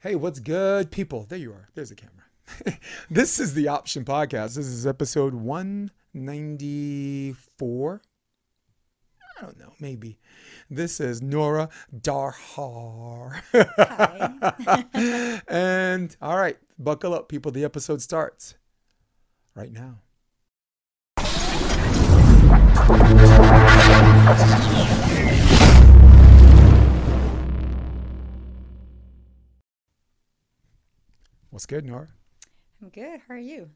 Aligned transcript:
Hey, 0.00 0.14
what's 0.14 0.38
good, 0.38 0.92
people? 0.92 1.26
There 1.28 1.40
you 1.40 1.50
are. 1.50 1.70
There's 1.74 1.88
the 1.88 1.96
camera. 1.96 2.78
this 3.10 3.40
is 3.40 3.54
the 3.54 3.66
Option 3.66 4.04
Podcast. 4.04 4.54
This 4.54 4.68
is 4.68 4.86
episode 4.86 5.34
194. 5.34 8.02
I 9.36 9.42
don't 9.42 9.58
know, 9.58 9.72
maybe. 9.80 10.20
This 10.70 11.00
is 11.00 11.20
Nora 11.20 11.68
Darrhar. 11.92 13.42
Hi. 13.76 15.40
and 15.48 16.16
all 16.22 16.38
right, 16.38 16.58
buckle 16.78 17.12
up, 17.12 17.28
people. 17.28 17.50
The 17.50 17.64
episode 17.64 18.00
starts 18.00 18.54
right 19.56 19.72
now. 19.72 19.98
What's 31.50 31.66
good, 31.66 31.84
Nora? 31.84 32.08
I'm 32.82 32.90
good. 32.90 33.20
How 33.26 33.34
are 33.34 33.38
you? 33.38 33.70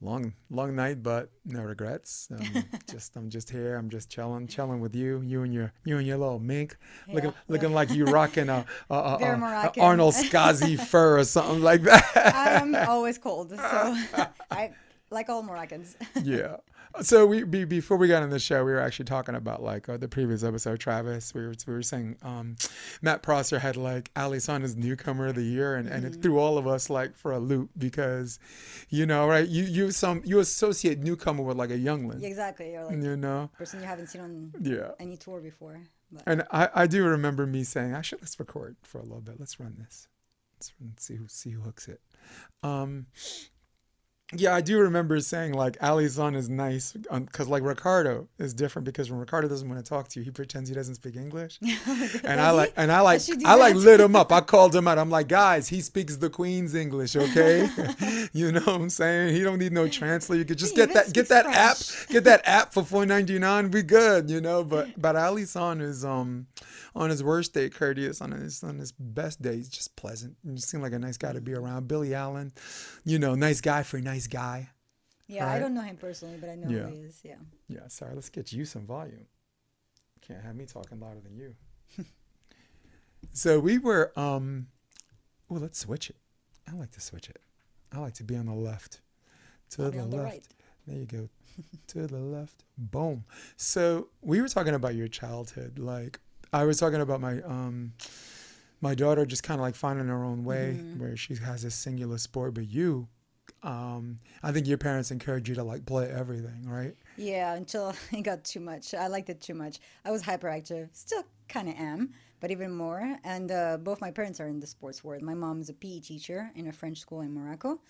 Long, 0.00 0.32
long 0.50 0.74
night, 0.74 1.02
but 1.02 1.30
no 1.44 1.62
regrets. 1.62 2.28
Um, 2.32 2.64
just, 2.90 3.14
I'm 3.16 3.30
just 3.30 3.50
here. 3.50 3.76
I'm 3.76 3.88
just 3.88 4.10
chilling, 4.10 4.46
chilling 4.48 4.80
with 4.80 4.94
you. 4.96 5.20
You 5.22 5.42
and 5.42 5.52
your, 5.54 5.72
you 5.84 5.98
and 5.98 6.06
your 6.06 6.16
little 6.18 6.38
mink, 6.40 6.76
looking, 7.08 7.30
Yeah, 7.30 7.36
looking 7.48 7.70
yeah. 7.70 7.74
like 7.76 7.90
you 7.90 8.04
rocking 8.06 8.48
a, 8.48 8.64
a, 8.90 8.94
a, 8.94 9.16
a-. 9.16 9.80
Arnold 9.80 10.14
Skazi 10.14 10.80
fur 10.86 11.18
or 11.18 11.24
something 11.24 11.62
like 11.62 11.82
that. 11.82 12.04
I'm 12.34 12.74
always 12.74 13.18
cold, 13.18 13.50
so 13.50 13.56
I 14.50 14.72
like 15.10 15.28
all 15.28 15.42
Moroccans. 15.42 15.96
yeah. 16.22 16.56
So 17.00 17.26
we 17.26 17.42
be, 17.44 17.64
before 17.64 17.96
we 17.96 18.06
got 18.08 18.22
on 18.22 18.30
the 18.30 18.38
show, 18.38 18.64
we 18.64 18.72
were 18.72 18.80
actually 18.80 19.06
talking 19.06 19.34
about 19.34 19.62
like 19.62 19.88
uh, 19.88 19.96
the 19.96 20.08
previous 20.08 20.44
episode. 20.44 20.78
Travis, 20.78 21.32
we 21.34 21.42
were 21.42 21.54
we 21.66 21.72
were 21.72 21.82
saying 21.82 22.16
um, 22.22 22.56
Matt 23.00 23.22
Prosser 23.22 23.58
had 23.58 23.76
like 23.76 24.10
Ali 24.14 24.36
as 24.36 24.76
newcomer 24.76 25.28
of 25.28 25.34
the 25.34 25.42
year, 25.42 25.76
and, 25.76 25.88
and 25.88 26.04
it 26.04 26.22
threw 26.22 26.38
all 26.38 26.58
of 26.58 26.66
us 26.66 26.90
like 26.90 27.16
for 27.16 27.32
a 27.32 27.38
loop 27.38 27.70
because, 27.78 28.38
you 28.90 29.06
know, 29.06 29.26
right? 29.26 29.48
You 29.48 29.64
you 29.64 29.90
some 29.90 30.22
you 30.24 30.38
associate 30.40 30.98
newcomer 30.98 31.42
with 31.42 31.56
like 31.56 31.70
a 31.70 31.78
youngling, 31.78 32.22
exactly, 32.22 32.76
or 32.76 32.84
like 32.86 33.02
you 33.02 33.16
know? 33.16 33.50
person 33.56 33.80
you 33.80 33.86
haven't 33.86 34.08
seen 34.08 34.20
on 34.20 34.52
Yeah. 34.60 34.90
any 35.00 35.16
tour 35.16 35.40
before. 35.40 35.80
But 36.10 36.22
And 36.26 36.42
I, 36.50 36.68
I 36.74 36.86
do 36.86 37.04
remember 37.04 37.46
me 37.46 37.64
saying, 37.64 37.94
actually, 37.94 38.18
let's 38.20 38.38
record 38.38 38.76
for 38.82 38.98
a 38.98 39.02
little 39.02 39.22
bit. 39.22 39.36
Let's 39.38 39.58
run 39.58 39.76
this. 39.78 40.08
Let's 40.58 40.72
run, 40.78 40.94
see 40.98 41.16
who 41.16 41.26
see 41.28 41.50
who 41.50 41.62
hooks 41.62 41.88
it. 41.88 42.00
Um, 42.62 43.06
yeah, 44.34 44.54
I 44.54 44.60
do 44.60 44.78
remember 44.78 45.20
saying 45.20 45.52
like 45.52 45.76
Ali's 45.82 46.18
on 46.18 46.34
is 46.34 46.48
nice 46.48 46.92
because 46.92 47.48
like 47.48 47.62
Ricardo 47.62 48.28
is 48.38 48.54
different 48.54 48.86
because 48.86 49.10
when 49.10 49.20
Ricardo 49.20 49.48
doesn't 49.48 49.68
want 49.68 49.84
to 49.84 49.88
talk 49.88 50.08
to 50.08 50.20
you, 50.20 50.24
he 50.24 50.30
pretends 50.30 50.68
he 50.68 50.74
doesn't 50.74 50.94
speak 50.94 51.16
English. 51.16 51.58
and 52.24 52.40
I 52.40 52.50
like 52.50 52.72
and 52.76 52.90
I 52.90 53.00
like 53.00 53.24
do 53.24 53.36
I 53.44 53.54
like 53.54 53.74
lit 53.74 54.00
him 54.00 54.16
up. 54.16 54.32
I 54.32 54.40
called 54.52 54.74
him 54.74 54.88
out. 54.88 54.98
I'm 54.98 55.10
like, 55.10 55.28
guys, 55.28 55.68
he 55.68 55.80
speaks 55.80 56.16
the 56.16 56.30
Queen's 56.30 56.74
English, 56.74 57.14
okay? 57.14 57.68
you 58.32 58.52
know 58.52 58.60
what 58.60 58.74
I'm 58.74 58.90
saying? 58.90 59.34
He 59.34 59.42
don't 59.42 59.58
need 59.58 59.72
no 59.72 59.88
translator. 59.88 60.38
You 60.38 60.44
could 60.46 60.58
just 60.58 60.74
get 60.74 60.94
that 60.94 61.12
get 61.12 61.28
that 61.28 61.46
app, 61.46 61.76
get 62.08 62.24
that 62.24 62.42
app 62.44 62.72
for 62.72 62.82
4.99. 62.82 63.72
We 63.72 63.82
good, 63.82 64.30
you 64.30 64.40
know. 64.40 64.64
But 64.64 65.00
but 65.00 65.14
Ali 65.14 65.44
San 65.44 65.80
is 65.80 66.04
um 66.04 66.46
on 66.94 67.10
his 67.10 67.22
worst 67.22 67.54
day 67.54 67.68
courteous. 67.70 68.20
On 68.20 68.30
his 68.32 68.62
on 68.62 68.78
his 68.78 68.92
best 68.92 69.40
day, 69.42 69.56
he's 69.56 69.68
just 69.68 69.94
pleasant. 69.96 70.36
You 70.44 70.56
seem 70.58 70.82
like 70.82 70.92
a 70.92 70.98
nice 70.98 71.16
guy 71.16 71.32
to 71.32 71.40
be 71.40 71.54
around. 71.54 71.88
Billy 71.88 72.14
Allen, 72.14 72.52
you 73.04 73.18
know, 73.18 73.34
nice 73.34 73.60
guy 73.60 73.82
for 73.82 73.96
a 73.98 74.02
nice 74.02 74.26
guy. 74.26 74.70
yeah, 75.26 75.44
Right. 75.46 75.56
I 75.56 75.58
don't 75.58 75.74
know 75.74 75.80
him 75.82 75.96
personally, 75.96 76.36
but 76.40 76.50
I 76.50 76.54
know 76.56 76.68
Yeah. 76.68 76.82
who 76.88 76.94
he 76.94 77.00
is. 77.02 77.20
Yeah. 77.24 77.36
Yeah, 77.68 77.88
sorry. 77.88 78.14
Let's 78.14 78.28
get 78.28 78.52
you 78.52 78.64
some 78.64 78.86
volume. 78.86 79.26
Can't 80.20 80.42
have 80.42 80.54
me 80.54 80.66
talking 80.66 81.00
louder 81.00 81.20
than 81.20 81.34
you. 81.36 81.54
so 83.32 83.58
we 83.58 83.78
were. 83.78 84.12
um 84.18 84.68
Oh, 85.50 85.54
let's 85.56 85.78
switch 85.78 86.08
it. 86.08 86.16
I 86.70 86.74
like 86.74 86.92
to 86.92 87.00
switch 87.00 87.28
it. 87.28 87.40
I 87.92 87.98
like 87.98 88.14
to 88.14 88.24
be 88.24 88.36
on 88.36 88.46
the 88.46 88.54
left. 88.54 89.00
To 89.70 89.82
the 89.82 89.90
the 89.90 90.04
left. 90.04 90.24
right. 90.24 90.44
There 90.86 90.96
you 90.98 91.04
go. 91.06 91.28
to 91.88 92.06
the 92.06 92.18
left. 92.18 92.64
Boom. 92.78 93.24
So 93.56 94.08
we 94.22 94.40
were 94.40 94.48
talking 94.48 94.74
about 94.74 94.94
your 94.94 95.08
childhood. 95.08 95.78
Like 95.78 96.20
I 96.52 96.64
was 96.64 96.78
talking 96.78 97.00
about 97.00 97.20
my 97.20 97.40
um 97.42 97.92
my 98.80 98.94
daughter 98.94 99.24
just 99.24 99.42
kind 99.42 99.60
of 99.60 99.62
like 99.62 99.74
finding 99.74 100.08
her 100.08 100.24
own 100.24 100.44
way 100.44 100.80
Mhm. 100.80 100.98
where 100.98 101.16
she 101.16 101.36
has 101.36 101.64
a 101.64 101.70
singular 101.70 102.18
sport, 102.18 102.54
but 102.54 102.66
you. 102.68 103.08
Um, 103.62 104.18
I 104.42 104.50
think 104.50 104.66
your 104.66 104.78
parents 104.78 105.10
encourage 105.12 105.48
you 105.48 105.54
to 105.54 105.62
like 105.62 105.86
play 105.86 106.10
everything, 106.10 106.68
right? 106.68 106.96
Yeah, 107.16 107.54
until 107.54 107.94
it 108.12 108.22
got 108.22 108.42
too 108.44 108.58
much. 108.60 108.92
I 108.92 109.06
liked 109.06 109.30
it 109.30 109.40
too 109.40 109.54
much. 109.54 109.78
I 110.04 110.10
was 110.10 110.22
hyperactive, 110.24 110.88
still 110.92 111.24
kind 111.48 111.68
of 111.68 111.76
am, 111.76 112.12
but 112.40 112.50
even 112.50 112.72
more. 112.72 113.18
And 113.22 113.52
uh, 113.52 113.76
both 113.78 114.00
my 114.00 114.10
parents 114.10 114.40
are 114.40 114.48
in 114.48 114.58
the 114.58 114.66
sports 114.66 115.04
world. 115.04 115.22
My 115.22 115.34
mom's 115.34 115.68
a 115.68 115.74
PE 115.74 116.00
teacher 116.00 116.50
in 116.56 116.66
a 116.66 116.72
French 116.72 116.98
school 116.98 117.20
in 117.20 117.32
Morocco, 117.32 117.80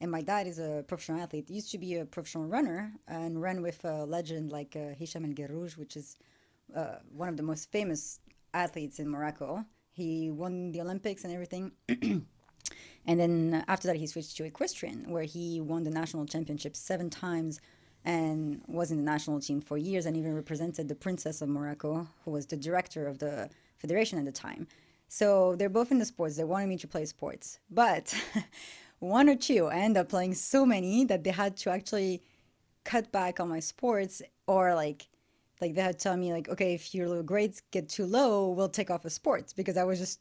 and 0.00 0.10
my 0.10 0.20
dad 0.20 0.46
is 0.48 0.58
a 0.58 0.84
professional 0.88 1.20
athlete. 1.20 1.46
He 1.48 1.54
used 1.54 1.70
to 1.72 1.78
be 1.78 1.96
a 1.96 2.04
professional 2.04 2.46
runner 2.46 2.92
and 3.06 3.40
ran 3.40 3.62
with 3.62 3.84
a 3.84 4.04
legend 4.04 4.50
like 4.50 4.74
uh, 4.74 4.94
Hicham 4.98 5.24
El 5.26 5.32
Guerrouj, 5.34 5.76
which 5.76 5.96
is 5.96 6.16
uh, 6.74 6.96
one 7.14 7.28
of 7.28 7.36
the 7.36 7.42
most 7.42 7.70
famous 7.70 8.20
athletes 8.54 8.98
in 8.98 9.08
Morocco. 9.08 9.64
He 9.92 10.30
won 10.30 10.72
the 10.72 10.80
Olympics 10.80 11.24
and 11.24 11.32
everything. 11.32 11.72
And 13.06 13.18
then 13.18 13.64
after 13.66 13.88
that, 13.88 13.96
he 13.96 14.06
switched 14.06 14.36
to 14.36 14.44
equestrian, 14.44 15.10
where 15.10 15.24
he 15.24 15.60
won 15.60 15.84
the 15.84 15.90
national 15.90 16.26
championship 16.26 16.76
seven 16.76 17.10
times 17.10 17.60
and 18.04 18.62
was 18.66 18.90
in 18.90 18.96
the 18.96 19.02
national 19.02 19.40
team 19.40 19.60
for 19.60 19.76
years 19.76 20.06
and 20.06 20.16
even 20.16 20.34
represented 20.34 20.88
the 20.88 20.94
Princess 20.94 21.42
of 21.42 21.48
Morocco, 21.48 22.08
who 22.24 22.30
was 22.30 22.46
the 22.46 22.56
director 22.56 23.06
of 23.06 23.18
the 23.18 23.50
federation 23.78 24.18
at 24.18 24.24
the 24.24 24.32
time. 24.32 24.66
So 25.08 25.56
they're 25.56 25.68
both 25.68 25.90
in 25.90 25.98
the 25.98 26.04
sports. 26.04 26.36
They 26.36 26.44
wanted 26.44 26.68
me 26.68 26.76
to 26.78 26.88
play 26.88 27.04
sports. 27.04 27.58
But 27.70 28.14
one 29.00 29.28
or 29.28 29.36
two, 29.36 29.66
I 29.66 29.78
ended 29.78 30.02
up 30.02 30.08
playing 30.08 30.34
so 30.34 30.64
many 30.64 31.04
that 31.06 31.24
they 31.24 31.30
had 31.30 31.56
to 31.58 31.70
actually 31.70 32.22
cut 32.84 33.10
back 33.12 33.40
on 33.40 33.48
my 33.48 33.60
sports 33.60 34.22
or 34.46 34.74
like 34.74 35.08
like 35.60 35.74
they 35.74 35.82
had 35.82 35.98
to 35.98 36.02
tell 36.02 36.16
me 36.16 36.32
like 36.32 36.48
okay 36.48 36.74
if 36.74 36.94
your 36.94 37.22
grades 37.22 37.62
get 37.70 37.88
too 37.88 38.06
low 38.06 38.48
we'll 38.50 38.68
take 38.68 38.90
off 38.90 39.04
a 39.04 39.10
sport 39.10 39.52
because 39.56 39.76
i 39.76 39.84
was 39.84 39.98
just 39.98 40.20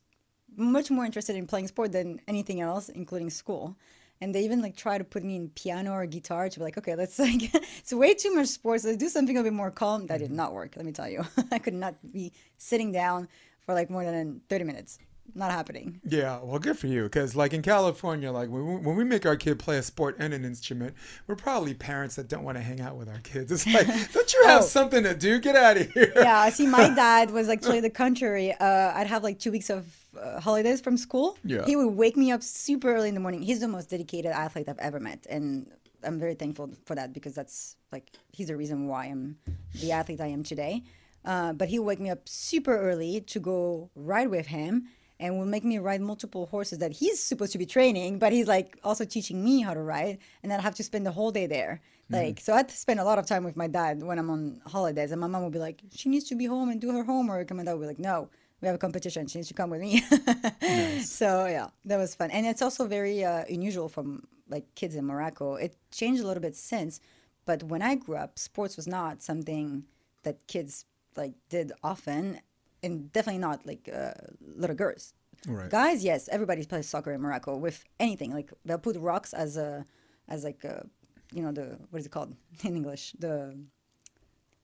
much 0.55 0.91
more 0.91 1.05
interested 1.05 1.35
in 1.35 1.47
playing 1.47 1.67
sport 1.67 1.91
than 1.91 2.21
anything 2.27 2.61
else, 2.61 2.89
including 2.89 3.29
school. 3.29 3.77
And 4.21 4.35
they 4.35 4.43
even 4.43 4.61
like 4.61 4.75
try 4.75 4.97
to 4.97 5.03
put 5.03 5.23
me 5.23 5.37
in 5.37 5.49
piano 5.49 5.91
or 5.91 6.05
guitar 6.05 6.49
to 6.49 6.59
be 6.59 6.63
like, 6.63 6.77
okay, 6.77 6.95
let's 6.95 7.17
like, 7.19 7.53
it's 7.53 7.93
way 7.93 8.13
too 8.13 8.35
much 8.35 8.47
sports. 8.47 8.83
Let's 8.83 8.97
do 8.97 9.09
something 9.09 9.37
a 9.37 9.43
bit 9.43 9.53
more 9.53 9.71
calm. 9.71 10.07
That 10.07 10.19
did 10.19 10.27
mm-hmm. 10.27 10.35
not 10.35 10.53
work. 10.53 10.73
Let 10.75 10.85
me 10.85 10.91
tell 10.91 11.09
you, 11.09 11.25
I 11.51 11.59
could 11.59 11.73
not 11.73 11.95
be 12.11 12.33
sitting 12.57 12.91
down 12.91 13.29
for 13.61 13.73
like 13.73 13.89
more 13.89 14.03
than 14.03 14.41
thirty 14.49 14.65
minutes. 14.65 14.99
Not 15.35 15.51
happening. 15.51 15.99
Yeah, 16.03 16.39
well, 16.41 16.59
good 16.59 16.77
for 16.77 16.87
you. 16.87 17.03
Because, 17.03 17.35
like 17.35 17.53
in 17.53 17.61
California, 17.61 18.31
like 18.31 18.49
when 18.49 18.65
we, 18.65 18.75
when 18.77 18.95
we 18.95 19.03
make 19.03 19.25
our 19.25 19.35
kid 19.35 19.59
play 19.59 19.77
a 19.77 19.83
sport 19.83 20.15
and 20.19 20.33
an 20.33 20.43
instrument, 20.45 20.93
we're 21.27 21.35
probably 21.35 21.73
parents 21.73 22.15
that 22.15 22.27
don't 22.27 22.43
want 22.43 22.57
to 22.57 22.61
hang 22.63 22.81
out 22.81 22.95
with 22.97 23.09
our 23.09 23.19
kids. 23.19 23.51
It's 23.51 23.65
like, 23.67 23.87
don't 24.13 24.33
you 24.33 24.43
have 24.45 24.61
Oh. 24.61 24.65
something 24.65 25.03
to 25.03 25.13
do? 25.15 25.39
Get 25.39 25.55
out 25.55 25.77
of 25.77 25.89
here. 25.91 26.11
Yeah, 26.15 26.39
I 26.39 26.49
see, 26.49 26.67
my 26.67 26.89
dad 26.95 27.31
was 27.31 27.49
actually 27.49 27.79
the 27.81 27.89
contrary. 27.89 28.53
Uh, 28.53 28.91
I'd 28.95 29.07
have 29.07 29.23
like 29.23 29.39
two 29.39 29.51
weeks 29.51 29.69
of 29.69 29.95
uh, 30.19 30.39
holidays 30.39 30.81
from 30.81 30.97
school. 30.97 31.37
Yeah. 31.43 31.65
He 31.65 31.75
would 31.75 31.95
wake 31.95 32.17
me 32.17 32.31
up 32.31 32.43
super 32.43 32.93
early 32.93 33.09
in 33.09 33.13
the 33.13 33.19
morning. 33.21 33.41
He's 33.41 33.59
the 33.59 33.67
most 33.67 33.89
dedicated 33.89 34.31
athlete 34.31 34.67
I've 34.67 34.79
ever 34.79 34.99
met, 34.99 35.25
and 35.29 35.67
I'm 36.03 36.17
very 36.19 36.33
thankful 36.35 36.71
for 36.85 36.95
that 36.95 37.13
because 37.13 37.35
that's 37.35 37.75
like 37.91 38.09
he's 38.31 38.47
the 38.47 38.55
reason 38.57 38.87
why 38.87 39.05
I'm 39.05 39.37
the 39.81 39.91
athlete 39.91 40.21
I 40.21 40.27
am 40.27 40.43
today. 40.43 40.83
Uh, 41.25 41.51
but 41.53 41.67
he 41.67 41.77
would 41.79 41.85
wake 41.85 41.99
me 41.99 42.09
up 42.09 42.27
super 42.29 42.75
early 42.77 43.19
to 43.21 43.39
go 43.41 43.89
ride 43.95 44.29
with 44.29 44.47
him. 44.47 44.87
And 45.19 45.37
will 45.37 45.45
make 45.45 45.65
me 45.65 45.77
ride 45.79 45.99
multiple 46.01 46.45
horses 46.45 46.79
that 46.79 46.93
he's 46.93 47.21
supposed 47.21 47.51
to 47.51 47.57
be 47.57 47.65
training, 47.65 48.19
but 48.19 48.31
he's 48.31 48.47
like 48.47 48.79
also 48.83 49.03
teaching 49.03 49.43
me 49.43 49.61
how 49.61 49.73
to 49.73 49.81
ride, 49.81 50.17
and 50.41 50.49
then 50.51 50.59
I 50.59 50.63
have 50.63 50.75
to 50.75 50.83
spend 50.83 51.05
the 51.05 51.11
whole 51.11 51.31
day 51.31 51.45
there. 51.45 51.81
Like, 52.11 52.39
so 52.39 52.53
I 52.53 52.57
had 52.57 52.69
to 52.69 52.77
spend 52.77 52.99
a 52.99 53.03
lot 53.03 53.19
of 53.19 53.25
time 53.27 53.43
with 53.43 53.55
my 53.55 53.67
dad 53.67 54.01
when 54.01 54.17
I'm 54.17 54.29
on 54.29 54.61
holidays, 54.65 55.11
and 55.11 55.19
my 55.21 55.27
mom 55.27 55.43
would 55.43 55.51
be 55.51 55.59
like, 55.59 55.81
"She 55.93 56.09
needs 56.09 56.25
to 56.29 56.35
be 56.35 56.45
home 56.45 56.69
and 56.69 56.79
do 56.81 56.91
her 56.91 57.03
homework," 57.03 57.51
and 57.51 57.57
my 57.57 57.63
dad 57.65 57.73
would 57.73 57.81
be 57.81 57.87
like, 57.87 57.99
"No, 57.99 58.29
we 58.61 58.67
have 58.67 58.75
a 58.75 58.79
competition. 58.79 59.27
She 59.27 59.37
needs 59.39 59.49
to 59.49 59.53
come 59.53 59.69
with 59.69 59.81
me." 59.81 60.01
So 61.03 61.45
yeah, 61.47 61.67
that 61.85 61.97
was 61.97 62.15
fun, 62.15 62.31
and 62.31 62.45
it's 62.47 62.61
also 62.61 62.87
very 62.87 63.23
uh, 63.23 63.43
unusual 63.49 63.89
from 63.89 64.23
like 64.49 64.65
kids 64.75 64.95
in 64.95 65.05
Morocco. 65.05 65.55
It 65.55 65.75
changed 65.91 66.23
a 66.23 66.27
little 66.27 66.41
bit 66.41 66.55
since, 66.55 66.99
but 67.45 67.61
when 67.63 67.81
I 67.81 67.95
grew 67.95 68.15
up, 68.15 68.39
sports 68.39 68.75
was 68.77 68.87
not 68.87 69.21
something 69.21 69.83
that 70.23 70.47
kids 70.47 70.85
like 71.15 71.33
did 71.49 71.71
often, 71.83 72.39
and 72.83 73.11
definitely 73.11 73.39
not 73.39 73.65
like 73.65 73.89
uh, 73.93 74.13
little 74.55 74.75
girls. 74.75 75.13
Right. 75.47 75.69
Guys, 75.69 76.03
yes, 76.03 76.27
everybody 76.29 76.65
plays 76.65 76.87
soccer 76.87 77.11
in 77.11 77.21
Morocco 77.21 77.55
with 77.55 77.85
anything. 77.99 78.33
Like 78.33 78.51
they'll 78.65 78.77
put 78.77 78.97
rocks 78.97 79.33
as 79.33 79.55
a, 79.57 79.85
as 80.27 80.43
like 80.43 80.63
a, 80.63 80.85
you 81.33 81.41
know 81.43 81.51
the 81.51 81.77
what 81.89 81.99
is 81.99 82.05
it 82.05 82.11
called 82.11 82.35
in 82.63 82.75
English 82.75 83.13
the. 83.19 83.57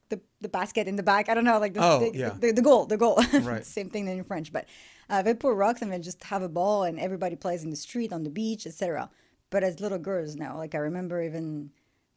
The, 0.09 0.21
the 0.39 0.49
basket 0.49 0.87
in 0.87 0.97
the 0.97 1.03
back. 1.03 1.29
I 1.29 1.33
don't 1.33 1.45
know, 1.45 1.57
like 1.57 1.73
the 1.73 1.83
Oh, 1.83 1.99
the, 1.99 2.15
yeah. 2.15 2.29
the, 2.39 2.51
the 2.51 2.61
goal, 2.61 2.85
the 2.85 2.95
goal. 2.95 3.19
Right. 3.41 3.65
Same 3.65 3.89
thing 3.89 4.07
in 4.07 4.23
French, 4.23 4.53
but 4.53 4.65
uh, 5.09 5.23
they 5.23 5.33
put 5.33 5.55
rocks 5.55 5.81
and 5.81 5.91
they 5.91 5.97
just 5.97 6.23
have 6.25 6.43
a 6.43 6.47
ball 6.47 6.83
and 6.83 6.99
everybody 6.99 7.35
plays 7.35 7.63
in 7.63 7.71
the 7.71 7.75
street, 7.75 8.13
on 8.13 8.21
the 8.21 8.29
beach, 8.29 8.67
etc. 8.67 9.09
But 9.49 9.63
as 9.63 9.79
little 9.79 9.97
girls 9.97 10.35
now, 10.35 10.57
like 10.57 10.75
I 10.75 10.77
remember 10.77 11.23
even 11.23 11.71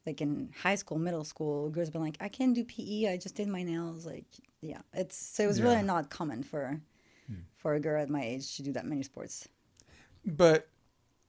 like 0.05 0.21
in 0.21 0.51
high 0.61 0.75
school, 0.75 0.99
middle 0.99 1.23
school, 1.23 1.71
girls 1.71 1.89
been 1.89 2.01
like, 2.01 2.17
I 2.21 2.27
can't 2.29 2.53
do 2.53 2.63
PE. 2.63 3.11
I 3.11 3.17
just 3.17 3.33
did 3.33 3.47
my 3.47 3.63
nails. 3.63 4.05
Like, 4.05 4.27
yeah, 4.61 4.81
it's 4.93 5.15
so 5.15 5.43
it 5.43 5.47
was 5.47 5.59
Yeah. 5.59 5.63
Hmm. 5.65 5.71
really 5.71 5.83
not 5.83 6.09
common 6.09 6.43
for 6.43 6.81
for 7.57 7.73
a 7.75 7.79
girl 7.79 8.01
at 8.01 8.09
my 8.09 8.23
age 8.23 8.55
to 8.57 8.63
do 8.63 8.71
that 8.73 8.85
many 8.85 9.03
sports. 9.03 9.47
But 10.25 10.67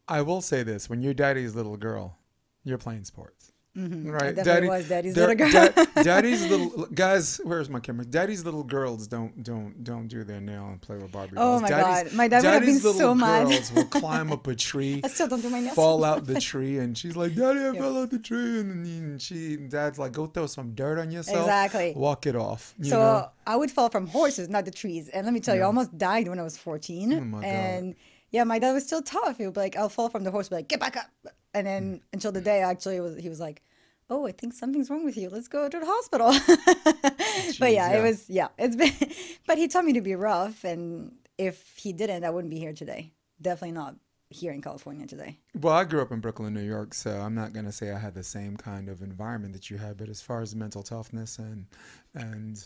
I 0.08 0.22
will 0.22 0.40
say 0.42 0.62
this: 0.62 0.88
when 0.90 1.02
you're 1.02 1.14
daddy's 1.14 1.54
little 1.54 1.76
girl, 1.76 2.18
you're 2.64 2.78
playing 2.78 3.04
sports. 3.04 3.49
Mm-hmm. 3.78 4.10
Right, 4.10 4.34
definitely 4.34 4.68
was 4.68 4.88
daddy's 4.88 5.14
they're- 5.14 5.28
little 5.28 5.48
girl. 5.48 5.68
da- 5.94 6.02
daddy's 6.02 6.44
little 6.50 6.86
guys. 6.86 7.40
Where's 7.44 7.70
my 7.70 7.78
camera? 7.78 8.04
Daddy's 8.04 8.44
little 8.44 8.64
girls 8.64 9.06
don't 9.06 9.44
don't 9.44 9.84
don't 9.84 10.08
do 10.08 10.24
their 10.24 10.40
nail 10.40 10.66
and 10.66 10.80
play 10.82 10.96
with 10.96 11.12
Barbie 11.12 11.36
dolls. 11.36 11.60
Oh 11.60 11.62
my 11.62 11.68
Daddy's- 11.68 12.10
God. 12.10 12.16
My 12.16 12.26
dad 12.26 12.42
would 12.42 12.52
have 12.52 12.62
been 12.62 12.74
little 12.74 12.92
so 12.94 13.14
mad. 13.14 13.46
girls 13.46 13.72
will 13.72 13.84
climb 14.00 14.32
up 14.32 14.44
a 14.48 14.56
tree, 14.56 15.00
I 15.04 15.08
still 15.08 15.28
don't 15.28 15.40
do 15.40 15.50
my 15.50 15.60
nails. 15.60 15.76
fall 15.76 16.02
out 16.02 16.26
the 16.26 16.40
tree, 16.50 16.78
and 16.78 16.98
she's 16.98 17.14
like, 17.16 17.36
"Daddy, 17.36 17.60
I 17.60 17.70
Yeah. 17.70 17.80
fell 17.80 17.98
out 18.02 18.10
the 18.10 18.18
tree," 18.18 18.58
and 18.60 19.22
she, 19.22 19.56
dad's 19.56 20.00
like, 20.00 20.12
"Go 20.12 20.26
throw 20.26 20.46
some 20.48 20.74
dirt 20.74 20.98
on 20.98 21.12
yourself, 21.12 21.38
Exactly. 21.38 21.92
walk 21.94 22.26
it 22.26 22.34
off." 22.34 22.74
You 22.78 22.90
so 22.90 22.98
know? 22.98 23.28
I 23.46 23.54
would 23.54 23.70
fall 23.70 23.88
from 23.88 24.08
horses, 24.08 24.48
not 24.48 24.64
the 24.64 24.72
trees. 24.72 25.08
And 25.10 25.24
let 25.24 25.32
me 25.32 25.38
tell 25.38 25.54
you, 25.54 25.60
I 25.62 25.66
almost 25.66 25.96
died 25.96 26.26
when 26.26 26.40
I 26.40 26.42
was 26.42 26.58
14. 26.58 27.12
Oh 27.12 27.20
my 27.20 27.38
God. 27.40 27.44
and 27.46 27.94
yeah, 28.32 28.42
my 28.42 28.58
dad 28.58 28.72
was 28.72 28.84
still 28.84 29.02
tough. 29.02 29.38
He 29.38 29.44
would 29.44 29.54
be 29.54 29.60
like, 29.60 29.76
I'll 29.76 29.88
fall 29.88 30.08
from 30.08 30.24
the 30.24 30.30
horse, 30.32 30.48
be 30.48 30.56
like, 30.56 30.66
get 30.68 30.80
back 30.80 30.96
up. 30.96 31.06
And 31.54 31.66
then 31.66 31.82
Hmm. 31.94 31.96
until 32.12 32.32
the 32.32 32.40
day 32.40 32.62
actually 32.62 33.00
was, 33.00 33.16
he 33.16 33.28
was 33.28 33.40
like, 33.40 33.62
oh, 34.08 34.26
I 34.26 34.32
think 34.32 34.52
something's 34.54 34.90
wrong 34.90 35.04
with 35.04 35.16
you. 35.16 35.28
Let's 35.30 35.48
go 35.48 35.68
to 35.68 35.78
the 35.78 35.86
hospital. 35.86 36.32
but 37.58 37.72
yeah, 37.72 37.92
yeah. 37.92 37.98
it 37.98 38.02
was, 38.02 38.28
yeah, 38.28 38.48
it's 38.58 38.76
been, 38.76 38.92
but 39.46 39.58
he 39.58 39.68
told 39.68 39.84
me 39.84 39.92
to 39.94 40.00
be 40.00 40.14
rough. 40.14 40.64
And 40.64 41.12
if 41.38 41.76
he 41.76 41.92
didn't, 41.92 42.24
I 42.24 42.30
wouldn't 42.30 42.50
be 42.50 42.58
here 42.58 42.72
today. 42.72 43.12
Definitely 43.40 43.72
not 43.72 43.94
here 44.28 44.52
in 44.52 44.62
California 44.62 45.06
today. 45.06 45.38
Well, 45.60 45.74
I 45.74 45.84
grew 45.84 46.02
up 46.02 46.12
in 46.12 46.20
Brooklyn, 46.20 46.54
New 46.54 46.62
York, 46.62 46.94
so 46.94 47.10
I'm 47.10 47.34
not 47.34 47.52
gonna 47.52 47.72
say 47.72 47.90
I 47.90 47.98
had 47.98 48.14
the 48.14 48.22
same 48.22 48.56
kind 48.56 48.88
of 48.88 49.02
environment 49.02 49.54
that 49.54 49.70
you 49.70 49.78
had. 49.78 49.96
But 49.96 50.08
as 50.08 50.22
far 50.22 50.40
as 50.40 50.54
mental 50.54 50.82
toughness 50.84 51.38
and 51.38 51.66
and 52.14 52.62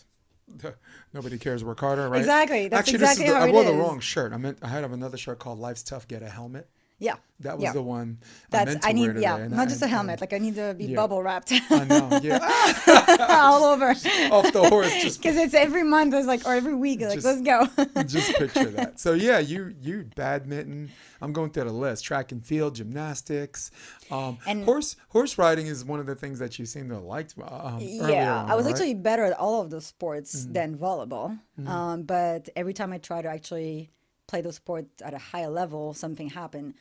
nobody 1.13 1.37
cares 1.39 1.63
work 1.63 1.79
harder, 1.79 2.09
right? 2.09 2.19
Exactly. 2.19 2.67
That's 2.67 2.81
Actually, 2.81 2.95
exactly 2.95 3.25
this 3.25 3.33
is 3.33 3.39
the, 3.39 3.49
I 3.49 3.51
wore 3.51 3.63
the 3.63 3.73
wrong 3.73 3.99
shirt. 3.99 4.31
I 4.33 4.37
meant 4.37 4.59
I 4.61 4.67
had 4.67 4.83
another 4.83 5.17
shirt 5.17 5.39
called 5.39 5.57
"Life's 5.59 5.81
Tough, 5.83 6.07
Get 6.07 6.21
a 6.21 6.29
Helmet." 6.29 6.69
Yeah. 6.97 7.15
That 7.41 7.55
was 7.57 7.63
Yeah. 7.63 7.73
the 7.73 7.81
one. 7.81 8.19
I 8.21 8.63
That's, 8.63 8.75
to 8.79 8.87
I, 8.87 8.93
need, 8.93 9.17
yeah, 9.17 9.35
today, 9.37 9.53
not 9.55 9.67
I- 9.67 9.69
just 9.69 9.81
a 9.81 9.85
and- 9.85 9.91
helmet. 9.93 10.21
Like 10.21 10.31
I 10.31 10.37
need 10.37 10.55
to 10.55 10.73
be 10.73 10.85
Yeah. 10.85 10.95
bubble 10.95 11.21
wrapped 11.21 11.51
I 11.69 11.83
know, 11.83 12.19
yeah, 12.23 12.39
all 13.43 13.65
over. 13.65 13.89
off 14.31 14.53
the 14.53 14.65
horse. 14.69 15.17
Because 15.17 15.35
it's 15.35 15.53
every 15.53 15.83
month, 15.83 16.13
it's 16.13 16.27
like, 16.27 16.45
or 16.47 16.53
every 16.53 16.73
week, 16.75 17.01
like, 17.01 17.15
Just- 17.21 17.25
let's 17.25 17.41
go. 17.41 17.67
just 18.03 18.33
picture 18.35 18.69
that. 18.71 18.99
So 19.01 19.11
yeah, 19.13 19.39
you 19.39 19.75
you 19.81 20.05
badminton. 20.15 20.89
I'm 21.21 21.33
going 21.33 21.49
through 21.49 21.65
the 21.65 21.73
list: 21.73 22.05
track 22.05 22.31
and 22.31 22.45
field, 22.45 22.75
gymnastics, 22.75 23.71
um, 24.11 24.37
And- 24.47 24.63
horse 24.63 24.95
horse 25.09 25.37
riding 25.37 25.67
is 25.67 25.83
one 25.83 25.99
of 25.99 26.05
the 26.05 26.15
things 26.15 26.39
that 26.39 26.57
you 26.57 26.65
seem 26.65 26.87
to 26.89 26.95
have 26.95 27.03
liked. 27.03 27.35
Um, 27.37 27.79
yeah, 27.81 28.43
on, 28.43 28.51
I 28.51 28.55
was 28.55 28.65
right? 28.65 28.71
actually 28.73 28.93
better 28.93 29.25
at 29.25 29.33
all 29.37 29.61
of 29.61 29.69
those 29.69 29.85
sports 29.85 30.43
Mm-hmm. 30.43 30.53
than 30.53 30.77
volleyball. 30.77 31.37
Um, 31.67 32.03
but 32.03 32.47
every 32.55 32.73
time 32.73 32.93
I 32.93 32.97
try 32.97 33.21
to 33.21 33.27
actually 33.29 33.89
play 34.27 34.41
those 34.41 34.55
sports 34.55 35.01
at 35.01 35.13
a 35.13 35.17
higher 35.17 35.49
level, 35.49 35.93
something 35.93 36.29
happened. 36.29 36.75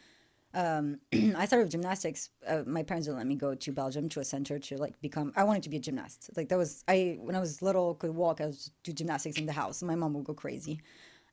Um, 0.55 1.00
I 1.12 1.46
started 1.46 1.64
with 1.64 1.73
gymnastics. 1.73 2.31
Uh, 2.46 2.62
my 2.67 2.82
parents 2.82 3.06
didn't 3.06 3.19
let 3.19 3.26
me 3.26 3.35
go 3.35 3.55
to 3.55 3.73
Belgium 3.73 4.08
to 4.11 4.20
a 4.20 4.25
center 4.25 4.58
to 4.58 4.76
like 4.76 5.00
become. 5.00 5.32
I 5.37 5.44
wanted 5.44 5.64
to 5.64 5.70
be 5.70 5.79
a 5.79 5.81
gymnast. 5.81 6.31
Like 6.37 6.49
that 6.49 6.58
was 6.58 6.85
I 6.87 7.19
when 7.20 7.35
I 7.35 7.41
was 7.41 7.61
little, 7.61 7.94
could 7.94 8.14
walk. 8.14 8.41
I 8.41 8.46
was 8.46 8.70
do 8.85 8.93
gymnastics 8.93 9.37
in 9.37 9.46
the 9.46 9.52
house. 9.52 9.82
My 9.82 9.96
mom 9.96 10.14
would 10.14 10.25
go 10.25 10.35
crazy. 10.35 10.81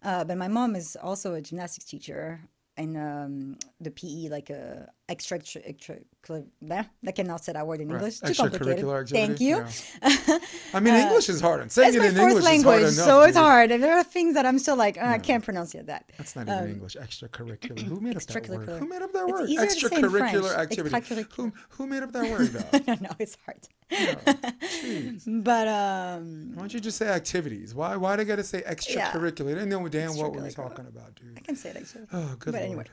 Uh, 0.03 0.23
but 0.23 0.37
my 0.37 0.47
mom 0.47 0.75
is 0.75 0.97
also 1.01 1.35
a 1.35 1.41
gymnastics 1.41 1.85
teacher 1.85 2.41
in 2.77 2.97
um, 2.97 3.57
the 3.79 3.91
PE, 3.91 4.29
like 4.29 4.49
a 4.49 4.89
extra, 5.11 5.37
extra, 5.37 5.61
extra 5.65 5.97
I 7.07 7.11
cannot 7.11 7.43
say 7.43 7.53
that 7.53 7.65
word 7.67 7.81
in 7.81 7.89
Right. 7.89 7.95
English. 7.97 8.19
Too 8.19 8.33
complicated. 8.33 8.85
Extracurricular 8.85 9.01
activity. 9.01 9.27
Thank 9.27 9.41
you. 9.41 9.55
Yeah. 9.57 10.37
I 10.73 10.79
mean, 10.79 10.93
English 10.93 11.29
is 11.29 11.41
hard. 11.41 11.61
And 11.61 11.71
saying 11.71 11.95
it 11.95 11.97
in 11.97 12.03
English 12.05 12.15
is 12.15 12.21
hard 12.33 12.43
language, 12.43 12.81
enough. 12.93 12.93
so 12.93 13.21
it's 13.23 13.37
hard. 13.37 13.71
And 13.71 13.83
there 13.83 13.97
are 13.97 14.03
things 14.03 14.35
that 14.35 14.45
I'm 14.45 14.59
still 14.59 14.75
like, 14.75 14.97
oh, 15.01 15.05
I 15.05 15.17
can't 15.17 15.43
pronounce 15.43 15.73
it 15.75 15.87
that. 15.87 16.11
That's 16.17 16.35
not 16.35 16.47
even 16.47 16.69
English. 16.75 16.95
Extracurricular. 16.95 17.79
Who 17.81 17.99
made 18.05 18.15
up 18.17 18.23
that 18.23 18.49
word? 18.49 18.67
Extracurricular. 18.67 18.79
Who 18.79 18.87
made 18.87 19.01
up 19.01 19.13
that 19.13 19.27
word? 19.27 19.49
easier 19.49 19.65
to 19.67 19.71
say 19.89 19.95
in 19.97 20.09
French. 20.09 20.35
Extracurricular 20.35 20.93
activity. 20.93 21.27
Who 21.35 21.53
who 21.69 21.87
made 21.87 22.03
up 22.03 22.11
that 22.13 22.31
word 22.31 22.53
don't 22.85 23.01
know. 23.01 23.09
It's 23.19 23.37
hard. 23.45 23.67
Jeez. 23.91 25.43
But 25.43 25.67
um, 25.67 26.51
Why 26.53 26.61
don't 26.61 26.73
you 26.73 26.79
just 26.79 26.97
say 26.97 27.07
activities? 27.07 27.75
Why 27.75 27.95
why 27.97 28.15
do 28.15 28.21
I 28.21 28.25
gotta 28.25 28.43
say 28.43 28.61
extracurricular? 28.61 29.55
They 29.55 29.65
know 29.65 29.87
damn 29.87 30.15
what 30.17 30.33
we 30.33 30.41
were 30.41 30.51
talking 30.51 30.87
about, 30.87 31.15
dude. 31.15 31.37
I 31.37 31.41
can 31.41 31.55
say 31.55 31.69
it 31.71 31.77
actually. 31.77 32.05
Oh, 32.13 32.35
good 32.39 32.53
But 32.53 32.61
lord. 32.61 32.65
anyway. 32.65 32.85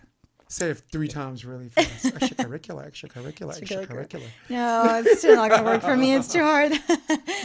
Say 0.48 0.70
it 0.70 0.78
three 0.90 1.08
times 1.08 1.44
really 1.44 1.68
fast. 1.68 2.04
extracurricular, 2.06 2.90
extracurricular, 2.90 3.60
Extracurricular. 3.60 4.28
No, 4.48 5.02
it's 5.04 5.18
still 5.18 5.36
not 5.36 5.50
gonna 5.50 5.64
work 5.64 5.82
for 5.82 5.96
me. 5.96 6.14
It's 6.14 6.32
too 6.32 6.42
hard. 6.42 6.72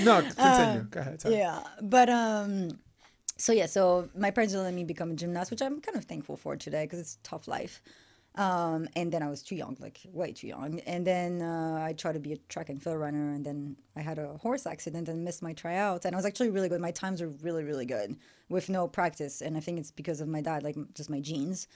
No, 0.03 0.21
continue. 0.21 0.81
Go 0.89 0.99
ahead. 1.01 1.21
sorry. 1.21 1.35
Um, 1.35 1.39
yeah, 1.39 1.63
but 1.81 2.09
um, 2.09 2.79
so 3.37 3.51
yeah, 3.53 3.67
so 3.67 4.09
my 4.17 4.31
parents 4.31 4.53
didn't 4.53 4.65
let 4.65 4.73
me 4.73 4.83
become 4.83 5.11
a 5.11 5.13
gymnast, 5.13 5.51
which 5.51 5.61
I'm 5.61 5.81
kind 5.81 5.95
of 5.97 6.05
thankful 6.05 6.35
for 6.35 6.55
today 6.55 6.85
because 6.85 6.99
it's 6.99 7.15
a 7.15 7.23
tough 7.23 7.47
life. 7.47 7.81
Um, 8.35 8.89
and 8.95 9.11
then 9.11 9.21
I 9.21 9.29
was 9.29 9.43
too 9.43 9.55
young, 9.55 9.77
like 9.79 9.99
way 10.11 10.31
too 10.31 10.47
young. 10.47 10.79
And 10.81 11.05
then 11.05 11.41
uh, 11.41 11.79
I 11.83 11.93
tried 11.93 12.13
to 12.13 12.19
be 12.19 12.33
a 12.33 12.37
track 12.49 12.69
and 12.69 12.81
field 12.81 12.97
runner, 12.97 13.31
and 13.31 13.45
then 13.45 13.75
I 13.95 14.01
had 14.01 14.17
a 14.17 14.37
horse 14.37 14.65
accident 14.65 15.07
and 15.07 15.23
missed 15.23 15.43
my 15.43 15.53
tryouts. 15.53 16.05
And 16.05 16.15
I 16.15 16.17
was 16.17 16.25
actually 16.25 16.49
really 16.49 16.69
good. 16.69 16.81
My 16.81 16.91
times 16.91 17.21
were 17.21 17.27
really, 17.27 17.63
really 17.63 17.85
good 17.85 18.17
with 18.49 18.69
no 18.69 18.87
practice. 18.87 19.41
And 19.41 19.55
I 19.55 19.59
think 19.59 19.79
it's 19.79 19.91
because 19.91 20.19
of 20.21 20.27
my 20.27 20.41
dad, 20.41 20.63
like 20.63 20.75
just 20.95 21.09
my 21.09 21.19
genes. 21.19 21.67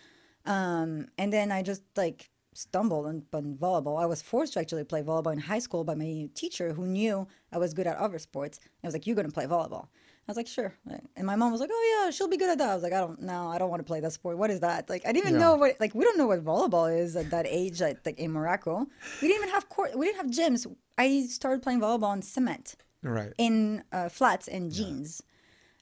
Um, 0.48 1.08
and 1.18 1.32
then 1.32 1.52
I 1.52 1.62
just 1.62 1.84
like 1.96 2.30
stumbled 2.54 3.06
on, 3.06 3.24
on 3.34 3.56
volleyball. 3.56 4.02
I 4.02 4.06
was 4.08 4.22
forced 4.22 4.54
to 4.54 4.60
actually 4.60 4.84
play 4.84 5.04
volleyball 5.04 5.32
in 5.34 5.40
high 5.40 5.60
school 5.60 5.84
by 5.84 5.94
my 5.96 6.30
teacher 6.34 6.74
who 6.74 6.88
knew 6.88 7.28
I 7.52 7.58
was 7.60 7.74
good 7.74 7.86
at 7.88 7.98
other 7.98 8.18
sports. 8.18 8.60
I 8.84 8.88
was 8.88 8.94
like, 8.94 9.06
"You're 9.06 9.16
gonna 9.16 9.30
play 9.30 9.46
volleyball." 9.46 9.86
I 10.28 10.32
was 10.32 10.38
like, 10.38 10.48
"Sure." 10.48 10.74
And 11.16 11.26
my 11.26 11.36
mom 11.36 11.52
was 11.52 11.62
like, 11.62 11.70
"Oh 11.72 12.04
yeah, 12.06 12.12
she'll 12.12 12.28
be 12.28 12.38
good 12.38 12.50
at 12.50 12.58
that." 12.58 12.70
I 12.70 12.74
was 12.74 12.84
like, 12.84 12.94
"I 12.94 13.00
don't 13.00 13.22
know. 13.22 13.48
I 13.50 13.58
don't 13.60 13.70
want 13.70 13.80
to 13.82 13.86
play 13.86 14.00
that 14.00 14.12
sport. 14.14 14.38
What 14.38 14.50
is 14.50 14.60
that?" 14.62 14.90
Like, 14.90 15.04
I 15.06 15.12
didn't 15.12 15.28
even 15.30 15.40
Yeah. 15.40 15.46
know 15.48 15.56
what 15.56 15.80
like 15.80 15.94
we 15.94 16.04
don't 16.04 16.18
know 16.18 16.28
what 16.28 16.44
volleyball 16.44 16.88
is 17.04 17.16
at 17.16 17.30
that 17.30 17.46
age. 17.48 17.80
Like, 17.80 18.00
like 18.06 18.18
in 18.18 18.32
Morocco, 18.32 18.88
we 19.22 19.28
didn't 19.28 19.42
even 19.44 19.50
have 19.54 19.70
court. 19.70 19.98
We 19.98 20.08
didn't 20.08 20.18
have 20.24 20.32
gyms. 20.32 20.66
I 20.98 21.28
started 21.28 21.62
playing 21.62 21.82
volleyball 21.82 22.04
on 22.16 22.22
cement 22.22 22.76
Right. 23.04 23.34
in 23.38 23.84
uh, 23.92 24.10
flats 24.10 24.48
and 24.48 24.72
jeans. 24.72 25.22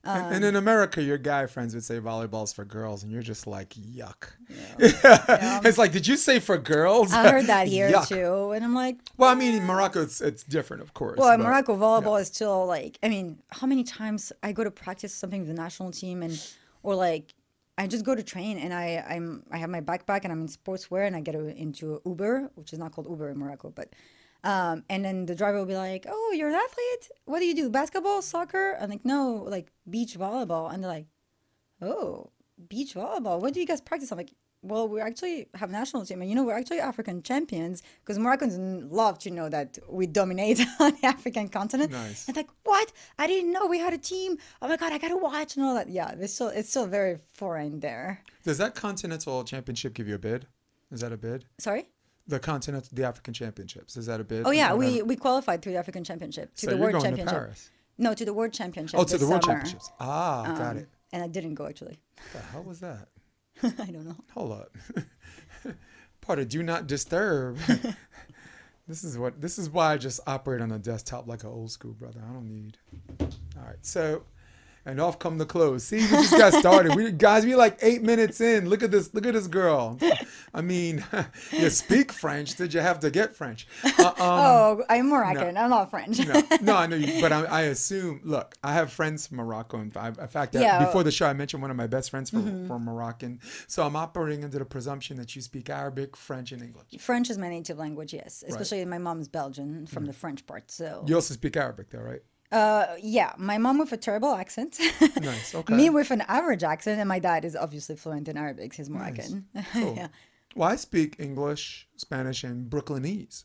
And, 0.05 0.35
and 0.35 0.43
um, 0.43 0.49
in 0.49 0.55
America, 0.55 1.01
your 1.01 1.17
guy 1.17 1.45
friends 1.47 1.73
would 1.73 1.83
say 1.83 1.99
volleyball's 1.99 2.53
for 2.53 2.63
girls, 2.63 3.03
and 3.03 3.11
you're 3.11 3.21
just 3.21 3.47
like, 3.47 3.69
yuck. 3.69 4.27
it's 4.77 5.77
like, 5.77 5.91
did 5.91 6.07
you 6.07 6.15
say 6.15 6.39
for 6.39 6.57
girls? 6.57 7.11
I 7.11 7.29
heard 7.29 7.47
that 7.47 7.67
here 7.67 7.91
Yuck. 7.91 8.07
too, 8.07 8.51
and 8.51 8.63
I'm 8.63 8.73
like, 8.75 8.97
Well, 9.17 9.29
I 9.29 9.35
mean, 9.35 9.55
in 9.55 9.63
Morocco, 9.63 10.01
it's 10.01 10.21
it's 10.21 10.43
different, 10.43 10.83
of 10.83 10.93
course. 10.93 11.17
Well, 11.17 11.31
in 11.31 11.39
but- 11.39 11.47
Morocco, 11.47 11.75
volleyball 11.75 12.19
is 12.21 12.27
still 12.27 12.65
like. 12.65 12.99
I 13.01 13.09
mean, 13.09 13.39
how 13.49 13.67
many 13.67 13.83
times 13.83 14.31
I 14.43 14.51
go 14.51 14.63
to 14.63 14.71
practice 14.71 15.13
something 15.13 15.41
with 15.41 15.49
the 15.49 15.55
national 15.55 15.91
team, 15.91 16.21
and 16.21 16.39
or 16.83 16.95
like, 16.95 17.33
I 17.77 17.87
just 17.87 18.05
go 18.05 18.13
to 18.13 18.23
train, 18.23 18.57
and 18.59 18.73
I 18.73 19.03
I'm 19.09 19.43
I 19.51 19.57
have 19.57 19.69
my 19.69 19.81
backpack, 19.81 20.21
and 20.23 20.31
I'm 20.31 20.41
in 20.41 20.47
sportswear, 20.47 21.07
and 21.07 21.15
I 21.15 21.21
get 21.21 21.35
a, 21.35 21.47
into 21.57 22.01
Uber, 22.05 22.51
which 22.55 22.73
is 22.73 22.79
not 22.79 22.91
called 22.91 23.07
Uber 23.09 23.29
in 23.29 23.37
Morocco, 23.39 23.71
but. 23.75 23.89
Um, 24.45 24.83
and 24.89 25.03
then 25.03 25.25
the 25.25 25.33
driver 25.33 25.57
will 25.57 25.65
be 25.65 25.75
like, 25.75 26.05
"Oh, 26.07 26.31
you're 26.37 26.49
an 26.49 26.55
athlete. 26.55 27.09
What 27.25 27.39
do 27.39 27.45
you 27.45 27.55
do? 27.55 27.69
Basketball, 27.69 28.21
soccer?" 28.21 28.77
I'm 28.79 28.91
like, 28.91 29.03
"No, 29.03 29.43
like 29.47 29.71
beach 29.89 30.13
volleyball." 30.17 30.71
And 30.71 30.83
they're 30.83 30.91
like, 30.91 31.07
"Oh, 31.81 32.29
beach 32.69 32.93
volleyball. 32.93 33.41
What 33.41 33.53
do 33.55 33.59
you 33.59 33.65
guys 33.65 33.81
practice?" 33.81 34.11
I'm 34.11 34.19
like, 34.19 34.33
"Well, 34.61 34.87
we 34.87 35.01
actually 35.01 35.47
have 35.55 35.71
national 35.71 36.05
team, 36.05 36.21
and 36.21 36.29
you 36.29 36.35
know, 36.35 36.43
we're 36.43 36.57
actually 36.57 36.79
African 36.79 37.23
champions 37.23 37.81
because 38.01 38.19
Moroccans 38.19 38.55
love 38.91 39.17
to 39.19 39.31
know 39.31 39.49
that 39.49 39.79
we 39.89 40.05
dominate 40.05 40.59
on 40.79 40.95
the 41.01 41.07
African 41.07 41.49
continent." 41.49 41.91
Nice. 41.91 42.27
And 42.27 42.37
like, 42.37 42.49
what? 42.65 42.93
I 43.17 43.25
didn't 43.25 43.51
know 43.51 43.65
we 43.65 43.79
had 43.79 43.93
a 43.93 43.97
team. 43.97 44.37
Oh 44.61 44.67
my 44.67 44.77
god, 44.77 44.93
I 44.93 44.99
gotta 44.99 45.17
watch 45.17 45.55
and 45.55 45.65
all 45.65 45.73
that. 45.73 45.89
Yeah, 45.89 46.13
it's 46.19 46.35
still 46.35 46.49
it's 46.49 46.69
still 46.69 46.85
very 46.85 47.17
foreign 47.33 47.79
there. 47.79 48.21
Does 48.43 48.59
that 48.59 48.75
continental 48.75 49.43
championship 49.43 49.95
give 49.95 50.07
you 50.07 50.13
a 50.13 50.19
bid? 50.19 50.45
Is 50.91 51.01
that 51.01 51.11
a 51.11 51.17
bid? 51.17 51.45
Sorry. 51.57 51.89
The 52.27 52.39
continental, 52.39 52.89
the 52.91 53.03
African 53.03 53.33
championships. 53.33 53.97
Is 53.97 54.07
that 54.07 54.19
a 54.19 54.23
bid? 54.23 54.47
Oh 54.47 54.51
yeah, 54.51 54.73
we 54.73 55.01
we 55.03 55.15
qualified 55.15 55.61
to 55.63 55.69
the 55.69 55.75
African 55.77 56.03
championship 56.03 56.55
to 56.55 56.61
So 56.61 56.67
the 56.67 56.73
you're 56.77 56.81
world 56.81 56.93
going 56.93 57.03
to 57.03 57.09
championship. 57.17 57.39
Paris. 57.39 57.69
No, 57.97 58.13
to 58.13 58.25
the 58.25 58.33
world 58.33 58.51
championship. 58.51 58.99
Oh, 58.99 59.03
to 59.03 59.17
the 59.17 59.27
World 59.27 59.43
summer. 59.43 59.55
Championships. 59.59 59.91
Ah, 59.99 60.43
got 60.57 60.71
Um, 60.71 60.77
it. 60.79 60.89
And 61.13 61.23
I 61.23 61.27
didn't 61.27 61.53
go 61.53 61.65
actually. 61.67 61.99
The 62.33 62.39
hell 62.39 62.63
was 62.63 62.79
that? 62.81 63.07
I 63.63 63.69
don't 63.91 64.05
know. 64.05 64.17
Hold 64.33 64.51
up. 64.53 64.75
Part 66.21 66.39
of 66.39 66.49
do 66.49 66.61
not 66.63 66.87
disturb. 66.87 67.57
this 68.87 69.03
is 69.03 69.17
what 69.17 69.39
this 69.39 69.57
is 69.57 69.69
why 69.69 69.93
I 69.93 69.97
just 69.97 70.19
operate 70.27 70.61
on 70.61 70.71
a 70.71 70.79
desktop 70.79 71.27
like 71.27 71.43
an 71.43 71.49
old 71.51 71.71
school 71.71 71.93
brother. 71.93 72.21
I 72.27 72.33
don't 72.33 72.47
need. 72.47 72.77
All 73.21 73.63
right, 73.65 73.77
so 73.81 74.23
and 74.85 75.01
off 75.01 75.17
come 75.17 75.37
the 75.37 75.45
clothes. 75.45 75.83
See, 75.85 75.97
we 75.97 76.07
just 76.07 76.37
got 76.37 76.53
started. 76.53 76.95
We 76.95 77.11
guys, 77.27 77.45
we 77.45 77.55
like 77.55 77.79
eight 77.81 78.03
minutes 78.03 78.39
in. 78.39 78.69
Look 78.69 78.83
at 78.83 78.91
this. 78.91 79.13
Look 79.13 79.25
at 79.25 79.33
this 79.33 79.47
girl. 79.47 79.97
I 80.53 80.61
mean, 80.61 81.03
you 81.51 81.69
speak 81.69 82.11
French. 82.11 82.55
Did 82.55 82.73
you 82.73 82.81
have 82.81 82.99
to 82.99 83.09
get 83.09 83.35
French? 83.35 83.67
Uh, 83.83 84.05
um, 84.07 84.13
oh, 84.19 84.83
I'm 84.89 85.09
Moroccan. 85.09 85.57
I'm 85.57 85.69
not 85.69 85.89
French. 85.89 86.19
no, 86.19 86.41
no, 86.61 86.75
I 86.75 86.85
know 86.87 86.95
you, 86.95 87.19
but 87.21 87.31
I, 87.31 87.43
I 87.45 87.61
assume. 87.63 88.21
Look, 88.23 88.55
I 88.63 88.73
have 88.73 88.91
friends 88.91 89.27
from 89.27 89.37
Morocco. 89.37 89.79
In 89.79 89.91
fact, 89.91 90.55
in 90.55 90.61
Yeah. 90.61 90.75
Mm-hmm. 90.75 90.85
before 90.85 91.03
the 91.03 91.11
show, 91.11 91.27
I 91.27 91.33
mentioned 91.33 91.61
one 91.61 91.71
of 91.71 91.77
my 91.77 91.87
best 91.87 92.09
friends 92.11 92.29
from, 92.29 92.67
from 92.67 92.85
Moroccan. 92.85 93.39
So 93.67 93.83
I'm 93.83 93.95
operating 93.95 94.43
under 94.43 94.59
the 94.59 94.65
presumption 94.65 95.17
that 95.17 95.35
you 95.35 95.41
speak 95.41 95.69
Arabic, 95.69 96.15
French, 96.15 96.51
and 96.51 96.61
English. 96.61 96.87
French 96.99 97.29
is 97.29 97.37
my 97.37 97.49
native 97.49 97.77
language, 97.77 98.13
yes. 98.13 98.43
Especially 98.47 98.83
my 98.85 98.97
mom's 98.97 99.27
Belgian 99.27 99.87
from 99.87 100.05
the 100.05 100.13
French 100.13 100.45
part. 100.45 100.69
So 100.69 101.03
You 101.07 101.15
also 101.15 101.33
speak 101.33 101.57
Arabic, 101.57 101.89
though, 101.89 101.99
right? 101.99 102.21
Uh, 102.51 102.95
yeah, 103.01 103.33
my 103.37 103.57
mom 103.57 103.79
with 103.79 103.91
a 103.91 103.97
terrible 103.97 104.33
accent. 104.33 104.79
Nice. 105.21 105.53
Okay. 105.55 105.73
Me 105.75 105.89
with 105.89 106.11
an 106.11 106.21
average 106.27 106.63
accent, 106.63 106.99
and 106.99 107.09
my 107.09 107.19
dad 107.19 107.43
is 107.45 107.55
obviously 107.55 107.95
fluent 107.95 108.27
in 108.27 108.37
Arabic. 108.37 108.73
He's 108.73 108.89
Moroccan. 108.89 109.45
Cool. 109.73 109.95
yeah. 109.97 110.07
Well, 110.55 110.69
I 110.69 110.75
speak 110.77 111.15
English, 111.19 111.87
Spanish, 111.97 112.43
and 112.43 112.69
Brooklynese. 112.69 113.43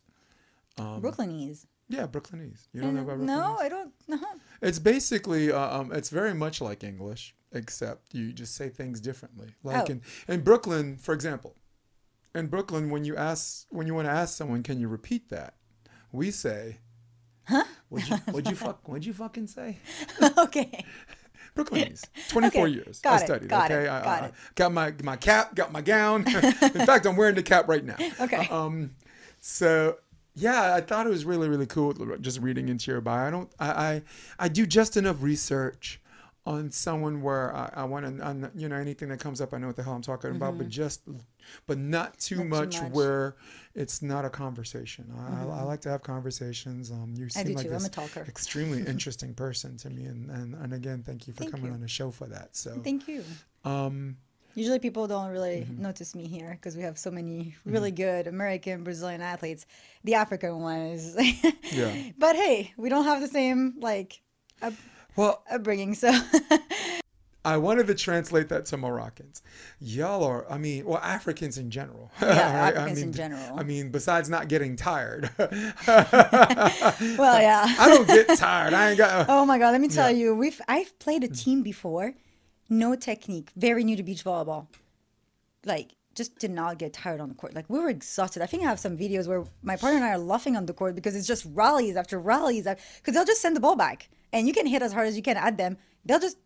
Brooklynese. 0.78 1.66
Yeah, 1.88 2.06
Brooklynese. 2.06 2.68
You 2.72 2.82
don't 2.82 2.94
know 2.94 3.02
about 3.02 3.18
Brooklynese? 3.18 3.26
No, 3.26 3.56
I 3.58 3.68
don't. 3.68 3.92
No. 4.06 4.18
It's 4.62 4.78
basically, 4.78 5.50
uh, 5.50 5.78
um, 5.80 5.92
it's 5.92 6.08
very 6.10 6.34
much 6.34 6.60
like 6.60 6.84
English, 6.84 7.34
except 7.52 8.14
you 8.14 8.32
just 8.32 8.54
say 8.54 8.68
things 8.68 9.00
differently. 9.00 9.54
Like 9.64 9.88
Oh. 9.88 9.92
in, 9.92 10.02
in 10.28 10.42
Brooklyn, 10.42 10.96
for 10.96 11.12
example, 11.14 11.56
in 12.34 12.46
Brooklyn, 12.46 12.90
when 12.90 13.04
you 13.04 13.16
ask, 13.16 13.66
when 13.70 13.86
you 13.88 13.94
want 13.94 14.06
to 14.06 14.12
ask 14.12 14.36
someone, 14.36 14.62
can 14.62 14.78
you 14.80 14.86
repeat 14.88 15.30
that? 15.30 15.54
We 16.12 16.30
say, 16.30 16.78
huh? 17.50 17.64
What'd 17.88 18.08
you, 18.08 18.16
what'd 18.32 18.48
you 18.50 18.56
fuck, 18.56 18.88
what'd 18.88 19.04
you 19.04 19.12
fucking 19.12 19.46
say? 19.48 19.78
okay. 20.38 20.84
Brooklynese. 21.56 22.04
24 22.28 22.62
Okay, 22.62 22.72
years. 22.72 23.00
got 23.00 23.12
I 23.12 23.16
it, 23.16 23.26
studied. 23.26 23.48
got 23.48 23.70
it, 23.70 23.74
okay. 23.74 23.88
I, 23.88 24.02
got 24.02 24.22
I- 24.22 24.26
it. 24.26 24.34
got 24.54 24.72
my, 24.72 24.94
my 25.02 25.16
cap, 25.16 25.54
got 25.54 25.72
my 25.72 25.80
gown. 25.80 26.24
in 26.28 26.86
fact, 26.86 27.06
I'm 27.06 27.16
wearing 27.16 27.34
the 27.34 27.42
cap 27.42 27.68
right 27.68 27.84
now. 27.84 27.96
Okay. 28.20 28.46
Um, 28.48 28.92
so 29.40 29.96
yeah, 30.36 30.74
I 30.74 30.80
thought 30.80 31.06
it 31.06 31.10
was 31.10 31.24
really, 31.24 31.48
really 31.48 31.66
cool 31.66 31.92
just 32.20 32.40
reading 32.40 32.68
into 32.68 32.90
your 32.92 33.00
bio. 33.00 33.26
I 33.26 33.30
don't, 33.30 33.50
I, 33.58 33.68
I, 33.70 34.02
I 34.38 34.48
do 34.48 34.64
just 34.64 34.96
enough 34.96 35.16
research 35.20 36.00
on 36.46 36.70
someone 36.70 37.20
where 37.22 37.54
I, 37.54 37.70
I 37.74 37.84
want 37.84 38.06
to, 38.06 38.50
you 38.56 38.68
know, 38.68 38.76
anything 38.76 39.08
that 39.10 39.20
comes 39.20 39.40
up, 39.40 39.52
I 39.52 39.58
know 39.58 39.66
what 39.66 39.76
the 39.76 39.82
hell 39.82 39.92
I'm 39.92 40.00
talking 40.02 40.30
about, 40.30 40.56
but 40.56 40.68
just, 40.68 41.02
but 41.66 41.76
not 41.78 42.18
too, 42.18 42.36
Mm-hmm. 42.36 42.48
Not 42.48 42.58
too 42.58 42.66
much, 42.78 42.82
much. 42.82 42.92
where 42.92 43.36
it's 43.74 44.00
not 44.02 44.24
a 44.24 44.30
conversation. 44.30 45.12
I, 45.16 45.42
I, 45.44 45.58
I 45.60 45.62
like 45.62 45.80
to 45.82 45.90
have 45.90 46.02
conversations. 46.02 46.90
Um, 46.90 47.12
you 47.16 47.28
seem 47.28 47.54
like 47.54 47.66
too. 47.66 47.72
I'm 47.72 47.74
this 47.74 47.86
a 47.86 47.90
talker. 47.90 48.24
extremely 48.26 48.80
interesting 48.86 49.34
person 49.34 49.76
to 49.78 49.90
me, 49.90 50.04
and, 50.04 50.30
and, 50.30 50.54
and 50.54 50.72
again, 50.72 51.02
thank 51.04 51.26
you 51.26 51.34
for 51.34 51.40
Thank 51.40 51.50
coming 51.52 51.66
you. 51.66 51.72
on 51.72 51.80
the 51.80 51.88
show 51.88 52.10
for 52.10 52.26
that. 52.28 52.56
So, 52.56 52.80
Thank 52.82 53.06
you. 53.06 53.22
um, 53.64 54.16
Usually 54.56 54.80
people 54.80 55.06
don't 55.06 55.30
really 55.30 55.60
Mm-hmm. 55.60 55.82
notice 55.82 56.14
me 56.16 56.26
here 56.26 56.50
because 56.52 56.76
we 56.76 56.82
have 56.82 56.98
so 56.98 57.10
many 57.10 57.54
really 57.64 57.92
good 57.92 58.26
American, 58.26 58.82
Brazilian 58.82 59.20
athletes. 59.20 59.64
The 60.02 60.14
African 60.14 60.58
one 60.60 60.78
is. 60.80 61.16
Yeah. 61.72 61.94
But 62.18 62.34
hey, 62.34 62.72
we 62.76 62.88
don't 62.88 63.04
have 63.04 63.20
the 63.20 63.28
same 63.28 63.74
like 63.78 64.20
up- 64.60 64.72
well, 65.16 65.42
upbringing, 65.50 65.94
so. 65.94 66.12
I 67.42 67.56
wanted 67.56 67.86
to 67.86 67.94
translate 67.94 68.50
that 68.50 68.66
to 68.66 68.76
Moroccans. 68.76 69.42
Y'all 69.80 70.22
are, 70.24 70.50
I 70.52 70.58
mean, 70.58 70.84
well, 70.84 70.98
Africans 70.98 71.56
in 71.56 71.70
general. 71.70 72.10
Yeah, 72.20 72.28
right? 72.62 72.74
Africans 72.74 72.98
I 72.98 73.02
in 73.02 73.12
general. 73.14 73.58
I 73.58 73.62
mean, 73.62 73.90
besides 73.90 74.28
not 74.28 74.48
getting 74.48 74.76
tired, 74.76 75.30
well, 75.38 75.48
yeah. 77.40 77.64
I 77.78 77.86
don't 77.88 78.06
get 78.06 78.36
tired. 78.38 78.74
I 78.74 78.90
ain't 78.90 78.98
got. 78.98 79.10
Uh, 79.10 79.24
oh 79.28 79.46
my 79.46 79.58
god, 79.58 79.70
let 79.70 79.80
me 79.80 79.88
tell 79.88 80.10
Yeah. 80.10 80.16
you, 80.18 80.34
we've 80.34 80.60
I've 80.68 80.98
played 80.98 81.24
a 81.24 81.28
team 81.28 81.62
before, 81.62 82.12
no 82.68 82.94
technique, 82.94 83.50
very 83.56 83.84
new 83.84 83.96
to 83.96 84.02
beach 84.02 84.22
volleyball. 84.22 84.66
Like 85.64 85.92
just 86.14 86.38
did 86.38 86.50
not 86.50 86.76
get 86.76 86.92
tired 86.92 87.20
on 87.20 87.30
the 87.30 87.34
court. 87.34 87.54
Like 87.54 87.70
we 87.70 87.78
were 87.78 87.88
exhausted. 87.88 88.42
I 88.42 88.46
think 88.46 88.64
I 88.64 88.66
have 88.66 88.80
some 88.80 88.98
videos 88.98 89.26
where 89.26 89.44
my 89.62 89.76
partner 89.76 89.96
and 89.96 90.04
I 90.04 90.10
are 90.10 90.18
laughing 90.18 90.56
on 90.56 90.66
the 90.66 90.74
court 90.74 90.94
because 90.94 91.16
it's 91.16 91.26
just 91.26 91.46
rallies 91.54 91.96
after 91.96 92.18
rallies 92.18 92.64
because 92.64 93.14
they'll 93.14 93.24
just 93.24 93.40
send 93.40 93.56
the 93.56 93.60
ball 93.60 93.76
back 93.76 94.10
and 94.32 94.46
you 94.46 94.52
can 94.52 94.66
hit 94.66 94.82
as 94.82 94.92
hard 94.92 95.08
as 95.08 95.16
you 95.16 95.22
can 95.22 95.36
at 95.36 95.56
them. 95.56 95.78
They'll 96.04 96.20
just 96.20 96.38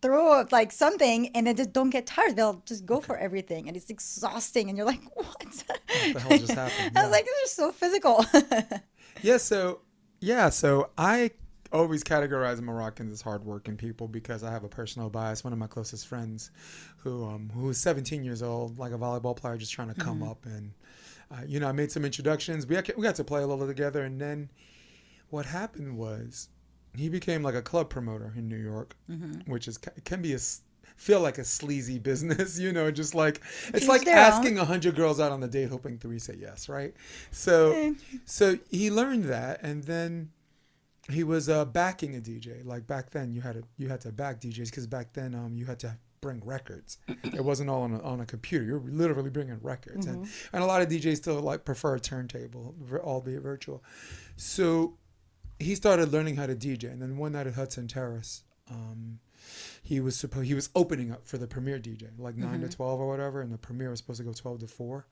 throw 0.00 0.32
up 0.32 0.52
like 0.52 0.70
something 0.72 1.28
and 1.34 1.46
then 1.46 1.56
just 1.56 1.72
don't 1.72 1.90
get 1.90 2.06
tired. 2.06 2.36
They'll 2.36 2.62
just 2.66 2.86
go 2.86 3.00
for 3.00 3.16
everything 3.16 3.66
and 3.68 3.76
it's 3.76 3.90
exhausting 3.90 4.68
and 4.68 4.76
you're 4.78 4.86
like, 4.86 5.02
what? 5.14 5.64
what 5.92 6.12
the 6.12 6.20
hell 6.20 6.36
just 6.36 6.54
happened? 6.54 6.92
I 6.96 7.02
Yeah. 7.02 7.02
was 7.02 7.10
like, 7.10 7.24
they're 7.24 7.46
so 7.46 7.72
physical. 7.72 8.24
Yeah, 9.22 9.38
so 9.38 9.80
yeah, 10.20 10.48
so 10.50 10.90
I 10.96 11.32
always 11.72 12.02
categorize 12.02 12.60
Moroccans 12.60 13.12
as 13.12 13.20
hardworking 13.20 13.76
people 13.76 14.08
because 14.08 14.42
I 14.42 14.50
have 14.50 14.64
a 14.64 14.68
personal 14.68 15.10
bias. 15.10 15.44
One 15.44 15.52
of 15.52 15.58
my 15.58 15.66
closest 15.66 16.06
friends, 16.06 16.50
who 16.98 17.24
um 17.26 17.50
who 17.54 17.64
was 17.66 17.78
17 17.78 18.24
years 18.24 18.42
old, 18.42 18.78
like 18.78 18.92
a 18.92 18.98
volleyball 18.98 19.36
player, 19.36 19.56
just 19.56 19.72
trying 19.72 19.88
to 19.88 19.94
come 19.94 20.22
up, 20.22 20.46
and 20.46 20.72
uh, 21.30 21.42
you 21.46 21.60
know, 21.60 21.68
I 21.68 21.72
made 21.72 21.92
some 21.92 22.04
introductions. 22.04 22.66
We 22.66 22.76
we 22.96 23.02
got 23.02 23.16
to 23.16 23.24
play 23.24 23.42
a 23.42 23.46
little 23.46 23.66
together, 23.66 24.02
and 24.04 24.20
then 24.20 24.50
what 25.30 25.46
happened 25.46 25.96
was 25.98 26.48
he 26.98 27.08
became 27.08 27.42
like 27.42 27.54
a 27.54 27.62
club 27.62 27.88
promoter 27.90 28.32
in 28.36 28.48
New 28.48 28.56
York, 28.56 28.96
which 29.46 29.68
is 29.68 29.78
can 30.04 30.22
be 30.22 30.34
a 30.34 30.38
feel 30.96 31.20
like 31.20 31.38
a 31.38 31.44
sleazy 31.44 31.98
business, 31.98 32.58
you 32.64 32.72
know, 32.72 32.90
just 32.90 33.14
like 33.14 33.40
it's 33.68 33.84
Each 33.84 33.88
like 33.88 34.04
their 34.04 34.16
own. 34.18 34.32
asking 34.32 34.58
a 34.58 34.64
hundred 34.64 34.96
girls 34.96 35.20
out 35.20 35.32
on 35.32 35.40
the 35.40 35.48
date, 35.48 35.68
hoping 35.70 35.96
three 35.98 36.18
say 36.18 36.36
yes, 36.38 36.68
right? 36.68 36.94
So, 37.30 37.94
so 38.24 38.58
he 38.70 38.90
learned 38.90 39.24
that, 39.24 39.62
and 39.62 39.84
then 39.84 40.30
he 41.10 41.24
was 41.24 41.48
uh, 41.48 41.64
backing 41.64 42.16
a 42.16 42.20
DJ. 42.20 42.64
Like 42.64 42.86
back 42.86 43.10
then, 43.10 43.32
you 43.32 43.40
had 43.40 43.54
to 43.54 43.62
you 43.78 43.88
had 43.88 44.00
to 44.02 44.12
back 44.12 44.40
DJs 44.40 44.66
because 44.66 44.86
back 44.86 45.12
then 45.12 45.34
um 45.34 45.56
you 45.56 45.66
had 45.66 45.78
to 45.80 45.96
bring 46.20 46.42
records. 46.44 46.98
It 47.24 47.44
wasn't 47.44 47.70
all 47.70 47.82
on 47.82 47.94
a, 47.94 48.02
on 48.02 48.20
a 48.20 48.26
computer. 48.26 48.64
You're 48.64 48.80
literally 48.80 49.30
bringing 49.30 49.58
records, 49.62 50.06
and 50.06 50.26
and 50.52 50.62
a 50.62 50.66
lot 50.66 50.82
of 50.82 50.88
DJs 50.88 51.16
still 51.18 51.40
like 51.40 51.64
prefer 51.64 51.94
a 51.94 52.00
turntable, 52.00 52.74
albeit 52.96 53.42
virtual. 53.42 53.84
So 54.36 54.94
he 55.58 55.74
started 55.74 56.12
learning 56.12 56.36
how 56.36 56.46
to 56.46 56.54
DJ, 56.54 56.84
and 56.92 57.00
then 57.02 57.16
one 57.16 57.32
night 57.32 57.46
at 57.46 57.54
Hudson 57.54 57.88
Terrace. 57.88 58.42
Um, 58.70 59.18
he 59.82 60.00
was 60.00 60.16
supposed 60.16 60.46
he 60.46 60.54
was 60.54 60.68
opening 60.74 61.10
up 61.10 61.26
for 61.26 61.38
the 61.38 61.46
premiere 61.46 61.78
DJ, 61.78 62.08
like 62.18 62.36
9 62.36 62.60
to 62.60 62.68
twelve 62.68 63.00
or 63.00 63.08
whatever, 63.08 63.40
and 63.40 63.50
the 63.52 63.56
premiere 63.58 63.90
was 63.90 64.00
supposed 64.00 64.18
to 64.18 64.24
go 64.24 64.32
twelve 64.32 64.58
to 64.60 64.66
four, 64.66 65.06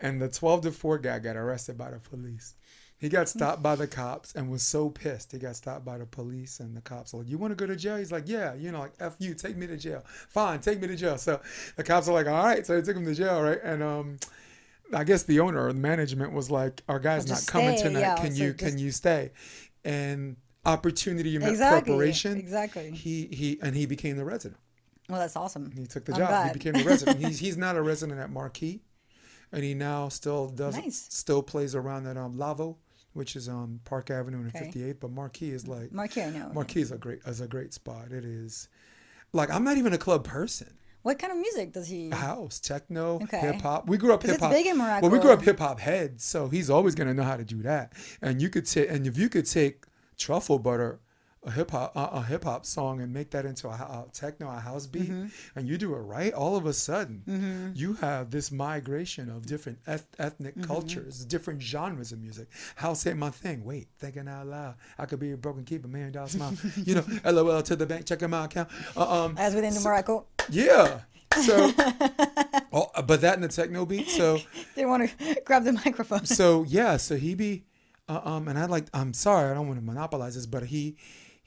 and 0.00 0.20
the 0.20 0.28
twelve 0.28 0.62
to 0.62 0.72
four 0.72 0.98
guy 0.98 1.18
got 1.20 1.36
arrested 1.36 1.78
by 1.78 1.90
the 1.90 1.98
police. 2.00 2.54
He 2.98 3.08
got 3.08 3.30
stopped 3.30 3.62
by 3.62 3.76
the 3.76 3.86
cops 3.86 4.34
and 4.34 4.50
was 4.50 4.62
so 4.62 4.90
pissed. 4.90 5.32
He 5.32 5.38
got 5.38 5.56
stopped 5.56 5.86
by 5.86 5.96
the 5.96 6.04
police 6.04 6.60
and 6.60 6.76
the 6.76 6.82
cops 6.82 7.14
were 7.14 7.20
like, 7.20 7.30
"You 7.30 7.38
want 7.38 7.52
to 7.52 7.54
go 7.54 7.66
to 7.66 7.74
jail?" 7.76 7.96
He's 7.96 8.12
like, 8.12 8.24
"Yeah." 8.26 8.52
You 8.54 8.72
know, 8.72 8.80
like 8.80 8.92
"F 9.00 9.14
you, 9.20 9.32
take 9.34 9.56
me 9.56 9.66
to 9.68 9.76
jail." 9.78 10.02
Fine, 10.28 10.60
take 10.60 10.80
me 10.82 10.88
to 10.88 10.96
jail. 10.96 11.16
So 11.16 11.40
the 11.76 11.82
cops 11.84 12.08
are 12.08 12.12
like, 12.12 12.26
"All 12.26 12.44
right." 12.44 12.66
So 12.66 12.74
they 12.78 12.82
took 12.82 12.96
him 12.96 13.06
to 13.06 13.14
jail, 13.14 13.40
right? 13.40 13.58
And 13.62 13.82
um, 13.82 14.18
I 14.92 15.04
guess 15.04 15.22
the 15.22 15.40
owner 15.40 15.64
or 15.66 15.72
the 15.72 15.78
management 15.78 16.32
was 16.34 16.50
like, 16.50 16.82
"Our 16.88 16.98
guy's 16.98 17.26
not 17.28 17.46
coming 17.46 17.76
stay, 17.78 17.86
tonight. 17.88 18.00
yeah, 18.00 18.16
can 18.16 18.34
you 18.36 18.52
just- 18.52 18.58
can 18.58 18.78
you 18.78 18.90
stay?" 18.90 19.30
And 19.84 20.36
opportunity 20.66 21.38
met 21.38 21.48
Exactly, 21.50 21.80
preparation. 21.92 22.36
exactly. 22.38 22.90
He 22.90 23.26
he 23.32 23.58
and 23.62 23.74
he 23.74 23.86
became 23.86 24.16
the 24.16 24.24
resident. 24.24 24.60
well, 25.08 25.18
that's 25.18 25.36
awesome. 25.36 25.70
He 25.76 25.86
took 25.86 26.04
the 26.04 26.12
I'm 26.12 26.18
job. 26.18 26.28
glad. 26.28 26.46
He 26.48 26.52
became 26.52 26.74
the 26.76 26.84
resident. 26.84 27.20
he's 27.24 27.38
he's 27.38 27.56
not 27.56 27.76
a 27.76 27.82
resident 27.82 28.20
at 28.20 28.30
Marquee, 28.30 28.82
and 29.52 29.64
he 29.64 29.74
now 29.74 30.08
still 30.08 30.48
does 30.48 30.76
Nice. 30.76 31.06
still 31.10 31.42
plays 31.42 31.74
around 31.74 32.06
at 32.06 32.16
um 32.16 32.36
Lavo, 32.36 32.76
which 33.14 33.36
is 33.36 33.48
on 33.48 33.80
Park 33.84 34.10
Avenue 34.10 34.38
and 34.40 34.48
Okay. 34.54 34.70
58th. 34.74 35.00
But 35.00 35.10
Marquee 35.12 35.50
is 35.50 35.66
like 35.66 35.92
Marquee, 35.92 36.22
I 36.22 36.30
know. 36.30 36.50
Marquee 36.52 36.80
is 36.82 36.92
a 36.92 36.98
great 36.98 37.20
is 37.26 37.40
a 37.40 37.48
great 37.48 37.72
spot. 37.72 38.12
It 38.12 38.24
is 38.24 38.68
like 39.32 39.50
I'm 39.50 39.64
not 39.64 39.78
even 39.78 39.92
a 39.94 39.98
club 39.98 40.24
person. 40.24 40.74
What 41.02 41.18
kind 41.18 41.32
of 41.32 41.38
music 41.38 41.72
does 41.72 41.88
he? 41.88 42.10
House, 42.10 42.60
techno, 42.60 43.20
Okay. 43.22 43.38
hip 43.40 43.62
hop. 43.62 43.88
We 43.88 43.96
grew 43.96 44.12
up 44.12 44.22
hip 44.22 44.38
hop. 44.40 44.50
big 44.50 44.66
in 44.66 44.76
Well, 44.78 45.10
we 45.10 45.18
grew 45.18 45.32
up 45.32 45.42
hip 45.42 45.58
hop 45.58 45.80
heads, 45.80 46.24
so 46.24 46.48
he's 46.48 46.68
always 46.68 46.94
gonna 46.94 47.14
know 47.14 47.22
how 47.22 47.36
to 47.36 47.44
do 47.44 47.62
that. 47.62 47.92
And 48.20 48.42
you 48.42 48.50
could 48.50 48.66
take 48.66 48.90
and 48.90 49.06
if 49.06 49.16
you 49.16 49.28
could 49.28 49.46
take 49.46 49.84
truffle 50.18 50.58
butter. 50.58 51.00
A 51.46 51.50
hip 51.50 51.70
hop, 51.70 51.96
a, 51.96 52.00
a 52.18 52.22
hip 52.22 52.44
hop 52.44 52.66
song, 52.66 53.00
and 53.00 53.14
make 53.14 53.30
that 53.30 53.46
into 53.46 53.66
a, 53.66 53.70
a 53.70 54.04
techno, 54.12 54.46
a 54.50 54.60
house 54.60 54.86
beat, 54.86 55.04
Mm-hmm. 55.10 55.58
and 55.58 55.66
you 55.66 55.78
do 55.78 55.94
it 55.94 55.98
right. 56.00 56.34
All 56.34 56.54
of 56.54 56.66
a 56.66 56.72
sudden, 56.74 57.72
you 57.74 57.94
have 57.94 58.30
this 58.30 58.52
migration 58.52 59.30
of 59.30 59.46
different 59.46 59.78
eth- 59.86 60.04
ethnic 60.18 60.54
Mm-hmm. 60.54 60.64
cultures, 60.64 61.24
different 61.24 61.62
genres 61.62 62.12
of 62.12 62.20
music. 62.20 62.48
House 62.76 63.06
ain't 63.06 63.16
my 63.18 63.30
thing. 63.30 63.64
Wait, 63.64 63.88
thinking 63.98 64.28
out 64.28 64.48
loud. 64.48 64.74
I 64.98 65.06
could 65.06 65.18
be 65.18 65.32
a 65.32 65.36
broken 65.38 65.64
keep, 65.64 65.82
a 65.86 65.88
million 65.88 66.12
dollar 66.12 66.28
smile. 66.28 66.52
you 66.84 66.96
know, 66.96 67.04
LOL 67.24 67.62
to 67.62 67.74
the 67.74 67.86
bank, 67.86 68.04
check 68.04 68.20
my 68.28 68.44
account. 68.44 68.68
Uh, 68.94 69.24
um, 69.24 69.34
As 69.38 69.54
within 69.54 69.72
the 69.72 69.80
Morocco, 69.80 70.26
yeah. 70.50 71.00
So, 71.42 71.72
oh, 72.72 72.90
but 73.06 73.20
that 73.22 73.36
in 73.36 73.40
the 73.40 73.48
techno 73.48 73.86
beat. 73.86 74.08
So, 74.10 74.40
they 74.74 74.84
want 74.84 75.08
to 75.18 75.40
grab 75.44 75.64
the 75.64 75.72
microphone. 75.72 76.26
so 76.26 76.64
yeah. 76.68 76.96
So 76.98 77.16
he 77.16 77.34
be, 77.34 77.64
uh, 78.10 78.20
um, 78.24 78.48
and 78.48 78.58
I 78.58 78.66
like. 78.66 78.86
I'm 78.92 79.14
sorry, 79.14 79.50
I 79.50 79.54
don't 79.54 79.68
want 79.68 79.78
to 79.80 79.84
monopolize 79.86 80.34
this, 80.34 80.44
but 80.46 80.64
he, 80.64 80.96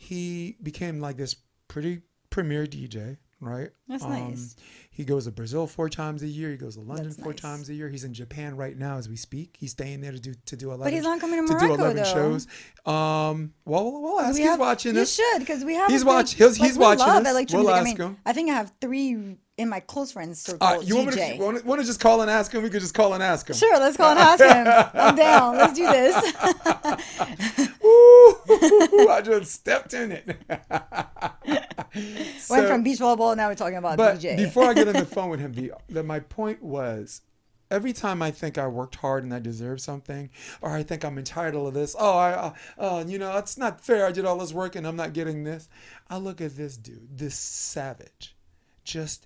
he 0.04 0.58
became 0.62 1.00
like 1.00 1.18
this 1.18 1.36
pretty 1.68 2.02
premier 2.30 2.66
DJ, 2.66 3.18
right? 3.40 3.70
That's 3.88 4.04
Um, 4.04 4.10
nice. 4.12 4.56
He 4.92 5.04
goes 5.06 5.26
to 5.26 5.32
Brazil 5.32 5.66
four 5.66 5.90
times 5.90 6.22
a 6.22 6.28
year. 6.28 6.52
He 6.52 6.58
goes 6.58 6.76
to 6.76 6.82
London 6.82 7.06
That's 7.08 7.16
four 7.20 7.32
nice. 7.32 7.42
times 7.42 7.70
a 7.70 7.74
year. 7.74 7.90
He's 7.90 8.04
in 8.04 8.14
Japan 8.14 8.56
right 8.58 8.78
now 8.78 8.98
as 8.98 9.10
we 9.10 9.16
speak. 9.16 9.56
He's 9.60 9.72
staying 9.72 10.02
there 10.02 10.12
to 10.12 10.20
do 10.20 10.34
to 10.46 10.56
do 10.56 10.68
eleven. 10.70 10.86
But 10.86 10.94
he's 10.94 11.04
not 11.04 11.20
coming 11.20 11.48
to 11.48 11.54
to 11.54 11.60
do 11.60 11.74
eleven 11.74 11.96
though. 11.98 12.04
shows. 12.04 12.48
Um, 12.86 13.54
well, 13.66 13.92
we'll, 13.92 14.02
we'll 14.02 14.20
ask. 14.20 14.36
We 14.36 14.42
He's 14.42 14.50
have- 14.50 14.60
watching 14.60 14.94
you 14.94 15.00
this. 15.02 15.16
should 15.16 15.40
because 15.40 15.64
we 15.66 15.74
have. 15.76 15.90
He's 15.90 16.06
watching. 16.06 16.38
he's- 16.38 16.60
like, 16.60 16.68
he's 16.70 16.78
we 16.78 16.84
watching 16.84 17.08
love 17.08 17.24
this. 17.24 17.32
electro 17.32 17.60
We'll 17.64 17.68
music. 17.70 17.76
I 17.76 17.90
ask 17.90 18.00
mean, 18.00 18.08
him. 18.10 18.18
I 18.26 18.34
think 18.34 18.50
I 18.52 18.54
have 18.54 18.72
three 18.82 19.38
in 19.58 19.70
my 19.70 19.80
close 19.80 20.12
friends 20.12 20.42
circle. 20.42 20.66
Uh, 20.68 20.80
you 20.82 20.96
want 20.96 21.08
me, 21.10 21.14
DJ. 21.14 21.38
to, 21.38 21.44
want, 21.44 21.58
to, 21.60 21.66
want 21.66 21.82
to 21.82 21.86
just 21.88 22.00
call 22.00 22.22
and 22.22 22.30
ask 22.30 22.52
him? 22.52 22.62
We 22.64 22.70
could 22.72 22.82
just 22.82 22.94
call 22.96 23.14
and 23.14 23.22
ask 23.24 23.48
him. 23.50 23.56
Sure, 23.56 23.78
let's 23.80 23.98
call 23.98 24.10
and 24.12 24.20
ask 24.20 24.44
him. 24.44 24.68
I'm 25.00 25.16
down. 25.16 25.58
Let's 25.58 25.74
do 25.74 25.86
this. 25.88 26.16
I 29.10 29.22
just 29.24 29.52
stepped 29.52 29.94
in 29.94 30.12
it. 30.12 30.26
Went 31.96 32.40
So- 32.40 32.68
from 32.68 32.84
beach 32.84 33.00
volleyball, 33.00 33.36
now 33.36 33.48
we're 33.50 33.56
talking 33.56 33.78
about 33.78 33.98
but 33.98 34.20
DJ. 34.20 34.38
before 34.38 34.66
I 34.66 34.74
get 34.74 34.88
on 34.88 34.94
the 34.94 35.06
phone 35.16 35.30
with 35.30 35.40
him, 35.40 35.54
the, 35.54 35.74
the 35.90 36.04
my 36.04 36.20
point 36.20 36.62
was, 36.64 37.22
every 37.72 37.94
time 37.94 38.22
I 38.22 38.32
think 38.32 38.58
I 38.58 38.68
worked 38.68 38.96
hard 38.96 39.24
and 39.24 39.34
I 39.34 39.40
deserve 39.40 39.82
something, 39.82 40.30
or 40.62 40.72
I 40.72 40.84
think 40.84 41.04
I'm 41.04 41.18
entitled 41.18 41.74
to 41.74 41.80
this, 41.80 41.96
oh, 41.98 42.18
I, 42.18 42.32
uh, 42.32 42.54
uh, 42.78 43.04
you 43.08 43.18
know, 43.18 43.38
it's 43.38 43.58
not 43.58 43.84
fair. 43.84 44.06
I 44.06 44.12
did 44.12 44.26
all 44.26 44.38
this 44.38 44.54
work 44.54 44.76
and 44.76 44.86
I'm 44.88 44.96
not 44.96 45.14
getting 45.14 45.44
this. 45.44 45.70
I 46.10 46.18
look 46.18 46.42
at 46.42 46.56
this 46.56 46.78
dude, 46.78 47.18
this 47.18 47.36
savage, 47.38 48.36
just 48.84 49.26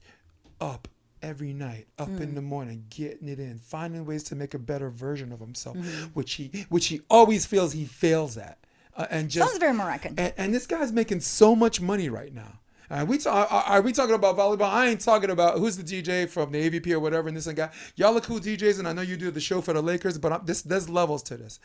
up 0.62 0.88
every 1.22 1.51
night, 1.51 1.88
up 1.98 2.10
in 2.10 2.36
the 2.36 2.42
morning, 2.42 2.86
getting 2.89 3.27
it 3.27 3.39
in, 3.39 3.58
finding 3.58 4.06
ways 4.06 4.24
to 4.24 4.36
make 4.36 4.54
a 4.54 4.60
better 4.60 4.89
version 4.89 5.32
of 5.32 5.39
himself, 5.39 5.75
which 6.13 6.34
he, 6.36 6.66
which 6.70 6.88
he 6.88 7.01
always 7.10 7.46
feels 7.46 7.74
he 7.74 7.86
fails 7.86 8.38
at, 8.38 8.60
uh, 8.98 9.06
and 9.10 9.30
just 9.30 9.48
Sounds 9.48 9.60
very 9.60 9.74
Moroccan. 9.74 10.16
and, 10.18 10.34
and 10.38 10.54
this 10.54 10.66
guy's 10.68 10.92
making 10.92 11.22
so 11.22 11.56
much 11.56 11.80
money 11.80 12.10
right 12.10 12.34
now. 12.34 12.60
Are 12.89 13.06
we, 13.06 13.17
ta- 13.17 13.48
are, 13.50 13.77
are 13.77 13.82
we 13.82 13.91
talking 13.91 14.15
about 14.15 14.38
volleyball? 14.38 14.70
I 14.70 14.88
ain't 14.88 15.01
talking 15.01 15.29
about 15.29 15.58
who's 15.60 15.77
the 15.77 15.84
DJ 15.84 16.29
from 16.29 16.51
the 16.51 16.70
AVP 16.70 16.91
or 16.94 17.00
whatever. 17.00 17.27
And 17.27 17.36
this 17.36 17.48
and 17.48 17.58
that. 17.58 17.74
Y'all 17.96 18.17
are 18.17 18.22
cool 18.22 18.39
DJs, 18.39 18.79
and 18.79 18.88
I 18.88 18.94
know 18.94 19.01
you 19.01 19.17
do 19.17 19.29
the 19.32 19.41
show 19.41 19.60
for 19.62 19.74
the 19.74 19.82
Lakers, 19.82 20.17
but 20.17 20.32
I'm, 20.32 20.46
this 20.46 20.62
there's 20.62 20.89
levels 20.89 21.22
to 21.24 21.38
this. 21.38 21.60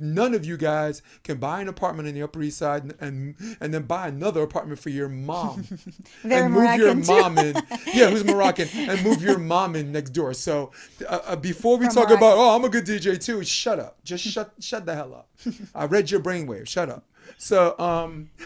None 0.00 0.34
of 0.34 0.46
you 0.46 0.56
guys 0.56 1.02
can 1.24 1.38
buy 1.38 1.60
an 1.60 1.68
apartment 1.68 2.08
in 2.08 2.14
the 2.14 2.22
Upper 2.22 2.42
East 2.42 2.58
Side 2.58 2.84
and 2.84 2.94
and, 3.00 3.56
and 3.60 3.74
then 3.74 3.82
buy 3.82 4.08
another 4.08 4.42
apartment 4.42 4.78
for 4.78 4.88
your 4.90 5.08
mom 5.08 5.64
and 6.22 6.52
move 6.54 6.74
your 6.76 6.94
Moroccan, 6.94 7.02
too. 7.02 7.12
mom 7.12 7.38
in. 7.38 7.56
Yeah, 7.94 8.08
who's 8.10 8.24
Moroccan 8.24 8.68
and 8.74 9.02
move 9.04 9.22
your 9.22 9.38
mom 9.38 9.76
in 9.76 9.92
next 9.92 10.10
door. 10.10 10.32
So 10.34 10.70
uh, 11.08 11.20
uh, 11.26 11.36
before 11.36 11.76
we 11.76 11.86
From 11.86 11.94
talk 11.94 12.08
Morocco. 12.08 12.26
about 12.26 12.38
oh 12.38 12.56
I'm 12.56 12.64
a 12.64 12.68
good 12.70 12.86
DJ 12.86 13.22
too, 13.22 13.44
shut 13.44 13.78
up. 13.78 14.02
Just 14.04 14.24
shut 14.24 14.52
shut 14.60 14.86
the 14.86 14.94
hell 14.94 15.14
up. 15.14 15.28
I 15.74 15.84
read 15.84 16.10
your 16.10 16.20
brainwave. 16.20 16.66
Shut 16.68 16.88
up. 16.88 17.04
So 17.38 17.78
um. 17.78 18.30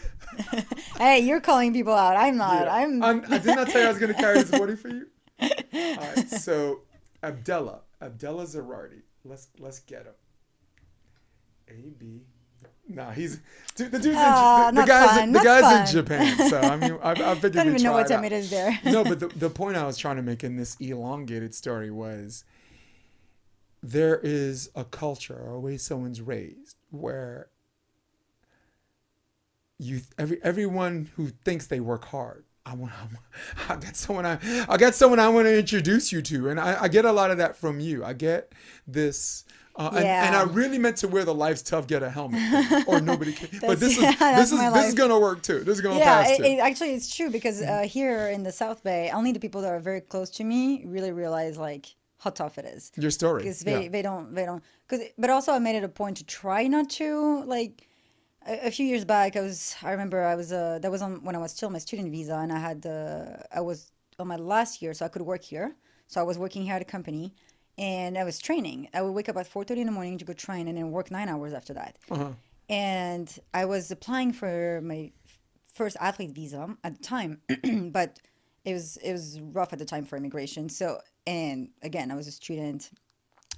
Hey, 0.99 1.21
you're 1.21 1.41
calling 1.41 1.73
people 1.73 1.95
out. 1.95 2.17
I'm 2.17 2.37
not. 2.37 2.65
Yeah. 2.67 2.75
I'm. 2.75 3.03
I'm- 3.03 3.25
I 3.31 3.39
did 3.39 3.57
not 3.57 3.69
tell 3.69 3.81
you 3.81 3.87
I 3.87 3.91
was 3.91 3.99
going 3.99 4.13
to 4.15 4.19
carry 4.21 4.43
this 4.43 4.51
body 4.51 4.77
for 4.77 4.89
you. 4.89 5.07
All 5.43 5.49
right, 5.97 6.29
so 6.31 6.81
Abdella, 7.23 7.81
Abdella 8.03 8.45
Zerardi. 8.45 9.03
Let's 9.25 9.49
let's 9.59 9.79
get 9.81 10.05
him. 10.07 10.15
A 11.69 11.91
B. 11.99 12.23
Nah, 12.89 13.11
he's 13.13 13.41
dude, 13.75 13.91
the 13.93 13.99
dude's 13.99 14.17
Ah, 14.19 14.69
in, 14.69 14.75
the, 14.77 14.81
the 14.83 14.87
guy's 14.87 15.11
fun, 15.19 15.33
the 15.33 15.41
guy's 15.41 15.61
fun. 15.63 15.81
in 15.81 15.87
Japan. 15.93 16.49
So 16.51 16.61
I 16.61 16.77
mean, 16.77 16.99
I, 17.03 17.11
I 17.11 17.35
figured 17.35 17.53
don't 17.55 17.67
even 17.69 17.83
know 17.83 17.93
what 17.93 18.07
time 18.09 18.25
it 18.25 18.33
is 18.33 18.49
there. 18.51 18.79
no, 18.85 19.03
but 19.05 19.19
the, 19.21 19.27
the 19.37 19.51
point 19.51 19.77
I 19.77 19.85
was 19.85 19.97
trying 19.99 20.17
to 20.17 20.23
make 20.23 20.45
in 20.45 20.57
this 20.57 20.77
elongated 20.81 21.55
story 21.55 21.91
was 21.91 22.45
there 23.83 24.19
is 24.23 24.71
a 24.75 24.85
culture 24.85 25.37
or 25.37 25.55
a 25.55 25.61
way 25.61 25.77
someone's 25.77 26.21
raised 26.21 26.77
where 26.91 27.49
you 29.79 30.01
every 30.19 30.43
everyone 30.43 31.11
who 31.17 31.29
thinks 31.29 31.67
they 31.67 31.81
work 31.81 32.05
hard. 32.07 32.45
I 32.65 32.75
want. 32.75 32.93
I 33.69 33.77
got 33.77 33.97
someone. 33.97 34.27
I 34.27 34.39
I 34.69 34.77
got 34.77 34.95
someone 34.95 35.21
I 35.21 35.29
want 35.29 35.47
to 35.47 35.59
introduce 35.59 36.13
you 36.13 36.23
to, 36.23 36.49
and 36.51 36.59
I, 36.59 36.85
I 36.85 36.89
get 36.89 37.05
a 37.05 37.13
lot 37.13 37.31
of 37.31 37.39
that 37.39 37.57
from 37.57 37.81
you. 37.81 38.05
I 38.05 38.13
get 38.13 38.53
this. 38.87 39.45
Uh, 39.79 39.91
and, 39.95 40.07
and 40.07 40.35
I 40.35 40.45
really 40.45 40.79
meant 40.79 40.97
to 40.99 41.09
wear 41.09 41.27
the 41.27 41.35
life's 41.35 41.61
tough 41.61 41.87
get 41.87 42.03
a 42.03 42.09
helmet 42.09 42.41
thing, 42.41 42.85
or 42.87 42.99
nobody 42.99 43.35
can. 43.35 43.51
but 43.61 43.79
this 43.79 43.99
is 43.99 44.03
yeah, 44.21 44.37
this 44.37 44.51
is 44.51 44.59
this 44.59 44.89
is 44.89 44.95
gonna 44.95 45.21
work 45.21 45.43
too. 45.43 45.61
This 45.61 45.75
is 45.75 45.81
gonna 45.83 45.99
yeah, 45.99 46.23
pass 46.23 46.31
it, 46.31 46.37
too. 46.39 46.45
it, 46.45 46.59
actually, 46.61 46.95
it's 46.95 47.15
true 47.15 47.29
because 47.29 47.61
uh, 47.61 47.83
here 47.83 48.29
in 48.29 48.43
the 48.43 48.53
South 48.53 48.83
Bay, 48.83 49.11
only 49.13 49.33
the 49.33 49.39
people 49.39 49.61
that 49.61 49.71
are 49.71 49.79
very 49.79 50.01
close 50.01 50.31
to 50.31 50.45
me 50.45 50.87
really 50.87 51.13
realize 51.13 51.59
like 51.59 51.95
how 52.19 52.31
tough 52.31 52.57
it 52.57 52.65
is. 52.65 52.91
Your 52.97 53.11
story. 53.11 53.43
because 53.43 53.61
they, 53.61 53.85
yeah. 53.85 53.89
they 53.91 54.01
don't 54.01 54.35
they 54.35 54.47
don't 54.47 54.65
because 54.89 55.07
but 55.19 55.29
also 55.29 55.53
I 55.53 55.59
made 55.59 55.77
it 55.77 55.85
a 55.85 55.91
point 55.91 56.17
to 56.17 56.25
try 56.25 56.67
not 56.67 56.89
to 56.91 57.45
like 57.45 57.87
a, 58.47 58.69
a 58.69 58.71
few 58.71 58.87
years 58.87 59.05
back 59.05 59.37
I 59.37 59.41
was 59.41 59.77
I 59.83 59.91
remember 59.93 60.23
I 60.23 60.35
was 60.35 60.53
uh 60.53 60.79
that 60.83 60.91
was 60.91 61.03
on 61.03 61.23
when 61.25 61.35
I 61.35 61.39
was 61.39 61.53
still 61.53 61.71
my 61.71 61.79
student 61.79 62.11
visa 62.11 62.35
and 62.37 62.53
I 62.53 62.59
had 62.59 62.87
uh, 62.87 63.43
I 63.55 63.61
was 63.61 63.91
on 64.19 64.29
my 64.29 64.37
last 64.37 64.81
year 64.83 64.95
so 64.95 65.05
I 65.05 65.09
could 65.09 65.23
work 65.23 65.43
here 65.43 65.75
so 66.07 66.21
I 66.21 66.25
was 66.25 66.39
working 66.39 66.63
here 66.63 66.75
at 66.75 66.83
a 66.83 66.91
company 66.97 67.35
and 67.79 68.17
I 68.17 68.25
was 68.25 68.39
training 68.39 68.89
I 68.95 69.03
would 69.03 69.13
wake 69.13 69.29
up 69.29 69.37
at 69.37 69.47
4:30 69.49 69.79
in 69.79 69.87
the 69.87 69.93
morning 69.93 70.19
to 70.19 70.25
go 70.25 70.33
train 70.33 70.69
and 70.69 70.77
then 70.79 70.91
work 70.91 71.11
9 71.11 71.29
hours 71.29 71.53
after 71.53 71.75
that 71.75 71.97
Uh-huh. 72.11 72.31
and 72.69 73.29
I 73.55 73.65
was 73.65 73.91
applying 73.91 74.33
for 74.33 74.81
my 74.83 75.13
first 75.73 75.97
athlete 76.01 76.31
visa 76.31 76.75
at 76.85 76.97
the 76.97 77.03
time, 77.03 77.33
but 77.93 78.19
it 78.65 78.73
was 78.73 78.97
it 79.09 79.13
was 79.13 79.39
rough 79.59 79.73
at 79.75 79.79
the 79.79 79.85
time 79.85 80.05
for 80.07 80.17
immigration. 80.17 80.69
So 80.71 81.01
and 81.27 81.69
again, 81.83 82.11
I 82.11 82.15
was 82.15 82.27
a 82.27 82.33
student, 82.33 82.91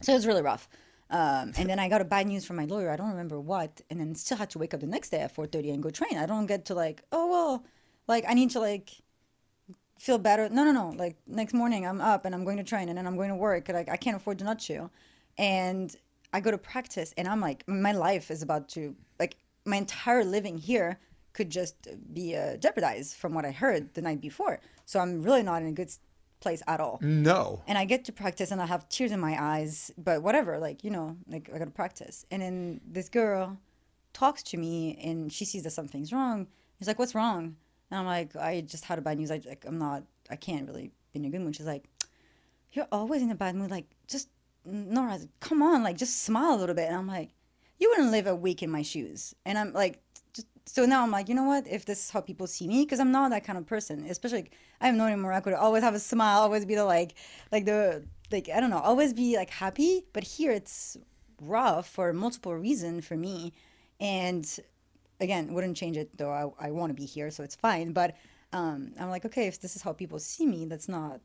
so 0.02 0.12
it 0.12 0.16
was 0.16 0.26
really 0.26 0.42
rough. 0.42 0.68
Um, 1.10 1.52
and 1.56 1.70
then 1.70 1.78
I 1.78 1.88
got 1.88 2.02
a 2.02 2.04
bad 2.04 2.26
news 2.26 2.44
from 2.44 2.56
my 2.56 2.66
lawyer. 2.66 2.90
I 2.90 2.96
don't 2.96 3.10
remember 3.10 3.40
what, 3.40 3.80
and 3.88 3.98
then 3.98 4.14
still 4.14 4.36
had 4.36 4.50
to 4.50 4.58
wake 4.58 4.74
up 4.74 4.80
the 4.80 4.86
next 4.86 5.08
day 5.08 5.20
at 5.20 5.34
four 5.34 5.46
thirty 5.46 5.70
and 5.70 5.82
go 5.82 5.90
train. 5.90 6.18
I 6.18 6.26
don't 6.26 6.46
get 6.46 6.66
to 6.66 6.74
like, 6.74 7.02
oh 7.12 7.26
well, 7.28 7.64
like 8.06 8.24
I 8.28 8.34
need 8.34 8.50
to 8.50 8.60
like 8.60 8.90
feel 9.98 10.18
better. 10.18 10.48
No, 10.50 10.64
no, 10.64 10.72
no. 10.72 10.90
Like 10.90 11.16
next 11.26 11.54
morning, 11.54 11.86
I'm 11.86 12.00
up 12.00 12.24
and 12.24 12.34
I'm 12.34 12.44
going 12.44 12.58
to 12.58 12.64
train, 12.64 12.88
and 12.90 12.98
then 12.98 13.06
I'm 13.06 13.16
going 13.16 13.30
to 13.30 13.36
work. 13.36 13.68
Like 13.68 13.88
I 13.88 13.96
can't 13.96 14.16
afford 14.16 14.38
to 14.40 14.44
not 14.44 14.58
to. 14.60 14.90
And 15.38 15.96
I 16.32 16.40
go 16.40 16.50
to 16.50 16.58
practice, 16.58 17.14
and 17.16 17.26
I'm 17.26 17.40
like, 17.40 17.66
my 17.66 17.92
life 17.92 18.30
is 18.30 18.42
about 18.42 18.68
to 18.70 18.94
like 19.18 19.36
my 19.64 19.76
entire 19.76 20.24
living 20.24 20.58
here 20.58 20.98
could 21.32 21.48
just 21.48 21.88
be 22.12 22.36
uh, 22.36 22.56
jeopardized 22.56 23.16
from 23.16 23.32
what 23.32 23.44
I 23.44 23.50
heard 23.50 23.94
the 23.94 24.02
night 24.02 24.20
before. 24.20 24.60
So 24.84 25.00
I'm 25.00 25.22
really 25.22 25.42
not 25.42 25.62
in 25.62 25.68
a 25.68 25.72
good 25.72 25.90
place 26.40 26.62
at 26.66 26.80
all. 26.80 26.98
no. 27.02 27.62
And 27.66 27.76
I 27.78 27.84
get 27.84 28.04
to 28.06 28.12
practice, 28.12 28.50
and 28.50 28.60
I 28.60 28.66
have 28.66 28.88
tears 28.88 29.12
in 29.12 29.20
my 29.20 29.36
eyes. 29.40 29.90
But 29.98 30.22
whatever, 30.22 30.58
like 30.58 30.84
you 30.84 30.90
know, 30.90 31.16
like 31.28 31.50
I 31.54 31.58
got 31.58 31.66
to 31.66 31.70
practice. 31.70 32.24
And 32.30 32.42
then 32.42 32.80
this 32.86 33.08
girl 33.08 33.58
talks 34.12 34.42
to 34.44 34.56
me, 34.56 34.98
and 35.02 35.32
she 35.32 35.44
sees 35.44 35.62
that 35.64 35.70
something's 35.70 36.12
wrong. 36.12 36.46
She's 36.78 36.88
like, 36.88 36.98
"What's 36.98 37.14
wrong?" 37.14 37.56
And 37.90 38.00
I'm 38.00 38.06
like, 38.06 38.36
"I 38.36 38.60
just 38.60 38.84
had 38.84 38.98
a 38.98 39.02
bad 39.02 39.18
news. 39.18 39.30
I 39.30 39.40
like, 39.46 39.64
I'm 39.66 39.78
not. 39.78 40.04
I 40.30 40.36
can't 40.36 40.66
really 40.66 40.92
be 41.12 41.20
in 41.20 41.24
a 41.24 41.30
good 41.30 41.40
mood." 41.40 41.56
She's 41.56 41.66
like, 41.66 41.84
"You're 42.72 42.88
always 42.92 43.22
in 43.22 43.30
a 43.30 43.34
bad 43.34 43.54
mood. 43.54 43.70
Like, 43.70 43.86
just 44.06 44.28
Nora, 44.64 45.18
come 45.40 45.62
on, 45.62 45.82
like, 45.82 45.96
just 45.96 46.22
smile 46.22 46.54
a 46.54 46.60
little 46.60 46.74
bit." 46.74 46.88
And 46.88 46.96
I'm 46.96 47.06
like, 47.06 47.30
"You 47.78 47.90
wouldn't 47.90 48.10
live 48.12 48.26
a 48.26 48.34
week 48.36 48.62
in 48.62 48.70
my 48.70 48.82
shoes." 48.82 49.34
And 49.44 49.58
I'm 49.58 49.72
like, 49.72 50.00
so 50.68 50.84
now 50.84 51.02
I'm 51.02 51.10
like, 51.10 51.30
you 51.30 51.34
know 51.34 51.44
what? 51.44 51.66
If 51.66 51.86
this 51.86 52.04
is 52.04 52.10
how 52.10 52.20
people 52.20 52.46
see 52.46 52.68
me, 52.68 52.84
because 52.84 53.00
I'm 53.00 53.10
not 53.10 53.30
that 53.30 53.42
kind 53.42 53.56
of 53.56 53.66
person. 53.66 54.04
Especially, 54.04 54.42
like, 54.42 54.52
I'm 54.82 54.98
known 54.98 55.12
in 55.12 55.20
Morocco 55.20 55.48
to 55.50 55.58
always 55.58 55.82
have 55.82 55.94
a 55.94 55.98
smile, 55.98 56.40
always 56.40 56.66
be 56.66 56.74
the 56.74 56.84
like, 56.84 57.14
like 57.50 57.64
the 57.64 58.04
like 58.30 58.50
I 58.54 58.60
don't 58.60 58.68
know, 58.68 58.78
always 58.78 59.14
be 59.14 59.36
like 59.36 59.48
happy. 59.48 60.04
But 60.12 60.24
here 60.24 60.52
it's 60.52 60.98
rough 61.40 61.88
for 61.88 62.12
multiple 62.12 62.54
reasons 62.54 63.06
for 63.06 63.16
me, 63.16 63.54
and 63.98 64.46
again, 65.20 65.54
wouldn't 65.54 65.76
change 65.76 65.96
it 65.96 66.16
though. 66.18 66.30
I, 66.30 66.66
I 66.66 66.70
want 66.70 66.90
to 66.90 66.94
be 66.94 67.06
here, 67.06 67.30
so 67.30 67.42
it's 67.42 67.56
fine. 67.56 67.92
But 67.92 68.16
um, 68.52 68.92
I'm 69.00 69.08
like, 69.08 69.24
okay, 69.24 69.46
if 69.46 69.60
this 69.62 69.74
is 69.74 69.80
how 69.80 69.94
people 69.94 70.18
see 70.18 70.46
me, 70.46 70.66
that's 70.66 70.88
not 70.88 71.22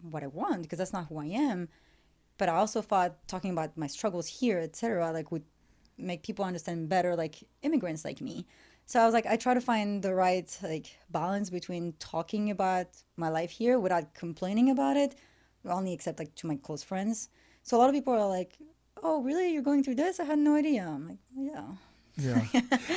what 0.00 0.22
I 0.22 0.28
want 0.28 0.62
because 0.62 0.78
that's 0.78 0.92
not 0.92 1.06
who 1.08 1.18
I 1.18 1.26
am. 1.26 1.68
But 2.38 2.48
I 2.48 2.54
also 2.54 2.82
thought 2.82 3.26
talking 3.26 3.50
about 3.50 3.76
my 3.76 3.88
struggles 3.88 4.28
here, 4.28 4.60
etc., 4.60 5.10
like 5.10 5.32
would 5.32 5.44
make 5.98 6.22
people 6.22 6.44
understand 6.44 6.88
better, 6.88 7.16
like 7.16 7.42
immigrants 7.62 8.04
like 8.04 8.20
me. 8.20 8.46
So 8.86 9.00
I 9.00 9.04
was 9.04 9.14
like, 9.14 9.26
I 9.26 9.36
try 9.36 9.52
to 9.52 9.60
find 9.60 10.00
the 10.02 10.14
right 10.14 10.48
like 10.62 10.96
balance 11.10 11.50
between 11.50 11.94
talking 11.98 12.50
about 12.50 12.86
my 13.16 13.28
life 13.28 13.50
here 13.50 13.78
without 13.80 14.14
complaining 14.14 14.70
about 14.70 14.96
it, 14.96 15.16
only 15.64 15.92
except 15.92 16.20
like 16.20 16.34
to 16.36 16.46
my 16.46 16.56
close 16.56 16.84
friends. 16.84 17.28
So 17.64 17.76
a 17.76 17.78
lot 17.78 17.88
of 17.88 17.94
people 17.94 18.12
are 18.12 18.28
like, 18.28 18.56
"Oh, 19.02 19.22
really? 19.22 19.52
You're 19.52 19.62
going 19.62 19.82
through 19.82 19.96
this? 19.96 20.20
I 20.20 20.24
had 20.24 20.38
no 20.38 20.54
idea." 20.54 20.86
I'm 20.86 21.08
like, 21.08 21.18
"Yeah." 21.36 21.64
Yeah, 22.18 22.46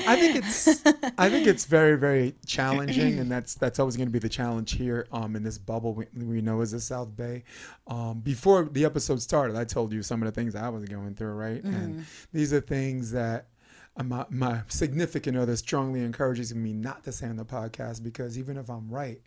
I 0.08 0.16
think 0.16 0.38
it's 0.38 0.86
I 1.18 1.30
think 1.30 1.46
it's 1.46 1.66
very 1.66 1.98
very 1.98 2.36
challenging, 2.46 3.20
and 3.20 3.30
that's 3.30 3.54
that's 3.56 3.78
always 3.78 3.98
going 3.98 4.08
to 4.08 4.14
be 4.14 4.20
the 4.20 4.30
challenge 4.30 4.72
here 4.78 5.08
um, 5.12 5.36
in 5.36 5.44
this 5.44 5.58
bubble 5.58 5.94
we, 5.94 6.06
we 6.16 6.40
know 6.40 6.62
as 6.62 6.72
the 6.72 6.80
South 6.80 7.14
Bay. 7.18 7.44
Um, 7.88 8.22
before 8.22 8.64
the 8.72 8.86
episode 8.86 9.22
started, 9.22 9.58
I 9.58 9.66
told 9.66 9.92
you 9.92 10.04
some 10.04 10.22
of 10.22 10.26
the 10.28 10.32
things 10.32 10.56
I 10.56 10.70
was 10.70 10.86
going 10.86 11.16
through, 11.16 11.34
right? 11.34 11.62
And 11.62 12.06
these 12.32 12.54
are 12.54 12.62
things 12.62 13.12
that 13.12 13.48
my, 14.04 14.26
my 14.30 14.62
significant 14.68 15.38
other 15.38 15.56
strongly 15.56 16.02
encourages 16.02 16.54
me 16.56 16.74
not 16.74 17.04
to 17.04 17.12
say 17.12 17.28
on 17.28 17.36
the 17.36 17.46
podcast 17.46 18.04
because 18.04 18.38
even 18.38 18.58
if 18.58 18.70
I'm 18.70 18.90
right, 18.90 19.22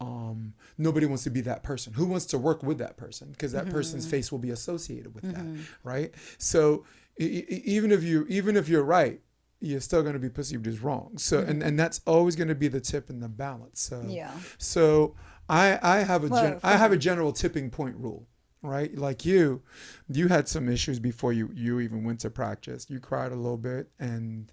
um, 0.00 0.54
nobody 0.76 1.06
wants 1.06 1.24
to 1.24 1.30
be 1.30 1.40
that 1.42 1.62
person. 1.62 1.92
Who 1.92 2.06
wants 2.06 2.26
to 2.26 2.38
work 2.38 2.62
with 2.62 2.78
that 2.78 2.96
person? 2.96 3.30
Because 3.32 3.52
that 3.52 3.68
person's 3.68 4.04
mm-hmm. 4.04 4.10
face 4.10 4.32
will 4.32 4.38
be 4.38 4.50
associated 4.50 5.14
with 5.14 5.24
that, 5.24 5.44
mm-hmm. 5.44 5.62
right? 5.82 6.14
So 6.38 6.84
e- 7.20 7.44
e- 7.48 7.62
even 7.64 7.90
if 7.90 8.02
you 8.02 8.24
even 8.28 8.56
if 8.56 8.68
you're 8.68 8.84
right, 8.84 9.20
you're 9.60 9.80
still 9.80 10.02
going 10.02 10.14
to 10.14 10.20
be 10.20 10.28
perceived 10.28 10.66
as 10.66 10.80
wrong. 10.80 11.18
So 11.18 11.40
mm-hmm. 11.40 11.50
and, 11.50 11.62
and 11.62 11.80
that's 11.80 12.00
always 12.06 12.36
going 12.36 12.48
to 12.48 12.54
be 12.54 12.68
the 12.68 12.80
tip 12.80 13.10
and 13.10 13.22
the 13.22 13.28
balance. 13.28 13.80
So 13.80 14.04
Yeah. 14.06 14.30
So 14.58 15.16
I 15.48 15.78
I 15.82 15.98
have 15.98 16.24
a 16.24 16.28
Well, 16.28 16.42
gen- 16.42 16.60
I 16.62 16.76
have 16.76 16.92
a 16.92 16.96
general 16.96 17.32
tipping 17.32 17.70
point 17.70 17.96
rule. 17.96 18.26
Right, 18.60 18.96
like 18.98 19.24
you, 19.24 19.62
you 20.08 20.26
had 20.28 20.48
some 20.48 20.68
issues 20.68 20.98
before 20.98 21.32
you 21.32 21.48
you 21.54 21.78
even 21.78 22.02
went 22.02 22.18
to 22.20 22.30
practice. 22.30 22.86
You 22.90 22.98
cried 22.98 23.30
a 23.30 23.36
little 23.36 23.56
bit, 23.56 23.88
and 24.00 24.50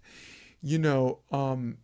you 0.61 0.77
know, 0.77 1.19
um, 1.31 1.77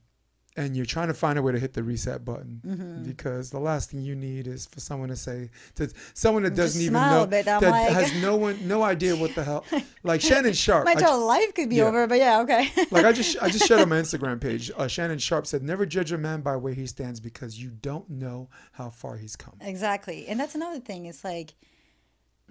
and 0.56 0.76
you're 0.76 0.86
trying 0.86 1.08
to 1.08 1.14
find 1.16 1.40
a 1.40 1.42
way 1.42 1.52
to 1.54 1.58
hit 1.60 1.74
the 1.74 1.82
reset 1.82 2.24
button 2.24 2.62
Mm-hmm. 2.64 3.04
because 3.04 3.50
the 3.50 3.60
last 3.60 3.90
thing 3.90 4.02
you 4.02 4.14
need 4.16 4.46
is 4.46 4.68
for 4.68 4.80
someone 4.82 5.10
to 5.10 5.16
say 5.16 5.50
to 5.76 5.90
someone 6.14 6.44
that 6.44 6.54
doesn't 6.56 6.80
even 6.82 6.94
know 6.94 7.26
that 7.26 7.48
like- 7.64 7.90
has 7.92 8.14
no 8.22 8.36
one 8.36 8.68
no 8.68 8.84
idea 8.84 9.16
what 9.16 9.34
the 9.34 9.44
hell 9.44 9.66
like 10.04 10.22
Shannon 10.22 10.54
Sharpe. 10.54 10.86
My 10.86 10.94
whole 11.02 11.26
life 11.26 11.56
could 11.56 11.70
be 11.70 11.78
yeah. 11.78 11.86
over, 11.86 12.06
but 12.06 12.20
yeah, 12.20 12.42
okay. 12.42 12.70
like 12.92 13.06
I 13.06 13.14
just 13.14 13.42
I 13.42 13.50
just 13.50 13.66
shared 13.66 13.82
on 13.82 13.90
my 13.90 13.96
Instagram 14.02 14.40
page. 14.40 14.70
Uh, 14.78 14.88
Shannon 14.88 15.18
Sharpe 15.18 15.48
said, 15.48 15.64
"Never 15.64 15.88
judge 15.88 16.12
a 16.12 16.20
man 16.20 16.42
by 16.42 16.56
where 16.56 16.74
he 16.74 16.86
stands 16.86 17.20
because 17.20 17.60
you 17.60 17.72
don't 17.72 18.08
know 18.12 18.50
how 18.74 18.92
far 18.92 19.18
he's 19.18 19.36
come." 19.36 19.56
Exactly. 19.62 20.28
And 20.28 20.40
that's 20.40 20.54
another 20.54 20.80
thing. 20.80 21.08
It's 21.08 21.24
like 21.24 21.56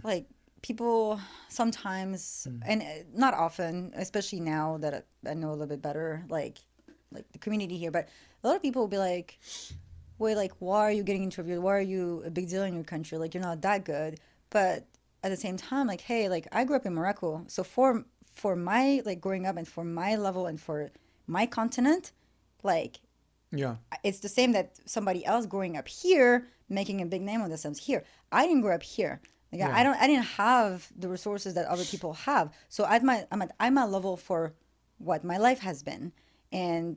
like 0.04 0.26
people 0.62 1.20
sometimes, 1.48 2.46
Hmm. 2.48 2.58
and 2.66 2.82
uh, 2.82 2.86
not 3.14 3.34
often, 3.34 3.92
especially 3.96 4.40
now 4.40 4.78
that 4.78 5.06
I- 5.26 5.34
know 5.34 5.48
a 5.50 5.52
little 5.52 5.66
bit 5.66 5.82
better, 5.82 6.24
like 6.28 6.58
like 7.12 7.30
the 7.32 7.38
community 7.38 7.76
here, 7.76 7.90
but 7.90 8.08
a 8.44 8.46
lot 8.46 8.54
of 8.56 8.62
people 8.62 8.82
will 8.82 8.88
be 8.88 8.98
like, 8.98 9.38
"Wait, 10.18 10.36
like, 10.36 10.52
why 10.60 10.80
are 10.82 10.92
you 10.92 11.02
getting 11.02 11.24
interviewed? 11.24 11.60
Why 11.60 11.74
are 11.76 11.80
you 11.80 12.22
a 12.24 12.30
big 12.30 12.48
deal 12.48 12.62
in 12.62 12.74
your 12.74 12.84
country? 12.84 13.18
Like, 13.18 13.34
you're 13.34 13.42
not 13.42 13.62
that 13.62 13.84
good." 13.84 14.20
But 14.50 14.86
at 15.24 15.30
the 15.30 15.36
same 15.36 15.56
time, 15.56 15.86
like, 15.88 16.00
hey, 16.02 16.28
like, 16.28 16.46
I 16.52 16.64
grew 16.64 16.76
up 16.76 16.86
in 16.86 16.94
Morocco, 16.94 17.44
so 17.48 17.64
for 17.64 18.04
for 18.32 18.54
my 18.54 19.02
like 19.04 19.20
growing 19.20 19.44
up 19.46 19.56
and 19.56 19.66
for 19.66 19.84
my 19.84 20.14
level 20.16 20.46
and 20.46 20.60
for 20.60 20.90
my 21.26 21.46
continent, 21.46 22.12
like 22.62 23.00
Yeah. 23.50 23.76
it's 24.04 24.20
the 24.20 24.28
same 24.28 24.52
that 24.52 24.78
somebody 24.86 25.24
else 25.26 25.46
growing 25.46 25.76
up 25.76 25.88
here 25.88 26.46
making 26.68 27.00
a 27.02 27.06
big 27.06 27.22
name 27.22 27.40
on 27.42 27.48
the 27.50 27.56
themselves 27.56 27.80
here. 27.80 28.04
I 28.30 28.46
didn't 28.46 28.62
grow 28.62 28.74
up 28.76 28.84
here. 28.84 29.20
Like 29.52 29.60
Yeah. 29.60 29.76
I 29.76 29.82
don't 29.82 29.96
I 29.96 30.06
didn't 30.06 30.26
have 30.26 30.88
the 30.96 31.08
resources 31.08 31.54
that 31.54 31.66
other 31.66 31.84
people 31.84 32.12
have. 32.14 32.52
So 32.68 32.86
at 32.86 33.02
my 33.02 33.26
I'm 33.32 33.42
at 33.42 33.52
I'm 33.58 33.76
at 33.78 33.90
level 33.90 34.16
for 34.16 34.54
what 34.98 35.24
my 35.24 35.38
life 35.38 35.60
has 35.60 35.82
been. 35.82 36.12
And 36.52 36.96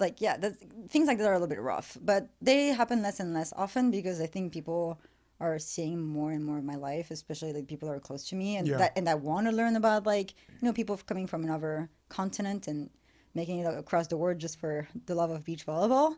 like 0.00 0.20
yeah, 0.20 0.36
that's, 0.36 0.56
things 0.88 1.06
like 1.06 1.18
that 1.18 1.26
are 1.26 1.32
a 1.34 1.38
little 1.38 1.54
bit 1.54 1.60
rough. 1.60 1.96
But 2.02 2.28
they 2.42 2.68
happen 2.68 3.00
less 3.02 3.20
and 3.20 3.32
less 3.32 3.52
often 3.56 3.90
because 3.90 4.20
I 4.20 4.26
think 4.26 4.52
people 4.52 4.98
are 5.40 5.58
seeing 5.58 6.00
more 6.06 6.30
and 6.30 6.44
more 6.44 6.58
of 6.58 6.64
my 6.64 6.76
life, 6.76 7.10
especially 7.10 7.52
like 7.52 7.66
people 7.66 7.88
that 7.88 7.94
are 7.94 8.00
close 8.00 8.24
to 8.28 8.34
me 8.36 8.56
and 8.56 8.66
Yeah. 8.68 8.76
that 8.78 8.92
and 8.96 9.06
that 9.06 9.20
want 9.20 9.46
to 9.48 9.52
learn 9.52 9.74
about 9.76 10.04
like 10.06 10.34
you 10.60 10.66
know 10.66 10.72
people 10.72 10.96
coming 11.06 11.26
from 11.26 11.42
another 11.44 11.88
continent 12.08 12.68
and 12.68 12.90
making 13.34 13.58
it 13.60 13.66
across 13.66 14.06
the 14.08 14.16
world 14.16 14.38
just 14.38 14.60
for 14.60 14.88
the 15.06 15.14
love 15.14 15.30
of 15.30 15.44
beach 15.44 15.64
volleyball. 15.66 16.16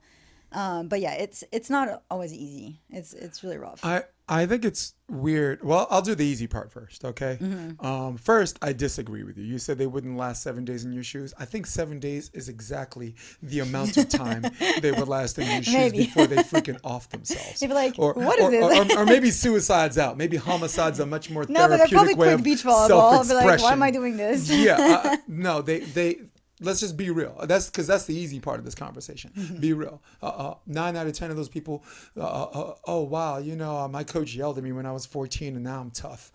Um, 0.57 0.89
but 0.89 1.01
yeah, 1.01 1.13
it's 1.13 1.45
it's 1.53 1.69
not 1.69 2.03
always 2.11 2.33
easy. 2.33 2.81
It's 2.89 3.13
it's 3.13 3.45
really 3.45 3.59
rough. 3.59 3.85
I 3.85 4.05
I 4.27 4.47
think 4.47 4.65
it's 4.65 4.95
weird. 5.09 5.63
Well, 5.63 5.87
I'll 5.89 6.03
do 6.03 6.15
the 6.15 6.25
easy 6.25 6.47
part 6.49 6.73
first, 6.73 7.05
okay? 7.05 7.39
Mm-hmm. 7.41 7.87
Um, 7.87 8.17
first, 8.17 8.59
I 8.61 8.73
disagree 8.73 9.23
with 9.23 9.37
you. 9.39 9.45
You 9.45 9.59
said 9.59 9.79
they 9.79 9.87
wouldn't 9.87 10.17
last 10.17 10.43
seven 10.43 10.65
days 10.65 10.85
in 10.85 10.93
your 10.93 11.05
shoes. 11.05 11.33
I 11.39 11.45
think 11.45 11.67
seven 11.67 12.01
days 12.01 12.31
is 12.33 12.49
exactly 12.49 13.15
the 13.43 13.61
amount 13.61 13.99
of 13.99 14.09
time 14.09 14.47
they 14.81 14.91
would 14.91 15.07
last 15.07 15.39
in 15.39 15.47
your 15.47 15.63
shoes 15.63 15.75
Maybe. 15.75 15.99
before 15.99 16.27
they 16.27 16.37
freaking 16.37 16.81
off 16.83 17.11
themselves. 17.11 17.61
They'd 17.61 17.69
be 17.69 17.75
like, 17.75 17.95
or, 17.99 18.15
"What 18.15 18.39
is 18.39 18.47
or, 18.47 18.51
this?" 18.51 18.97
Or, 18.97 19.03
or 19.03 19.05
maybe 19.05 19.31
suicide's 19.31 19.99
out. 19.99 20.17
Maybe 20.17 20.39
homicide's 20.39 21.01
a 21.01 21.07
much 21.07 21.31
more 21.31 21.45
no, 21.49 21.69
but 21.69 21.77
they're 21.77 21.89
probably 21.89 22.15
therapeutic 22.15 22.17
way 22.17 22.33
of 22.33 22.43
beach 22.43 22.65
volleyball. 22.65 23.13
I'll 23.13 23.29
be 23.29 23.35
like, 23.35 23.61
why 23.61 23.73
am. 23.73 23.83
I 23.83 23.91
doing 23.91 24.17
this? 24.17 24.51
yeah, 24.51 25.03
uh, 25.05 25.17
no, 25.29 25.61
they 25.61 25.81
they. 25.81 26.21
Let's 26.61 26.81
just 26.81 26.97
be 26.97 27.11
real. 27.11 27.39
That's 27.45 27.69
because 27.69 27.87
that's 27.87 28.05
the 28.07 28.15
easy 28.15 28.41
part 28.41 28.59
of 28.59 28.65
this 28.65 28.75
conversation. 28.75 29.31
Mm-hmm. 29.37 29.61
Be 29.61 29.73
real. 29.75 30.01
Uh, 30.23 30.27
uh, 30.27 30.55
nine 30.67 30.97
out 30.97 31.07
of 31.07 31.13
ten 31.13 31.31
of 31.31 31.37
those 31.37 31.49
people. 31.51 31.85
Uh, 32.17 32.23
uh, 32.45 32.75
oh 32.87 33.03
wow, 33.03 33.39
you 33.39 33.57
know, 33.57 33.77
uh, 33.77 33.89
my 33.89 34.05
coach 34.05 34.35
yelled 34.35 34.57
at 34.57 34.65
me 34.65 34.73
when 34.73 34.87
I 34.87 34.93
was 34.93 35.05
fourteen, 35.05 35.55
and 35.55 35.65
now 35.65 35.81
I'm 35.81 35.91
tough. 35.91 36.33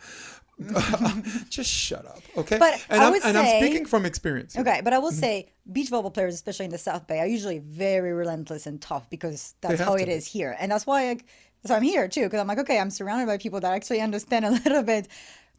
just 1.50 1.70
shut 1.72 2.06
up, 2.06 2.20
okay? 2.38 2.60
But 2.60 2.86
and 2.90 3.02
I 3.02 3.06
I'm 3.08 3.12
would 3.14 3.26
and 3.26 3.36
I'm 3.38 3.48
speaking 3.60 3.86
from 3.86 4.06
experience. 4.06 4.54
here. 4.54 4.62
Okay, 4.62 4.82
but 4.84 4.94
I 4.94 5.00
will 5.00 5.12
say 5.12 5.50
beach 5.72 5.90
volleyball 5.90 6.14
players, 6.14 6.36
especially 6.36 6.66
in 6.66 6.72
the 6.72 6.78
South 6.78 7.08
Bay, 7.08 7.20
are 7.20 7.26
usually 7.26 7.58
very 7.58 8.14
relentless 8.14 8.68
and 8.68 8.80
tough 8.80 9.10
because 9.10 9.56
that's 9.62 9.80
how 9.82 9.96
it 9.96 10.06
be. 10.06 10.12
is 10.12 10.28
here, 10.28 10.56
and 10.60 10.72
that's 10.72 10.86
why 10.86 11.10
I, 11.10 11.18
so 11.66 11.74
I'm 11.76 11.82
here 11.82 12.08
too 12.08 12.26
because 12.26 12.40
I'm 12.40 12.48
like, 12.48 12.60
okay, 12.60 12.80
I'm 12.80 12.92
surrounded 12.92 13.26
by 13.26 13.38
people 13.38 13.60
that 13.62 13.74
actually 13.74 14.02
understand 14.02 14.46
a 14.46 14.52
little 14.64 14.84
bit 14.84 15.08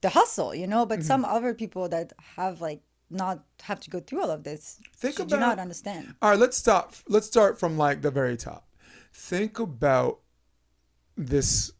the 0.03 0.09
hustle, 0.09 0.55
you 0.55 0.69
know. 0.69 0.87
But 0.87 1.01
Mm-hmm. 1.01 1.07
some 1.07 1.25
other 1.25 1.53
people 1.55 1.89
that 1.89 2.13
have 2.37 2.61
like 2.61 2.81
not 3.13 3.45
have 3.63 3.81
to 3.81 3.91
go 3.91 4.01
through 4.01 4.23
all 4.23 4.31
of 4.31 4.45
this 4.45 4.81
Think 4.97 5.17
do 5.29 5.37
not 5.37 5.59
understand. 5.59 6.15
All 6.21 6.31
right, 6.31 6.39
let's 6.39 6.57
stop. 6.57 6.95
Let's 7.09 7.27
start 7.27 7.59
from 7.59 7.79
like 7.79 8.03
the 8.03 8.11
very 8.11 8.37
top. 8.37 8.69
Think 9.13 9.59
about 9.59 10.21
this 11.17 11.73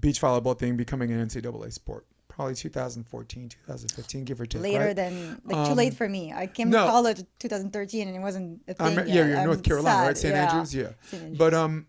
beach 0.00 0.20
volleyball 0.20 0.58
thing 0.58 0.76
becoming 0.76 1.12
an 1.12 1.26
NCAA 1.26 1.72
sport. 1.72 2.06
Probably 2.28 2.54
2014, 2.54 3.48
2015, 3.48 4.24
give 4.24 4.40
or 4.40 4.46
take. 4.46 4.62
Later 4.62 4.86
right? 4.86 4.96
than 4.96 5.42
like 5.44 5.68
too 5.68 5.74
late 5.74 5.94
for 5.94 6.08
me. 6.08 6.32
I 6.32 6.46
came 6.46 6.70
no. 6.70 6.84
to 6.84 6.90
college 6.90 7.18
in 7.20 7.26
2013 7.38 8.08
and 8.08 8.16
it 8.16 8.20
wasn't 8.20 8.62
a 8.66 8.82
I'm- 8.82 8.96
yeah, 8.96 9.04
yet. 9.04 9.26
you're 9.26 9.36
I'm 9.38 9.46
North 9.46 9.62
Carolina, 9.62 9.98
sad. 9.98 10.06
right? 10.06 10.18
St. 10.18 10.34
Yeah. 10.34 10.48
Andrews, 10.48 10.74
yeah. 10.74 10.88
St. 11.02 11.22
Andrews. 11.22 11.38
But 11.38 11.54
um, 11.54 11.86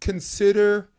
consider 0.00 0.90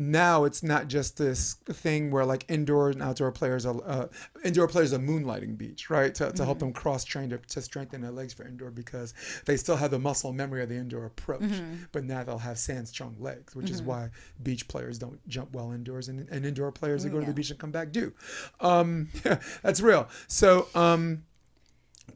now 0.00 0.44
it's 0.44 0.62
not 0.62 0.86
just 0.86 1.16
this 1.18 1.54
thing 1.66 2.12
where 2.12 2.24
like 2.24 2.44
indoor 2.48 2.90
and 2.90 3.02
outdoor 3.02 3.32
players 3.32 3.66
are 3.66 3.76
uh, 3.84 4.06
indoor 4.44 4.68
players 4.68 4.92
are 4.92 4.98
moonlighting 5.00 5.58
beach, 5.58 5.90
right? 5.90 6.14
To, 6.14 6.26
to 6.26 6.32
Mm-hmm. 6.32 6.44
help 6.44 6.58
them 6.60 6.72
cross 6.72 7.02
train 7.04 7.30
to, 7.30 7.38
to 7.38 7.60
strengthen 7.60 8.00
their 8.00 8.12
legs 8.12 8.32
for 8.32 8.44
indoor 8.46 8.70
because 8.70 9.12
they 9.44 9.56
still 9.56 9.74
have 9.76 9.90
the 9.90 9.98
muscle 9.98 10.32
memory 10.32 10.62
of 10.62 10.68
the 10.68 10.76
indoor 10.76 11.04
approach, 11.06 11.40
Mm-hmm. 11.40 11.74
but 11.90 12.04
now 12.04 12.22
they'll 12.22 12.38
have 12.38 12.58
sand 12.58 12.86
strong 12.86 13.16
legs, 13.18 13.56
which 13.56 13.70
is 13.70 13.82
why 13.82 14.10
beach 14.42 14.68
players 14.68 14.98
don't 14.98 15.18
jump 15.28 15.52
well 15.52 15.72
indoors 15.72 16.08
and, 16.08 16.28
and 16.30 16.46
indoor 16.46 16.70
players 16.70 17.02
that 17.02 17.10
go 17.10 17.18
to 17.18 17.26
the 17.26 17.32
beach 17.32 17.50
and 17.50 17.58
come 17.58 17.72
back 17.72 17.90
do. 17.90 18.12
Um, 18.60 19.08
that's 19.62 19.80
real. 19.80 20.08
So 20.28 20.68
um, 20.76 21.24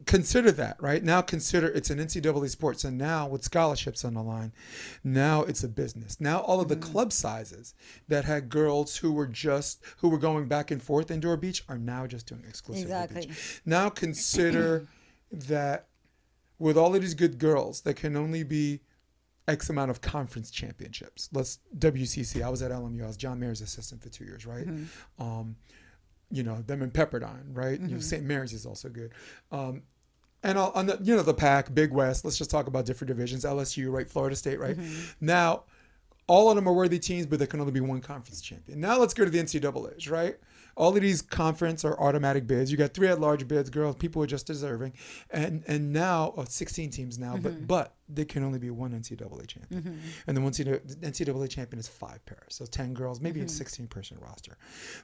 consider 0.05 0.51
that 0.51 0.75
right 0.81 1.03
now 1.03 1.21
consider 1.21 1.67
it's 1.67 1.89
an 1.89 1.99
ncaa 1.99 2.49
sport 2.49 2.79
so 2.79 2.89
now 2.89 3.27
with 3.27 3.43
scholarships 3.43 4.03
on 4.03 4.13
the 4.13 4.21
line 4.21 4.51
now 5.03 5.43
it's 5.43 5.63
a 5.63 5.67
business 5.67 6.19
now 6.19 6.39
all 6.39 6.59
of 6.59 6.67
the 6.67 6.75
Mm-hmm. 6.75 6.91
club 6.91 7.13
sizes 7.13 7.73
that 8.07 8.25
had 8.25 8.49
girls 8.49 8.97
who 8.97 9.11
were 9.13 9.27
just 9.27 9.81
who 9.97 10.09
were 10.09 10.17
going 10.17 10.47
back 10.47 10.71
and 10.71 10.81
forth 10.83 11.09
indoor 11.11 11.37
beach 11.37 11.63
are 11.69 11.77
now 11.77 12.05
just 12.07 12.27
doing 12.27 12.43
exclusive 12.47 12.83
Exactly. 12.83 13.27
beach 13.27 13.61
now 13.65 13.89
consider 13.89 14.87
that 15.31 15.87
with 16.59 16.77
all 16.77 16.93
of 16.95 17.01
these 17.01 17.13
good 17.13 17.37
girls 17.39 17.81
there 17.81 17.93
can 17.93 18.15
only 18.15 18.43
be 18.43 18.81
X 19.47 19.69
amount 19.69 19.91
of 19.91 19.99
conference 19.99 20.49
championships. 20.49 21.27
Let's 21.33 21.59
WCC. 21.77 22.41
I 22.41 22.47
was 22.47 22.61
at 22.61 22.71
LMU. 22.71 23.03
I 23.03 23.07
was 23.07 23.17
John 23.17 23.41
Mayer's 23.41 23.59
assistant 23.59 24.01
for 24.01 24.07
two 24.07 24.23
years, 24.23 24.45
right? 24.45 24.65
Um, 25.19 25.57
you 26.31 26.43
know 26.43 26.61
them 26.61 26.81
in 26.81 26.91
Pepperdine, 26.91 27.45
right? 27.53 27.79
You 27.79 27.85
mm-hmm. 27.85 27.95
know 27.95 28.01
St. 28.01 28.23
Mary's 28.23 28.53
is 28.53 28.65
also 28.65 28.89
good. 28.89 29.11
Um, 29.51 29.83
and 30.43 30.57
on 30.57 30.71
on 30.75 30.85
the 30.87 30.99
you 31.01 31.15
know 31.15 31.23
the 31.23 31.33
pack, 31.33 31.73
Big 31.73 31.91
West. 31.91 32.25
Let's 32.25 32.37
just 32.37 32.51
talk 32.51 32.67
about 32.67 32.85
different 32.85 33.09
divisions. 33.09 33.45
LSU, 33.45 33.91
right? 33.91 34.09
Florida 34.09 34.35
State, 34.35 34.59
right? 34.59 34.77
Mm-hmm. 34.77 35.25
Now, 35.25 35.63
all 36.27 36.49
of 36.49 36.55
them 36.55 36.67
are 36.67 36.73
worthy 36.73 36.99
teams, 36.99 37.25
but 37.25 37.39
there 37.39 37.47
can 37.47 37.59
only 37.59 37.71
be 37.71 37.79
one 37.79 38.01
conference 38.01 38.41
champion. 38.41 38.79
Now 38.79 38.97
let's 38.97 39.13
go 39.13 39.25
to 39.25 39.31
the 39.31 39.39
NCAA's, 39.39 40.09
right? 40.09 40.37
All 40.75 40.95
of 40.95 41.01
these 41.01 41.21
conference 41.21 41.85
are 41.85 41.99
automatic 41.99 42.47
bids. 42.47 42.71
You 42.71 42.77
got 42.77 42.93
three 42.93 43.07
at 43.07 43.19
large 43.19 43.47
bids, 43.47 43.69
girls. 43.69 43.95
People 43.95 44.23
are 44.23 44.27
just 44.27 44.47
deserving, 44.47 44.93
and 45.29 45.63
and 45.67 45.93
now 45.93 46.33
oh, 46.35 46.45
16 46.45 46.89
teams 46.89 47.19
now, 47.19 47.37
but 47.37 47.53
mm-hmm. 47.53 47.65
but 47.65 47.95
there 48.09 48.25
can 48.25 48.43
only 48.43 48.59
be 48.59 48.69
one 48.69 48.91
NCAA 48.91 49.47
champion, 49.47 49.81
mm-hmm. 49.81 49.97
and 50.27 50.37
the 50.37 50.41
one 50.41 50.51
NCAA 50.51 51.49
champion 51.49 51.79
is 51.79 51.87
five 51.87 52.25
pairs, 52.25 52.49
so 52.49 52.65
10 52.65 52.93
girls, 52.93 53.21
maybe 53.21 53.39
it's 53.39 53.53
mm-hmm. 53.53 53.59
16 53.59 53.87
person 53.87 54.17
roster. 54.21 54.57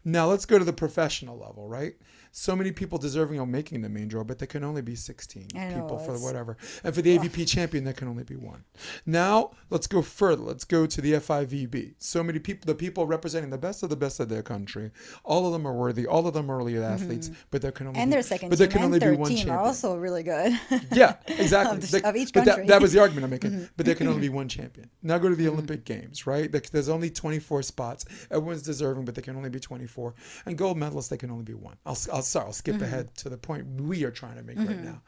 Now 0.03 0.27
let's 0.27 0.45
go 0.45 0.59
to 0.59 0.65
the 0.65 0.73
professional 0.73 1.37
level, 1.37 1.67
right? 1.67 1.95
So 2.31 2.55
many 2.55 2.71
people 2.71 2.97
deserving 2.97 3.39
of 3.39 3.47
making 3.47 3.81
the 3.81 3.89
main 3.89 4.07
draw, 4.07 4.23
but 4.23 4.39
there 4.39 4.47
can 4.47 4.63
only 4.63 4.81
be 4.81 4.95
16 4.95 5.47
I 5.55 5.69
know, 5.69 5.81
people 5.81 5.99
for 5.99 6.13
whatever, 6.19 6.57
and 6.83 6.93
for 6.93 7.01
the 7.01 7.17
AVP 7.17 7.47
champion, 7.47 7.83
there 7.83 7.93
can 7.93 8.07
only 8.07 8.23
be 8.23 8.35
one. 8.35 8.65
Now 9.05 9.51
let's 9.69 9.87
go 9.87 10.01
further. 10.01 10.43
Let's 10.43 10.65
go 10.65 10.85
to 10.85 11.01
the 11.01 11.13
FIVB. 11.13 11.95
So 11.97 12.23
many 12.23 12.39
people, 12.39 12.67
the 12.67 12.75
people 12.75 13.07
representing 13.07 13.49
the 13.49 13.57
best 13.57 13.81
of 13.83 13.89
the 13.89 13.95
best 13.95 14.19
of 14.19 14.29
their 14.29 14.43
country, 14.43 14.91
all 15.23 15.45
of 15.47 15.53
them 15.53 15.67
are 15.67 15.73
worthy. 15.73 16.05
All 16.05 16.27
of 16.27 16.33
them 16.33 16.51
are 16.51 16.59
elite 16.59 16.75
mm-hmm. 16.75 16.93
athletes, 16.93 17.31
but 17.51 17.61
there 17.61 17.71
can 17.71 17.87
only 17.87 17.99
and 17.99 18.09
be, 18.09 18.15
their 18.15 18.23
second 18.23 18.49
but 18.49 18.57
there 18.57 18.67
team 18.67 18.77
can 18.77 18.85
only 18.85 18.99
be 18.99 19.11
one 19.11 19.29
team 19.29 19.37
champion. 19.37 19.55
are 19.55 19.61
also 19.61 19.95
really 19.95 20.23
good. 20.23 20.59
Yeah, 20.91 21.15
exactly. 21.27 21.77
Of 21.77 21.91
the- 21.91 22.07
of 22.07 22.15
each 22.15 22.33
but 22.33 22.45
that, 22.45 22.55
country. 22.55 22.67
that 22.67 22.81
was 22.81 22.88
the 22.93 22.99
argument 22.99 23.23
I'm 23.25 23.29
making. 23.31 23.51
Mm-hmm. 23.51 23.63
But 23.77 23.85
there 23.85 23.95
can 23.95 24.07
only 24.07 24.21
be 24.21 24.29
one 24.29 24.47
champion. 24.49 24.89
Now 25.01 25.17
go 25.17 25.29
to 25.29 25.35
the 25.35 25.47
Olympic 25.47 25.85
Games, 25.85 26.25
right? 26.27 26.51
There's 26.71 26.89
only 26.89 27.09
24 27.09 27.63
spots. 27.63 28.05
Everyone's 28.31 28.61
deserving, 28.63 29.05
but 29.05 29.15
there 29.15 29.23
can 29.23 29.35
only 29.35 29.49
be 29.49 29.59
24. 29.59 30.13
And 30.45 30.57
gold 30.57 30.77
medalists, 30.77 31.09
there 31.09 31.17
can 31.17 31.31
only 31.31 31.43
be 31.43 31.53
one. 31.53 31.77
I'll, 31.85 31.97
I'll 32.11 32.21
sorry, 32.21 32.45
I'll 32.45 32.53
skip 32.53 32.75
Mm-hmm. 32.75 32.83
ahead 32.83 33.15
to 33.17 33.29
the 33.29 33.37
point 33.37 33.67
we 33.81 34.03
are 34.03 34.11
trying 34.11 34.35
to 34.35 34.43
make 34.43 34.57
right 34.57 34.83
now. 34.83 35.01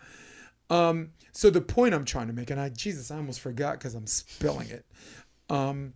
Um, 0.70 1.12
so 1.32 1.50
the 1.50 1.62
point 1.62 1.94
I'm 1.94 2.06
trying 2.06 2.28
to 2.28 2.34
make, 2.34 2.50
and 2.50 2.60
I 2.60 2.70
Jesus, 2.70 3.12
I 3.12 3.18
almost 3.18 3.40
forgot 3.42 3.74
because 3.78 3.94
I'm 3.94 4.08
spilling 4.08 4.70
it. 4.70 4.86
Um, 5.50 5.94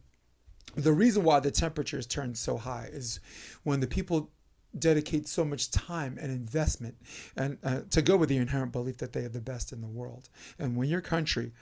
the 0.76 0.92
reason 0.94 1.24
why 1.24 1.40
the 1.40 1.52
temperatures 1.52 2.06
turn 2.06 2.36
so 2.36 2.58
high 2.58 2.90
is 2.92 3.20
when 3.64 3.80
the 3.80 3.88
people 3.88 4.32
dedicate 4.78 5.28
so 5.28 5.46
much 5.46 5.72
time 5.72 6.18
and 6.22 6.30
investment 6.32 6.96
and 7.38 7.58
uh, 7.64 7.80
to 7.90 8.02
go 8.02 8.18
with 8.18 8.28
the 8.28 8.36
inherent 8.36 8.74
belief 8.74 8.98
that 8.98 9.14
they 9.14 9.24
are 9.24 9.30
the 9.30 9.40
best 9.40 9.72
in 9.72 9.80
the 9.80 9.88
world 9.88 10.28
and 10.60 10.76
when 10.76 10.90
your 10.90 11.00
country 11.00 11.54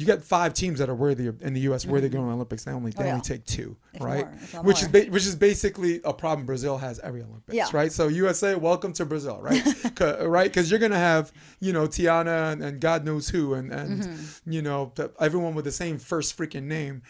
you 0.00 0.06
got 0.06 0.22
five 0.22 0.54
teams 0.54 0.78
that 0.78 0.88
are 0.88 0.94
worthy 0.94 1.26
of, 1.26 1.42
in 1.42 1.52
the 1.52 1.60
U.S. 1.60 1.84
worthy 1.84 2.06
of 2.06 2.12
going 2.12 2.24
to 2.24 2.28
the 2.30 2.34
Olympics. 2.34 2.64
They 2.64 2.72
only 2.72 2.90
they 2.92 3.02
Oh, 3.02 3.06
yeah. 3.06 3.12
only 3.12 3.22
take 3.22 3.44
two, 3.44 3.76
If 3.92 4.00
right? 4.02 4.26
more, 4.54 4.62
which 4.62 4.80
is 4.82 4.88
ba- 4.88 5.06
which 5.10 5.26
is 5.26 5.36
basically 5.36 6.00
a 6.04 6.12
problem 6.14 6.46
Brazil 6.46 6.78
has 6.78 6.98
every 7.00 7.20
Olympics, 7.22 7.54
Yeah. 7.54 7.66
right? 7.72 7.92
So 7.92 8.08
USA, 8.08 8.54
welcome 8.54 8.92
to 8.94 9.04
Brazil, 9.04 9.38
right? 9.42 9.62
right? 10.22 10.48
Because 10.50 10.70
you're 10.70 10.80
gonna 10.80 10.96
have 10.96 11.32
you 11.60 11.72
know 11.74 11.86
Tiana 11.86 12.52
and, 12.52 12.62
and 12.62 12.80
God 12.80 13.04
knows 13.04 13.28
who, 13.28 13.54
and 13.54 13.70
and 13.72 14.02
Mm-hmm. 14.02 14.52
you 14.52 14.62
know 14.62 14.92
the, 14.94 15.10
everyone 15.20 15.54
with 15.54 15.66
the 15.66 15.72
same 15.72 15.98
first 15.98 16.36
freaking 16.38 16.64
name. 16.64 17.02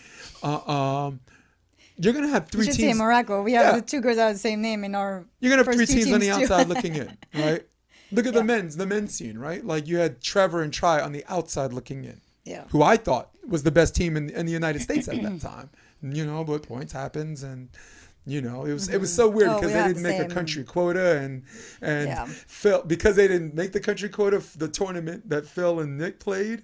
Uh, 0.43 0.59
um, 0.71 1.21
you're 1.97 2.13
gonna 2.15 2.29
have 2.29 2.45
You 2.53 2.59
three 2.59 2.67
should 2.67 2.75
say. 2.77 2.93
Morocco. 2.95 3.43
We 3.43 3.53
have 3.53 3.67
Yeah. 3.67 3.81
the 3.81 3.87
two 3.87 4.01
girls 4.01 4.17
that 4.17 4.27
have 4.27 4.35
the 4.35 4.39
same 4.41 4.63
name 4.63 4.83
in 4.85 4.95
our. 4.95 5.25
You're 5.39 5.51
gonna 5.57 5.65
have 5.65 5.75
three 5.75 5.87
two 5.87 5.95
teams 5.95 6.13
on 6.13 6.21
the 6.21 6.31
outside 6.31 6.67
looking 6.69 6.95
in, 6.97 7.17
right? 7.35 7.63
Look 8.13 8.27
at 8.27 8.35
the 8.35 8.43
men's 8.43 8.77
the 8.77 8.87
men's 8.87 9.15
scene, 9.15 9.39
right? 9.39 9.65
Like 9.65 9.87
you 9.87 9.99
had 9.99 10.21
Trevor 10.21 10.63
and 10.63 10.73
Tri 10.73 11.01
on 11.01 11.13
the 11.13 11.25
outside 11.29 11.73
looking 11.73 12.03
in 12.05 12.21
Yeah. 12.51 12.65
who 12.73 12.83
I 12.83 12.97
thought 13.07 13.27
was 13.55 13.63
the 13.63 13.71
best 13.81 13.95
team 13.95 14.17
in, 14.17 14.31
in 14.39 14.45
the 14.47 14.53
United 14.63 14.81
States 14.83 15.07
at 15.09 15.23
that 15.23 15.41
time. 15.51 15.69
You 16.03 16.25
know, 16.27 16.45
but 16.45 16.63
points 16.63 16.93
happens 16.93 17.43
and 17.43 17.69
You 18.27 18.41
know, 18.47 18.59
it 18.69 18.73
was 18.79 18.89
it 18.95 19.01
was 19.05 19.13
so 19.21 19.27
weird 19.37 19.51
Oh, 19.51 19.55
because 19.57 19.73
we 19.73 19.79
they 19.81 19.87
didn't 19.89 20.03
the 20.03 20.09
make 20.11 20.21
a 20.31 20.35
country 20.39 20.65
quota 20.65 21.09
and 21.23 21.43
and 21.81 22.09
Yeah. 22.09 22.27
Phil 22.61 22.83
because 22.95 23.15
they 23.17 23.29
didn't 23.29 23.55
make 23.55 23.73
the 23.73 23.81
country 23.89 24.09
quota 24.19 24.39
the 24.65 24.69
tournament 24.69 25.29
that 25.33 25.47
Phil 25.55 25.81
and 25.83 25.97
Nick 25.99 26.21
played. 26.21 26.61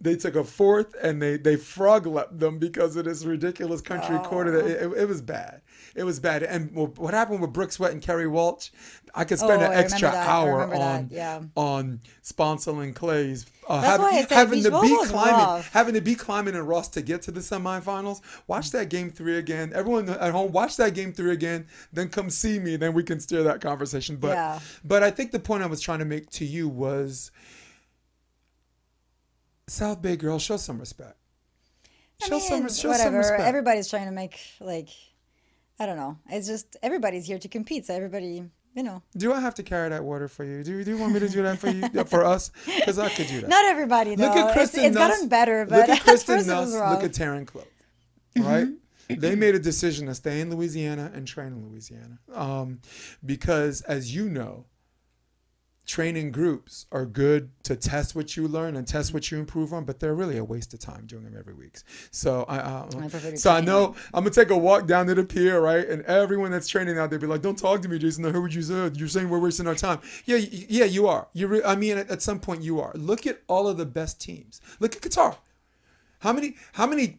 They 0.00 0.14
took 0.16 0.36
a 0.36 0.44
fourth 0.44 0.94
and 1.02 1.20
they 1.22 1.36
they 1.48 1.56
frog 1.56 2.06
leapt 2.06 2.38
them 2.38 2.58
because 2.58 2.96
of 2.96 3.04
this 3.06 3.24
ridiculous 3.24 3.80
country 3.80 4.18
quota. 4.30 4.50
That 4.50 4.66
it, 4.66 4.76
it, 4.84 4.88
it 5.02 5.08
was 5.08 5.22
bad. 5.22 5.62
It 5.96 6.04
was 6.04 6.20
bad. 6.20 6.42
And 6.42 6.72
what 6.74 7.14
happened 7.14 7.40
with 7.40 7.52
Brooke 7.54 7.72
Sweat 7.72 7.90
and 7.92 8.02
Kerri 8.02 8.30
Walsh? 8.30 8.68
I 9.14 9.24
could 9.24 9.38
spend 9.38 9.62
Oh, 9.62 9.64
an 9.66 9.72
extra 9.72 10.08
remember 10.10 10.26
that. 10.26 10.28
I 10.28 10.32
hour 10.32 10.74
on 10.74 11.08
Yeah. 11.10 11.40
on 11.56 12.00
Sponcil 12.22 12.82
and 12.84 12.94
Claes' 12.94 13.46
uh, 13.66 13.80
having, 13.80 14.26
having 14.28 14.62
to 14.62 14.70
be 14.70 14.88
Klineman, 15.06 15.12
rough. 15.14 15.72
having 15.72 15.94
to 15.94 16.02
be 16.02 16.14
Klineman 16.14 16.48
in 16.54 16.66
Ross 16.66 16.88
to 16.90 17.00
get 17.00 17.22
to 17.22 17.30
the 17.30 17.40
semifinals. 17.40 18.20
Watch 18.46 18.72
that 18.72 18.90
game 18.90 19.10
three 19.10 19.38
again. 19.38 19.72
Everyone 19.74 20.06
at 20.10 20.32
home, 20.32 20.52
watch 20.52 20.76
that 20.76 20.92
game 20.92 21.14
three 21.14 21.32
again. 21.32 21.66
Then 21.94 22.10
come 22.10 22.28
see 22.28 22.58
me. 22.58 22.76
Then 22.76 22.92
we 22.92 23.02
can 23.02 23.18
steer 23.18 23.42
that 23.44 23.62
conversation. 23.62 24.16
But 24.16 24.32
Yeah. 24.32 24.60
but 24.84 25.02
I 25.02 25.10
think 25.10 25.32
the 25.32 25.40
point 25.40 25.62
I 25.62 25.66
was 25.66 25.80
trying 25.80 26.00
to 26.00 26.04
make 26.04 26.28
to 26.32 26.44
you 26.44 26.68
was 26.68 27.30
South 29.66 30.00
Bay 30.02 30.16
girls 30.16 30.42
show 30.42 30.56
some 30.58 30.78
respect. 30.78 31.16
I 32.22 32.28
Show 32.28 32.38
some 32.38 32.60
mean, 32.60 32.68
show 32.68 32.92
some 32.94 33.14
respect. 33.14 33.42
Everybody's 33.42 33.88
trying 33.88 34.06
to 34.06 34.12
make 34.12 34.38
like, 34.60 34.88
I 35.78 35.86
don't 35.86 35.96
know. 35.96 36.18
It's 36.30 36.46
just 36.46 36.76
everybody's 36.82 37.26
here 37.26 37.38
to 37.38 37.48
compete, 37.48 37.86
so 37.86 37.94
everybody, 37.94 38.44
you 38.74 38.82
know. 38.82 39.02
do 39.16 39.32
I 39.32 39.40
have 39.40 39.54
to 39.56 39.62
carry 39.62 39.88
that 39.90 40.04
water 40.04 40.28
for 40.28 40.44
you? 40.44 40.62
Do, 40.62 40.82
do 40.82 40.90
you 40.90 40.96
want 40.96 41.12
me 41.12 41.20
to 41.20 41.28
do 41.28 41.42
that 41.42 41.58
for 41.58 41.68
you 41.68 42.04
for 42.04 42.24
us? 42.24 42.50
Because 42.64 42.98
I 42.98 43.10
could 43.10 43.26
do 43.26 43.42
that. 43.42 43.48
Not 43.48 43.64
everybody 43.66 44.14
though. 44.14 44.26
Look 44.26 44.36
at 44.36 44.52
Kristen 44.54 44.84
it's 44.84 44.94
Nuss. 44.94 45.10
gotten 45.10 45.28
better, 45.28 45.66
but 45.66 45.80
at 45.80 45.90
at 45.98 46.00
Kristen 46.00 46.46
Nuss. 46.46 46.72
Mm-hmm. 46.72 46.92
Look 46.94 47.04
at 47.04 47.12
Taryn 47.12 47.44
Kloth. 47.44 47.66
Right? 48.38 48.68
They 49.08 49.36
made 49.36 49.54
a 49.54 49.58
decision 49.58 50.06
to 50.06 50.14
stay 50.14 50.40
in 50.40 50.50
Louisiana 50.50 51.12
and 51.14 51.26
train 51.26 51.48
in 51.48 51.68
Louisiana. 51.68 52.18
Um, 52.34 52.80
because, 53.24 53.82
as 53.82 54.14
you 54.14 54.28
know, 54.28 54.66
training 55.86 56.32
groups 56.32 56.86
are 56.90 57.06
good 57.06 57.48
to 57.62 57.76
test 57.76 58.16
what 58.16 58.36
you 58.36 58.48
learn 58.48 58.76
and 58.76 58.86
test 58.86 59.14
what 59.14 59.30
you 59.30 59.38
improve 59.38 59.72
on, 59.72 59.84
but 59.84 60.00
they're 60.00 60.14
really 60.14 60.36
a 60.36 60.44
waste 60.44 60.74
of 60.74 60.80
time 60.80 61.06
doing 61.06 61.24
them 61.24 61.36
every 61.38 61.54
week. 61.54 61.78
So 62.10 62.44
I, 62.48 62.58
uh, 62.58 62.90
I 62.98 63.34
so 63.36 63.52
I 63.52 63.60
know 63.60 63.94
I'm 64.12 64.24
gonna 64.24 64.30
take 64.30 64.50
a 64.50 64.56
walk 64.56 64.86
down 64.86 65.06
to 65.06 65.14
the 65.14 65.24
pier, 65.24 65.60
right? 65.60 65.88
And 65.88 66.02
everyone 66.02 66.50
that's 66.50 66.68
training 66.68 66.98
out 66.98 67.10
there 67.10 67.18
be 67.18 67.26
like, 67.26 67.42
"Don't 67.42 67.58
talk 67.58 67.82
to 67.82 67.88
me, 67.88 67.98
Jason. 67.98 68.26
I 68.26 68.30
heard 68.30 68.42
what 68.42 68.52
you 68.52 68.62
said. 68.62 68.96
You're 68.96 69.08
saying 69.08 69.28
we're 69.28 69.38
wasting 69.38 69.66
our 69.66 69.76
time." 69.76 70.00
Yeah, 70.24 70.36
yeah, 70.36 70.84
you 70.84 71.06
are. 71.06 71.28
You, 71.32 71.46
re- 71.46 71.62
I 71.64 71.76
mean, 71.76 71.98
at, 71.98 72.10
at 72.10 72.20
some 72.20 72.40
point, 72.40 72.62
you 72.62 72.80
are. 72.80 72.92
Look 72.94 73.26
at 73.26 73.42
all 73.46 73.68
of 73.68 73.76
the 73.76 73.86
best 73.86 74.20
teams. 74.20 74.60
Look 74.80 74.96
at 74.96 75.02
Qatar. 75.02 75.36
How 76.18 76.32
many? 76.32 76.56
How 76.72 76.86
many? 76.86 77.18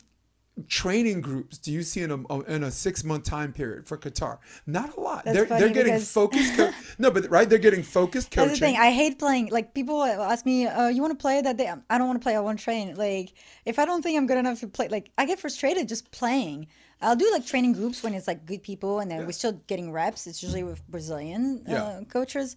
Training 0.68 1.22
groups 1.22 1.60
do 1.60 1.72
you 1.72 1.84
see 1.84 2.02
in 2.02 2.10
a 2.12 2.40
in 2.46 2.64
a 2.64 2.72
six 2.72 3.04
month 3.04 3.24
time 3.26 3.54
period 3.54 3.88
for 3.88 3.96
Qatar? 3.96 4.40
Not 4.66 4.98
a 4.98 5.00
lot. 5.00 5.24
That's 5.24 5.36
they're 5.36 5.46
they're 5.46 5.70
getting 5.70 5.94
because- 5.94 6.12
focused. 6.12 6.56
Co- 6.58 6.72
no, 6.98 7.12
but 7.12 7.30
right, 7.30 7.48
they're 7.48 7.60
getting 7.60 7.84
focused 7.84 8.32
coaching. 8.32 8.48
That's 8.50 8.60
the 8.60 8.66
thing. 8.66 8.78
I 8.78 8.90
hate 8.92 9.20
playing. 9.20 9.50
Like 9.52 9.76
people 9.76 10.02
ask 10.04 10.46
me, 10.48 10.66
uh, 10.66 10.88
"You 10.88 11.02
want 11.04 11.12
to 11.18 11.22
play 11.22 11.42
that 11.42 11.58
day?" 11.58 11.72
I 11.92 11.98
don't 12.00 12.08
want 12.08 12.20
to 12.20 12.24
play. 12.24 12.36
I 12.36 12.40
want 12.40 12.58
to 12.58 12.64
train. 12.64 12.96
Like 12.96 13.34
if 13.66 13.78
I 13.78 13.86
don't 13.86 14.02
think 14.02 14.18
I'm 14.18 14.26
good 14.26 14.40
enough 14.40 14.60
to 14.62 14.68
play, 14.68 14.88
like 14.88 15.12
I 15.18 15.26
get 15.26 15.40
frustrated 15.40 15.88
just 15.88 16.10
playing. 16.12 16.68
I'll 17.02 17.16
do 17.16 17.30
like 17.32 17.46
training 17.46 17.74
groups 17.74 18.02
when 18.02 18.16
it's 18.16 18.28
like 18.28 18.46
good 18.48 18.64
people, 18.64 19.00
and 19.00 19.12
then 19.12 19.26
we're 19.28 19.34
still 19.34 19.54
getting 19.68 19.92
reps. 19.92 20.26
It's 20.26 20.42
usually 20.42 20.64
with 20.64 20.82
Brazilian 20.88 21.64
uh, 21.68 21.72
Yeah. 21.72 22.00
coaches, 22.10 22.56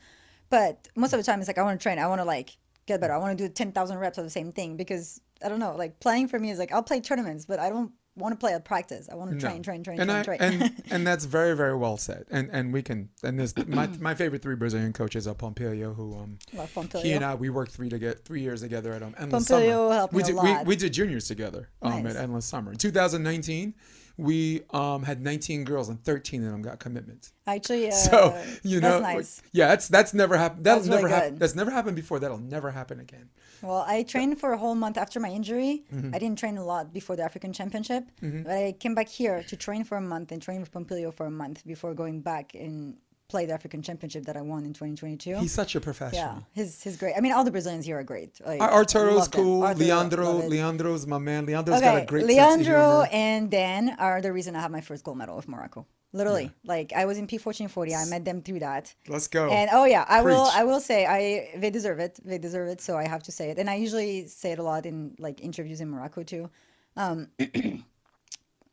but 0.48 0.88
most 0.96 1.12
of 1.12 1.18
the 1.20 1.24
time 1.24 1.40
it's 1.40 1.48
like 1.48 1.58
I 1.58 1.62
want 1.62 1.78
to 1.78 1.82
train. 1.82 1.98
I 1.98 2.06
want 2.06 2.22
to 2.22 2.24
like 2.24 2.56
get 2.86 2.98
better. 3.02 3.12
I 3.12 3.18
want 3.18 3.36
to 3.36 3.46
do 3.46 3.52
ten 3.52 3.72
thousand 3.72 3.98
reps 3.98 4.16
of 4.16 4.24
the 4.24 4.30
same 4.30 4.52
thing 4.52 4.78
because 4.78 5.20
I 5.44 5.48
don't 5.48 5.58
know. 5.60 5.74
Like 5.76 6.00
playing 6.00 6.28
for 6.28 6.38
me 6.38 6.50
is 6.50 6.58
like 6.58 6.72
I'll 6.72 6.82
play 6.82 7.00
tournaments, 7.00 7.46
but 7.46 7.58
I 7.58 7.68
don't 7.70 7.92
want 8.16 8.32
to 8.32 8.36
play 8.38 8.52
at 8.52 8.64
practice. 8.64 9.08
I 9.10 9.14
want 9.14 9.30
to 9.30 9.38
train, 9.38 9.62
train, 9.62 9.82
train, 9.82 9.98
and 10.00 10.10
train, 10.10 10.20
I, 10.20 10.22
train. 10.22 10.38
and 10.62 10.82
and 10.90 11.06
that's 11.06 11.24
very 11.24 11.56
very 11.56 11.76
well 11.76 11.96
said. 11.96 12.26
And 12.30 12.50
and 12.52 12.72
we 12.72 12.82
can 12.82 13.08
and 13.22 13.38
this 13.38 13.54
my 13.66 13.86
my 13.98 14.14
favorite 14.14 14.42
three 14.42 14.56
Brazilian 14.56 14.92
coaches 14.92 15.26
are 15.26 15.34
Pompilio, 15.34 15.94
who 15.94 16.14
um 16.18 16.38
Pompilio. 16.74 17.02
he 17.02 17.12
and 17.12 17.24
I 17.24 17.34
we 17.34 17.48
worked 17.50 17.72
three 17.72 17.88
to 17.88 17.98
get 17.98 18.24
three 18.24 18.42
years 18.42 18.60
together 18.60 18.92
at 18.92 19.02
um 19.02 19.14
Endless 19.18 19.44
Pompilio 19.48 19.70
Summer. 19.88 19.94
helped 19.94 20.14
we 20.14 20.22
did 20.22 20.34
lot. 20.34 20.66
We, 20.66 20.70
we 20.70 20.76
did 20.76 20.92
juniors 20.92 21.26
together 21.28 21.68
um 21.82 22.02
Nice. 22.02 22.16
at 22.16 22.22
Endless 22.22 22.44
Summer. 22.44 22.72
In 22.72 22.78
2019, 22.78 23.74
we 24.20 24.62
um 24.70 25.02
had 25.02 25.20
19 25.22 25.64
girls 25.64 25.88
and 25.88 26.02
13 26.04 26.44
of 26.44 26.52
them 26.52 26.62
got 26.62 26.78
commitments. 26.78 27.32
Actually, 27.46 27.88
uh, 27.92 27.92
So 27.92 28.42
you 28.62 28.80
know, 28.80 29.00
that's 29.00 29.02
nice. 29.02 29.42
yeah, 29.52 29.68
that's 29.68 29.88
that's 29.88 30.12
never 30.14 30.36
happened. 30.36 30.64
That'll 30.64 30.80
That's 30.80 30.88
really 30.90 31.02
never 31.02 31.14
happen. 31.14 31.30
good. 31.34 31.38
That's 31.40 31.54
never 31.54 31.70
happened 31.70 31.96
before. 31.96 32.18
That'll 32.20 32.38
never 32.56 32.70
happen 32.70 33.00
again. 33.00 33.28
Well, 33.62 33.84
I 33.86 34.02
trained 34.04 34.38
for 34.40 34.52
a 34.52 34.58
whole 34.58 34.74
month 34.74 34.96
after 34.96 35.20
my 35.20 35.28
injury. 35.30 35.84
Mm-hmm. 35.92 36.14
I 36.14 36.18
didn't 36.18 36.38
train 36.38 36.56
a 36.56 36.64
lot 36.64 36.92
before 36.92 37.16
the 37.16 37.22
African 37.22 37.52
Championship, 37.52 38.04
but 38.22 38.50
I 38.52 38.74
came 38.78 38.94
back 38.94 39.08
here 39.08 39.42
to 39.50 39.56
train 39.56 39.84
for 39.84 39.96
a 39.98 40.00
month 40.00 40.32
and 40.32 40.40
train 40.40 40.60
with 40.60 40.72
Pompilio 40.72 41.12
for 41.12 41.26
a 41.26 41.30
month 41.30 41.66
before 41.66 41.92
going 41.94 42.20
back 42.22 42.54
and 42.54 42.96
play 43.30 43.46
the 43.46 43.54
African 43.54 43.80
Championship 43.82 44.24
that 44.24 44.36
I 44.36 44.42
won 44.42 44.64
in 44.64 44.72
2022. 44.72 45.36
He's 45.38 45.52
such 45.52 45.74
a 45.76 45.80
professional. 45.80 46.20
yeah, 46.22 46.38
he's 46.52 46.82
he's 46.82 46.96
great. 46.96 47.14
I 47.16 47.20
mean, 47.20 47.32
all 47.32 47.44
the 47.44 47.50
Brazilians 47.50 47.86
here 47.86 47.98
are 47.98 48.02
great. 48.02 48.40
Like, 48.44 48.60
Ar- 48.60 48.70
Arturo's 48.70 49.28
cool. 49.28 49.62
Arturo, 49.62 49.86
Leandro. 49.86 50.32
Leandro's 50.48 51.06
my 51.06 51.18
man. 51.18 51.46
Leandro's 51.46 51.80
got 51.80 51.94
a 51.94 51.96
Okay, 51.98 52.06
great 52.06 52.26
sense 52.26 52.32
of 52.32 52.66
Leandro 52.66 53.02
and 53.12 53.50
Dan 53.50 53.96
are 53.98 54.20
the 54.20 54.32
reason 54.32 54.56
I 54.56 54.60
have 54.60 54.70
my 54.70 54.80
first 54.80 55.04
gold 55.04 55.18
medal 55.18 55.36
with 55.36 55.48
Morocco. 55.48 55.86
Literally, 56.12 56.50
like 56.64 56.92
I 56.92 57.04
was 57.04 57.18
in 57.18 57.28
P1440. 57.28 57.96
I 57.96 58.04
met 58.10 58.24
them 58.24 58.42
through 58.42 58.58
that. 58.60 58.92
Let's 59.06 59.28
go. 59.28 59.48
And 59.48 59.70
oh 59.72 59.84
yeah, 59.84 60.04
I 60.08 60.22
will. 60.22 60.48
I 60.52 60.64
will 60.64 60.80
say 60.80 61.06
I 61.06 61.56
they 61.56 61.70
deserve 61.70 62.00
it. 62.00 62.18
They 62.24 62.38
deserve 62.38 62.66
it. 62.68 62.80
So 62.80 62.96
I 62.96 63.06
have 63.06 63.22
to 63.28 63.32
say 63.32 63.50
it. 63.50 63.58
And 63.60 63.70
I 63.70 63.76
usually 63.76 64.26
say 64.26 64.50
it 64.50 64.58
a 64.58 64.62
lot 64.64 64.86
in 64.86 65.14
like 65.20 65.40
interviews 65.40 65.80
in 65.80 65.88
Morocco 65.88 66.24
too. 66.24 66.50
Um, 66.96 67.28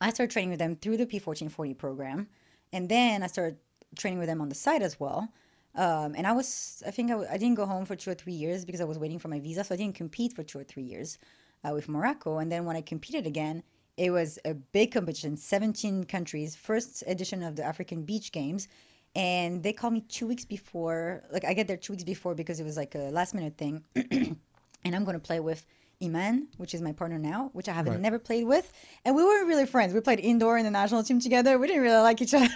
I 0.02 0.10
started 0.12 0.32
training 0.32 0.50
with 0.52 0.60
them 0.60 0.76
through 0.76 0.98
the 0.98 1.06
P1440 1.06 1.78
program, 1.78 2.28
and 2.74 2.90
then 2.90 3.22
I 3.24 3.28
started 3.28 3.58
training 3.96 4.20
with 4.20 4.28
them 4.28 4.42
on 4.42 4.50
the 4.50 4.56
side 4.56 4.82
as 4.82 5.00
well. 5.00 5.30
Um, 5.76 6.16
and 6.16 6.26
I 6.26 6.32
was, 6.32 6.82
I 6.88 6.92
think 6.92 7.12
I, 7.12 7.38
didn't 7.38 7.56
go 7.56 7.66
home 7.66 7.86
for 7.86 7.96
two 7.96 8.10
or 8.10 8.16
three 8.16 8.34
years 8.34 8.66
because 8.66 8.82
I 8.82 8.86
was 8.86 8.98
waiting 8.98 9.20
for 9.20 9.28
my 9.28 9.40
visa, 9.40 9.64
so 9.64 9.76
I 9.76 9.78
didn't 9.78 9.96
compete 9.96 10.34
for 10.34 10.42
two 10.42 10.58
or 10.58 10.64
three 10.64 10.84
years 10.84 11.20
uh, 11.64 11.72
with 11.74 11.88
Morocco. 11.88 12.40
And 12.40 12.52
then 12.52 12.66
when 12.66 12.76
I 12.76 12.82
competed 12.82 13.28
again, 13.28 13.62
it 13.96 14.10
was 14.10 14.40
a 14.44 14.56
big 14.56 14.92
competition, 14.92 15.38
17 15.38 16.06
countries, 16.06 16.56
first 16.56 17.04
edition 17.06 17.44
of 17.44 17.56
the 17.56 17.64
African 17.64 18.04
Beach 18.04 18.32
Games. 18.32 18.68
And 19.16 19.62
they 19.62 19.74
called 19.74 19.94
me 19.94 20.02
two 20.02 20.28
weeks 20.28 20.46
before, 20.46 21.24
like 21.32 21.46
I 21.46 21.54
get 21.54 21.68
there 21.68 21.78
two 21.78 21.94
weeks 21.94 22.04
before 22.04 22.36
because 22.36 22.60
it 22.60 22.64
was 22.64 22.78
like 22.78 22.96
a 22.96 23.10
last 23.10 23.34
minute 23.34 23.58
thing. 23.58 23.84
and 23.96 24.96
I'm 24.96 25.04
going 25.04 25.20
to 25.20 25.20
play 25.20 25.40
with 25.40 25.66
Iman, 26.02 26.48
which 26.58 26.74
is 26.76 26.82
my 26.82 26.92
partner 26.92 27.18
now, 27.18 27.50
which 27.54 27.68
I 27.68 27.74
haven't 27.74 27.94
Right. 27.94 28.02
never 28.02 28.20
played 28.20 28.46
with. 28.46 28.72
And 29.04 29.16
we 29.16 29.24
weren't 29.24 29.48
really 29.48 29.66
friends. 29.66 29.94
We 29.94 30.00
played 30.02 30.20
indoor 30.20 30.58
in 30.58 30.64
the 30.66 30.72
national 30.72 31.04
team 31.04 31.20
together. 31.20 31.58
We 31.58 31.68
didn't 31.68 31.82
really 31.82 32.02
like 32.02 32.22
each 32.22 32.34
other. 32.34 32.48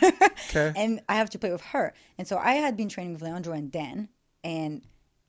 Okay. 0.49 0.73
And 0.81 1.01
I 1.09 1.15
have 1.15 1.29
to 1.31 1.39
play 1.39 1.51
with 1.51 1.61
her. 1.61 1.93
And 2.17 2.27
so 2.27 2.37
I 2.37 2.53
had 2.53 2.77
been 2.77 2.89
training 2.89 3.13
with 3.13 3.21
Leandro 3.23 3.53
and 3.53 3.71
Dan. 3.71 4.09
And 4.43 4.81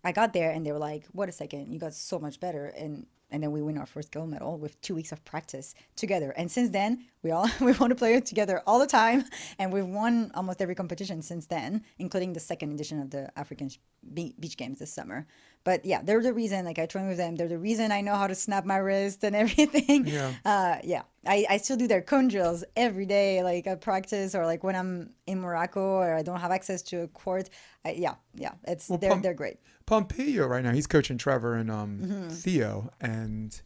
I 0.05 0.12
got 0.12 0.33
there 0.33 0.51
and 0.51 0.66
they 0.66 0.72
were 0.72 0.79
like, 0.79 1.05
wait 1.12 1.29
a 1.29 1.33
second, 1.33 1.72
you 1.72 1.79
got 1.79 1.94
so 1.94 2.18
much 2.18 2.38
better. 2.40 2.66
And 2.66 3.07
and 3.31 3.42
then 3.42 3.51
we 3.51 3.62
win 3.62 3.79
our 3.79 3.87
first 3.87 4.12
gold 4.12 4.29
medal 4.29 4.59
with 4.59 4.79
two 4.83 4.94
weeks 4.94 5.11
of 5.11 5.25
practice 5.25 5.75
together. 5.96 6.35
And 6.37 6.51
since 6.51 6.68
then, 6.68 7.07
we 7.22 7.31
all 7.31 7.48
we 7.62 7.72
want 7.72 7.88
to 7.90 7.94
play 7.94 8.12
it 8.14 8.27
together 8.27 8.61
all 8.66 8.79
the 8.79 8.87
time, 8.87 9.25
and 9.59 9.72
we've 9.72 9.87
won 9.87 10.31
almost 10.35 10.61
every 10.61 10.75
competition 10.75 11.22
since 11.22 11.46
then, 11.46 11.83
including 11.98 12.35
the 12.35 12.40
second 12.40 12.75
edition 12.75 13.01
of 13.01 13.09
the 13.09 13.31
African 13.38 13.70
Beach 14.12 14.57
Games 14.59 14.81
this 14.81 14.92
summer. 14.92 15.27
But 15.64 15.85
yeah, 15.85 16.01
they're 16.03 16.22
the 16.22 16.33
reason. 16.33 16.64
Like 16.64 16.79
I 16.79 16.87
train 16.87 17.07
with 17.09 17.18
them. 17.18 17.37
They're 17.37 17.48
the 17.48 17.59
reason 17.59 17.92
I 17.92 18.01
know 18.01 18.14
how 18.16 18.27
to 18.27 18.35
snap 18.35 18.64
my 18.64 18.79
wrist 18.79 19.22
and 19.25 19.37
everything. 19.42 20.07
Yeah. 20.07 20.33
Uh, 20.44 20.77
yeah. 20.83 21.03
I, 21.25 21.46
I 21.48 21.57
still 21.59 21.77
do 21.77 21.87
their 21.87 22.03
cone 22.03 22.27
drills 22.29 22.64
every 22.75 23.07
day, 23.07 23.42
like 23.44 23.66
at 23.68 23.81
practice 23.81 24.35
or 24.35 24.44
like 24.44 24.64
when 24.64 24.75
I'm 24.75 25.11
in 25.27 25.40
Morocco 25.40 25.81
or 25.81 26.14
I 26.14 26.22
don't 26.22 26.40
have 26.40 26.51
access 26.51 26.83
to 26.83 27.03
a 27.03 27.09
court. 27.09 27.48
I, 27.85 27.92
yeah, 27.92 28.14
yeah. 28.35 28.53
It's 28.66 28.88
Well, 28.88 28.98
they're 28.98 29.11
pump- 29.11 29.22
they're 29.22 29.35
great. 29.35 29.59
Pompeo 29.87 30.46
right 30.46 30.64
now. 30.64 30.72
He's 30.72 30.87
coaching 30.88 31.18
Trevor 31.18 31.55
and 31.55 31.70
um, 31.70 31.98
Mm-hmm. 32.03 32.29
Theo, 32.31 32.90
and 33.01 33.61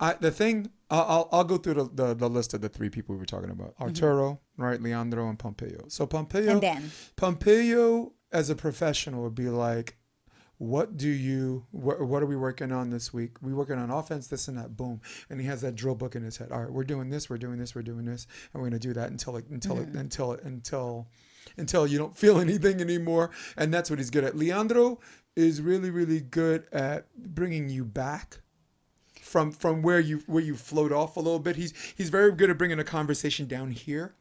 I 0.00 0.14
the 0.14 0.30
thing 0.32 0.70
I'll, 0.90 1.02
I'll 1.08 1.28
I'll 1.32 1.44
go 1.44 1.56
through 1.58 1.74
the, 1.74 1.84
the, 1.92 2.14
the 2.14 2.28
list 2.28 2.54
of 2.54 2.60
the 2.60 2.68
three 2.68 2.88
people 2.90 3.14
we 3.14 3.18
were 3.20 3.26
talking 3.26 3.50
about: 3.50 3.74
Arturo, 3.80 4.40
right, 4.56 4.80
Leandro, 4.80 5.28
and 5.28 5.38
Pompeo. 5.38 5.86
So 5.88 6.06
Pompeo 6.06 6.40
Mm-hmm. 6.42 6.50
And 6.50 6.60
Dan. 6.60 6.90
Pompeo 7.16 8.12
as 8.32 8.50
a 8.50 8.54
professional 8.56 9.22
would 9.22 9.34
be 9.34 9.48
like, 9.48 9.96
what 10.58 10.96
do 10.96 11.08
you 11.08 11.66
what, 11.72 12.00
what 12.00 12.22
are 12.22 12.26
we 12.26 12.36
working 12.36 12.72
on 12.72 12.90
this 12.90 13.12
week? 13.12 13.36
We 13.42 13.52
working 13.52 13.76
on 13.76 13.90
offense 13.90 14.28
this 14.28 14.48
and 14.48 14.56
that. 14.58 14.76
Boom. 14.76 15.00
And 15.28 15.40
he 15.40 15.46
has 15.46 15.60
that 15.62 15.74
drill 15.74 15.94
book 15.94 16.14
in 16.14 16.22
his 16.22 16.36
head. 16.36 16.52
All 16.52 16.62
right 16.62 16.70
we're 16.70 16.84
doing 16.84 17.10
this 17.10 17.28
we're 17.28 17.38
doing 17.38 17.58
this 17.58 17.74
we're 17.74 17.82
doing 17.82 18.04
this 18.04 18.26
and 18.52 18.62
we're 18.62 18.68
going 18.68 18.80
to 18.80 18.88
do 18.88 18.94
that 18.94 19.10
until 19.10 19.36
it 19.36 19.46
until 19.50 19.78
it 19.78 19.88
until 19.88 20.32
it 20.32 20.44
until 20.44 21.08
until 21.56 21.86
you 21.86 21.98
don't 21.98 22.16
feel 22.16 22.38
anything 22.40 22.80
anymore. 22.80 23.30
And 23.56 23.72
that's 23.72 23.90
what 23.90 23.98
he's 23.98 24.10
good 24.10 24.24
at. 24.24 24.36
Leandro 24.36 25.00
is 25.36 25.60
really 25.60 25.90
really 25.90 26.20
good 26.20 26.66
at 26.72 27.06
bringing 27.16 27.68
you 27.68 27.84
back 27.84 28.40
from 29.20 29.50
from 29.50 29.82
where 29.82 30.00
you 30.00 30.22
where 30.26 30.42
you 30.42 30.54
float 30.54 30.92
off 30.92 31.16
a 31.16 31.20
little 31.20 31.40
bit. 31.40 31.56
He's 31.56 31.74
he's 31.96 32.10
very 32.10 32.32
good 32.32 32.50
at 32.50 32.58
bringing 32.58 32.78
a 32.78 32.84
conversation 32.84 33.46
down 33.46 33.72
here 33.72 34.14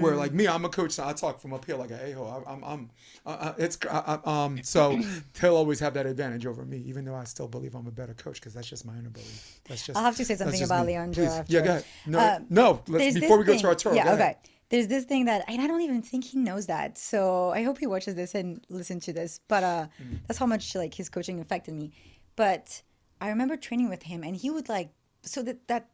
where 0.00 0.16
like 0.16 0.32
me 0.32 0.46
i'm 0.48 0.64
a 0.64 0.68
coach 0.68 0.92
so 0.92 1.06
i 1.06 1.12
talk 1.12 1.40
from 1.40 1.52
up 1.52 1.64
here 1.64 1.76
like 1.76 1.90
hey 1.90 2.12
ho 2.12 2.44
i'm 2.46 2.62
i'm 2.64 2.90
uh, 3.26 3.28
uh, 3.28 3.54
it's 3.58 3.78
uh, 3.88 4.18
uh, 4.24 4.28
um 4.30 4.62
so 4.62 4.98
he'll 5.40 5.56
always 5.56 5.80
have 5.80 5.94
that 5.94 6.06
advantage 6.06 6.46
over 6.46 6.64
me 6.64 6.78
even 6.86 7.04
though 7.04 7.14
i 7.14 7.24
still 7.24 7.48
believe 7.48 7.74
i'm 7.74 7.86
a 7.86 7.90
better 7.90 8.14
coach 8.14 8.34
because 8.40 8.54
that's 8.54 8.68
just 8.68 8.84
my 8.84 8.96
inner 8.96 9.10
belief 9.10 9.60
that's 9.68 9.84
just 9.86 9.96
I'll 9.98 10.04
have 10.04 10.16
to 10.16 10.24
say 10.24 10.34
something 10.36 10.62
about 10.62 10.86
me. 10.86 10.92
Leandro 10.94 11.24
after. 11.24 11.52
yeah 11.52 11.60
go 11.60 11.70
ahead 11.70 11.84
no 12.06 12.18
Um, 12.18 12.46
no 12.50 12.82
let's 12.88 13.14
before 13.14 13.38
we 13.38 13.44
go 13.44 13.56
to 13.56 13.66
our 13.68 13.74
thing- 13.74 13.92
tour 13.92 13.94
Yeah, 13.94 14.12
okay. 14.14 14.36
there's 14.70 14.88
this 14.88 15.04
thing 15.04 15.24
that 15.26 15.44
and 15.48 15.60
I 15.62 15.66
don't 15.66 15.80
even 15.80 16.02
think 16.02 16.24
he 16.24 16.38
knows 16.38 16.66
that. 16.66 16.98
So 16.98 17.50
I 17.50 17.62
hope 17.62 17.78
he 17.78 17.86
watches 17.86 18.14
this 18.16 18.34
and 18.34 18.60
listen 18.68 19.00
to 19.00 19.12
this. 19.14 19.40
But 19.48 19.62
uh, 19.64 19.86
Mm. 20.02 20.18
that's 20.26 20.38
how 20.38 20.44
much 20.46 20.74
like 20.74 20.92
his 20.94 21.08
coaching 21.08 21.40
affected 21.40 21.74
me. 21.74 21.92
But 22.36 22.82
I 23.20 23.30
remember 23.30 23.56
training 23.56 23.88
with 23.88 24.02
him, 24.02 24.22
and 24.22 24.36
he 24.36 24.50
would 24.50 24.68
like 24.68 24.90
so 25.22 25.42
that 25.42 25.66
that 25.68 25.88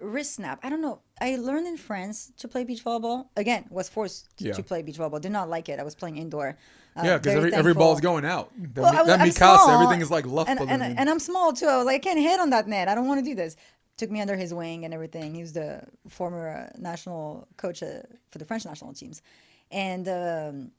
wrist 0.00 0.34
snap. 0.34 0.60
I 0.62 0.68
don't 0.70 0.82
know. 0.82 1.00
I 1.20 1.36
learned 1.36 1.66
in 1.66 1.76
France 1.76 2.32
to 2.38 2.48
play 2.48 2.64
beach 2.64 2.84
volleyball. 2.84 3.26
Again, 3.36 3.64
was 3.70 3.88
forced 3.88 4.28
Yeah. 4.38 4.52
to 4.52 4.62
play 4.62 4.82
beach 4.82 4.98
volleyball. 4.98 5.20
Did 5.20 5.32
not 5.32 5.48
like 5.48 5.68
it. 5.68 5.80
I 5.80 5.82
was 5.84 5.94
playing 5.94 6.16
indoor. 6.18 6.56
Uh, 6.96 7.02
yeah, 7.04 7.18
because 7.18 7.34
every, 7.36 7.52
every 7.54 7.74
ball's 7.74 8.00
going 8.00 8.24
out. 8.24 8.50
The, 8.74 8.82
Well, 8.82 8.92
was- 8.94 9.06
that 9.06 9.20
I'm 9.20 9.28
Mikasa, 9.28 9.34
small, 9.64 9.70
everything 9.82 10.00
is 10.02 10.10
like 10.10 10.26
love 10.26 10.48
and, 10.48 10.60
and, 10.60 10.82
and 10.98 11.10
I'm 11.10 11.18
small 11.18 11.52
too. 11.52 11.66
I 11.66 11.76
was 11.76 11.86
like, 11.86 11.96
I 11.96 11.98
can't 11.98 12.18
hit 12.18 12.40
on 12.40 12.50
that 12.50 12.66
net. 12.68 12.88
I 12.88 12.94
don't 12.94 13.06
want 13.06 13.20
to 13.22 13.24
do 13.30 13.34
this. 13.34 13.56
Took 13.98 14.10
me 14.10 14.20
under 14.20 14.36
his 14.36 14.52
wing 14.52 14.84
and 14.84 14.92
everything. 14.92 15.34
He 15.34 15.40
was 15.40 15.52
the 15.54 15.82
former 16.08 16.48
uh, 16.48 16.78
national 16.78 17.48
coach 17.56 17.82
uh, 17.82 18.02
for 18.30 18.38
the 18.38 18.44
French 18.44 18.64
national 18.66 18.92
teams, 18.92 19.22
and 19.70 20.06
um, 20.08 20.70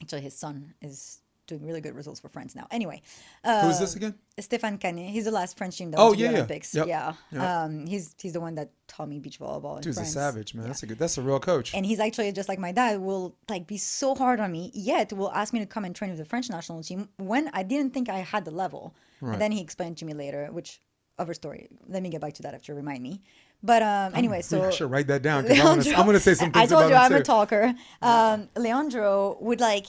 actually 0.00 0.20
his 0.22 0.36
son 0.36 0.72
is 0.80 1.18
doing 1.50 1.62
really 1.66 1.82
good 1.82 1.94
results 1.94 2.18
for 2.20 2.28
France 2.30 2.54
now. 2.54 2.66
Anyway, 2.70 3.02
uh, 3.44 3.62
Who 3.64 3.68
is 3.68 3.78
this 3.78 3.94
again? 3.96 4.14
Stéphane 4.40 4.80
Canet. 4.80 5.10
He's 5.10 5.26
the 5.26 5.30
last 5.30 5.58
French 5.58 5.76
team 5.76 5.90
that 5.90 5.98
Oh, 6.00 6.06
went 6.06 6.16
to 6.16 6.20
yeah, 6.22 6.28
the 6.28 6.32
yeah. 6.32 6.38
Olympics. 6.38 6.74
Yep. 6.74 6.86
Yeah, 6.86 7.12
Yep. 7.32 7.42
Um, 7.42 7.86
he's 7.86 8.14
he's 8.18 8.32
the 8.32 8.40
one 8.40 8.54
that 8.54 8.70
taught 8.88 9.08
me 9.08 9.18
beach 9.18 9.38
volleyball. 9.38 9.76
in 9.76 9.82
Dude's 9.82 9.98
a 9.98 10.04
savage, 10.06 10.54
man. 10.54 10.66
That's 10.66 10.82
a 10.82 10.86
good. 10.86 10.98
That's 10.98 11.18
a 11.18 11.22
real 11.22 11.38
coach. 11.40 11.74
And 11.74 11.84
he's 11.84 12.00
actually 12.00 12.32
just 12.32 12.48
like 12.48 12.58
my 12.58 12.72
dad 12.72 13.00
will 13.00 13.36
like 13.50 13.66
be 13.66 13.76
so 13.76 14.14
hard 14.14 14.40
on 14.40 14.50
me, 14.50 14.70
yet 14.74 15.12
will 15.12 15.32
ask 15.32 15.52
me 15.52 15.60
to 15.60 15.66
come 15.66 15.84
and 15.84 15.94
train 15.94 16.10
with 16.10 16.18
the 16.18 16.24
French 16.24 16.48
national 16.48 16.82
team 16.82 17.08
when 17.18 17.50
I 17.52 17.62
didn't 17.62 17.92
think 17.92 18.08
I 18.08 18.18
had 18.20 18.44
the 18.46 18.50
level. 18.52 18.94
Right. 19.20 19.32
And 19.34 19.42
then 19.42 19.52
he 19.52 19.60
explained 19.60 19.98
to 19.98 20.04
me 20.06 20.14
later, 20.14 20.48
which 20.50 20.80
other 21.18 21.34
story. 21.34 21.68
Let 21.86 22.02
me 22.02 22.08
get 22.08 22.22
back 22.22 22.32
to 22.34 22.42
that 22.44 22.54
after 22.54 22.72
you 22.72 22.76
remind 22.76 23.02
me. 23.02 23.20
But 23.62 23.82
um, 23.82 24.14
anyway, 24.14 24.40
so 24.40 24.64
I 24.66 24.70
should 24.70 24.90
write 24.90 25.06
that 25.08 25.20
down 25.20 25.44
I'm 25.44 25.48
gonna, 25.54 25.62
Leandro- 25.82 25.92
I'm 25.92 26.06
gonna 26.06 26.18
say 26.18 26.32
some 26.32 26.50
I 26.54 26.64
told 26.64 26.88
you 26.88 26.94
I'm 26.96 27.12
him 27.12 27.18
a 27.20 27.22
talker. 27.22 27.74
Um, 28.00 28.48
Leandro 28.56 29.36
would 29.42 29.60
like 29.60 29.84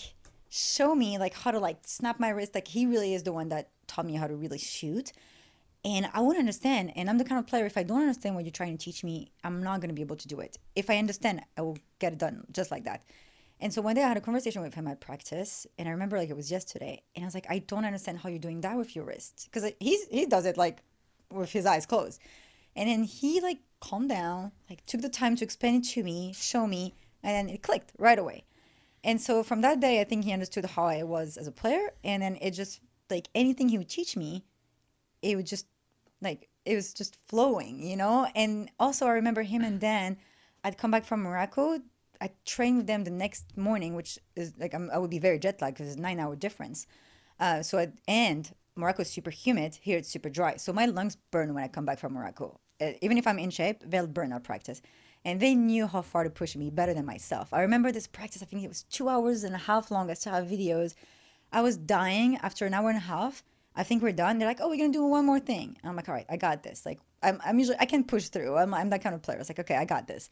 show 0.51 0.93
me 0.93 1.17
like 1.17 1.33
how 1.33 1.49
to 1.49 1.59
like 1.59 1.77
snap 1.85 2.19
my 2.19 2.29
wrist. 2.29 2.53
Like 2.53 2.67
he 2.67 2.85
really 2.85 3.13
is 3.13 3.23
the 3.23 3.31
one 3.31 3.49
that 3.49 3.69
taught 3.87 4.05
me 4.05 4.15
how 4.15 4.27
to 4.27 4.35
really 4.35 4.59
shoot. 4.59 5.13
And 5.83 6.07
I 6.13 6.19
wouldn't 6.19 6.41
understand. 6.41 6.91
And 6.95 7.09
I'm 7.09 7.17
the 7.17 7.23
kind 7.23 7.39
of 7.39 7.47
player, 7.47 7.65
if 7.65 7.77
I 7.77 7.83
don't 7.83 8.01
understand 8.01 8.35
what 8.35 8.43
you're 8.43 8.51
trying 8.51 8.77
to 8.77 8.83
teach 8.83 9.03
me, 9.03 9.31
I'm 9.43 9.63
not 9.63 9.79
going 9.79 9.89
to 9.89 9.95
be 9.95 10.01
able 10.01 10.17
to 10.17 10.27
do 10.27 10.39
it. 10.41 10.57
If 10.75 10.89
I 10.89 10.97
understand, 10.97 11.41
I 11.57 11.61
will 11.61 11.77
get 11.99 12.13
it 12.13 12.19
done 12.19 12.45
just 12.51 12.69
like 12.69 12.83
that. 12.83 13.03
And 13.61 13.71
so 13.71 13.81
one 13.81 13.95
day 13.95 14.03
I 14.03 14.07
had 14.07 14.17
a 14.17 14.21
conversation 14.21 14.61
with 14.61 14.73
him 14.73 14.87
at 14.87 14.99
practice, 14.99 15.67
and 15.77 15.87
I 15.87 15.91
remember 15.91 16.17
like 16.17 16.29
it 16.29 16.35
was 16.35 16.51
yesterday, 16.51 17.03
and 17.15 17.23
I 17.23 17.27
was 17.27 17.35
like, 17.35 17.45
I 17.47 17.59
don't 17.59 17.85
understand 17.85 18.17
how 18.17 18.29
you're 18.29 18.39
doing 18.39 18.61
that 18.61 18.75
with 18.75 18.95
your 18.95 19.05
wrist, 19.05 19.47
because 19.51 19.71
he's 19.79 20.07
he 20.07 20.25
does 20.25 20.47
it 20.47 20.57
like 20.57 20.81
with 21.31 21.51
his 21.51 21.67
eyes 21.67 21.85
closed, 21.85 22.19
and 22.75 22.89
then 22.89 23.03
he 23.03 23.39
like 23.39 23.59
calmed 23.79 24.09
down, 24.09 24.51
like 24.67 24.83
took 24.87 25.01
the 25.01 25.09
time 25.09 25.35
to 25.35 25.43
explain 25.43 25.75
it 25.75 25.83
to 25.89 26.01
me, 26.01 26.33
show 26.33 26.65
me, 26.65 26.95
and 27.21 27.35
then 27.35 27.53
it 27.53 27.61
clicked 27.61 27.91
right 27.99 28.17
away. 28.17 28.43
And 29.03 29.19
so 29.19 29.43
from 29.43 29.61
that 29.61 29.79
day, 29.79 29.99
I 29.99 30.03
think 30.03 30.25
he 30.25 30.31
understood 30.33 30.65
how 30.65 30.85
I 30.85 31.03
was 31.03 31.37
as 31.37 31.47
a 31.47 31.51
player, 31.51 31.93
and 32.03 32.21
then 32.21 32.37
it 32.41 32.51
just 32.51 32.81
like 33.09 33.27
anything 33.33 33.69
he 33.69 33.77
would 33.77 33.89
teach 33.89 34.15
me, 34.15 34.45
it 35.21 35.35
would 35.35 35.47
just 35.47 35.65
like 36.21 36.49
it 36.65 36.75
was 36.75 36.93
just 36.93 37.15
flowing, 37.27 37.81
you 37.83 37.95
know. 37.95 38.27
And 38.35 38.69
also, 38.79 39.07
I 39.07 39.11
remember 39.11 39.41
him 39.41 39.63
and 39.63 39.79
Dan. 39.79 40.17
I'd 40.63 40.77
come 40.77 40.91
back 40.91 41.05
from 41.05 41.23
Morocco. 41.23 41.79
I 42.21 42.29
trained 42.45 42.77
with 42.77 42.87
them 42.87 43.03
the 43.03 43.09
next 43.11 43.57
morning, 43.57 43.95
which 43.95 44.19
is 44.35 44.53
like 44.59 44.75
I'm, 44.75 44.91
I 44.91 44.99
would 44.99 45.09
be 45.09 45.17
very 45.17 45.39
jet 45.39 45.59
lagged 45.61 45.77
because 45.77 45.91
it's 45.91 45.99
nine 45.99 46.19
hour 46.19 46.35
difference. 46.35 46.85
Uh, 47.39 47.63
so 47.63 47.79
at, 47.79 47.93
and 48.07 48.53
Morocco 48.75 49.01
is 49.01 49.09
super 49.09 49.31
humid. 49.31 49.79
Here 49.81 49.97
it's 49.97 50.09
super 50.09 50.29
dry. 50.29 50.57
So 50.57 50.71
my 50.71 50.85
lungs 50.85 51.17
burn 51.31 51.53
when 51.55 51.63
I 51.63 51.67
come 51.67 51.85
back 51.85 51.97
from 51.97 52.13
Morocco. 52.13 52.59
Uh, 52.79 52.91
even 53.01 53.17
if 53.17 53.25
I'm 53.25 53.39
in 53.39 53.49
shape, 53.49 53.81
they'll 53.85 54.07
burn 54.07 54.31
at 54.33 54.43
practice. 54.43 54.81
And 55.23 55.39
they 55.39 55.53
knew 55.53 55.85
how 55.85 56.01
far 56.01 56.23
to 56.23 56.29
push 56.31 56.55
me 56.55 56.69
better 56.71 56.93
than 56.93 57.05
myself. 57.05 57.53
I 57.53 57.61
remember 57.61 57.91
this 57.91 58.07
practice. 58.07 58.41
I 58.41 58.45
think 58.45 58.63
it 58.63 58.67
was 58.67 58.83
two 58.83 59.07
hours 59.07 59.43
and 59.43 59.53
a 59.53 59.59
half 59.59 59.91
long. 59.91 60.09
I 60.09 60.15
still 60.15 60.33
have 60.33 60.47
videos. 60.47 60.95
I 61.51 61.61
was 61.61 61.77
dying 61.77 62.37
after 62.41 62.65
an 62.65 62.73
hour 62.73 62.89
and 62.89 62.97
a 62.97 63.01
half. 63.01 63.43
I 63.75 63.83
think 63.83 64.01
we're 64.01 64.11
done. 64.13 64.39
They're 64.39 64.47
like, 64.47 64.59
"Oh, 64.61 64.67
we're 64.69 64.77
gonna 64.77 64.91
do 64.91 65.05
one 65.05 65.25
more 65.25 65.39
thing." 65.39 65.77
And 65.81 65.89
I'm 65.89 65.95
like, 65.95 66.09
"All 66.09 66.15
right, 66.15 66.25
I 66.27 66.37
got 66.37 66.63
this." 66.63 66.85
Like, 66.85 66.99
I'm, 67.23 67.39
I'm 67.45 67.59
usually 67.59 67.77
I 67.79 67.85
can 67.85 68.03
push 68.03 68.27
through. 68.29 68.57
I'm, 68.57 68.73
I'm 68.73 68.89
that 68.89 69.03
kind 69.03 69.13
of 69.15 69.21
player. 69.21 69.37
It's 69.37 69.49
like, 69.49 69.59
okay, 69.59 69.75
I 69.75 69.85
got 69.85 70.07
this. 70.07 70.29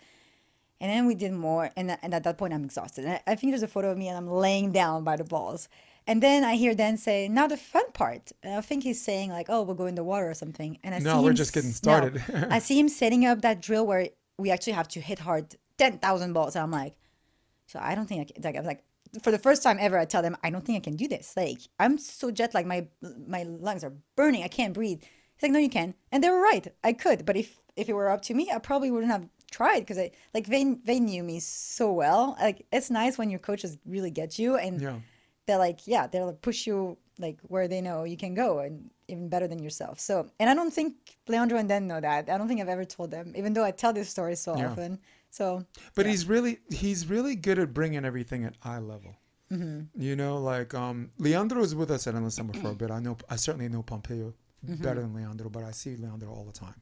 And 0.82 0.90
then 0.90 1.06
we 1.08 1.14
did 1.16 1.34
more, 1.34 1.70
and, 1.76 1.98
and 2.02 2.14
at 2.14 2.24
that 2.24 2.38
point, 2.38 2.54
I'm 2.54 2.64
exhausted. 2.64 3.04
And 3.06 3.14
I, 3.16 3.22
I 3.28 3.36
think 3.36 3.52
there's 3.52 3.64
a 3.64 3.68
photo 3.68 3.92
of 3.92 3.98
me, 3.98 4.08
and 4.08 4.18
I'm 4.18 4.28
laying 4.30 4.72
down 4.72 5.04
by 5.04 5.18
the 5.18 5.26
balls. 5.26 5.68
And 6.08 6.24
then 6.24 6.44
I 6.46 6.56
hear 6.56 6.74
Dan 6.74 6.98
say, 6.98 7.28
"Now 7.28 7.48
the 7.48 7.58
fun 7.58 7.92
part." 7.94 8.32
And 8.44 8.56
I 8.56 8.62
think 8.62 8.84
he's 8.84 9.02
saying 9.02 9.30
like, 9.30 9.48
"Oh, 9.50 9.62
we'll 9.62 9.76
go 9.76 9.86
in 9.86 9.96
the 9.96 10.04
water 10.04 10.30
or 10.30 10.34
something." 10.34 10.80
And 10.84 10.96
I 10.96 11.00
No, 11.00 11.18
see 11.18 11.24
we're 11.24 11.30
him 11.32 11.36
just 11.36 11.54
getting 11.54 11.72
started. 11.72 12.24
no. 12.34 12.48
I 12.50 12.60
see 12.60 12.80
him 12.80 12.90
setting 12.90 13.26
up 13.26 13.42
that 13.42 13.62
drill 13.62 13.86
where 13.86 14.10
we 14.40 14.52
actually 14.52 14.74
have 14.74 14.88
to 14.90 15.00
hit 15.02 15.20
hard, 15.20 15.56
ten 15.78 16.00
thousand 16.00 16.34
balls. 16.34 16.56
And 16.56 16.64
I'm 16.64 16.72
like, 16.72 16.96
so 17.68 17.80
I 17.82 17.96
don't 17.96 18.08
think 18.08 18.22
I 18.22 18.26
can. 18.34 18.44
Like 18.44 18.56
I 18.56 18.60
was 18.60 18.68
like, 18.68 18.84
for 19.24 19.32
the 19.32 19.40
first 19.48 19.62
time 19.64 19.78
ever, 19.80 19.98
I 19.98 20.06
tell 20.06 20.22
them 20.22 20.38
I 20.44 20.50
don't 20.50 20.66
think 20.66 20.78
I 20.78 20.86
can 20.88 20.96
do 20.96 21.08
this. 21.08 21.34
Like 21.36 21.60
I'm 21.80 21.98
so 21.98 22.32
jet 22.32 22.54
like 22.54 22.66
my 22.66 22.88
my 23.28 23.44
lungs 23.44 23.84
are 23.84 23.94
burning. 24.16 24.44
I 24.44 24.48
can't 24.48 24.74
breathe. 24.74 25.02
He's 25.02 25.44
like, 25.44 25.52
no, 25.52 25.60
you 25.60 25.70
can. 25.70 25.94
And 26.12 26.24
they 26.24 26.30
were 26.30 26.42
right. 26.42 26.68
I 26.84 26.94
could, 26.94 27.26
but 27.26 27.36
if 27.38 27.60
if 27.76 27.88
it 27.90 27.94
were 27.94 28.10
up 28.10 28.22
to 28.24 28.34
me, 28.34 28.52
I 28.54 28.60
probably 28.60 28.92
wouldn't 28.92 29.12
have 29.12 29.28
tried 29.52 29.80
because 29.82 29.98
I 29.98 30.12
like 30.34 30.48
they 30.48 30.64
they 30.84 31.00
knew 31.00 31.24
me 31.24 31.40
so 31.40 31.92
well. 31.92 32.36
Like 32.40 32.66
it's 32.72 32.90
nice 32.92 33.18
when 33.18 33.30
your 33.30 33.40
coaches 33.40 33.78
really 33.86 34.12
get 34.12 34.38
you 34.40 34.58
and 34.58 34.82
Yeah. 34.82 35.00
they're 35.46 35.58
like, 35.58 35.88
yeah, 35.88 36.08
they'll 36.08 36.34
push 36.34 36.68
you 36.68 36.98
like 37.18 37.40
where 37.44 37.68
they 37.68 37.82
know 37.82 38.04
you 38.04 38.18
can 38.18 38.34
go 38.36 38.60
and 38.60 38.90
even 39.10 39.28
better 39.30 39.48
than 39.48 39.60
yourself. 39.60 40.00
So, 40.00 40.30
and 40.40 40.50
I 40.50 40.54
don't 40.54 40.72
think 40.72 40.94
Leandro 41.28 41.58
and 41.58 41.68
Dan 41.68 41.88
know 41.88 42.00
that. 42.00 42.30
I 42.30 42.38
don't 42.38 42.48
think 42.48 42.62
I've 42.62 42.70
ever 42.70 42.86
told 42.86 43.12
them, 43.12 43.34
even 43.36 43.54
though 43.54 43.64
I 43.66 43.72
tell 43.72 43.92
this 43.94 44.10
story 44.10 44.36
so 44.36 44.56
Yeah. 44.58 44.70
often. 44.70 45.00
So, 45.32 45.66
But 45.96 46.06
he's 46.06 46.26
really 46.26 46.60
he's 46.72 47.06
really 47.08 47.36
good 47.36 47.60
at 47.60 47.74
bringing 47.74 48.04
everything 48.06 48.46
at 48.46 48.56
eye 48.64 48.80
level. 48.80 49.16
Mm-hmm. 49.52 50.02
You 50.02 50.16
know, 50.16 50.38
like 50.38 50.74
um, 50.74 51.12
Leandro 51.18 51.62
is 51.64 51.74
with 51.76 51.92
us 51.92 52.08
at 52.08 52.16
Endless 52.16 52.36
Summer 52.36 52.54
for 52.54 52.70
a 52.70 52.76
bit. 52.76 52.92
I 52.92 53.00
know 53.00 53.18
I 53.30 53.36
certainly 53.36 53.68
know 53.70 53.82
Pompeo 53.84 54.34
Mm-hmm. 54.68 54.84
better 54.84 55.00
than 55.02 55.14
Leandro, 55.14 55.50
but 55.50 55.64
I 55.64 55.72
see 55.72 55.96
Leandro 55.96 56.30
all 56.30 56.44
the 56.44 56.52
time. 56.52 56.76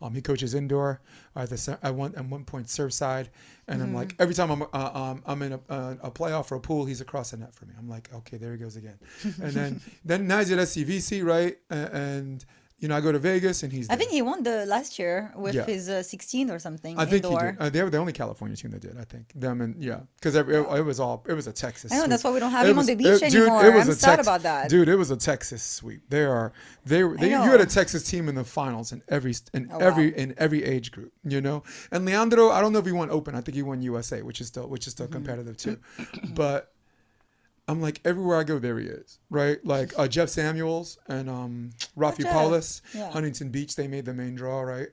Um, 0.00 0.14
he 0.14 0.22
coaches 0.22 0.54
indoor 0.54 1.00
at 1.34 1.50
the 1.50 1.78
at 1.82 1.92
one 1.94 2.14
at 2.14 2.24
one 2.24 2.44
point 2.44 2.70
serve 2.70 2.92
side, 2.94 3.28
and 3.66 3.82
I'm 3.82 3.88
Mm-hmm. 3.88 3.96
like 3.96 4.14
every 4.20 4.34
time 4.34 4.50
I'm 4.50 4.62
uh, 4.62 4.90
um, 4.94 5.22
I'm 5.26 5.42
in 5.42 5.52
a, 5.54 5.60
a, 5.68 5.96
a 6.04 6.10
playoff 6.12 6.52
or 6.52 6.56
a 6.56 6.60
pool, 6.60 6.84
he's 6.84 7.00
across 7.00 7.32
the 7.32 7.38
net 7.38 7.52
for 7.54 7.66
me. 7.66 7.72
I'm 7.76 7.88
like, 7.88 8.08
okay, 8.14 8.36
there 8.36 8.52
he 8.52 8.58
goes 8.58 8.76
again. 8.76 8.98
and 9.24 9.52
then 9.52 9.80
then 10.04 10.28
now 10.28 10.38
he's 10.38 10.52
at 10.52 10.58
SCVC, 10.60 11.24
right? 11.24 11.58
And, 11.70 11.88
and 11.92 12.44
you 12.80 12.86
know, 12.88 12.96
I 12.96 13.00
go 13.00 13.10
to 13.10 13.18
Vegas, 13.18 13.62
and 13.64 13.72
he's. 13.72 13.88
I 13.90 13.96
think 13.96 14.10
he 14.12 14.22
won 14.22 14.42
the 14.44 14.64
last 14.66 14.98
year 15.00 15.32
with 15.36 15.54
Yeah. 15.54 15.64
his 15.66 15.88
uh, 15.88 16.02
16 16.02 16.50
or 16.50 16.58
something. 16.60 16.96
I 16.98 17.04
think 17.04 17.24
indoor. 17.24 17.40
he 17.46 17.52
did. 17.52 17.60
Uh, 17.60 17.68
they 17.70 17.82
were 17.82 17.90
the 17.90 17.98
only 17.98 18.12
California 18.12 18.56
team 18.56 18.70
that 18.70 18.80
did. 18.82 18.96
I 18.96 19.04
think 19.04 19.32
them 19.34 19.60
and 19.60 19.82
yeah, 19.82 20.00
because 20.16 20.34
it, 20.36 20.48
it, 20.48 20.84
was 20.84 21.00
all 21.00 21.24
it 21.28 21.34
was 21.34 21.46
a 21.48 21.52
Texas. 21.52 21.90
I 21.90 21.96
know, 21.96 22.02
sweep. 22.02 22.10
that's 22.10 22.24
why 22.24 22.30
we 22.30 22.40
don't 22.40 22.52
have 22.52 22.66
It 22.66 22.70
him 22.70 22.78
on 22.78 22.86
the 22.86 22.94
beach 22.94 23.22
anymore. 23.22 23.66
It 23.66 23.74
was 23.74 23.84
I'm 23.86 23.90
a 23.90 23.94
sad 23.94 24.16
Tex- 24.16 24.26
about 24.28 24.42
that. 24.42 24.68
Dude, 24.70 24.88
it 24.88 24.96
was 24.96 25.10
a 25.10 25.16
Texas 25.16 25.62
sweep. 25.62 26.02
They 26.08 26.24
are 26.24 26.52
they 26.86 27.02
were 27.04 27.16
they, 27.16 27.30
you 27.30 27.36
had 27.36 27.60
a 27.60 27.66
Texas 27.66 28.02
team 28.04 28.28
in 28.28 28.34
the 28.36 28.44
finals 28.44 28.92
in 28.92 29.02
every 29.08 29.34
in 29.52 29.68
Oh, 29.72 29.78
every 29.78 30.10
wow. 30.12 30.16
in 30.16 30.34
every 30.38 30.62
age 30.64 30.92
group. 30.92 31.12
You 31.24 31.40
know, 31.40 31.64
and 31.90 32.04
Leandro, 32.04 32.50
I 32.50 32.60
don't 32.60 32.72
know 32.72 32.78
if 32.78 32.86
he 32.86 32.92
won 32.92 33.10
Open. 33.10 33.34
I 33.34 33.40
think 33.40 33.56
he 33.56 33.62
won 33.62 33.82
USA, 33.82 34.22
which 34.22 34.40
is 34.40 34.46
still 34.46 34.68
which 34.68 34.86
is 34.86 34.92
still 34.92 35.06
Mm-hmm. 35.06 35.12
competitive 35.14 35.56
too. 35.56 35.78
but 36.34 36.72
I'm 37.68 37.80
like 37.82 38.00
everywhere 38.04 38.38
I 38.38 38.44
go, 38.44 38.58
there 38.58 38.78
he 38.78 38.86
is, 38.86 39.18
right? 39.30 39.62
Like 39.64 39.92
uh, 39.98 40.08
Jeff 40.08 40.30
Samuels 40.30 40.98
and 41.06 41.28
um, 41.28 41.70
Rafi. 41.96 42.24
Paulus, 42.24 42.80
Yeah. 42.94 43.10
Huntington 43.10 43.50
Beach. 43.50 43.76
They 43.76 43.86
made 43.86 44.06
the 44.06 44.14
main 44.14 44.34
draw, 44.34 44.62
right? 44.62 44.88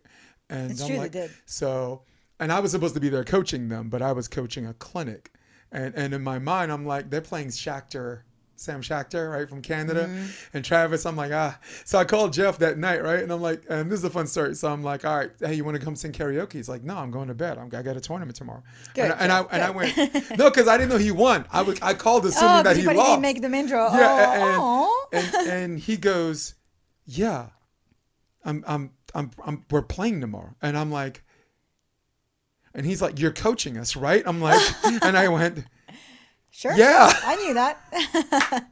And 0.50 0.72
It's 0.72 0.82
I'm 0.82 0.88
true, 0.90 1.00
they 1.00 1.10
did. 1.10 1.32
so, 1.46 2.02
and 2.40 2.52
I 2.52 2.60
was 2.60 2.72
supposed 2.72 2.94
to 2.96 3.00
be 3.00 3.10
there 3.10 3.24
coaching 3.24 3.70
them, 3.70 3.90
but 3.90 4.02
I 4.02 4.12
was 4.12 4.28
coaching 4.28 4.68
a 4.68 4.74
clinic, 4.74 5.32
and 5.72 5.96
and 5.96 6.14
in 6.14 6.22
my 6.22 6.38
mind, 6.38 6.72
I'm 6.72 6.86
like, 6.86 7.10
they're 7.10 7.22
playing 7.22 7.48
Schachter, 7.48 8.22
Sam 8.58 8.82
Schachter, 8.82 9.32
right 9.32 9.48
from 9.50 9.62
Canada, 9.62 10.06
Mm-hmm. 10.08 10.58
and 10.58 10.64
Travis. 10.66 11.06
I'm 11.06 11.16
like, 11.16 11.32
ah. 11.34 11.60
So 11.84 11.98
I 12.00 12.06
called 12.06 12.32
Jeff 12.34 12.58
that 12.60 12.78
night, 12.78 13.04
right, 13.04 13.22
and 13.22 13.32
I'm 13.32 13.42
like, 13.42 13.64
and 13.70 13.92
this 13.92 14.00
is 14.00 14.04
a 14.06 14.10
fun 14.10 14.28
story. 14.28 14.56
So 14.56 14.70
I'm 14.72 14.84
like, 14.84 15.04
all 15.06 15.18
right, 15.18 15.32
hey, 15.40 15.54
you 15.56 15.64
want 15.66 15.78
to 15.78 15.84
come 15.84 15.96
sing 15.96 16.12
karaoke? 16.14 16.54
He's 16.54 16.70
like, 16.70 16.84
no, 16.84 16.96
I'm 16.96 17.12
going 17.12 17.28
to 17.28 17.34
bed. 17.34 17.58
I'm, 17.58 17.68
I 17.76 17.82
got 17.82 17.98
a 17.98 18.02
tournament 18.02 18.36
tomorrow. 18.38 18.64
Good, 18.94 19.12
and, 19.12 19.14
I- 19.14 19.18
and 19.24 19.32
I 19.32 19.42
and 19.52 19.64
I 19.64 19.70
went, 19.72 19.98
no, 20.38 20.50
because 20.50 20.68
I 20.68 20.78
didn't 20.78 20.90
know 20.92 20.98
he 20.98 21.12
won. 21.12 21.46
I 21.52 21.62
was 21.64 21.80
I 21.82 21.94
called 21.94 22.26
assuming 22.26 22.60
Oh, 22.60 22.64
that 22.64 22.78
he 22.78 22.84
lost. 22.84 22.98
didn't 23.10 23.22
make 23.22 23.42
the 23.42 23.68
draw. 23.68 23.96
Yeah, 23.98 24.58
oh, 24.60 25.08
and, 25.12 25.34
and 25.36 25.48
and 25.50 25.80
he 25.80 25.98
goes, 25.98 26.56
"Yeah, 27.06 27.48
I'm 28.44 28.64
I'm 28.68 28.92
I'm, 29.14 29.32
I'm 29.46 29.66
we're 29.70 29.82
playing 29.82 30.22
tomorrow," 30.22 30.56
and 30.62 30.78
I'm 30.78 30.92
like, 30.92 31.24
and 32.74 32.86
he's 32.86 33.02
like, 33.02 33.20
"You're 33.20 33.32
coaching 33.32 33.78
us, 33.78 33.96
right?" 33.96 34.24
I'm 34.26 34.42
like, 34.42 34.62
and 35.04 35.18
I 35.18 35.28
went, 35.30 35.64
sure. 36.56 36.74
"Yeah." 36.76 37.12
I 37.24 37.36
knew 37.36 37.54
that. 37.54 38.68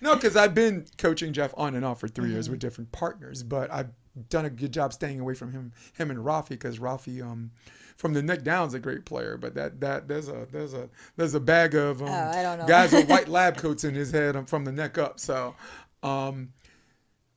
No, 0.00 0.14
because 0.16 0.34
I've 0.34 0.54
been 0.54 0.86
coaching 0.98 1.32
Jeff 1.32 1.54
on 1.56 1.76
and 1.76 1.84
off 1.84 2.00
for 2.00 2.08
3 2.08 2.24
Mm-hmm. 2.24 2.32
years 2.32 2.50
with 2.50 2.58
different 2.58 2.90
partners, 2.90 3.42
but 3.44 3.70
I've 3.70 3.90
done 4.30 4.44
a 4.46 4.50
good 4.50 4.72
job 4.72 4.92
staying 4.92 5.20
away 5.20 5.34
from 5.34 5.52
him, 5.52 5.72
him 5.96 6.10
and 6.10 6.18
Rafi, 6.18 6.48
because 6.50 6.78
Rafi, 6.80 7.22
um, 7.22 7.52
from 7.96 8.12
the 8.14 8.22
neck 8.22 8.42
down, 8.42 8.66
is 8.66 8.74
a 8.74 8.80
great 8.80 9.04
player, 9.04 9.36
but 9.36 9.54
that 9.54 9.78
that 9.80 10.08
there's 10.08 10.28
a 10.28 10.48
there's 10.50 10.74
a 10.74 10.88
there's 11.16 11.34
a 11.34 11.40
bag 11.40 11.74
of 11.76 12.02
um, 12.02 12.08
Oh, 12.08 12.42
don't 12.42 12.58
know. 12.58 12.66
guys 12.66 12.92
with 12.92 13.08
white 13.08 13.28
lab 13.28 13.56
coats 13.58 13.84
in 13.84 13.94
his 13.94 14.10
head 14.10 14.34
um, 14.34 14.44
from 14.46 14.64
the 14.64 14.72
neck 14.72 14.98
up. 14.98 15.20
So, 15.20 15.54
um, 16.02 16.52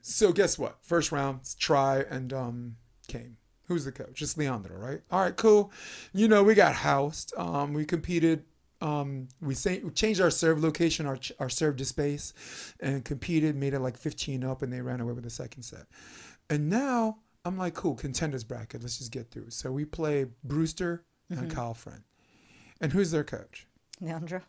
so 0.02 0.32
guess 0.32 0.58
what? 0.58 0.78
First 0.82 1.12
round 1.12 1.42
Tri 1.60 2.00
and 2.10 2.34
um 2.34 2.78
Chaim 3.12 3.38
Who's 3.68 3.86
the 3.86 3.92
coach? 3.92 4.14
Just 4.14 4.38
Leandro, 4.38 4.76
right? 4.78 5.02
All 5.12 5.22
right, 5.22 5.36
cool. 5.36 5.72
You 6.14 6.28
know, 6.28 6.44
we 6.44 6.54
got 6.56 6.74
housed. 6.76 7.34
Um, 7.38 7.74
we 7.74 7.84
competed. 7.86 8.44
Um, 8.82 9.30
we, 9.42 9.56
say, 9.56 9.80
we 9.80 9.90
changed 9.92 10.20
our 10.22 10.30
serve 10.30 10.62
location, 10.62 11.06
our, 11.06 11.18
our 11.40 11.50
serve 11.50 11.78
to 11.78 11.86
space, 11.86 12.34
and 12.80 13.04
competed, 13.06 13.56
made 13.56 13.74
it 13.74 13.80
like 13.80 13.98
15 13.98 14.44
up, 14.44 14.62
and 14.62 14.72
they 14.72 14.82
ran 14.82 15.00
away 15.00 15.14
with 15.14 15.24
the 15.24 15.30
second 15.30 15.64
set. 15.64 15.86
And 16.50 16.70
now 16.70 17.18
I'm 17.46 17.58
like, 17.58 17.74
cool, 17.74 17.96
contenders 17.96 18.44
bracket. 18.44 18.82
Let's 18.82 18.98
just 18.98 19.12
get 19.12 19.32
through. 19.32 19.52
So 19.52 19.72
we 19.72 19.86
play 19.86 20.26
Brewster 20.44 21.04
and 21.30 21.50
Kyle 21.50 21.74
Friend. 21.74 22.02
And 22.82 22.92
who's 22.92 23.12
their 23.12 23.24
coach? 23.24 23.68
Leandro. 24.02 24.42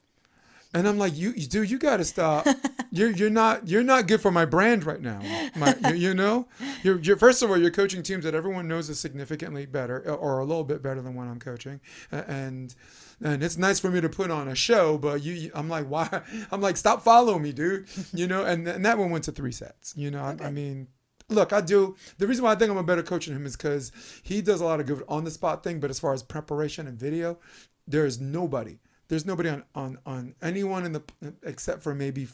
And 0.75 0.87
I'm 0.87 0.99
like, 0.99 1.17
you, 1.17 1.33
you 1.37 1.47
dude, 1.47 1.71
you 1.71 1.79
got 1.79 1.99
to 1.99 2.05
stop. 2.05 2.47
you're 2.91 3.11
you're 3.11 3.31
not 3.31 3.69
you're 3.69 3.83
not 3.83 4.07
good 4.07 4.21
for 4.21 4.31
my 4.31 4.45
brand 4.45 4.85
right 4.85 5.01
now. 5.01 5.21
My, 5.57 5.75
you, 5.89 5.95
you 5.95 6.15
know, 6.15 6.49
you're, 6.83 6.99
you're 6.99 7.17
first 7.17 7.43
of 7.43 7.51
all 7.51 7.57
you're 7.57 7.71
coaching 7.71 8.03
teams 8.03 8.25
that 8.25 8.35
everyone 8.35 8.69
knows 8.69 8.91
is 8.91 8.99
significantly 8.99 9.65
better 9.65 10.03
or 10.11 10.41
a 10.41 10.45
little 10.45 10.65
bit 10.65 10.83
better 10.83 11.01
than 11.01 11.15
what 11.15 11.29
I'm 11.29 11.39
coaching, 11.39 11.81
and 12.11 12.75
and 13.23 13.43
it's 13.43 13.57
nice 13.57 13.81
for 13.81 13.91
me 13.91 14.01
to 14.01 14.09
put 14.09 14.31
on 14.31 14.49
a 14.49 14.55
show, 14.55 14.99
but 14.99 15.23
you, 15.23 15.51
I'm 15.55 15.69
like, 15.69 15.87
why? 15.87 16.23
I'm 16.51 16.61
like, 16.61 16.77
stop 16.77 17.03
following 17.03 17.43
me, 17.43 17.53
dude. 17.53 17.87
You 18.13 18.27
know, 18.27 18.45
and 18.45 18.67
and 18.67 18.85
that 18.85 18.99
one 18.99 19.11
went 19.11 19.25
to 19.25 19.33
three 19.33 19.53
sets. 19.53 19.95
You 19.97 20.11
know, 20.11 20.23
I, 20.23 20.47
I 20.47 20.51
mean. 20.51 20.89
Look, 21.29 21.53
I 21.53 21.61
do. 21.61 21.97
The 22.19 22.27
reason 22.29 22.45
why 22.45 22.53
I 22.53 22.55
think 22.55 22.71
I'm 22.71 22.77
a 22.77 22.85
better 22.85 23.03
coach 23.03 23.27
than 23.27 23.35
him 23.35 23.47
is 23.47 23.57
because 23.57 23.91
he 24.23 24.41
does 24.41 24.61
a 24.61 24.65
lot 24.65 24.79
of 24.79 24.87
good 24.87 25.03
on 25.09 25.25
the 25.25 25.31
spot 25.33 25.65
thing. 25.65 25.81
But 25.81 25.91
as 25.91 25.99
far 25.99 26.15
as 26.15 26.23
preparation 26.23 26.87
and 26.87 26.97
video, 26.97 27.41
there 27.89 28.07
is 28.07 28.21
nobody 28.21 28.79
there's 29.09 29.25
nobody 29.25 29.49
on, 29.49 29.65
on, 29.75 29.99
on 30.05 30.35
anyone 30.43 30.85
in 30.85 30.93
the 30.93 31.03
except 31.45 31.83
for 31.83 31.95
maybe 31.95 32.29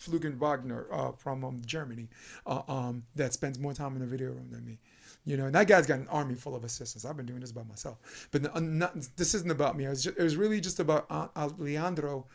Jürgen 0.00 0.36
Wagner 0.36 0.86
uh, 0.92 1.12
from 1.12 1.44
um, 1.44 1.60
Germany 1.64 2.08
uh, 2.46 2.62
um, 2.68 3.04
that 3.16 3.32
spends 3.32 3.58
more 3.58 3.74
time 3.74 3.94
in 3.94 4.00
the 4.00 4.06
video 4.06 4.28
room 4.28 4.48
than 4.50 4.64
me. 4.64 4.78
You 5.24 5.36
know, 5.36 5.46
and 5.46 5.54
that 5.54 5.68
guy's 5.68 5.86
got 5.86 6.00
an 6.00 6.08
army 6.08 6.34
full 6.34 6.56
of 6.56 6.64
assistants. 6.64 7.04
I've 7.04 7.16
been 7.16 7.26
doing 7.26 7.40
this 7.40 7.52
by 7.52 7.62
myself, 7.62 8.28
but 8.32 8.54
uh, 8.54 8.58
not, 8.58 8.94
this 9.16 9.34
isn't 9.34 9.50
about 9.50 9.76
me. 9.76 9.84
It 9.84 9.90
was, 9.90 10.02
just, 10.02 10.18
it 10.18 10.22
was 10.22 10.36
really 10.36 10.60
just 10.60 10.80
about 10.80 11.06
uh, 11.10 11.48
Leandro 11.58 12.26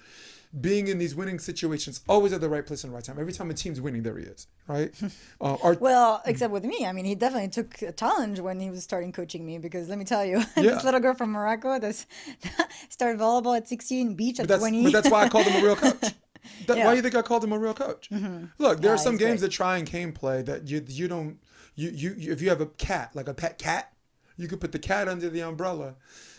being 0.61 0.88
in 0.88 0.97
these 0.97 1.13
winning 1.13 1.39
situations, 1.39 2.01
always 2.07 2.33
at 2.33 2.41
the 2.41 2.49
right 2.49 2.65
place 2.65 2.83
and 2.83 2.91
the 2.91 2.95
right 2.95 3.03
time. 3.03 3.19
Every 3.19 3.33
time 3.33 3.49
a 3.49 3.53
team's 3.53 3.81
winning, 3.81 4.03
there 4.03 4.17
he 4.17 4.25
is, 4.25 4.47
right? 4.67 4.93
Uh, 5.39 5.55
our, 5.61 5.73
well, 5.75 6.21
except 6.25 6.51
with 6.51 6.63
me. 6.63 6.85
I 6.85 6.91
mean, 6.91 7.05
he 7.05 7.13
definitely 7.13 7.49
took 7.49 7.81
a 7.83 7.91
challenge 7.91 8.39
when 8.39 8.59
he 8.59 8.71
was 8.71 8.83
starting 8.83 9.11
coaching 9.11 9.45
me 9.45 9.59
because 9.59 9.88
let 9.88 9.99
me 9.99 10.05
tell 10.05 10.25
you, 10.25 10.38
yeah. 10.57 10.63
this 10.63 10.83
little 10.83 10.99
girl 10.99 11.13
from 11.13 11.31
Morocco 11.31 11.77
that 11.79 12.05
started 12.89 13.19
volleyball 13.19 13.55
at 13.55 13.67
16, 13.67 14.15
beach 14.15 14.39
at 14.39 14.47
but 14.47 14.57
20. 14.57 14.83
But 14.83 14.93
that's 14.93 15.09
why 15.09 15.23
I 15.23 15.29
called 15.29 15.45
him 15.45 15.61
a 15.61 15.65
real 15.65 15.75
coach. 15.75 16.13
That, 16.65 16.77
yeah. 16.77 16.85
Why 16.85 16.91
do 16.91 16.95
you 16.95 17.01
think 17.03 17.15
I 17.15 17.21
called 17.21 17.43
him 17.43 17.51
a 17.51 17.59
real 17.59 17.73
coach? 17.73 18.09
Mm-hmm. 18.09 18.45
Look, 18.57 18.81
there 18.81 18.91
yeah, 18.91 18.95
are 18.95 18.97
some 18.97 19.17
games 19.17 19.41
great. 19.41 19.49
that 19.49 19.51
Tri 19.51 19.77
and 19.77 19.88
Chaim 19.88 20.13
play 20.13 20.41
that 20.43 20.67
you 20.67 20.83
you 20.88 21.07
don't 21.07 21.38
you, 21.78 21.89
you 21.91 22.15
you 22.17 22.32
if 22.34 22.41
you 22.41 22.49
have 22.49 22.59
a 22.59 22.65
cat 22.65 23.11
like 23.15 23.30
a 23.30 23.34
pet 23.34 23.57
cat, 23.57 23.93
you 24.36 24.49
could 24.49 24.59
put 24.59 24.73
the 24.73 24.80
cat 24.80 25.07
under 25.07 25.30
the 25.30 25.41
umbrella 25.41 25.95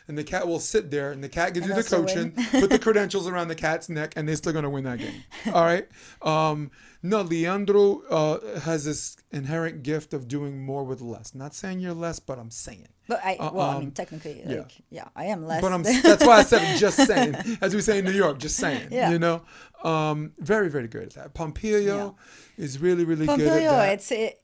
and 0.09 0.17
the 0.17 0.25
cat 0.25 0.49
will 0.49 0.59
sit 0.59 0.91
there, 0.91 1.13
and 1.13 1.23
the 1.23 1.29
cat 1.29 1.53
gives 1.53 1.69
you 1.69 1.75
the 1.75 1.85
coaching, 1.85 2.33
put 2.51 2.71
the 2.71 2.79
credentials 2.79 3.29
around 3.29 3.49
the 3.49 3.55
cat's 3.55 3.91
neck, 3.91 4.15
and 4.17 4.27
they're 4.27 4.37
still 4.37 4.55
gonna 4.55 4.71
win 4.71 4.85
that 4.85 4.99
game. 4.99 5.23
All 5.53 5.63
right. 5.63 5.87
Um, 6.23 6.71
no, 7.03 7.21
Leandro 7.21 8.03
uh, 8.11 8.61
has 8.61 8.87
this 8.87 9.19
inherent 9.31 9.83
gift 9.83 10.15
of 10.15 10.27
doing 10.27 10.65
more 10.65 10.83
with 10.83 11.03
less. 11.03 11.35
Not 11.35 11.55
saying 11.55 11.81
you're 11.81 11.93
less, 11.93 12.19
but 12.19 12.39
I'm 12.39 12.51
saying. 12.51 12.89
But 13.07 13.21
I, 13.23 13.37
uh, 13.37 13.51
well, 13.53 13.71
um, 13.71 13.77
I 13.77 13.81
mean, 13.81 13.91
technically, 13.93 14.43
like, 14.45 14.79
yeah. 14.91 15.05
yeah, 15.05 15.09
I 15.15 15.27
am 15.27 15.47
less. 15.47 15.61
But 15.61 15.73
I'm, 15.73 15.83
that's 16.03 16.27
why 16.27 16.39
I 16.39 16.43
said 16.43 16.79
just 16.79 16.97
saying, 16.97 17.37
as 17.61 17.75
we 17.75 17.83
say 17.83 17.99
in 17.99 18.07
New 18.07 18.13
York, 18.13 18.39
just 18.39 18.57
saying. 18.57 18.89
Yeah. 18.91 19.11
You 19.11 19.19
know, 19.19 19.43
um, 19.85 20.33
very, 20.39 20.71
very 20.71 20.89
good 20.89 21.05
at 21.05 21.11
that. 21.15 21.35
Pompeo 21.35 21.79
yeah. 21.79 22.65
is 22.65 22.81
really, 22.81 23.05
really 23.05 23.27
good 23.27 23.41
at 23.41 23.71
that. 23.71 23.93
It's 23.93 24.11
it, 24.11 24.41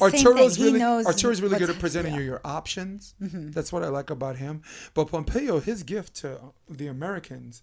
Arturo's 0.00 0.58
really 0.60 0.82
Arturo's 0.82 1.40
really 1.40 1.58
good 1.58 1.70
at 1.70 1.78
presenting 1.78 2.14
yeah. 2.14 2.20
you 2.20 2.26
your 2.26 2.40
options. 2.44 3.14
Mm-hmm. 3.20 3.50
That's 3.50 3.72
what 3.72 3.82
I 3.82 3.88
like 3.88 4.10
about 4.10 4.36
him. 4.36 4.62
But 4.94 5.06
Pompeo, 5.06 5.60
his 5.60 5.82
gift 5.82 6.16
to 6.16 6.38
the 6.68 6.86
Americans 6.86 7.62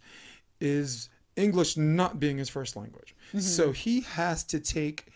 is 0.59 1.09
English 1.35 1.77
not 1.77 2.19
being 2.19 2.37
his 2.37 2.49
first 2.49 2.75
language. 2.75 3.15
Mm-hmm. 3.29 3.39
So 3.39 3.71
he 3.71 4.01
has 4.01 4.43
to 4.45 4.59
take 4.59 5.07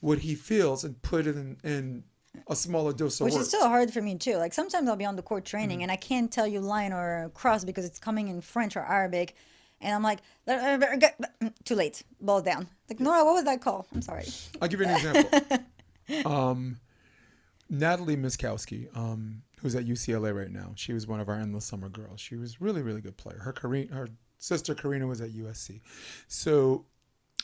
what 0.00 0.20
he 0.20 0.34
feels 0.34 0.84
and 0.84 1.00
put 1.02 1.26
it 1.26 1.36
in, 1.36 1.56
in 1.62 2.04
a 2.48 2.56
smaller 2.56 2.92
dose 2.92 3.20
of 3.20 3.26
Which 3.26 3.34
words. 3.34 3.46
is 3.46 3.48
still 3.48 3.68
hard 3.68 3.92
for 3.92 4.02
me 4.02 4.16
too. 4.16 4.36
Like 4.36 4.52
sometimes 4.52 4.88
I'll 4.88 4.96
be 4.96 5.04
on 5.04 5.16
the 5.16 5.22
court 5.22 5.44
training 5.44 5.78
mm-hmm. 5.78 5.82
and 5.82 5.92
I 5.92 5.96
can't 5.96 6.30
tell 6.30 6.46
you 6.46 6.60
line 6.60 6.92
or 6.92 7.30
cross 7.34 7.64
because 7.64 7.84
it's 7.84 7.98
coming 7.98 8.28
in 8.28 8.40
French 8.40 8.76
or 8.76 8.80
Arabic. 8.80 9.36
And 9.80 9.94
I'm 9.94 10.02
like, 10.02 10.20
too 11.64 11.74
late, 11.74 12.04
ball 12.20 12.40
down. 12.40 12.68
Like, 12.88 13.00
Nora, 13.00 13.24
what 13.24 13.34
was 13.34 13.44
that 13.44 13.60
call? 13.60 13.86
I'm 13.92 14.00
sorry. 14.00 14.24
I'll 14.60 14.68
give 14.68 14.78
you 14.78 14.86
an 14.86 14.94
example. 14.94 15.58
um, 16.24 16.78
Natalie 17.68 18.16
Myszkowski, 18.16 18.94
um, 18.96 19.42
who's 19.60 19.74
at 19.74 19.86
UCLA 19.86 20.36
right 20.36 20.50
now, 20.50 20.72
she 20.76 20.92
was 20.92 21.06
one 21.06 21.20
of 21.20 21.28
our 21.28 21.36
endless 21.36 21.64
summer 21.64 21.88
girls. 21.88 22.20
She 22.20 22.36
was 22.36 22.60
really, 22.60 22.82
really 22.82 23.00
good 23.00 23.16
player. 23.16 23.38
Her 23.38 23.52
Karina, 23.52 23.94
her 23.94 24.08
sister 24.38 24.74
Karina 24.74 25.06
was 25.06 25.20
at 25.20 25.30
USC. 25.30 25.80
So 26.28 26.84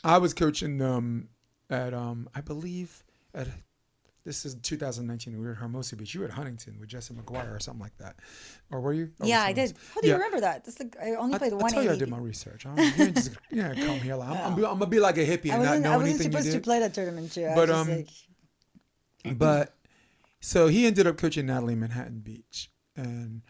I 0.04 0.18
was 0.18 0.34
coaching 0.34 0.78
them 0.78 1.28
at, 1.70 1.94
um, 1.94 2.28
I 2.34 2.40
believe, 2.40 3.04
at 3.34 3.48
this 4.28 4.44
is 4.44 4.56
2019. 4.56 5.38
We 5.38 5.46
were 5.46 5.52
at 5.52 5.56
Hermosa 5.56 5.96
Beach. 5.96 6.12
You 6.12 6.20
were 6.20 6.26
at 6.26 6.32
Huntington 6.32 6.78
with 6.78 6.90
Jesse 6.90 7.14
McGuire 7.14 7.56
or 7.56 7.60
something 7.60 7.80
like 7.80 7.96
that, 7.96 8.16
or 8.70 8.78
were 8.80 8.92
you? 8.92 9.10
Or 9.20 9.26
yeah, 9.26 9.42
I 9.42 9.54
did. 9.54 9.74
How 9.94 10.02
do 10.02 10.08
you 10.08 10.12
remember 10.12 10.40
that? 10.40 10.66
That's 10.66 10.78
like 10.78 10.96
I 11.02 11.14
only 11.14 11.38
played 11.38 11.54
I, 11.54 11.56
one. 11.56 11.64
I 11.64 11.68
tell 11.70 11.82
you, 11.82 11.92
I 11.92 11.96
did 11.96 12.10
my 12.10 12.18
research. 12.18 12.66
I'm, 12.66 12.76
you 12.76 13.10
just 13.12 13.30
know, 13.50 13.72
come 13.74 14.00
here. 14.00 14.16
Like, 14.16 14.28
I'm, 14.28 14.36
I'm, 14.36 14.52
I'm, 14.52 14.78
gonna 14.78 14.86
be 14.86 15.00
like 15.00 15.16
a 15.16 15.24
hippie 15.24 15.50
and 15.50 15.62
not 15.62 15.80
know 15.80 15.92
anything. 15.92 15.94
I 15.94 15.96
wasn't 15.96 16.22
supposed 16.22 16.52
to 16.52 16.60
play 16.60 16.78
that 16.80 16.92
tournament 16.92 17.32
too. 17.32 17.50
But 17.54 17.70
um, 17.70 17.88
like... 17.88 18.08
but 19.36 19.74
so 20.40 20.68
he 20.68 20.86
ended 20.86 21.06
up 21.06 21.16
coaching 21.16 21.46
Natalie 21.46 21.74
Manhattan 21.74 22.20
Beach, 22.20 22.70
and 22.96 23.42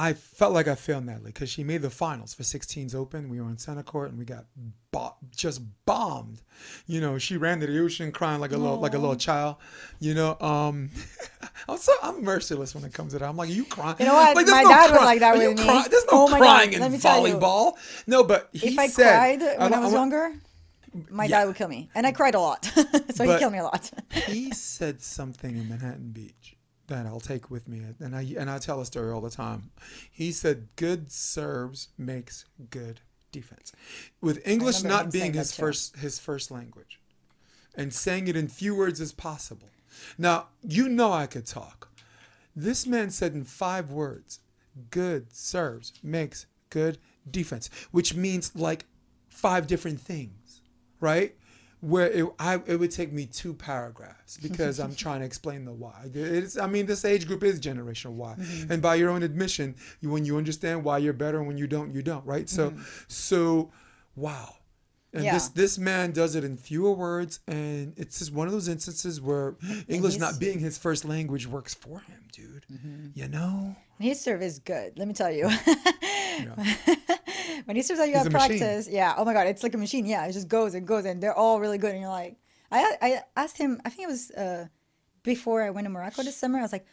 I 0.00 0.12
felt 0.12 0.52
like 0.52 0.68
I 0.68 0.76
failed 0.76 1.06
Natalie 1.06 1.32
because 1.32 1.50
she 1.50 1.64
made 1.64 1.82
the 1.82 1.90
finals 1.90 2.32
for 2.32 2.44
16s 2.44 2.94
Open. 2.94 3.28
We 3.28 3.40
were 3.40 3.46
on 3.48 3.58
center 3.58 3.82
court 3.82 4.10
and 4.10 4.18
we 4.18 4.24
got 4.24 4.44
bo- 4.92 5.16
just 5.34 5.60
bombed. 5.86 6.40
You 6.86 7.00
know, 7.00 7.18
she 7.18 7.36
ran 7.36 7.58
to 7.60 7.66
the 7.66 7.80
ocean 7.80 8.12
crying 8.12 8.40
like 8.40 8.52
a 8.52 8.56
little 8.56 8.78
like 8.78 8.94
a 8.94 8.98
little 8.98 9.16
child. 9.16 9.56
You 9.98 10.14
know, 10.14 10.38
um, 10.40 10.90
I'm 11.68 11.78
so 11.78 11.92
I'm 12.00 12.22
merciless 12.22 12.76
when 12.76 12.84
it 12.84 12.92
comes 12.92 13.12
to 13.12 13.18
that. 13.18 13.28
I'm 13.28 13.36
like, 13.36 13.50
you 13.50 13.64
crying? 13.64 13.96
You 13.98 14.06
know 14.06 14.14
what? 14.14 14.36
Like, 14.36 14.46
My 14.46 14.62
no 14.62 14.68
dad 14.68 14.90
was 14.92 15.00
like 15.00 15.18
that 15.18 15.36
with 15.36 15.58
me. 15.58 15.64
Cry- 15.64 15.86
there's 15.90 16.04
no 16.04 16.26
oh 16.26 16.28
crying 16.28 16.70
God, 16.70 16.92
in 16.92 16.92
volleyball. 16.92 17.72
No, 18.06 18.22
but 18.22 18.50
if 18.52 18.78
I 18.78 18.88
cried 18.88 19.40
when 19.40 19.74
I, 19.74 19.78
I 19.78 19.80
was 19.80 19.92
I, 19.92 19.96
younger, 19.96 20.32
my 21.10 21.24
yeah. 21.24 21.40
dad 21.40 21.46
would 21.46 21.56
kill 21.56 21.68
me, 21.68 21.90
and 21.94 22.06
I 22.06 22.12
cried 22.12 22.34
a 22.34 22.40
lot. 22.40 22.64
so 23.14 23.24
he 23.24 23.38
killed 23.38 23.52
me 23.52 23.58
a 23.58 23.64
lot. 23.64 23.90
he 24.10 24.50
said 24.52 25.00
something 25.02 25.56
in 25.56 25.68
Manhattan 25.68 26.10
Beach 26.10 26.56
that 26.88 27.06
I'll 27.06 27.20
take 27.20 27.50
with 27.50 27.68
me, 27.68 27.82
and 28.00 28.16
I 28.16 28.34
and 28.38 28.50
I 28.50 28.58
tell 28.58 28.80
a 28.80 28.86
story 28.86 29.12
all 29.12 29.20
the 29.20 29.30
time. 29.30 29.70
He 30.10 30.32
said, 30.32 30.68
"Good 30.76 31.12
serves 31.12 31.88
makes 31.96 32.46
good 32.70 33.00
defense." 33.30 33.72
With 34.20 34.46
English 34.46 34.82
not 34.82 35.12
being 35.12 35.34
his 35.34 35.54
first 35.54 35.96
his 35.96 36.18
first 36.18 36.50
language, 36.50 37.00
and 37.74 37.92
saying 37.92 38.28
it 38.28 38.36
in 38.36 38.48
few 38.48 38.74
words 38.74 39.00
as 39.00 39.12
possible. 39.12 39.68
Now 40.16 40.48
you 40.62 40.88
know 40.88 41.12
I 41.12 41.26
could 41.26 41.46
talk. 41.46 41.88
This 42.56 42.86
man 42.86 43.10
said 43.10 43.34
in 43.34 43.44
five 43.44 43.90
words, 43.90 44.40
"Good 44.90 45.34
serves 45.34 45.92
makes 46.02 46.46
good 46.70 46.98
defense," 47.30 47.70
which 47.90 48.14
means 48.14 48.56
like 48.56 48.86
five 49.28 49.66
different 49.66 50.00
things, 50.00 50.32
right? 51.00 51.34
where 51.80 52.10
it, 52.10 52.26
I, 52.38 52.60
it 52.66 52.76
would 52.76 52.90
take 52.90 53.12
me 53.12 53.26
two 53.26 53.54
paragraphs 53.54 54.36
because 54.42 54.80
I'm 54.80 54.94
trying 54.94 55.20
to 55.20 55.26
explain 55.26 55.64
the 55.64 55.72
why. 55.72 56.10
It's, 56.12 56.58
I 56.58 56.66
mean, 56.66 56.86
this 56.86 57.04
age 57.04 57.26
group 57.26 57.42
is 57.42 57.60
generational 57.60 58.12
why, 58.12 58.34
mm-hmm. 58.34 58.72
and 58.72 58.82
by 58.82 58.96
your 58.96 59.10
own 59.10 59.22
admission, 59.22 59.76
you, 60.00 60.10
when 60.10 60.24
you 60.24 60.36
understand 60.36 60.84
why 60.84 60.98
you're 60.98 61.12
better, 61.12 61.38
and 61.38 61.46
when 61.46 61.58
you 61.58 61.66
don't, 61.66 61.94
you 61.94 62.02
don't, 62.02 62.24
right? 62.26 62.48
So, 62.48 62.70
mm-hmm. 62.70 62.82
so, 63.06 63.70
wow. 64.16 64.54
And 65.12 65.24
yeah. 65.24 65.32
this 65.32 65.48
this 65.48 65.78
man 65.78 66.12
does 66.12 66.34
it 66.34 66.44
in 66.44 66.58
fewer 66.58 66.92
words, 66.92 67.40
and 67.48 67.94
it's 67.96 68.18
just 68.18 68.32
one 68.32 68.46
of 68.46 68.52
those 68.52 68.68
instances 68.68 69.20
where 69.20 69.56
English 69.88 70.18
not 70.18 70.38
being 70.38 70.58
his 70.58 70.76
first 70.76 71.04
language 71.04 71.46
works 71.46 71.74
for 71.74 72.00
him, 72.00 72.24
dude. 72.30 72.66
Mm-hmm. 72.70 73.06
You 73.14 73.28
know. 73.28 73.76
His 73.98 74.20
serve 74.20 74.42
is 74.42 74.58
good. 74.58 74.98
Let 74.98 75.08
me 75.08 75.14
tell 75.14 75.32
you. 75.32 75.48
when 77.64 77.74
he 77.74 77.82
serves 77.82 78.00
out, 78.00 78.06
you 78.06 78.12
got 78.12 78.30
practice. 78.30 78.60
Machine. 78.60 78.94
Yeah. 78.94 79.14
Oh 79.16 79.24
my 79.24 79.32
god, 79.32 79.46
it's 79.46 79.62
like 79.62 79.74
a 79.74 79.78
machine. 79.78 80.04
Yeah, 80.04 80.26
it 80.26 80.32
just 80.32 80.48
goes 80.48 80.74
and 80.74 80.86
goes, 80.86 81.06
and 81.06 81.22
they're 81.22 81.34
all 81.34 81.58
really 81.58 81.78
good. 81.78 81.92
And 81.92 82.00
you're 82.00 82.10
like, 82.10 82.36
I 82.70 82.96
I 83.00 83.22
asked 83.34 83.56
him. 83.56 83.80
I 83.86 83.88
think 83.88 84.08
it 84.08 84.10
was 84.10 84.30
uh, 84.32 84.66
before 85.22 85.62
I 85.62 85.70
went 85.70 85.86
to 85.86 85.90
Morocco 85.90 86.22
this 86.22 86.36
summer. 86.36 86.58
I 86.58 86.62
was 86.62 86.72
like, 86.72 86.86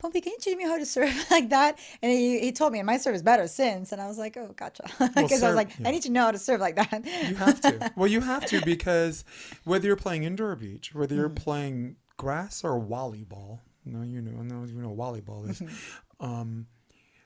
Pompey, 0.00 0.20
can 0.20 0.32
you 0.32 0.38
teach 0.40 0.56
me 0.56 0.64
how 0.64 0.78
to 0.78 0.86
serve 0.86 1.14
like 1.30 1.50
that? 1.50 1.78
And 2.02 2.10
he, 2.10 2.40
he 2.40 2.52
told 2.52 2.72
me, 2.72 2.80
and 2.80 2.86
my 2.86 2.96
serve 2.96 3.14
is 3.14 3.22
better 3.22 3.46
since. 3.46 3.92
And 3.92 4.00
I 4.00 4.08
was 4.08 4.18
like, 4.18 4.36
oh, 4.36 4.52
gotcha. 4.56 4.82
Because 4.98 5.42
well, 5.42 5.44
I 5.44 5.48
was 5.48 5.56
like, 5.56 5.78
yeah. 5.78 5.88
I 5.88 5.90
need 5.92 6.02
to 6.02 6.10
know 6.10 6.24
how 6.24 6.30
to 6.30 6.38
serve 6.38 6.60
like 6.60 6.76
that. 6.76 7.04
you 7.28 7.34
have 7.36 7.60
to. 7.62 7.92
Well, 7.96 8.08
you 8.08 8.20
have 8.20 8.46
to 8.46 8.64
because 8.64 9.24
whether 9.64 9.86
you're 9.86 9.96
playing 9.96 10.24
indoor 10.24 10.56
beach, 10.56 10.94
whether 10.94 11.14
you're 11.14 11.28
mm. 11.28 11.36
playing 11.36 11.96
grass 12.16 12.64
or 12.64 12.80
volleyball, 12.80 13.60
no, 13.84 14.02
you 14.02 14.20
know, 14.20 14.42
no, 14.42 14.64
you 14.64 14.80
know, 14.80 14.94
volleyball 14.94 15.48
is, 15.48 15.60
mm-hmm. 15.60 16.24
um, 16.24 16.66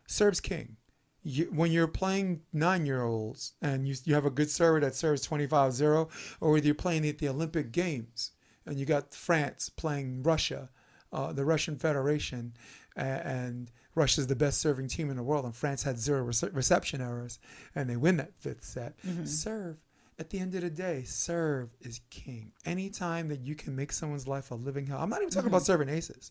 serves 0.06 0.40
king 0.40 0.76
you, 1.24 1.46
when 1.46 1.72
you're 1.72 1.88
playing 1.88 2.42
nine 2.52 2.86
year 2.86 3.02
olds 3.02 3.54
and 3.60 3.88
you, 3.88 3.94
you 4.04 4.14
have 4.14 4.26
a 4.26 4.30
good 4.30 4.50
server 4.50 4.78
that 4.80 4.94
serves 4.94 5.22
25 5.22 5.72
0, 5.72 6.08
or 6.40 6.52
whether 6.52 6.66
you're 6.66 6.74
playing 6.74 7.08
at 7.08 7.18
the 7.18 7.28
Olympic 7.28 7.72
Games 7.72 8.32
and 8.66 8.78
you 8.78 8.86
got 8.86 9.14
France 9.14 9.70
playing 9.70 10.22
Russia, 10.22 10.68
uh, 11.14 11.32
the 11.32 11.44
Russian 11.44 11.76
Federation, 11.78 12.52
and 12.96 13.70
Russia's 13.94 14.26
the 14.26 14.36
best 14.36 14.60
serving 14.60 14.88
team 14.88 15.08
in 15.10 15.16
the 15.16 15.22
world, 15.22 15.44
and 15.44 15.54
France 15.54 15.82
had 15.84 15.98
zero 15.98 16.24
rece- 16.26 16.54
reception 16.54 17.00
errors, 17.00 17.38
and 17.74 17.88
they 17.88 17.96
win 17.96 18.16
that 18.18 18.32
fifth 18.38 18.64
set. 18.64 18.98
Mm-hmm. 19.06 19.24
Serve. 19.24 19.78
At 20.16 20.30
the 20.30 20.38
end 20.38 20.54
of 20.54 20.60
the 20.60 20.70
day, 20.70 21.02
serve 21.04 21.70
is 21.80 22.00
king. 22.08 22.52
Anytime 22.64 23.26
that 23.30 23.40
you 23.40 23.56
can 23.56 23.74
make 23.74 23.90
someone's 23.90 24.28
life 24.28 24.52
a 24.52 24.54
living 24.54 24.86
hell. 24.86 24.98
I'm 25.00 25.10
not 25.10 25.18
even 25.22 25.30
talking 25.30 25.48
about 25.48 25.62
serving 25.64 25.88
aces. 25.88 26.30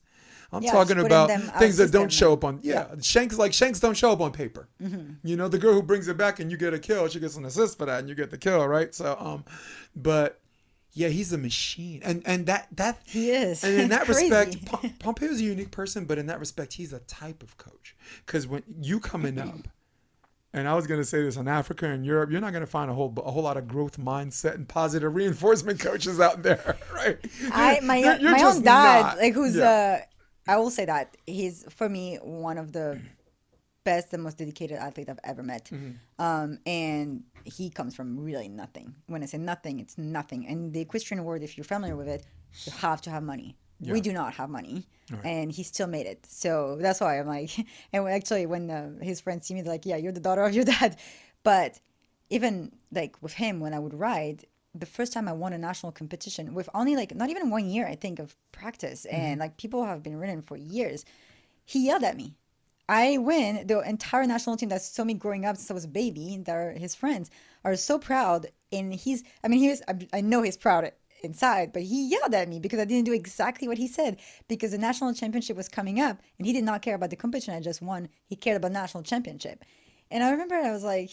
I'm 0.54 0.60
Mm-hmm. 0.62 0.66
Yeah, 0.68 0.72
talking 0.72 1.00
about 1.06 1.30
things 1.60 1.76
that 1.78 1.92
don't 1.92 2.12
show 2.12 2.32
up 2.32 2.46
on. 2.46 2.60
Yeah, 2.62 2.88
shanks 3.02 3.38
like 3.38 3.52
shanks 3.54 3.82
don't 3.82 3.98
show 3.98 4.12
up 4.14 4.22
on 4.22 4.32
paper. 4.32 4.70
Mm-hmm. 4.82 5.28
You 5.28 5.36
know, 5.36 5.50
the 5.50 5.58
girl 5.58 5.74
who 5.74 5.82
brings 5.84 6.08
it 6.08 6.16
back 6.16 6.40
and 6.40 6.50
you 6.50 6.56
get 6.58 6.74
a 6.74 6.80
kill, 6.80 7.08
she 7.10 7.20
gets 7.20 7.36
an 7.36 7.44
assist 7.44 7.78
for 7.78 7.86
that, 7.86 8.00
and 8.00 8.08
you 8.08 8.16
get 8.16 8.30
the 8.32 8.38
kill, 8.38 8.66
right? 8.66 8.94
So, 8.96 9.18
um, 9.20 9.44
but 9.98 10.40
yeah, 10.94 11.08
he's 11.10 11.34
a 11.34 11.38
machine, 11.38 12.02
and 12.04 12.22
and 12.26 12.46
that 12.46 12.68
that 12.76 13.00
He 13.06 13.32
is. 13.32 13.64
and 13.64 13.80
in 13.80 13.90
that 13.96 14.08
respect, 14.08 14.64
Pom- 14.72 14.94
Pompeo's 15.00 15.40
a 15.40 15.44
unique 15.44 15.72
person, 15.72 16.06
but 16.06 16.18
in 16.18 16.28
that 16.28 16.40
respect, 16.40 16.74
he's 16.74 16.94
a 16.94 17.00
type 17.00 17.42
of 17.44 17.58
coach. 17.58 17.96
Because 18.26 18.46
when 18.48 18.64
you 18.82 19.00
coming 19.00 19.40
up, 19.40 19.68
and 20.54 20.68
I 20.68 20.76
was 20.76 20.86
gonna 20.86 21.04
say 21.04 21.24
this 21.24 21.36
in 21.36 21.48
Africa 21.48 21.88
and 21.88 22.06
Europe, 22.06 22.30
you're 22.32 22.42
not 22.42 22.54
gonna 22.54 22.68
find 22.68 22.92
a 22.92 22.94
whole 22.94 23.12
a 23.26 23.32
whole 23.32 23.44
lot 23.44 23.58
of 23.58 23.68
growth 23.68 23.98
mindset 23.98 24.54
and 24.56 24.68
positive 24.70 25.14
reinforcement 25.16 25.80
coaches 25.88 26.20
out 26.20 26.44
there, 26.44 26.78
right? 26.94 27.18
I 27.52 27.80
my 27.82 27.98
you're- 27.98 28.22
you're 28.22 28.32
my 28.32 28.44
own 28.44 28.62
dad, 28.62 29.02
not. 29.02 29.18
like 29.18 29.34
who's 29.34 29.56
Yeah. 29.56 30.00
uh, 30.02 30.52
I 30.52 30.58
will 30.58 30.70
say 30.70 30.86
that 30.86 31.16
he's 31.26 31.64
for 31.74 31.88
me 31.90 32.18
one 32.22 32.58
of 32.58 32.72
the 32.74 33.00
best 33.84 34.14
and 34.14 34.24
most 34.24 34.38
dedicated 34.38 34.78
athlete 34.78 35.10
I've 35.10 35.20
ever 35.24 35.44
met. 35.44 35.66
Mm-hmm. 35.66 35.92
Um, 36.24 36.60
and 36.66 37.24
he 37.46 37.70
comes 37.70 37.96
from 37.96 38.20
really 38.20 38.50
nothing. 38.50 38.96
When 39.08 39.24
I 39.24 39.26
say 39.26 39.38
nothing, 39.38 39.80
it's 39.80 39.98
nothing. 39.98 40.48
And 40.48 40.74
the 40.74 40.82
equestrian 40.82 41.24
world, 41.24 41.44
if 41.44 41.58
you're 41.58 41.66
familiar 41.66 41.96
with 41.96 42.08
it, 42.08 42.26
you 42.66 42.72
have 42.74 43.02
to 43.02 43.10
have 43.10 43.24
money. 43.24 43.58
Yeah. 43.80 43.94
We 43.94 44.02
do 44.02 44.14
not 44.14 44.34
have 44.36 44.50
money, 44.50 44.88
and 45.26 45.52
he 45.52 45.64
still 45.64 45.88
made 45.88 46.06
it. 46.06 46.26
So 46.26 46.78
that's 46.80 47.02
why 47.02 47.20
I'm 47.20 47.28
like, 47.28 47.52
and 47.94 48.08
actually, 48.08 48.46
when 48.46 48.70
uh, 48.70 48.92
his 49.02 49.20
friends 49.20 49.48
see 49.48 49.56
me, 49.56 49.62
they're 49.62 49.74
like, 49.74 49.86
"Yeah, 49.86 49.98
you're 49.98 50.14
the 50.14 50.22
daughter 50.22 50.44
of 50.44 50.54
your 50.54 50.64
dad," 50.76 50.98
but 51.44 51.80
even 52.30 52.72
like 52.94 53.22
with 53.22 53.34
him 53.34 53.60
when 53.60 53.74
I 53.74 53.80
would 53.80 53.94
ride, 53.94 54.46
the 54.74 54.86
first 54.86 55.14
time 55.14 55.28
I 55.28 55.34
won 55.34 55.54
a 55.54 55.58
national 55.58 55.92
competition 55.92 56.54
with 56.54 56.70
only 56.74 56.96
like 56.96 57.14
not 57.14 57.30
even 57.30 57.50
one 57.50 57.70
year 57.70 57.88
I 57.88 57.96
think 57.96 58.20
of 58.20 58.36
practice 58.52 59.06
and 59.06 59.40
like 59.40 59.58
people 59.58 59.86
have 59.86 60.02
been 60.02 60.18
ridden 60.18 60.42
for 60.42 60.58
years, 60.58 61.06
he 61.66 61.86
yelled 61.86 62.04
at 62.04 62.18
me. 62.18 62.36
I 62.90 63.18
win 63.18 63.66
the 63.68 63.80
entire 63.80 64.26
national 64.26 64.58
team 64.58 64.70
that 64.70 64.82
saw 64.82 65.04
me 65.04 65.14
growing 65.14 65.46
up 65.46 65.56
since 65.56 65.72
I 65.72 65.74
was 65.74 65.86
a 65.86 65.90
baby. 65.90 66.38
That 66.46 66.56
are 66.56 66.72
his 66.72 66.96
friends 66.96 67.32
are 67.64 67.76
so 67.76 67.98
proud, 67.98 68.48
and 68.72 68.94
he's. 68.94 69.24
I 69.44 69.48
mean, 69.48 69.60
he 69.60 69.70
was. 69.70 69.82
I, 70.12 70.22
know 70.22 70.42
he's 70.42 70.58
proud 70.58 70.92
inside, 71.24 71.72
but 71.72 71.84
he 71.84 72.10
yelled 72.10 72.34
at 72.34 72.50
me 72.50 72.60
because 72.60 72.80
I 72.80 72.86
didn't 72.86 73.06
do 73.06 73.14
exactly 73.14 73.68
what 73.68 73.78
he 73.78 73.88
said. 73.88 74.18
Because 74.50 74.72
the 74.72 74.78
national 74.78 75.14
championship 75.14 75.56
was 75.56 75.70
coming 75.70 76.02
up, 76.02 76.20
and 76.38 76.46
he 76.46 76.52
did 76.52 76.66
not 76.66 76.82
care 76.82 76.96
about 76.96 77.10
the 77.10 77.16
competition 77.16 77.54
I 77.54 77.62
just 77.62 77.82
won. 77.82 78.10
He 78.26 78.36
cared 78.36 78.58
about 78.58 78.74
national 78.74 79.04
championship, 79.04 79.64
and 80.12 80.24
I 80.24 80.32
remember 80.32 80.56
I 80.56 80.72
was 80.72 80.84
like, 80.84 81.10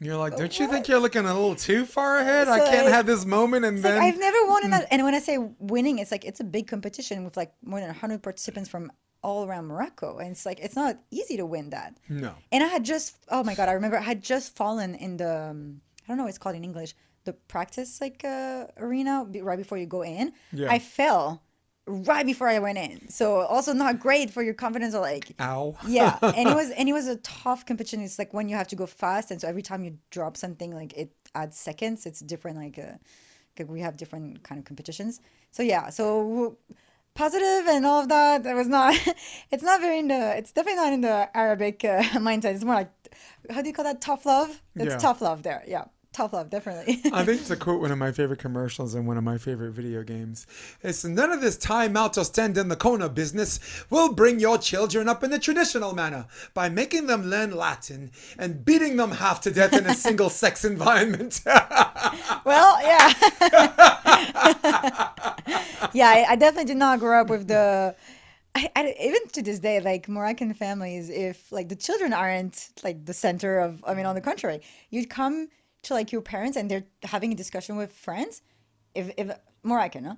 You're 0.00 0.16
like, 0.16 0.36
don't 0.36 0.58
you 0.58 0.66
think 0.66 0.88
you're 0.88 0.98
looking 0.98 1.24
a 1.24 1.32
little 1.32 1.54
too 1.54 1.86
far 1.86 2.18
ahead? 2.18 2.48
I 2.48 2.58
can't 2.68 2.86
like- 2.86 2.94
have 2.94 3.06
this 3.06 3.24
moment 3.24 3.64
and 3.64 3.78
then 3.78 3.96
like 3.96 4.12
I've 4.12 4.18
never 4.18 4.44
won 4.46 4.64
in 4.64 4.72
hmm. 4.72 4.78
that. 4.78 4.88
And 4.90 5.04
when 5.04 5.14
I 5.14 5.20
say 5.20 5.38
winning, 5.60 6.00
it's 6.00 6.10
like 6.10 6.24
it's 6.24 6.40
a 6.40 6.44
big 6.44 6.66
competition 6.66 7.22
with 7.22 7.36
like 7.36 7.52
more 7.64 7.78
than 7.78 7.88
100 7.90 8.24
participants 8.24 8.68
from 8.68 8.90
all 9.22 9.44
around 9.46 9.66
Morocco. 9.66 10.18
And 10.18 10.30
it's 10.30 10.44
like 10.44 10.58
it's 10.60 10.76
not 10.76 10.98
easy 11.10 11.36
to 11.36 11.46
win 11.46 11.70
that. 11.70 11.96
no. 12.08 12.34
And 12.50 12.62
I 12.62 12.66
had 12.66 12.84
just 12.84 13.16
oh 13.28 13.42
my 13.44 13.54
god, 13.54 13.68
I 13.68 13.72
remember 13.72 13.98
I 13.98 14.02
had 14.02 14.22
just 14.22 14.56
fallen 14.56 14.94
in 14.94 15.16
the 15.16 15.50
um, 15.50 15.80
I 16.04 16.08
don't 16.08 16.16
know 16.16 16.24
what 16.24 16.30
it's 16.30 16.38
called 16.38 16.56
in 16.56 16.64
English, 16.64 16.94
the 17.24 17.32
practice 17.32 18.00
like 18.00 18.24
uh, 18.24 18.66
arena 18.78 19.26
right 19.42 19.58
before 19.58 19.78
you 19.78 19.86
go 19.86 20.02
in. 20.02 20.32
Yeah. 20.52 20.70
I 20.70 20.78
fell 20.78 21.42
right 21.86 22.24
before 22.24 22.48
I 22.48 22.58
went 22.60 22.78
in. 22.78 23.08
So 23.08 23.40
also 23.40 23.72
not 23.72 23.98
great 23.98 24.30
for 24.30 24.42
your 24.42 24.54
confidence 24.54 24.94
or 24.94 25.00
like 25.00 25.32
Ow. 25.40 25.76
yeah 25.86 26.16
and 26.22 26.48
it 26.48 26.54
was 26.54 26.70
and 26.78 26.88
it 26.88 26.92
was 26.92 27.08
a 27.08 27.16
tough 27.16 27.66
competition 27.66 28.00
it's 28.02 28.18
like 28.18 28.32
when 28.32 28.48
you 28.48 28.54
have 28.56 28.68
to 28.68 28.76
go 28.76 28.86
fast 28.86 29.30
and 29.32 29.40
so 29.40 29.48
every 29.48 29.62
time 29.62 29.82
you 29.84 29.98
drop 30.10 30.36
something 30.36 30.70
like 30.72 30.92
it 30.96 31.10
adds 31.34 31.56
seconds 31.58 32.06
it's 32.06 32.20
different 32.20 32.56
like 32.56 32.78
uh 32.78 32.92
'cause 33.56 33.66
we 33.66 33.80
have 33.80 33.96
different 33.96 34.42
kind 34.44 34.58
of 34.60 34.64
competitions 34.64 35.20
so 35.50 35.62
yeah 35.62 35.90
so 35.90 36.56
positive 37.14 37.66
and 37.68 37.84
all 37.84 38.00
of 38.02 38.08
that 38.08 38.44
It 38.46 38.54
was 38.54 38.68
not 38.68 38.94
it's 39.50 39.62
not 39.62 39.80
very 39.80 39.98
in 39.98 40.08
the 40.08 40.36
it's 40.36 40.52
definitely 40.52 40.76
not 40.82 40.92
in 40.92 41.00
the 41.02 41.28
arabic 41.36 41.84
uh, 41.84 42.02
mindset 42.14 42.54
it's 42.54 42.64
more 42.64 42.74
like 42.76 42.90
how 43.50 43.60
do 43.62 43.68
you 43.68 43.74
call 43.74 43.84
that 43.84 44.00
tough 44.00 44.24
love 44.26 44.62
it's 44.76 44.86
Yeah. 44.92 44.98
tough 44.98 45.20
love 45.20 45.42
there 45.42 45.62
yeah 45.66 45.84
tough 46.14 46.32
love 46.34 46.50
definitely 46.50 47.00
I 47.12 47.24
think 47.28 47.46
to 47.46 47.56
quote 47.56 47.80
one 47.80 47.90
of 47.90 47.96
my 47.96 48.12
favorite 48.12 48.38
commercials 48.38 48.94
in 48.94 49.06
one 49.06 49.16
of 49.16 49.24
my 49.24 49.38
favorite 49.38 49.72
video 49.72 50.02
games. 50.02 50.46
It's 50.82 51.04
none 51.06 51.32
of 51.32 51.40
this 51.40 51.56
time 51.56 51.96
out 51.96 52.12
to 52.14 52.24
stand 52.26 52.58
in 52.58 52.68
the 52.68 52.76
corner 52.76 53.08
business. 53.08 53.58
We'll 53.88 54.12
bring 54.12 54.38
your 54.38 54.58
children 54.58 55.08
up 55.08 55.24
in 55.24 55.30
the 55.30 55.38
traditional 55.38 55.94
manner 55.94 56.26
by 56.52 56.68
making 56.68 57.06
them 57.06 57.24
learn 57.30 57.56
Latin 57.56 58.10
and 58.38 58.62
beating 58.62 58.96
them 58.98 59.12
half 59.12 59.40
to 59.42 59.50
death 59.50 59.72
in 59.72 59.86
a 59.86 59.94
single 59.94 60.28
sex 60.28 60.66
environment. 60.66 61.40
Well, 62.44 62.78
yeah. 62.82 63.14
Yeah, 65.92 66.08
I, 66.08 66.32
I 66.32 66.36
definitely 66.36 66.66
did 66.66 66.76
not 66.78 66.98
grow 67.00 67.20
up 67.20 67.28
with 67.28 67.48
the. 67.48 67.94
I, 68.54 68.70
I, 68.76 68.94
even 69.00 69.26
to 69.28 69.42
this 69.42 69.60
day, 69.60 69.80
like 69.80 70.08
Moroccan 70.08 70.52
families, 70.52 71.08
if 71.08 71.50
like 71.50 71.68
the 71.70 71.76
children 71.76 72.12
aren't 72.12 72.68
like 72.84 73.06
the 73.06 73.14
center 73.14 73.58
of, 73.60 73.82
I 73.86 73.94
mean, 73.94 74.04
on 74.04 74.14
the 74.14 74.20
contrary, 74.20 74.60
you'd 74.90 75.08
come 75.08 75.48
to 75.84 75.94
like 75.94 76.12
your 76.12 76.20
parents 76.20 76.56
and 76.56 76.70
they're 76.70 76.84
having 77.02 77.32
a 77.32 77.34
discussion 77.34 77.76
with 77.76 77.92
friends. 77.92 78.42
If 78.94 79.10
if 79.16 79.30
Moroccan, 79.62 80.04
huh? 80.04 80.16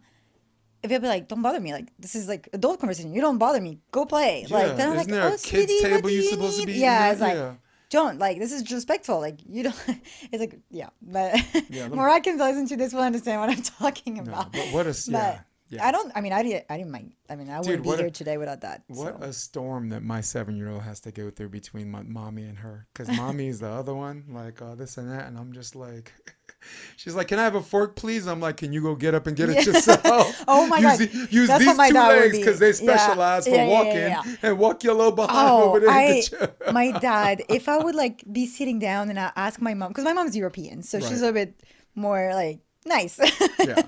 If 0.83 0.91
they'll 0.91 1.01
be 1.01 1.07
like, 1.07 1.29
"Don't 1.29 1.41
bother 1.43 1.61
me," 1.61 1.73
like 1.73 1.93
this 1.99 2.15
is 2.15 2.29
like 2.29 2.49
adult 2.53 2.81
conversation. 2.81 3.15
You 3.15 3.21
don't 3.23 3.39
bother 3.39 3.61
me. 3.61 3.79
Go 3.91 4.05
play. 4.05 4.45
Yeah, 4.49 4.57
like 4.57 4.77
then 4.77 4.91
I'm 4.91 4.97
like, 4.97 5.09
there 5.09 5.23
a 5.23 5.33
"Oh, 5.33 5.37
kids' 5.43 5.67
sweetie, 5.67 5.83
table 5.83 6.11
you're 6.11 6.23
you 6.23 6.29
supposed 6.31 6.61
to 6.61 6.67
be 6.67 6.73
Yeah, 6.75 7.13
it's 7.13 7.21
like 7.21 7.37
Yeah. 7.37 7.55
don't 7.89 8.19
like 8.19 8.39
this 8.39 8.53
is 8.53 8.63
disrespectful. 8.63 9.21
Like 9.21 9.39
you 9.47 9.63
don't. 9.65 9.77
It's 10.33 10.41
like 10.41 10.59
yeah, 10.71 10.91
but 11.01 11.41
Yeah, 11.71 11.89
Moroccans 11.99 12.41
listen 12.41 12.67
to 12.67 12.77
this 12.77 12.93
will 12.93 13.01
understand 13.03 13.41
what 13.41 13.51
I'm 13.51 13.63
talking 13.63 14.19
about. 14.19 14.53
but 14.53 14.69
what 14.69 14.87
a 14.87 14.91
s- 15.01 15.09
yeah, 15.09 15.39
But 15.39 15.41
yeah. 15.75 15.87
I 15.87 15.93
don't. 15.93 16.13
I 16.15 16.21
mean, 16.21 16.33
I 16.33 16.43
didn't. 16.43 16.65
I 16.71 16.77
didn't 16.77 16.93
mind. 16.93 17.13
I 17.29 17.37
mean, 17.37 17.49
I 17.51 17.61
wouldn't 17.61 17.83
be 17.83 17.91
a- 17.91 17.97
here 17.97 18.11
today 18.11 18.37
without 18.39 18.61
that. 18.63 18.85
What 18.89 19.19
so. 19.21 19.25
a 19.27 19.33
storm 19.33 19.89
that 19.91 20.03
my 20.03 20.21
seven 20.21 20.57
year 20.57 20.71
old 20.71 20.83
has 20.83 21.01
to 21.01 21.11
go 21.13 21.31
through 21.31 21.49
between 21.51 21.91
my 21.91 22.03
mommy 22.03 22.45
and 22.45 22.59
her. 22.59 22.87
Because 22.93 23.09
mommy 23.17 23.49
is 23.49 23.61
the 23.61 23.69
other 23.69 23.95
one, 23.95 24.25
like 24.31 24.61
uh, 24.63 24.75
this 24.75 24.97
and 24.99 25.11
that. 25.11 25.27
And 25.27 25.39
I'm 25.39 25.53
just 25.53 25.75
like, 25.77 26.13
she's 26.97 27.15
like, 27.15 27.29
Can 27.29 27.39
I 27.39 27.45
have 27.45 27.55
a 27.55 27.63
fork, 27.63 27.97
please? 27.97 28.27
I'm 28.27 28.41
like, 28.41 28.59
Can 28.59 28.73
you 28.73 28.83
go 28.83 28.95
get 28.95 29.15
up 29.15 29.27
and 29.27 29.37
get 29.37 29.49
it 29.51 29.57
Yeah. 29.57 29.63
yourself? 29.73 30.45
Oh 30.49 30.67
my 30.67 30.79
use 30.79 30.99
God. 30.99 31.33
use 31.33 31.49
That's 31.49 31.65
these 31.65 31.89
two 31.89 31.95
legs 31.95 32.33
be. 32.33 32.39
because 32.39 32.59
they 32.59 32.73
specialize 32.73 33.47
Yeah, 33.47 33.65
for 33.65 33.71
walking 33.71 34.39
and 34.43 34.59
walk 34.59 34.85
your 34.85 34.95
little 34.95 35.13
behind 35.13 35.49
Oh, 35.51 35.69
over 35.71 35.81
there. 35.81 35.91
I, 35.91 36.23
the 36.31 36.73
my 36.73 36.91
dad. 36.93 37.43
If 37.49 37.69
I 37.69 37.79
would 37.79 37.95
like 37.95 38.23
be 38.31 38.47
sitting 38.47 38.79
down 38.79 39.11
and 39.11 39.19
I 39.19 39.33
ask 39.37 39.61
my 39.61 39.75
mom, 39.75 39.89
because 39.89 40.05
my 40.05 40.13
mom's 40.13 40.37
European, 40.37 40.83
so 40.83 41.01
she's 41.01 41.23
Right. 41.23 41.29
a 41.29 41.33
bit 41.33 41.61
more 41.95 42.33
like 42.35 42.59
nice. 42.85 43.19
Yeah. 43.59 43.83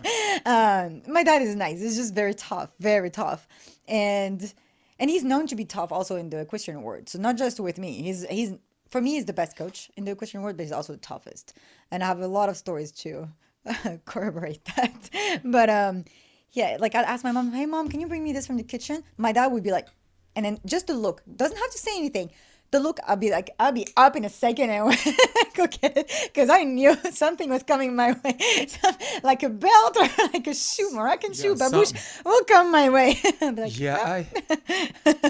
um, 0.86 1.03
my 1.12 1.22
dad 1.22 1.42
is 1.42 1.55
nice. 1.55 1.80
He's 1.80 1.97
just 1.97 2.14
very 2.14 2.34
tough, 2.34 2.72
very 2.78 3.11
tough, 3.11 3.47
and 3.88 4.53
and 4.99 5.11
he's 5.11 5.24
known 5.24 5.47
to 5.49 5.57
be 5.57 5.64
tough 5.64 5.92
also 5.92 6.16
in 6.16 6.30
the 6.30 6.40
equestrian 6.40 6.82
world. 6.82 7.09
So 7.09 7.18
not 7.18 7.36
just 7.36 7.61
with 7.61 7.78
me. 7.78 8.03
He's 8.03 8.26
he's 8.26 8.55
for 8.90 9.01
me 9.01 9.14
he's 9.14 9.24
the 9.24 9.32
best 9.32 9.57
coach 9.57 9.90
in 9.97 10.05
the 10.05 10.12
equestrian 10.12 10.42
world, 10.42 10.57
but 10.57 10.64
he's 10.64 10.72
also 10.72 10.94
the 10.94 10.99
toughest. 10.99 11.55
And 11.90 12.03
I 12.03 12.07
have 12.07 12.20
a 12.20 12.28
lot 12.28 12.49
of 12.49 12.57
stories 12.57 12.92
to 13.03 13.28
corroborate 14.05 14.64
that. 14.76 15.11
But 15.44 15.70
um, 15.70 16.05
yeah, 16.53 16.76
like 16.80 16.94
I'd 16.94 17.05
ask 17.05 17.24
my 17.24 17.32
mom, 17.32 17.53
"Hey 17.53 17.66
mom, 17.66 17.88
can 17.88 18.01
you 18.01 18.07
bring 18.07 18.24
me 18.24 18.32
this 18.32 18.47
from 18.47 18.57
the 18.57 18.62
kitchen?" 18.62 19.03
My 19.16 19.32
dad 19.32 19.49
would 19.49 19.62
be 19.62 19.70
like, 19.70 19.88
and 20.34 20.44
then 20.44 20.59
just 20.64 20.86
the 20.86 20.94
look 20.94 21.22
doesn't 21.36 21.57
have 21.57 21.70
to 21.70 21.78
say 21.78 21.97
anything. 21.97 22.30
The 22.73 22.81
look, 22.81 22.99
I'll 23.07 23.17
be 23.17 23.31
like, 23.31 23.51
I'll 23.61 23.73
be 23.73 23.87
up 23.97 24.17
in 24.17 24.25
a 24.25 24.29
second 24.29 24.71
and 24.71 24.89
go 25.55 25.67
get 25.69 25.97
it 25.97 26.12
because 26.25 26.51
I 26.51 26.64
knew 26.64 26.95
something 27.12 27.49
was 27.49 27.62
coming 27.62 27.95
my 27.95 28.12
way, 28.25 28.67
Some- 28.69 28.97
like 29.23 29.43
a 29.43 29.49
belt 29.49 29.97
or 29.97 30.09
like 30.33 30.47
a 30.47 30.55
shoe, 30.55 30.91
Moroccan 30.93 31.33
shoe, 31.33 31.51
Yeah, 31.51 31.55
babouche 31.69 31.87
something. 31.97 32.23
will 32.25 32.45
come 32.45 32.73
my 32.73 32.89
way. 32.89 33.19
Like, 33.41 33.79
Yeah, 33.79 33.97
I, 33.99 34.27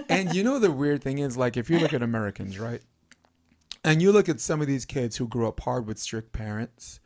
and 0.09 0.35
you 0.35 0.43
know 0.43 0.59
the 0.59 0.71
weird 0.73 1.03
thing 1.03 1.19
is 1.19 1.37
like 1.37 1.57
if 1.57 1.69
you 1.71 1.79
look 1.79 1.93
at 1.93 2.03
Americans, 2.03 2.59
right? 2.59 2.81
And 3.85 4.03
you 4.03 4.11
look 4.13 4.29
at 4.29 4.41
some 4.41 4.61
of 4.61 4.67
these 4.67 4.85
kids 4.85 5.17
who 5.17 5.29
grew 5.29 5.47
up 5.47 5.61
hard 5.61 5.87
with 5.87 5.99
strict 5.99 6.33
parents, 6.33 6.99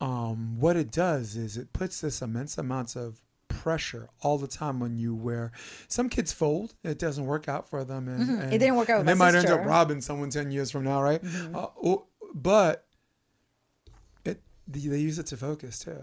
um, 0.00 0.58
what 0.60 0.76
it 0.76 0.90
does 0.90 1.36
is 1.36 1.56
it 1.56 1.72
puts 1.72 2.00
this 2.02 2.20
immense 2.20 2.58
amounts 2.58 2.94
of 2.96 3.22
pressure 3.64 4.10
all 4.20 4.36
the 4.36 4.46
time 4.46 4.82
on 4.82 4.94
you 4.98 5.14
where 5.14 5.50
some 5.88 6.10
kids 6.10 6.34
fold 6.34 6.74
it 6.84 6.98
doesn't 6.98 7.24
work 7.24 7.48
out 7.48 7.66
for 7.66 7.82
them 7.82 8.08
and, 8.08 8.20
and 8.20 8.28
Mm-hmm. 8.40 8.52
It 8.52 8.58
didn't 8.58 8.76
work 8.76 8.90
out 8.90 9.00
and 9.00 9.08
they 9.08 9.14
might 9.14 9.34
end 9.34 9.46
up 9.46 9.64
robbing 9.64 10.02
someone 10.02 10.28
10 10.28 10.50
years 10.50 10.70
from 10.70 10.84
now 10.84 11.00
right 11.02 11.22
Mm-hmm. 11.22 11.56
uh, 11.56 11.96
but 12.34 12.84
it 14.26 14.42
they 14.68 14.80
they 14.80 14.98
use 14.98 15.18
it 15.18 15.26
to 15.32 15.36
focus 15.38 15.78
too 15.78 16.02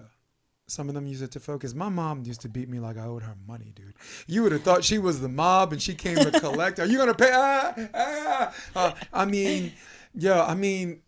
some 0.68 0.88
of 0.88 0.96
them 0.96 1.06
use 1.06 1.22
it 1.22 1.32
to 1.32 1.40
focus. 1.42 1.74
My 1.74 1.90
mom 1.90 2.24
used 2.24 2.40
to 2.42 2.50
beat 2.50 2.70
me 2.70 2.80
like 2.80 2.98
I 2.98 3.04
owed 3.04 3.24
her 3.24 3.36
money, 3.46 3.74
dude. 3.76 3.94
You 4.26 4.44
would 4.44 4.54
have 4.54 4.64
thought 4.64 4.86
she 4.86 5.00
was 5.00 5.20
the 5.20 5.28
mob 5.28 5.74
and 5.74 5.82
she 5.82 5.94
came 5.94 6.16
to 6.16 6.32
collect. 6.40 6.80
Are 6.80 6.86
you 6.86 6.98
gonna 6.98 7.14
pay? 7.14 7.30
Ah, 7.34 7.74
ah. 7.94 8.56
Uh, 8.74 8.92
I 9.12 9.26
mean, 9.26 9.74
yeah, 10.16 10.46
I 10.46 10.56
mean, 10.56 11.02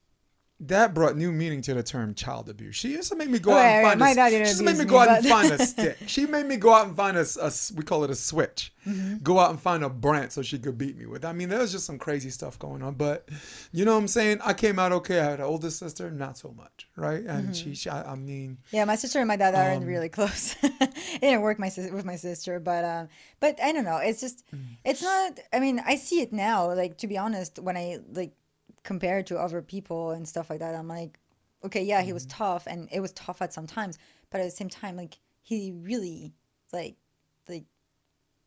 that 0.68 0.94
brought 0.94 1.16
new 1.18 1.32
meaning 1.32 1.62
to 1.64 1.74
the 1.74 1.84
term 1.84 2.14
child 2.14 2.50
abuse. 2.50 2.76
She 2.76 2.90
used 2.92 3.12
to 3.12 3.16
make 3.18 3.30
me 3.30 3.40
go 3.40 3.52
out 3.54 3.66
and 3.66 4.00
find 4.00 4.12
a, 4.12 4.16
dad 4.16 4.30
she 4.32 4.38
used 4.40 4.58
to 4.60 4.64
me 4.64 4.86
go 4.86 5.02
me, 5.04 5.08
out 5.10 5.18
and 5.20 5.26
find 5.28 5.52
a 5.52 5.66
stick. 5.66 5.98
She 6.08 6.26
made 6.26 6.46
me 6.46 6.58
go 6.58 6.74
out 6.74 6.88
and 6.88 6.96
find 6.96 7.18
a, 7.18 7.26
a 7.42 7.52
we 7.76 7.84
call 7.84 8.04
it 8.04 8.10
a 8.10 8.16
switch. 8.16 8.74
Mm-hmm. 8.88 9.18
Go 9.24 9.40
out 9.40 9.50
and 9.50 9.60
find 9.62 9.84
a 9.84 9.90
branch 9.90 10.32
so 10.34 10.42
she 10.42 10.60
could 10.60 10.78
beat 10.78 10.98
me 10.98 11.06
with. 11.06 11.24
I 11.24 11.32
mean, 11.34 11.48
there 11.50 11.60
was 11.60 11.72
just 11.72 11.86
some 11.86 11.98
crazy 11.98 12.30
stuff 12.30 12.60
going 12.60 12.82
on, 12.84 12.96
but 12.96 13.30
you 13.72 13.86
know 13.86 13.94
what 13.94 14.00
I'm 14.00 14.08
saying? 14.10 14.40
I 14.44 14.54
came 14.54 14.78
out 14.78 14.92
okay. 14.92 15.20
I 15.20 15.24
had 15.32 15.40
an 15.40 15.46
older 15.46 15.70
sister, 15.70 16.12
not 16.12 16.38
so 16.38 16.52
much, 16.58 16.88
right? 16.98 17.24
And 17.24 17.44
Mm-hmm. 17.44 17.54
she, 17.54 17.76
she 17.76 17.90
I, 17.90 18.12
I 18.12 18.16
mean, 18.16 18.58
Yeah, 18.72 18.84
my 18.86 18.96
sister 18.96 19.20
and 19.20 19.28
my 19.28 19.36
dad 19.38 19.56
Um, 19.56 19.62
aren't 19.62 19.86
really 19.88 20.10
close. 20.10 20.56
it 20.64 21.22
didn't 21.22 21.42
work 21.42 21.60
my 21.60 21.70
sis- 21.70 21.92
with 21.92 22.06
my 22.06 22.16
sister, 22.18 22.60
but 22.60 22.84
um, 22.84 23.08
but 23.40 23.60
I 23.62 23.72
don't 23.72 23.86
know. 23.86 23.98
It's 23.98 24.20
just, 24.22 24.44
Mm. 24.54 24.78
it's 24.84 25.02
not. 25.02 25.40
I 25.54 25.60
mean, 25.60 25.82
I 25.86 25.96
see 25.96 26.22
it 26.22 26.34
now. 26.34 26.74
Like 26.74 26.98
to 27.00 27.08
be 27.08 27.18
honest, 27.18 27.60
when 27.60 27.78
I 27.78 28.00
like 28.12 28.34
compare 28.84 29.20
it 29.20 29.28
to 29.28 29.38
other 29.40 29.62
people 29.62 30.12
and 30.12 30.28
stuff 30.28 30.50
like 30.50 30.60
that, 30.60 30.76
I'm 30.76 30.88
like, 30.88 31.20
okay, 31.64 31.84
yeah, 31.84 32.02
he 32.02 32.08
Mm-hmm. 32.08 32.14
was 32.14 32.26
tough, 32.28 32.68
and 32.68 32.90
it 32.92 33.00
was 33.00 33.14
tough 33.14 33.42
at 33.42 33.54
some 33.54 33.68
times, 33.68 33.98
but 34.30 34.42
at 34.42 34.46
the 34.46 34.52
same 34.52 34.70
time, 34.70 34.96
like 34.98 35.18
he 35.42 35.72
really 35.72 36.34
like 36.72 36.96
like 37.48 37.66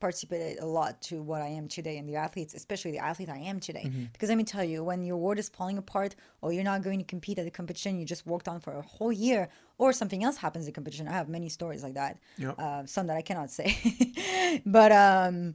participated 0.00 0.58
a 0.60 0.66
lot 0.66 1.00
to 1.00 1.22
what 1.22 1.40
I 1.40 1.46
am 1.48 1.68
today 1.68 1.96
and 1.96 2.06
the 2.08 2.16
athletes, 2.16 2.52
especially 2.54 2.90
the 2.92 2.98
athlete 2.98 3.30
I 3.30 3.38
am 3.38 3.60
today. 3.60 3.84
Mm-hmm. 3.86 4.04
Because 4.12 4.28
let 4.28 4.36
me 4.36 4.44
tell 4.44 4.62
you, 4.64 4.84
when 4.84 5.04
your 5.04 5.16
world 5.16 5.38
is 5.38 5.48
falling 5.48 5.78
apart 5.78 6.14
or 6.42 6.52
you're 6.52 6.64
not 6.64 6.82
going 6.82 6.98
to 6.98 7.04
compete 7.04 7.38
at 7.38 7.46
the 7.46 7.50
competition 7.50 7.98
you 7.98 8.04
just 8.04 8.26
worked 8.26 8.46
on 8.46 8.60
for 8.60 8.74
a 8.74 8.82
whole 8.82 9.10
year 9.12 9.48
or 9.78 9.92
something 9.94 10.22
else 10.22 10.36
happens 10.36 10.66
in 10.66 10.74
competition, 10.74 11.08
I 11.08 11.12
have 11.12 11.28
many 11.30 11.48
stories 11.48 11.82
like 11.82 11.94
that. 11.94 12.18
Yep. 12.36 12.54
Uh, 12.58 12.84
some 12.86 13.06
that 13.06 13.16
I 13.16 13.22
cannot 13.22 13.50
say. 13.50 14.62
but, 14.66 14.92
um, 14.92 15.54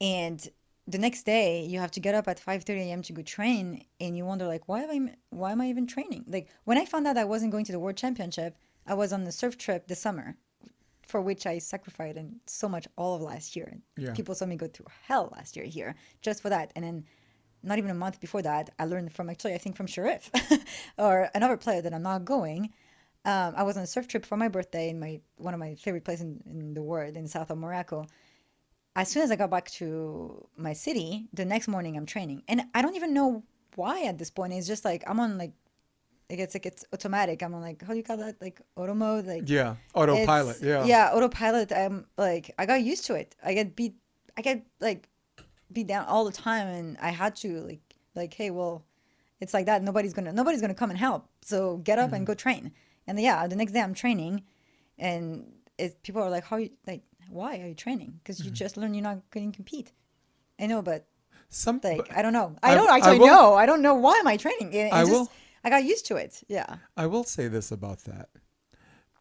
and 0.00 0.48
the 0.90 0.98
next 0.98 1.24
day 1.24 1.64
you 1.64 1.78
have 1.78 1.90
to 1.92 2.00
get 2.00 2.14
up 2.14 2.28
at 2.28 2.40
5.30 2.44 2.68
a.m. 2.78 3.02
to 3.02 3.12
go 3.12 3.22
train 3.22 3.84
and 4.00 4.16
you 4.16 4.24
wonder 4.24 4.46
like, 4.46 4.68
why 4.68 4.82
am 4.82 5.08
I, 5.08 5.14
why 5.30 5.52
am 5.52 5.60
I 5.60 5.68
even 5.68 5.86
training? 5.86 6.24
Like 6.26 6.48
when 6.64 6.78
I 6.78 6.84
found 6.84 7.06
out 7.06 7.16
I 7.16 7.24
wasn't 7.24 7.52
going 7.52 7.64
to 7.66 7.72
the 7.72 7.78
world 7.78 7.96
championship, 7.96 8.56
I 8.86 8.94
was 8.94 9.12
on 9.12 9.24
the 9.24 9.32
surf 9.32 9.58
trip 9.58 9.86
this 9.86 10.00
summer 10.00 10.36
for 11.10 11.20
which 11.20 11.46
I 11.46 11.58
sacrificed 11.58 12.16
and 12.16 12.36
so 12.46 12.68
much 12.68 12.86
all 12.96 13.16
of 13.16 13.22
last 13.22 13.56
year. 13.56 13.78
Yeah. 13.96 14.12
People 14.12 14.34
saw 14.34 14.46
me 14.46 14.56
go 14.56 14.68
through 14.68 14.86
hell 15.02 15.30
last 15.36 15.56
year 15.56 15.66
here 15.66 15.94
just 16.22 16.40
for 16.40 16.48
that. 16.50 16.72
And 16.76 16.84
then 16.84 17.04
not 17.62 17.78
even 17.78 17.90
a 17.90 17.94
month 17.94 18.20
before 18.20 18.42
that, 18.42 18.70
I 18.78 18.84
learned 18.86 19.12
from 19.12 19.28
actually 19.28 19.54
I 19.54 19.58
think 19.58 19.76
from 19.76 19.86
Sharif 19.86 20.30
or 20.98 21.28
another 21.34 21.56
player 21.56 21.82
that 21.82 21.92
I'm 21.92 22.02
not 22.02 22.24
going. 22.24 22.72
Um, 23.24 23.52
I 23.54 23.64
was 23.64 23.76
on 23.76 23.82
a 23.82 23.86
surf 23.86 24.08
trip 24.08 24.24
for 24.24 24.36
my 24.36 24.48
birthday 24.48 24.88
in 24.88 24.98
my 24.98 25.20
one 25.36 25.52
of 25.52 25.60
my 25.60 25.74
favorite 25.74 26.04
places 26.04 26.22
in, 26.22 26.42
in 26.46 26.74
the 26.74 26.82
world 26.82 27.16
in 27.16 27.26
south 27.28 27.50
of 27.50 27.58
Morocco. 27.58 28.06
As 28.96 29.08
soon 29.08 29.22
as 29.22 29.30
I 29.30 29.36
got 29.36 29.50
back 29.50 29.70
to 29.72 30.46
my 30.56 30.72
city, 30.72 31.28
the 31.32 31.44
next 31.44 31.68
morning 31.68 31.96
I'm 31.96 32.06
training, 32.06 32.42
and 32.48 32.62
I 32.74 32.82
don't 32.82 32.96
even 32.96 33.14
know 33.14 33.44
why 33.76 34.04
at 34.04 34.18
this 34.18 34.30
point. 34.30 34.52
It's 34.52 34.66
just 34.66 34.84
like 34.84 35.04
I'm 35.06 35.20
on 35.20 35.38
like, 35.38 35.52
like 36.28 36.40
it's 36.40 36.54
like 36.54 36.66
it's 36.66 36.84
automatic. 36.92 37.42
I'm 37.42 37.54
on 37.54 37.62
like 37.62 37.82
how 37.82 37.92
do 37.92 37.96
you 37.96 38.02
call 38.02 38.16
that 38.18 38.40
like 38.40 38.60
auto 38.76 38.94
mode 38.94 39.26
like 39.26 39.48
yeah, 39.48 39.76
autopilot. 39.94 40.60
Yeah. 40.60 40.84
Yeah, 40.84 41.10
autopilot. 41.12 41.72
I'm 41.72 42.06
like, 42.18 42.52
I 42.58 42.66
got 42.66 42.82
used 42.82 43.06
to 43.06 43.14
it. 43.14 43.36
I 43.44 43.54
get 43.54 43.76
beat, 43.76 43.94
I 44.36 44.42
get 44.42 44.66
like 44.80 45.08
beat 45.72 45.86
down 45.86 46.06
all 46.06 46.24
the 46.24 46.32
time, 46.32 46.66
and 46.66 46.98
I 47.00 47.10
had 47.10 47.36
to 47.36 47.60
like, 47.60 47.80
like, 48.16 48.34
hey, 48.34 48.50
well, 48.50 48.84
it's 49.40 49.54
like 49.54 49.66
that. 49.66 49.82
Nobody's 49.84 50.12
gonna, 50.12 50.32
nobody's 50.32 50.60
gonna 50.60 50.74
come 50.74 50.90
and 50.90 50.98
help. 50.98 51.28
So 51.42 51.76
get 51.78 51.98
up 52.00 52.06
Mm-hmm. 52.06 52.14
and 52.16 52.26
go 52.26 52.34
train. 52.34 52.72
And 53.06 53.18
yeah, 53.20 53.46
the 53.46 53.54
next 53.56 53.72
day 53.72 53.80
I'm 53.80 53.94
training, 53.94 54.42
and 54.98 55.52
it, 55.78 56.02
people 56.02 56.22
are 56.22 56.28
like, 56.30 56.44
how 56.44 56.56
you 56.56 56.70
like, 56.88 57.02
why 57.30 57.58
are 57.60 57.66
you 57.68 57.74
training? 57.74 58.14
Because 58.22 58.38
Mm-hmm. 58.38 58.48
you 58.48 58.54
just 58.54 58.76
learned 58.76 58.94
you're 58.96 59.02
not 59.02 59.28
going 59.30 59.50
to 59.52 59.56
compete. 59.56 59.92
I 60.58 60.66
know, 60.66 60.82
but 60.82 61.06
Some, 61.48 61.80
like, 61.82 62.12
I 62.16 62.22
don't 62.22 62.32
know. 62.32 62.56
I 62.62 62.72
I- 62.72 62.74
don't 62.74 62.90
I 62.90 62.96
actually 62.96 63.18
will- 63.20 63.26
know. 63.28 63.54
I 63.54 63.66
don't 63.66 63.82
know 63.82 63.94
why 63.94 64.16
am 64.16 64.26
I 64.26 64.36
training. 64.36 64.72
It 64.72 64.92
I 64.92 65.00
just, 65.02 65.10
will- 65.12 65.30
I 65.64 65.70
got 65.70 65.84
used 65.84 66.06
to 66.06 66.16
it. 66.16 66.42
Yeah. 66.48 66.76
I 66.96 67.06
will 67.06 67.24
say 67.24 67.48
this 67.48 67.70
about 67.70 68.00
that. 68.04 68.28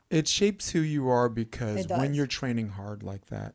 It 0.09 0.27
shapes 0.27 0.71
who 0.71 0.79
you 0.79 1.07
are 1.09 1.29
because 1.29 1.87
when 1.87 2.13
you're 2.15 2.27
training 2.27 2.69
hard 2.69 3.03
like 3.03 3.25
that, 3.27 3.53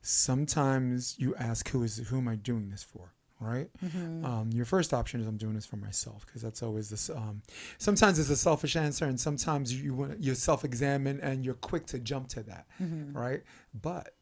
sometimes 0.00 1.14
you 1.18 1.34
ask 1.36 1.68
who 1.70 1.82
is 1.82 1.96
who 2.08 2.18
am 2.18 2.28
I 2.28 2.36
doing 2.36 2.70
this 2.70 2.82
for, 2.82 3.12
right? 3.42 3.68
Mm-hmm. 3.84 4.24
Um, 4.24 4.50
your 4.52 4.64
first 4.64 4.94
option 4.94 5.20
is 5.20 5.26
I'm 5.26 5.36
doing 5.36 5.54
this 5.54 5.66
for 5.66 5.76
myself 5.76 6.24
because 6.26 6.40
that's 6.42 6.62
always 6.62 6.88
this. 6.90 7.10
Um, 7.10 7.42
sometimes 7.78 8.18
it's 8.18 8.30
a 8.30 8.36
selfish 8.36 8.76
answer, 8.76 9.04
and 9.06 9.18
sometimes 9.18 9.74
you, 9.74 9.84
you 9.84 9.94
want 9.94 10.20
you 10.22 10.34
self-examine 10.34 11.20
and 11.20 11.44
you're 11.44 11.54
quick 11.54 11.86
to 11.86 11.98
jump 11.98 12.28
to 12.28 12.42
that, 12.44 12.66
Mm-hmm. 12.82 13.16
right? 13.16 13.42
But 13.80 14.14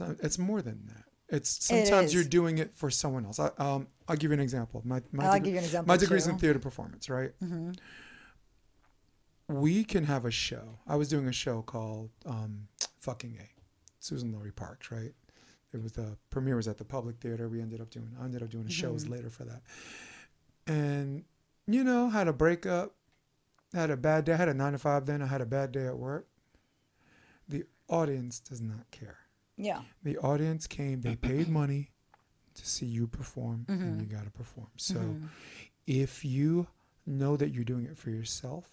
it's 0.00 0.38
more 0.38 0.62
than 0.62 0.86
that. 0.86 1.04
It's 1.36 1.58
It 1.58 1.62
sometimes 1.86 2.12
you're 2.12 2.24
doing 2.24 2.58
it 2.58 2.74
for 2.74 2.90
someone 2.90 3.24
else. 3.24 3.38
I, 3.38 3.50
um, 3.58 3.86
I'll 4.08 4.16
give 4.16 4.30
you 4.30 4.34
an 4.34 4.40
example. 4.40 4.82
My, 4.84 5.00
my 5.12 5.24
I'll 5.26 5.32
degree- 5.34 5.44
give 5.46 5.52
you 5.54 5.58
an 5.60 5.64
example. 5.64 5.88
my 5.88 5.96
degree's 5.96 6.26
in 6.26 6.38
theater 6.38 6.58
performance, 6.58 7.08
right? 7.08 7.30
Mm-hmm. 7.42 7.70
We 9.48 9.84
can 9.84 10.04
have 10.04 10.24
a 10.24 10.30
show. 10.30 10.78
I 10.86 10.96
was 10.96 11.08
doing 11.08 11.28
a 11.28 11.32
show 11.32 11.62
called 11.62 12.10
um, 12.26 12.68
"Fucking 13.00 13.38
A," 13.40 13.48
Suzan-Lori 14.02 14.52
Parks, 14.52 14.90
right? 14.90 15.12
It 15.72 15.82
was 15.82 15.92
the 15.92 16.16
premiere 16.30 16.56
was 16.56 16.68
at 16.68 16.76
the 16.78 16.84
Public 16.84 17.16
Theater. 17.18 17.48
We 17.48 17.60
ended 17.62 17.80
up 17.80 17.90
doing. 17.90 18.14
I 18.20 18.24
ended 18.24 18.42
up 18.42 18.50
doing 18.50 18.68
shows 18.68 19.08
later 19.08 19.30
for 19.30 19.44
that, 19.44 19.62
and 20.66 21.24
you 21.66 21.84
know, 21.84 22.08
had 22.10 22.28
a 22.28 22.32
breakup, 22.32 22.94
had 23.72 23.90
a 23.90 23.96
bad 23.96 24.24
day. 24.24 24.32
I 24.32 24.36
had 24.36 24.48
a 24.48 24.54
nine 24.54 24.72
to 24.72 24.78
five. 24.78 25.06
Then 25.06 25.22
I 25.22 25.26
had 25.26 25.40
a 25.40 25.46
bad 25.46 25.72
day 25.72 25.86
at 25.86 25.96
work. 25.96 26.26
The 27.48 27.64
audience 27.88 28.40
does 28.40 28.60
not 28.60 28.90
care. 28.90 29.18
Yeah. 29.56 29.80
The 30.02 30.18
audience 30.18 30.66
came. 30.66 31.00
They 31.00 31.16
paid 31.16 31.48
money 31.60 31.90
to 32.54 32.66
see 32.66 32.86
you 32.86 33.06
perform, 33.06 33.64
and 33.68 34.00
you 34.00 34.06
got 34.06 34.24
to 34.24 34.30
perform. 34.30 34.68
So 34.76 34.96
Mm-hmm. 34.96 35.26
if 35.86 36.24
you 36.24 36.66
know 37.06 37.36
that 37.36 37.48
you're 37.50 37.64
doing 37.64 37.86
it 37.86 37.96
for 37.96 38.10
yourself 38.10 38.68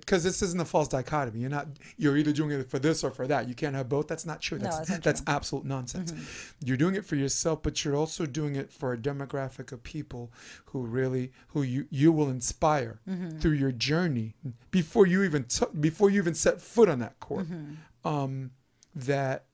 because 0.00 0.24
this 0.24 0.42
isn't 0.42 0.60
a 0.60 0.64
false 0.64 0.88
dichotomy 0.88 1.40
you're 1.40 1.50
not 1.50 1.66
you're 1.96 2.16
either 2.16 2.32
doing 2.32 2.50
it 2.50 2.68
for 2.70 2.78
this 2.78 3.02
or 3.04 3.10
for 3.10 3.26
that 3.26 3.48
you 3.48 3.54
can't 3.54 3.74
have 3.74 3.88
both 3.88 4.06
that's 4.08 4.26
not 4.26 4.40
true 4.40 4.58
No, 4.58 4.64
that's 4.64 4.78
that's 4.88 5.00
that's 5.00 5.20
true. 5.20 5.24
Mm-hmm. 5.26 5.36
absolute 5.36 5.64
nonsense 5.64 6.12
you're 6.64 6.76
doing 6.76 6.94
it 6.94 7.04
for 7.04 7.16
yourself 7.16 7.62
but 7.62 7.84
you're 7.84 7.96
also 7.96 8.26
doing 8.26 8.56
it 8.56 8.72
for 8.72 8.92
a 8.92 8.98
demographic 8.98 9.72
of 9.72 9.82
people 9.82 10.32
who 10.66 10.82
really 10.82 11.32
who 11.48 11.62
you 11.62 11.86
you 11.90 12.12
will 12.12 12.28
inspire 12.30 13.00
Mm-hmm. 13.08 13.38
through 13.38 13.52
your 13.52 13.72
journey 13.72 14.34
before 14.70 15.06
you 15.06 15.22
even 15.22 15.44
t- 15.44 15.66
before 15.80 16.10
you 16.10 16.20
even 16.20 16.34
set 16.34 16.60
foot 16.60 16.88
on 16.88 16.98
that 17.00 17.18
court 17.20 17.46
Mm-hmm. 17.46 18.08
um 18.08 18.50
that 18.94 19.44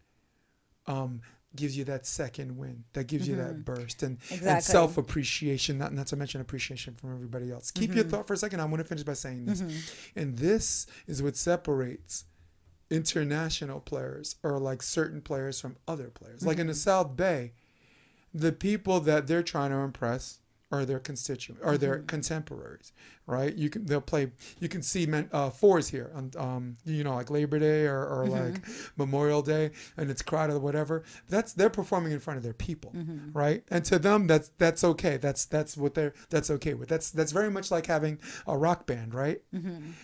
um 0.86 1.20
gives 1.57 1.77
you 1.79 1.85
that 1.85 2.07
second 2.07 2.57
win 2.57 2.85
that 2.93 3.07
gives 3.07 3.27
you 3.27 3.35
that 3.37 3.65
burst 3.65 4.03
and, 4.03 4.19
and 4.31 4.41
Mm-hmm. 4.41 4.61
Self 4.61 4.99
appreciation 4.99 5.79
not, 5.79 5.93
not 5.95 6.07
to 6.09 6.17
mention 6.17 6.41
appreciation 6.41 6.95
from 6.95 7.13
everybody 7.15 7.51
else 7.51 7.71
keep 7.71 7.91
Mm-hmm. 7.91 7.97
your 7.97 8.05
thought 8.07 8.27
for 8.27 8.35
a 8.35 8.37
second 8.37 8.61
i 8.61 8.65
want 8.67 8.79
to 8.79 8.85
finish 8.85 9.03
by 9.03 9.15
saying 9.15 9.47
this 9.47 9.63
and 10.15 10.37
this 10.39 10.87
is 11.07 11.23
what 11.23 11.37
separates 11.37 12.25
international 12.91 13.81
players 13.81 14.37
or 14.43 14.59
like 14.59 14.83
certain 14.83 15.21
players 15.21 15.61
from 15.61 15.77
other 15.87 16.09
players 16.09 16.45
like 16.45 16.57
in 16.59 16.63
Mm-hmm. 16.63 16.69
the 16.69 16.75
south 16.75 17.17
bay 17.17 17.53
the 18.35 18.53
people 18.53 19.01
that 19.01 19.27
they're 19.27 19.43
trying 19.43 19.71
to 19.71 19.77
impress 19.79 20.39
are 20.71 20.85
their 20.85 20.99
constituent 20.99 21.61
or 21.64 21.79
their 21.79 21.97
mm-hmm. 21.97 22.07
contemporaries 22.07 22.93
right? 23.29 23.55
You 23.55 23.69
can 23.69 23.85
they'll 23.85 24.01
play 24.01 24.33
you 24.59 24.69
can 24.69 24.83
see 24.83 25.07
men, 25.07 25.29
uh, 25.33 25.51
fours 25.51 25.89
here 25.89 26.11
on 26.14 26.33
um, 26.37 26.77
you 26.85 27.05
know 27.05 27.14
like 27.14 27.31
labor 27.31 27.59
day 27.59 27.87
or, 27.87 28.05
or 28.05 28.25
mm-hmm. 28.25 28.53
like 28.55 28.64
memorial 28.97 29.43
day 29.43 29.71
and 29.97 30.11
it's 30.11 30.23
crowded 30.23 30.55
or 30.55 30.61
whatever. 30.61 31.05
That's 31.29 31.53
they're 31.53 31.71
performing 31.71 32.12
in 32.12 32.21
front 32.21 32.39
of 32.39 32.43
their 32.43 32.55
people 32.55 32.93
mm-hmm. 32.97 33.39
right? 33.39 33.62
And 33.71 33.85
to 33.85 33.99
them 33.99 34.27
that's 34.27 34.51
that's 34.59 34.83
okay. 34.83 35.19
That's 35.19 35.45
that's 35.45 35.77
what 35.77 35.95
they're 35.95 36.14
that's 36.31 36.51
okay 36.51 36.75
with. 36.75 36.89
That's 36.89 37.11
that's 37.11 37.31
very 37.31 37.51
much 37.51 37.71
like 37.71 37.87
having 37.87 38.19
a 38.47 38.57
rock 38.57 38.87
band 38.87 39.14
right? 39.14 39.43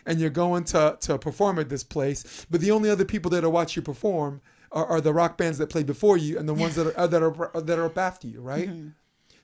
And 0.07 0.21
you're 0.21 0.31
going 0.31 0.65
to 0.65 0.99
to 1.01 1.19
perform 1.19 1.59
at 1.59 1.71
this 1.71 1.83
place 1.83 2.47
but 2.51 2.61
the 2.61 2.71
only 2.71 2.91
other 2.91 3.05
people 3.07 3.31
that 3.31 3.43
will 3.43 3.53
watch 3.53 3.75
you 3.75 3.83
perform 3.83 4.43
are, 4.71 4.87
are 4.87 5.01
the 5.01 5.15
rock 5.15 5.39
bands 5.39 5.57
that 5.59 5.71
played 5.71 5.87
before 5.87 6.19
you 6.19 6.39
and 6.39 6.49
the 6.49 6.55
ones 6.55 6.75
that 6.75 6.95
are 6.95 7.07
that 7.09 7.23
are 7.23 7.61
that 7.62 7.79
are 7.79 7.87
up 7.87 7.97
after 7.97 8.27
you 8.29 8.43
right 8.43 8.69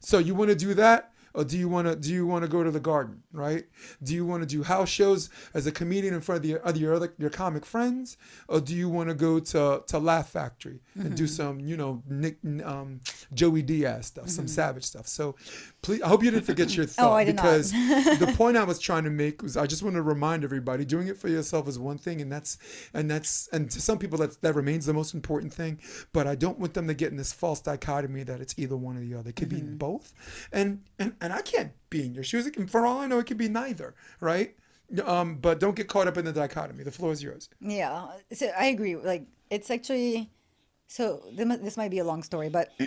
so 0.01 0.19
you 0.19 0.35
want 0.35 0.51
to 0.51 0.57
do 0.57 0.75
that, 0.75 1.13
or 1.35 1.45
do 1.45 1.59
you 1.59 1.69
want 1.69 1.87
to 1.89 1.97
do 1.97 2.13
you 2.13 2.27
want 2.27 2.45
to 2.45 2.49
go 2.49 2.63
to 2.63 2.71
the 2.71 2.81
garden, 2.81 3.23
right? 3.33 3.65
Do 4.03 4.15
you 4.15 4.27
want 4.27 4.43
to 4.43 4.47
do 4.47 4.63
house 4.63 4.89
shows 4.89 5.31
as 5.55 5.67
a 5.67 5.73
comedian 5.73 6.15
in 6.15 6.21
front 6.21 6.39
of 6.39 6.43
the, 6.43 6.65
other 6.67 6.79
your 6.79 6.95
other 6.95 7.13
your 7.19 7.31
comic 7.31 7.65
friends, 7.65 8.17
or 8.49 8.61
do 8.61 8.75
you 8.75 8.89
want 8.89 9.09
to 9.09 9.15
go 9.15 9.41
to 9.41 9.83
to 9.87 9.99
Laugh 9.99 10.31
Factory 10.31 10.81
and 10.95 11.15
do 11.17 11.25
mm-hmm. 11.25 11.33
some 11.33 11.61
you 11.61 11.77
know 11.77 12.03
Nick 12.09 12.39
um, 12.65 13.01
Joey 13.33 13.63
Diaz 13.63 14.07
stuff, 14.07 14.29
some 14.29 14.47
mm-hmm. 14.47 14.51
savage 14.51 14.85
stuff? 14.85 15.07
So 15.07 15.37
please, 15.83 16.03
I 16.03 16.09
hope 16.09 16.23
you 16.23 16.31
didn't 16.31 16.47
forget 16.47 16.75
your 16.77 16.87
thought 16.87 17.11
Oh, 17.11 17.15
I 17.15 17.25
did 17.25 17.37
not. 17.37 17.43
because 17.43 17.73
the 18.19 18.33
point 18.37 18.57
I 18.57 18.65
was 18.65 18.79
trying 18.79 19.05
to 19.05 19.11
make 19.11 19.43
was 19.43 19.57
I 19.57 19.67
just 19.67 19.83
want 19.83 19.97
to 19.97 20.03
remind 20.03 20.45
everybody 20.45 20.85
doing 20.85 21.09
it 21.09 21.17
for 21.17 21.29
yourself 21.29 21.69
is 21.69 21.79
one 21.79 21.99
thing, 21.99 22.21
and 22.21 22.31
that's 22.31 22.59
and 22.95 23.11
that's 23.11 23.49
and 23.53 23.71
to 23.71 23.81
some 23.81 23.99
people 23.99 24.19
that 24.19 24.41
that 24.43 24.55
remains 24.55 24.87
the 24.87 24.95
most 24.95 25.15
important 25.15 25.53
thing. 25.53 25.81
But 26.13 26.27
I 26.27 26.35
don't 26.35 26.59
want 26.59 26.75
them 26.75 26.89
to 26.89 26.95
get 26.95 27.11
in 27.11 27.17
this 27.17 27.33
false 27.33 27.61
dichotomy 27.61 28.23
that 28.25 28.41
it's 28.41 28.55
either 28.59 28.77
one 28.77 28.97
or 28.97 29.01
the 29.01 29.15
other. 29.15 29.31
It 29.31 29.37
could 29.37 29.49
be 29.49 29.57
mm-hmm. 29.57 29.77
both, 29.77 30.13
and 30.53 30.83
and 30.99 31.15
and 31.21 31.33
I 31.33 31.43
can't 31.43 31.73
be 31.91 32.05
in 32.07 32.15
your 32.15 32.25
shoes. 32.25 32.47
It 32.47 32.53
can, 32.53 32.67
for 32.67 32.87
all 32.87 32.99
I 33.01 33.07
know, 33.07 33.19
it 33.19 33.27
could 33.27 33.39
be 33.39 33.49
neither, 33.49 33.95
right? 34.21 34.55
Um, 35.05 35.37
but 35.37 35.61
don't 35.61 35.77
get 35.77 35.89
caught 35.89 36.09
up 36.09 36.17
in 36.19 36.25
the 36.25 36.33
dichotomy. 36.33 36.83
The 36.85 36.91
floor 36.91 37.13
is 37.13 37.23
yours. 37.23 37.49
Yeah, 37.61 38.09
so 38.33 38.47
I 38.59 38.67
agree. 38.67 38.97
Like 38.97 39.27
it's 39.51 39.71
actually, 39.71 40.31
so 40.89 41.23
this 41.33 41.77
might 41.77 41.91
be 41.91 41.99
a 41.99 42.05
long 42.05 42.23
story, 42.23 42.49
but 42.49 42.71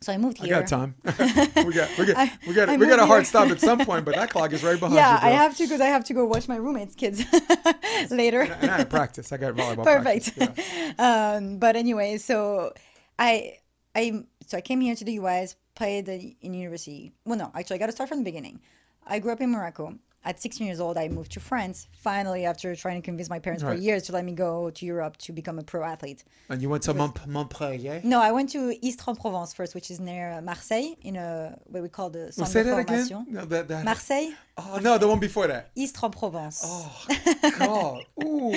So 0.00 0.12
I 0.12 0.16
moved 0.18 0.38
I 0.40 0.44
here. 0.46 0.60
got 0.60 0.68
time. 0.68 0.94
we 1.04 1.72
got 1.72 1.88
we 1.98 2.06
got 2.06 2.16
I- 2.16 2.38
we 2.46 2.54
got 2.54 2.68
I 2.68 2.76
we 2.76 2.86
got 2.86 3.00
a 3.00 3.06
hard 3.06 3.22
here. 3.22 3.24
stop 3.24 3.48
at 3.50 3.60
some 3.60 3.80
point, 3.84 4.04
but 4.04 4.14
that 4.14 4.30
clock 4.30 4.52
is 4.52 4.62
right 4.62 4.78
behind 4.78 4.94
yeah, 4.94 5.14
you. 5.14 5.20
bro. 5.22 5.28
I 5.28 5.32
have 5.32 5.56
to 5.56 5.64
because 5.64 5.80
I 5.80 5.86
have 5.86 6.04
to 6.04 6.14
go 6.14 6.24
watch 6.24 6.46
my 6.46 6.54
roommates' 6.56 6.94
kids 6.94 7.24
later. 8.10 8.42
And 8.42 8.70
I 8.70 8.76
had 8.78 8.90
practice. 8.90 9.32
I 9.32 9.38
got 9.38 9.54
volleyball 9.54 9.82
Perfect. 9.84 10.36
practice. 10.36 10.64
Yeah. 10.98 11.34
um, 11.36 11.58
but 11.58 11.74
anyway, 11.74 12.18
so 12.18 12.72
I 13.18 13.58
I 13.96 14.22
so 14.46 14.56
I 14.56 14.60
came 14.60 14.80
here 14.80 14.94
to 14.94 15.04
the 15.04 15.14
US, 15.14 15.56
played 15.78 16.08
in 16.08 16.52
university. 16.54 17.12
Well, 17.24 17.38
no, 17.38 17.50
actually, 17.54 17.76
I 17.76 17.78
got 17.78 17.86
to 17.86 17.92
start 17.92 18.08
from 18.10 18.18
the 18.18 18.24
beginning. 18.32 18.60
I 19.06 19.20
grew 19.20 19.32
up 19.32 19.40
in 19.40 19.50
Morocco. 19.50 19.94
At 20.24 20.42
16 20.42 20.66
years 20.66 20.80
old, 20.80 20.98
I 20.98 21.06
moved 21.08 21.30
to 21.36 21.40
France. 21.40 21.86
Finally, 21.92 22.44
after 22.44 22.74
trying 22.74 23.00
to 23.00 23.04
convince 23.10 23.30
my 23.30 23.38
parents 23.38 23.62
for 23.62 23.72
years 23.72 24.02
to 24.06 24.12
let 24.12 24.24
me 24.24 24.32
go 24.32 24.68
to 24.78 24.84
Europe 24.84 25.16
to 25.18 25.32
become 25.32 25.60
a 25.60 25.62
pro 25.62 25.84
athlete. 25.84 26.24
And 26.50 26.60
you 26.60 26.68
went 26.68 26.82
to 26.82 26.92
Mont- 26.92 27.24
Montpellier. 27.26 28.00
No, 28.02 28.20
I 28.20 28.32
went 28.32 28.50
to 28.50 28.58
Istres-en-Provence 28.84 29.54
first, 29.54 29.76
which 29.76 29.88
is 29.92 30.00
near 30.00 30.40
Marseille, 30.42 30.96
in 31.02 31.14
a 31.16 31.56
what 31.66 31.82
we 31.84 31.88
call 31.88 32.10
the 32.10 32.32
centre 32.32 32.50
say 32.50 32.62
de 32.64 32.70
that 32.70 32.86
formation. 32.88 33.18
again. 33.22 33.34
No, 33.34 33.44
that, 33.44 33.68
that, 33.68 33.84
Marseille, 33.84 34.30
oh 34.58 34.80
no, 34.82 34.98
the 34.98 35.06
one 35.06 35.20
before 35.20 35.46
that. 35.46 35.70
Istres-en-Provence. 35.76 36.62
Oh 36.64 37.06
God. 37.58 38.04
Ooh. 38.24 38.52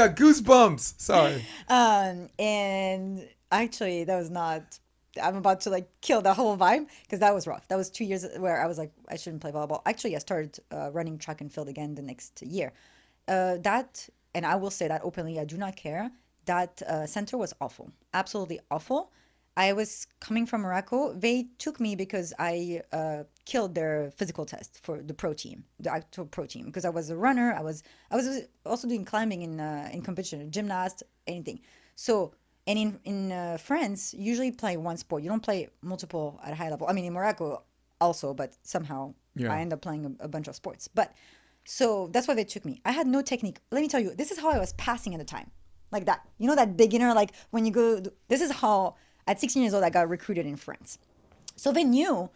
got 0.00 0.14
goosebumps. 0.16 0.84
Sorry. 1.00 1.44
Um, 1.68 2.28
and 2.38 3.28
actually, 3.50 4.04
that 4.04 4.16
was 4.16 4.30
not. 4.30 4.62
I'm 5.22 5.36
about 5.36 5.60
to 5.62 5.70
like 5.70 5.88
kill 6.00 6.22
the 6.22 6.34
whole 6.34 6.56
vibe 6.56 6.86
because 7.02 7.20
that 7.20 7.34
was 7.34 7.46
rough. 7.46 7.66
That 7.68 7.76
was 7.76 7.90
two 7.90 8.04
years 8.04 8.26
where 8.38 8.62
I 8.62 8.66
was 8.66 8.78
like, 8.78 8.92
I 9.08 9.16
shouldn't 9.16 9.42
play 9.42 9.52
volleyball. 9.52 9.82
Actually, 9.86 10.16
I 10.16 10.18
started 10.18 10.58
uh, 10.72 10.90
running 10.92 11.18
track 11.18 11.40
and 11.40 11.52
field 11.52 11.68
again 11.68 11.94
the 11.94 12.02
next 12.02 12.42
year. 12.42 12.72
Uh, 13.28 13.56
that, 13.62 14.08
and 14.34 14.46
I 14.46 14.56
will 14.56 14.70
say 14.70 14.88
that 14.88 15.00
openly, 15.04 15.38
I 15.40 15.44
do 15.44 15.56
not 15.56 15.76
care. 15.76 16.10
That 16.44 16.80
uh, 16.82 17.06
center 17.06 17.36
was 17.36 17.52
awful, 17.60 17.90
absolutely 18.14 18.60
awful. 18.70 19.10
I 19.56 19.72
was 19.72 20.06
coming 20.20 20.44
from 20.44 20.60
Morocco. 20.60 21.14
They 21.14 21.46
took 21.58 21.80
me 21.80 21.96
because 21.96 22.34
I 22.38 22.82
uh, 22.92 23.24
killed 23.46 23.74
their 23.74 24.12
physical 24.14 24.44
test 24.44 24.78
for 24.82 25.02
the 25.02 25.14
pro 25.14 25.32
team, 25.32 25.64
the 25.80 25.90
actual 25.92 26.26
pro 26.26 26.44
team, 26.44 26.66
because 26.66 26.84
I 26.84 26.90
was 26.90 27.08
a 27.08 27.16
runner. 27.16 27.54
I 27.54 27.62
was 27.62 27.82
I 28.10 28.16
was 28.16 28.42
also 28.66 28.86
doing 28.86 29.04
climbing 29.06 29.42
in 29.42 29.58
uh, 29.58 29.88
in 29.92 30.02
competition, 30.02 30.50
gymnast, 30.50 31.02
anything. 31.26 31.60
So 31.94 32.34
and 32.66 32.78
in 32.78 33.00
in 33.04 33.32
uh, 33.32 33.56
France, 33.58 34.14
you 34.14 34.24
usually 34.24 34.52
play 34.52 34.76
one 34.76 34.96
sport. 34.96 35.22
You 35.22 35.28
don't 35.28 35.42
play 35.42 35.68
multiple 35.82 36.40
at 36.44 36.52
a 36.52 36.56
high 36.56 36.70
level. 36.70 36.86
I 36.88 36.92
mean, 36.92 37.04
in 37.04 37.12
Morocco 37.12 37.62
also, 38.00 38.34
but 38.34 38.56
somehow 38.62 39.14
Yeah. 39.34 39.52
I 39.52 39.60
end 39.60 39.72
up 39.72 39.80
playing 39.80 40.04
a, 40.20 40.24
a 40.24 40.28
bunch 40.28 40.48
of 40.48 40.54
sports. 40.54 40.88
But 40.88 41.12
so 41.64 42.08
that's 42.12 42.26
why 42.28 42.34
they 42.34 42.44
took 42.44 42.64
me. 42.64 42.80
I 42.84 42.92
had 42.92 43.06
no 43.06 43.22
technique. 43.22 43.58
Let 43.70 43.80
me 43.80 43.88
tell 43.88 44.00
you, 44.00 44.14
this 44.14 44.30
is 44.30 44.38
how 44.38 44.50
I 44.50 44.58
was 44.58 44.72
passing 44.74 45.14
at 45.14 45.18
the 45.18 45.24
time, 45.36 45.50
like 45.90 46.06
that. 46.06 46.20
You 46.38 46.46
know 46.48 46.56
that 46.56 46.76
beginner, 46.76 47.14
like 47.14 47.32
when 47.50 47.64
you 47.66 47.72
go. 47.72 48.02
This 48.28 48.40
is 48.40 48.50
how 48.50 48.96
at 49.26 49.40
16 49.40 49.62
years 49.62 49.74
old 49.74 49.84
I 49.84 49.90
got 49.90 50.08
recruited 50.08 50.46
in 50.46 50.56
France. 50.56 50.98
So 51.56 51.72
they 51.72 51.84
knew 51.84 52.30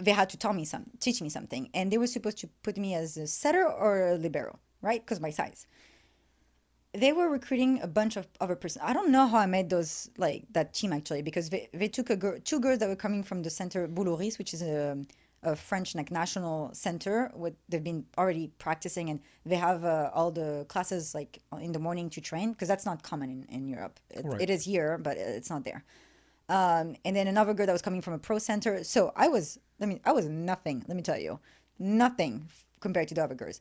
they 0.00 0.12
had 0.12 0.28
to 0.30 0.36
tell 0.36 0.52
me 0.52 0.64
some, 0.64 0.84
teach 1.00 1.22
me 1.22 1.28
something, 1.28 1.70
and 1.72 1.90
they 1.90 1.98
were 1.98 2.06
supposed 2.06 2.38
to 2.38 2.48
put 2.62 2.76
me 2.76 2.94
as 2.94 3.16
a 3.16 3.26
setter 3.26 3.64
or 3.66 4.08
a 4.08 4.14
libero, 4.16 4.58
right? 4.82 5.00
Because 5.04 5.20
my 5.20 5.30
size. 5.30 5.66
They 6.96 7.12
were 7.12 7.28
recruiting 7.28 7.80
a 7.82 7.86
bunch 7.86 8.16
of 8.16 8.26
other 8.40 8.56
person. 8.56 8.82
I 8.84 8.92
don't 8.92 9.10
know 9.10 9.26
how 9.26 9.38
I 9.38 9.46
made 9.46 9.68
those 9.70 10.10
like 10.18 10.44
that 10.52 10.72
team 10.72 10.92
actually 10.92 11.22
because 11.22 11.50
they, 11.50 11.68
they 11.72 11.88
took 11.88 12.10
a 12.10 12.16
girl, 12.16 12.38
two 12.42 12.60
girls 12.60 12.78
that 12.80 12.88
were 12.88 12.96
coming 12.96 13.22
from 13.22 13.42
the 13.42 13.50
center 13.50 13.86
Boulouris, 13.86 14.38
which 14.38 14.54
is 14.54 14.62
a, 14.62 14.96
a 15.42 15.54
French 15.54 15.94
like 15.94 16.10
national 16.10 16.72
center. 16.74 17.30
What 17.34 17.54
they've 17.68 17.84
been 17.84 18.06
already 18.16 18.50
practicing 18.58 19.10
and 19.10 19.20
they 19.44 19.56
have 19.56 19.84
uh, 19.84 20.10
all 20.14 20.30
the 20.30 20.66
classes 20.68 21.14
like 21.14 21.40
in 21.60 21.72
the 21.72 21.78
morning 21.78 22.10
to 22.10 22.20
train 22.20 22.52
because 22.52 22.68
that's 22.68 22.86
not 22.86 23.02
common 23.02 23.30
in, 23.30 23.46
in 23.56 23.68
Europe. 23.68 24.00
It, 24.10 24.24
Right. 24.24 24.40
it 24.40 24.50
is 24.50 24.64
here, 24.64 24.98
but 24.98 25.16
it's 25.16 25.50
not 25.50 25.64
there 25.64 25.84
um, 26.48 26.96
and 27.04 27.16
then 27.16 27.26
another 27.26 27.54
girl 27.54 27.66
that 27.66 27.72
was 27.72 27.82
coming 27.82 28.00
from 28.00 28.14
a 28.14 28.18
pro 28.18 28.38
center. 28.38 28.84
So 28.84 29.12
I 29.16 29.28
was, 29.28 29.58
I 29.80 29.86
mean, 29.86 30.00
I 30.04 30.12
was 30.12 30.26
nothing. 30.26 30.84
Let 30.86 30.96
me 30.96 31.02
tell 31.02 31.18
you, 31.18 31.40
nothing 31.78 32.48
compared 32.80 33.08
to 33.08 33.14
the 33.14 33.24
other 33.24 33.34
girls. 33.34 33.60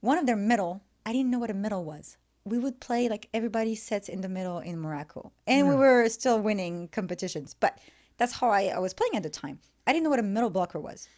One 0.00 0.18
of 0.18 0.26
their 0.26 0.36
middle, 0.36 0.82
I 1.04 1.12
didn't 1.12 1.30
know 1.30 1.38
what 1.38 1.50
a 1.50 1.54
middle 1.54 1.84
was. 1.84 2.16
We 2.48 2.58
would 2.58 2.80
play 2.80 3.08
like 3.08 3.28
everybody 3.34 3.74
sets 3.74 4.08
in 4.08 4.20
the 4.22 4.28
middle 4.28 4.58
in 4.58 4.80
Morocco, 4.80 5.32
and 5.46 5.68
we 5.68 5.74
were 5.74 6.08
still 6.08 6.40
winning 6.40 6.88
competitions. 6.88 7.54
But 7.54 7.78
that's 8.16 8.32
how 8.32 8.48
I, 8.50 8.72
I 8.76 8.78
was 8.78 8.94
playing 8.94 9.16
at 9.16 9.22
the 9.22 9.30
time. 9.30 9.58
I 9.86 9.92
didn't 9.92 10.04
know 10.04 10.10
what 10.10 10.18
a 10.18 10.22
middle 10.22 10.50
blocker 10.50 10.80
was. 10.80 11.08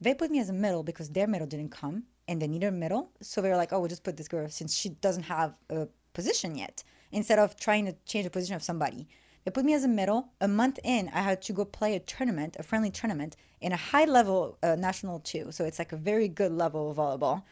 They 0.00 0.14
put 0.14 0.30
me 0.30 0.40
as 0.40 0.48
a 0.48 0.52
middle 0.52 0.82
because 0.82 1.10
their 1.10 1.26
middle 1.26 1.46
didn't 1.46 1.70
come 1.70 2.04
and 2.28 2.40
they 2.40 2.46
needed 2.46 2.66
a 2.66 2.72
middle. 2.72 3.10
So 3.20 3.40
they 3.40 3.48
were 3.48 3.56
like, 3.56 3.72
oh, 3.72 3.78
we'll 3.78 3.88
just 3.88 4.04
put 4.04 4.16
this 4.16 4.28
girl 4.28 4.48
since 4.48 4.76
she 4.76 4.90
doesn't 4.90 5.24
have 5.24 5.54
a 5.70 5.86
position 6.12 6.56
yet, 6.56 6.82
instead 7.12 7.38
of 7.38 7.56
trying 7.56 7.86
to 7.86 7.94
change 8.06 8.24
the 8.24 8.30
position 8.30 8.56
of 8.56 8.62
somebody. 8.62 9.08
They 9.44 9.50
put 9.50 9.64
me 9.64 9.74
as 9.74 9.84
a 9.84 9.88
middle. 9.88 10.28
A 10.40 10.48
month 10.48 10.78
in, 10.82 11.10
I 11.14 11.20
had 11.20 11.42
to 11.42 11.52
go 11.52 11.64
play 11.64 11.94
a 11.94 12.00
tournament, 12.00 12.56
a 12.58 12.62
friendly 12.62 12.90
tournament, 12.90 13.36
in 13.60 13.72
a 13.72 13.76
high 13.76 14.06
level 14.06 14.58
uh, 14.62 14.74
national 14.74 15.20
two. 15.20 15.52
So 15.52 15.64
it's 15.64 15.78
like 15.78 15.92
a 15.92 15.96
very 15.96 16.28
good 16.28 16.52
level 16.52 16.90
of 16.90 16.96
volleyball 16.96 17.42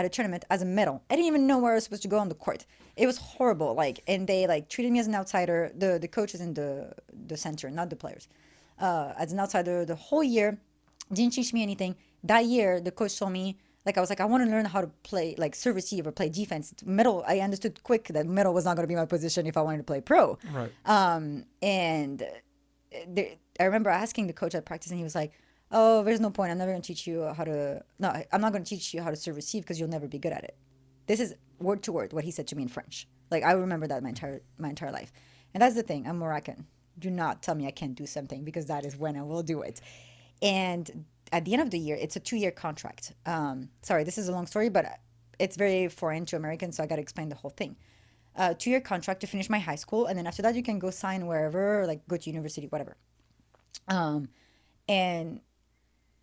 at 0.00 0.06
a 0.06 0.08
tournament 0.08 0.44
as 0.50 0.62
a 0.62 0.64
middle. 0.64 1.02
I 1.10 1.14
didn't 1.14 1.28
even 1.28 1.46
know 1.46 1.58
where 1.58 1.72
I 1.72 1.74
was 1.76 1.84
supposed 1.84 2.02
to 2.02 2.08
go 2.08 2.18
on 2.18 2.28
the 2.28 2.34
court. 2.46 2.64
It 2.96 3.06
was 3.06 3.18
horrible. 3.18 3.74
Like, 3.74 4.00
and 4.08 4.26
they 4.26 4.46
like 4.46 4.68
treated 4.68 4.92
me 4.92 4.98
as 4.98 5.06
an 5.06 5.14
outsider. 5.14 5.58
The 5.82 5.98
the 6.04 6.08
coaches 6.08 6.40
in 6.40 6.54
the 6.54 6.70
the 7.30 7.36
center, 7.36 7.70
not 7.70 7.90
the 7.90 7.96
players, 7.96 8.24
uh, 8.80 9.12
as 9.22 9.32
an 9.32 9.38
outsider 9.40 9.84
the 9.84 9.98
whole 10.06 10.24
year. 10.24 10.58
Didn't 11.12 11.34
teach 11.34 11.52
me 11.52 11.62
anything. 11.62 11.92
That 12.24 12.44
year, 12.44 12.80
the 12.80 12.92
coach 13.00 13.18
told 13.18 13.32
me 13.32 13.58
like 13.86 13.96
I 13.98 14.00
was 14.00 14.10
like 14.10 14.20
I 14.20 14.26
want 14.32 14.44
to 14.44 14.50
learn 14.50 14.64
how 14.64 14.80
to 14.80 14.90
play 15.10 15.34
like 15.38 15.54
serve 15.54 15.76
receive 15.76 16.06
or 16.06 16.12
play 16.12 16.28
defense. 16.28 16.74
Middle, 16.84 17.24
I 17.26 17.40
understood 17.40 17.82
quick 17.82 18.04
that 18.08 18.26
middle 18.26 18.54
was 18.58 18.64
not 18.64 18.76
going 18.76 18.86
to 18.88 18.92
be 18.94 19.00
my 19.02 19.06
position 19.06 19.46
if 19.46 19.56
I 19.56 19.62
wanted 19.62 19.78
to 19.78 19.88
play 19.92 20.00
pro. 20.00 20.38
Right. 20.52 20.72
Um, 20.86 21.44
and 21.62 22.16
there, 23.06 23.30
I 23.58 23.64
remember 23.64 23.90
asking 23.90 24.26
the 24.26 24.32
coach 24.32 24.54
at 24.54 24.64
practice, 24.64 24.90
and 24.90 24.98
he 24.98 25.04
was 25.04 25.14
like, 25.14 25.32
"Oh, 25.70 26.02
there's 26.02 26.20
no 26.20 26.30
point. 26.30 26.50
I'm 26.50 26.58
never 26.58 26.72
going 26.72 26.82
to 26.82 26.86
teach 26.86 27.06
you 27.06 27.24
how 27.36 27.44
to. 27.44 27.82
No, 27.98 28.22
I'm 28.32 28.40
not 28.40 28.52
going 28.52 28.64
to 28.64 28.68
teach 28.68 28.94
you 28.94 29.02
how 29.02 29.10
to 29.10 29.16
serve 29.16 29.36
receive 29.36 29.62
because 29.62 29.78
you'll 29.78 29.88
never 29.88 30.08
be 30.08 30.18
good 30.18 30.32
at 30.32 30.44
it." 30.44 30.56
This 31.06 31.20
is 31.20 31.34
word 31.58 31.82
to 31.84 31.92
word 31.92 32.12
what 32.12 32.24
he 32.24 32.30
said 32.30 32.46
to 32.48 32.56
me 32.56 32.62
in 32.62 32.68
French. 32.68 33.08
Like 33.30 33.42
I 33.44 33.52
remember 33.52 33.86
that 33.86 34.02
my 34.02 34.10
entire 34.10 34.42
my 34.58 34.68
entire 34.68 34.92
life. 34.92 35.12
And 35.54 35.62
that's 35.62 35.74
the 35.74 35.82
thing. 35.82 36.06
I'm 36.06 36.18
Moroccan. 36.18 36.66
Do 36.98 37.10
not 37.10 37.42
tell 37.42 37.54
me 37.54 37.66
I 37.66 37.72
can't 37.72 37.94
do 37.94 38.06
something 38.06 38.44
because 38.44 38.66
that 38.66 38.84
is 38.84 38.96
when 38.96 39.16
I 39.16 39.22
will 39.22 39.42
do 39.42 39.62
it. 39.62 39.80
And 40.42 41.04
at 41.32 41.44
the 41.44 41.52
end 41.52 41.62
of 41.62 41.70
the 41.70 41.78
year, 41.78 41.96
it's 42.00 42.16
a 42.16 42.20
two 42.20 42.36
year 42.36 42.50
contract. 42.50 43.14
Um, 43.26 43.70
sorry, 43.82 44.04
this 44.04 44.18
is 44.18 44.28
a 44.28 44.32
long 44.32 44.46
story, 44.46 44.68
but 44.68 45.00
it's 45.38 45.56
very 45.56 45.88
foreign 45.88 46.26
to 46.26 46.36
Americans, 46.36 46.76
so 46.76 46.82
I 46.82 46.86
got 46.86 46.96
to 46.96 47.02
explain 47.02 47.28
the 47.28 47.34
whole 47.34 47.50
thing 47.50 47.76
uh, 48.36 48.54
two 48.56 48.70
year 48.70 48.80
contract 48.80 49.20
to 49.20 49.26
finish 49.26 49.50
my 49.50 49.58
high 49.58 49.76
school, 49.76 50.06
and 50.06 50.18
then 50.18 50.26
after 50.26 50.42
that 50.42 50.54
you 50.54 50.62
can 50.62 50.78
go 50.78 50.90
sign 50.90 51.26
wherever, 51.26 51.86
like 51.86 52.06
go 52.08 52.16
to 52.16 52.30
university, 52.30 52.66
whatever. 52.68 52.96
Um, 53.88 54.28
and 54.88 55.40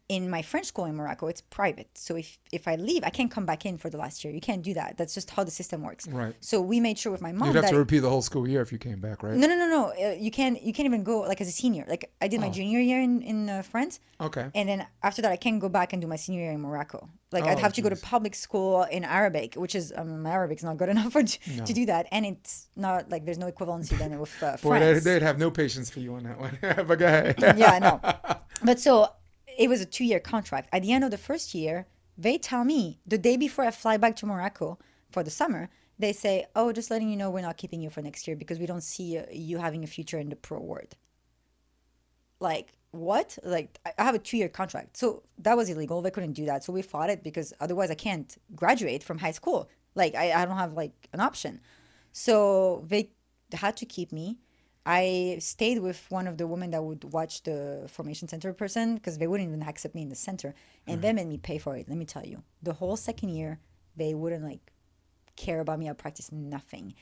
in 0.10 0.30
my 0.30 0.41
French 0.41 0.68
school 0.68 0.86
in 0.86 0.95
Morocco, 0.95 1.28
it's 1.28 1.41
private. 1.41 1.89
So 1.95 2.16
if 2.16 2.39
if 2.53 2.66
I 2.68 2.76
leave, 2.76 3.03
I 3.03 3.10
can't 3.10 3.30
come 3.30 3.45
back 3.45 3.66
in 3.66 3.78
for 3.78 3.89
the 3.89 3.97
last 3.97 4.24
year. 4.24 4.34
You 4.34 4.39
can't 4.39 4.62
do 4.62 4.74
that. 4.76 4.95
That's 4.97 5.14
just 5.14 5.30
how 5.30 5.43
the 5.43 5.51
system 5.51 5.82
works. 5.84 6.08
Right. 6.08 6.34
So 6.39 6.62
we 6.62 6.80
made 6.80 6.97
sure 6.97 7.12
with 7.12 7.22
my 7.22 7.34
mom 7.34 7.47
You'd 7.47 7.55
have 7.55 7.66
that 7.66 7.72
to 7.72 7.78
repeat 7.78 7.99
the 7.99 8.10
whole 8.10 8.22
school 8.22 8.47
year 8.47 8.62
if 8.62 8.72
you 8.72 8.78
came 8.78 9.01
back, 9.01 9.22
right? 9.22 9.36
no, 9.36 9.47
no, 9.47 9.55
no, 9.58 9.68
no. 9.68 9.84
Uh, 10.01 10.14
you 10.18 10.32
can't. 10.32 10.62
You 10.64 10.72
can't 10.72 10.86
even 10.86 11.03
go 11.03 11.22
like 11.22 11.41
as 11.41 11.49
a 11.49 11.51
senior. 11.51 11.84
Like 11.89 12.10
I 12.22 12.28
did 12.30 12.39
my 12.39 12.47
Oh. 12.47 12.51
junior 12.51 12.80
year 12.80 13.01
in 13.01 13.22
in 13.22 13.49
uh, 13.49 13.62
France, 13.64 13.99
Okay. 14.22 14.47
and 14.55 14.70
then 14.70 14.86
after 15.03 15.22
that 15.24 15.32
I 15.34 15.38
can't 15.38 15.60
go 15.60 15.68
back 15.68 15.91
and 15.91 16.01
do 16.01 16.08
my 16.08 16.16
senior 16.16 16.41
year 16.43 16.53
in 16.53 16.62
Morocco. 16.62 17.10
Like 17.34 17.43
I'd 17.43 17.58
Oh, 17.58 17.62
have 17.62 17.74
to 17.74 17.82
go 17.82 17.89
to 17.89 17.97
public 17.97 18.34
school 18.36 18.84
in 18.84 19.03
Arabic, 19.03 19.55
which 19.55 19.76
is 19.76 19.91
um, 19.97 20.22
my 20.24 20.30
Arabic's 20.32 20.64
not 20.64 20.78
good 20.78 20.88
enough 20.95 21.12
for 21.12 21.22
to, 21.24 21.38
to 21.66 21.74
do 21.74 21.86
that, 21.88 22.08
and 22.14 22.26
it's 22.26 22.70
not 22.78 23.10
like 23.12 23.26
there's 23.26 23.38
no 23.38 23.51
equivalency 23.51 23.97
then 23.97 24.18
with 24.18 24.32
uh, 24.41 24.51
Boy, 24.64 24.80
France. 24.80 25.03
they'd, 25.03 25.20
they'd 25.20 25.22
have 25.22 25.38
no 25.38 25.51
patience 25.51 25.89
for 25.89 25.99
you 25.99 26.16
on 26.16 26.24
that 26.24 26.39
one. 26.39 26.58
but 26.88 26.97
go 26.97 27.05
ahead. 27.08 27.36
yeah, 27.58 27.72
I 27.74 27.80
know. 27.80 27.99
But 28.64 28.80
so 28.80 29.12
it 29.58 29.70
was 29.70 29.82
a 29.82 29.86
two 29.86 30.05
year 30.05 30.20
contract. 30.20 30.70
At 30.72 30.84
the 30.84 30.91
end 30.91 31.03
of 31.03 31.12
the 31.12 31.18
first 31.18 31.53
year, 31.53 31.88
they 32.18 32.38
tell 32.38 32.64
me 32.64 32.99
the 33.05 33.18
day 33.18 33.38
before 33.38 33.66
I 33.66 33.72
fly 33.72 33.97
back 33.97 34.16
to 34.18 34.26
Morocco 34.26 34.80
for 35.12 35.24
the 35.24 35.30
summer, 35.30 35.70
they 35.99 36.14
say, 36.14 36.45
"Oh, 36.55 36.72
just 36.72 36.91
letting 36.91 37.10
you 37.10 37.18
know, 37.18 37.30
we're 37.30 37.41
not 37.41 37.58
keeping 37.58 37.82
you 37.82 37.89
for 37.89 38.01
next 38.01 38.28
year 38.28 38.36
because 38.36 38.60
we 38.60 38.66
don't 38.66 38.82
see 38.82 39.18
uh, 39.18 39.26
you 39.32 39.58
having 39.58 39.84
a 39.84 39.88
future 39.88 40.20
in 40.20 40.30
the 40.30 40.36
pro 40.36 40.60
world." 40.60 40.95
Like 42.39 42.74
what? 42.91 43.38
Like 43.43 43.80
I 43.97 44.03
have 44.03 44.16
a 44.16 44.20
two 44.20 44.38
year 44.38 44.49
contract, 44.49 44.97
so 44.97 45.24
that 45.39 45.58
was 45.58 45.70
illegal. 45.70 46.01
They 46.01 46.12
couldn't 46.12 46.34
do 46.34 46.45
that, 46.45 46.64
so 46.64 46.74
we 46.74 46.82
fought 46.82 47.10
it 47.10 47.24
because 47.24 47.53
otherwise 47.60 47.91
I 47.91 47.95
can't 47.95 48.36
graduate 48.55 49.03
from 49.03 49.18
high 49.20 49.32
school. 49.32 49.70
Like 49.95 50.16
I, 50.16 50.32
I 50.32 50.45
don't 50.45 50.58
have 50.58 50.74
like 50.74 51.10
an 51.14 51.20
option. 51.20 51.60
So 52.12 52.84
they 52.88 53.12
had 53.53 53.78
to 53.78 53.86
keep 53.86 54.12
me. 54.12 54.39
I 54.90 55.38
stayed 55.42 55.80
with 55.80 56.10
one 56.10 56.28
of 56.28 56.38
the 56.38 56.48
women 56.48 56.72
that 56.72 56.82
would 56.82 57.04
watch 57.04 57.44
the 57.44 57.84
formation 57.90 58.30
center 58.30 58.54
person 58.54 58.96
because 58.96 59.18
they 59.18 59.28
wouldn't 59.28 59.50
even 59.50 59.62
accept 59.62 59.94
me 59.94 60.02
in 60.02 60.08
the 60.08 60.16
center, 60.16 60.56
and 60.88 60.96
mm-hmm. 60.96 61.02
they 61.02 61.14
made 61.14 61.28
me 61.28 61.38
pay 61.38 61.58
for 61.58 61.76
it. 61.76 61.90
Let 61.90 61.98
me 61.98 62.06
tell 62.06 62.26
you, 62.26 62.42
the 62.64 62.72
whole 62.72 62.96
second 62.96 63.30
year 63.30 63.60
they 63.98 64.14
wouldn't 64.14 64.46
like 64.46 64.72
care 65.36 65.60
about 65.60 65.80
me. 65.80 65.90
I 65.90 65.94
practiced 65.94 66.32
nothing, 66.32 66.94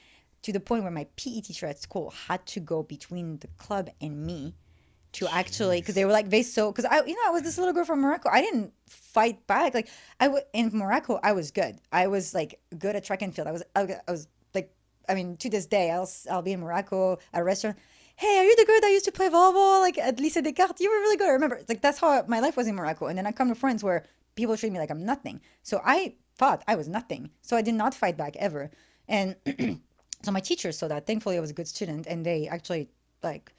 to 0.41 0.51
the 0.51 0.59
point 0.59 0.81
where 0.81 0.91
my 0.91 1.05
PE 1.15 1.41
teacher 1.41 1.67
at 1.67 1.79
school 1.79 2.09
had 2.27 2.43
to 2.47 2.59
go 2.59 2.81
between 2.81 3.37
the 3.37 3.47
club 3.59 3.89
and 4.01 4.25
me 4.25 4.55
to 5.13 5.27
actually 5.31 5.79
because 5.79 5.95
they 5.95 6.05
were 6.05 6.11
like 6.11 6.29
they 6.29 6.43
so 6.43 6.71
because 6.71 6.85
I 6.85 7.05
you 7.05 7.13
know 7.13 7.21
I 7.27 7.29
was 7.29 7.43
this 7.43 7.57
little 7.59 7.73
girl 7.73 7.85
from 7.85 8.01
Morocco. 8.01 8.29
I 8.29 8.41
didn't 8.41 8.73
fight 8.89 9.45
back. 9.45 9.75
Like 9.75 9.89
I 10.19 10.25
w- 10.25 10.43
in 10.53 10.71
Morocco, 10.73 11.19
I 11.23 11.33
was 11.33 11.51
good. 11.51 11.77
I 11.91 12.07
was 12.07 12.33
like 12.33 12.59
good 12.77 12.95
at 12.95 13.05
track 13.05 13.21
and 13.21 13.33
field. 13.33 13.47
I 13.47 13.51
was 13.51 13.63
I 13.75 13.99
was 14.07 14.27
I 15.09 15.15
mean 15.15 15.37
to 15.37 15.49
this 15.49 15.65
day 15.65 15.91
I'll 15.91 16.09
I'll 16.29 16.41
be 16.41 16.53
in 16.53 16.59
Morocco 16.59 17.19
at 17.33 17.41
a 17.41 17.43
restaurant 17.43 17.77
hey, 18.17 18.39
are 18.39 18.45
you 18.45 18.55
the 18.55 18.65
girl 18.65 18.79
that 18.81 18.91
used 18.91 19.05
to 19.05 19.11
play 19.11 19.29
volleyball 19.29 19.81
like 19.81 19.97
at 19.97 20.17
Lycée 20.17 20.43
Descartes? 20.43 20.79
You 20.79 20.89
were 20.89 20.99
really 20.99 21.17
good. 21.17 21.27
I 21.27 21.31
remember. 21.31 21.61
Like 21.67 21.81
that's 21.81 21.99
how 21.99 22.23
my 22.27 22.39
life 22.39 22.57
was 22.57 22.67
in 22.67 22.75
Morocco. 22.75 23.07
And 23.07 23.17
then 23.17 23.27
I 23.27 23.31
come 23.31 23.49
to 23.49 23.55
friends 23.55 23.83
where 23.83 24.05
people 24.35 24.55
treat 24.57 24.71
me 24.71 24.79
like 24.79 24.89
I'm 24.89 25.05
nothing. 25.05 25.41
So 25.63 25.81
I 25.83 26.15
thought 26.37 26.63
I 26.67 26.75
was 26.75 26.87
nothing. 26.87 27.29
So 27.41 27.57
I 27.57 27.61
did 27.61 27.75
not 27.75 27.93
fight 27.93 28.17
back 28.17 28.35
ever. 28.37 28.71
And 29.07 29.35
so 30.23 30.31
my 30.31 30.39
teachers 30.39 30.77
saw 30.77 30.87
that. 30.87 31.05
Thankfully, 31.05 31.37
I 31.37 31.41
was 31.41 31.51
a 31.51 31.53
good 31.53 31.67
student, 31.67 32.07
and 32.07 32.25
they 32.25 32.47
actually 32.47 32.89
like 33.21 33.53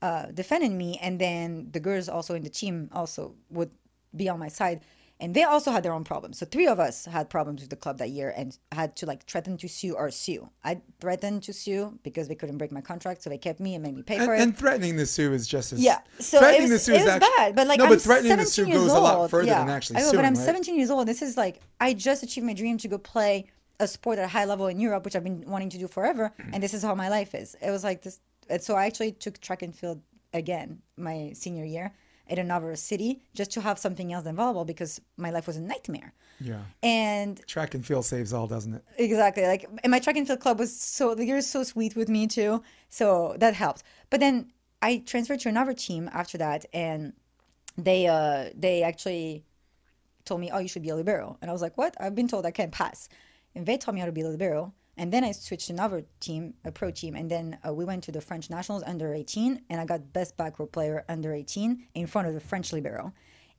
uh, 0.00 0.26
defended 0.26 0.72
me. 0.72 0.98
And 1.00 1.18
then 1.18 1.68
the 1.72 1.80
girls 1.80 2.08
also 2.08 2.34
in 2.34 2.42
the 2.42 2.50
team 2.50 2.90
also 2.92 3.34
would 3.50 3.70
be 4.14 4.28
on 4.28 4.38
my 4.38 4.48
side 4.48 4.80
and 5.22 5.34
they 5.34 5.44
also 5.44 5.70
had 5.70 5.84
their 5.84 5.92
own 5.92 6.02
problems. 6.02 6.38
So 6.38 6.46
three 6.46 6.66
of 6.66 6.80
us 6.80 7.04
had 7.04 7.30
problems 7.30 7.60
with 7.60 7.70
the 7.70 7.76
club 7.76 7.98
that 7.98 8.10
year 8.10 8.34
and 8.36 8.58
had 8.72 8.96
to 8.96 9.06
like 9.06 9.24
threaten 9.26 9.56
to 9.58 9.68
sue 9.68 9.94
or 9.94 10.10
sue. 10.10 10.50
I 10.64 10.80
threatened 11.00 11.44
to 11.44 11.52
sue 11.52 11.96
because 12.02 12.26
they 12.26 12.34
couldn't 12.34 12.58
break 12.58 12.72
my 12.72 12.80
contract, 12.80 13.22
so 13.22 13.30
they 13.30 13.38
kept 13.38 13.60
me 13.60 13.76
and 13.76 13.84
made 13.84 13.94
me 13.94 14.02
pay 14.02 14.16
And, 14.16 14.24
for 14.24 14.34
it. 14.34 14.40
and 14.40 14.58
threatening 14.58 14.96
to 14.96 15.06
sue 15.06 15.32
is 15.32 15.46
just 15.46 15.72
as 15.72 15.80
yeah, 15.80 16.00
so 16.18 16.40
threatening 16.40 16.70
it 16.70 16.72
was, 16.72 16.84
to 16.84 16.86
sue 16.86 16.92
it 16.94 16.96
is 16.96 17.04
was 17.04 17.14
actually 17.14 17.28
bad, 17.38 17.54
but 17.54 17.68
like 17.68 17.78
no, 17.78 17.84
I'm 17.84 17.90
but 17.90 18.02
threatening 18.02 18.36
to 18.36 18.44
17 18.44 18.74
sue 18.74 18.80
goes 18.80 18.90
old. 18.90 18.98
a 18.98 19.00
lot 19.00 19.30
further 19.30 19.46
yeah. 19.46 19.60
than 19.60 19.70
actually 19.70 19.98
I 19.98 20.00
know, 20.00 20.06
suing. 20.06 20.16
but 20.16 20.24
I'm 20.26 20.34
right? 20.34 20.44
17 20.44 20.76
years 20.76 20.90
old. 20.90 21.06
This 21.06 21.22
is 21.22 21.36
like 21.36 21.60
I 21.80 21.94
just 21.94 22.24
achieved 22.24 22.44
my 22.44 22.54
dream 22.54 22.76
to 22.78 22.88
go 22.88 22.98
play 22.98 23.46
a 23.78 23.86
sport 23.86 24.18
at 24.18 24.24
a 24.24 24.28
high 24.28 24.44
level 24.44 24.66
in 24.66 24.80
Europe, 24.80 25.04
which 25.04 25.14
I've 25.14 25.24
been 25.24 25.44
wanting 25.46 25.70
to 25.70 25.78
do 25.78 25.86
forever, 25.86 26.32
and 26.52 26.60
this 26.60 26.74
is 26.74 26.82
how 26.82 26.96
my 26.96 27.08
life 27.08 27.32
is. 27.36 27.54
It 27.62 27.70
was 27.70 27.84
like 27.84 28.02
this, 28.02 28.18
and 28.50 28.60
so 28.60 28.74
I 28.74 28.86
actually 28.86 29.12
took 29.12 29.40
track 29.40 29.62
and 29.62 29.72
field 29.72 30.00
again 30.34 30.80
my 30.96 31.30
senior 31.34 31.64
year 31.64 31.92
in 32.28 32.38
another 32.38 32.74
city 32.76 33.20
just 33.34 33.50
to 33.52 33.60
have 33.60 33.78
something 33.78 34.12
else 34.12 34.24
than 34.24 34.36
volleyball 34.36 34.66
because 34.66 35.00
my 35.16 35.30
life 35.30 35.46
was 35.46 35.56
a 35.56 35.60
nightmare. 35.60 36.12
Yeah, 36.40 36.60
And 36.82 37.40
track 37.46 37.74
and 37.74 37.84
field 37.86 38.04
saves 38.04 38.32
all, 38.32 38.46
doesn't 38.46 38.74
it? 38.74 38.84
exactly. 38.98 39.44
Like 39.44 39.68
and 39.84 39.90
my 39.90 39.98
track 40.00 40.16
and 40.16 40.26
field 40.26 40.40
club 40.40 40.58
was 40.58 40.74
so 40.74 41.14
the 41.14 41.24
year 41.24 41.40
so 41.40 41.62
sweet 41.62 41.94
with 41.94 42.08
me 42.08 42.26
too. 42.26 42.62
So 42.88 43.36
that 43.38 43.54
helped. 43.54 43.82
But 44.10 44.20
then 44.20 44.52
i 44.84 44.98
transferred 45.06 45.38
to 45.40 45.48
another 45.48 45.72
team 45.74 46.10
after 46.12 46.36
that 46.38 46.66
and 46.72 47.12
they 47.78 48.06
uh 48.08 48.50
they 48.56 48.82
actually 48.82 49.44
told 50.24 50.40
me 50.40 50.50
oh 50.52 50.58
you 50.58 50.68
should 50.68 50.82
be 50.82 50.88
a 50.88 50.96
libero. 50.96 51.36
And 51.40 51.50
i 51.50 51.52
was 51.52 51.62
like 51.62 51.76
what? 51.78 51.94
I've 52.00 52.14
been 52.14 52.28
told 52.28 52.46
i 52.46 52.50
can't 52.50 52.72
pass. 52.72 53.08
And 53.54 53.66
they 53.66 53.76
told 53.76 53.94
me 53.94 54.00
how 54.00 54.06
to 54.06 54.12
be 54.12 54.22
a 54.22 54.28
libero 54.28 54.72
and 54.96 55.12
then 55.12 55.24
i 55.24 55.32
switched 55.32 55.70
another 55.70 56.04
team 56.20 56.54
a 56.64 56.72
pro 56.72 56.90
team 56.90 57.14
and 57.14 57.30
then 57.30 57.58
uh, 57.66 57.72
we 57.72 57.84
went 57.84 58.02
to 58.04 58.12
the 58.12 58.20
french 58.20 58.50
nationals 58.50 58.82
under 58.84 59.14
18 59.14 59.62
and 59.70 59.80
i 59.80 59.84
got 59.84 60.12
best 60.12 60.36
back 60.36 60.58
row 60.58 60.66
player 60.66 61.04
under 61.08 61.32
18 61.32 61.86
in 61.94 62.06
front 62.06 62.28
of 62.28 62.34
the 62.34 62.40
french 62.40 62.72
libero. 62.72 63.12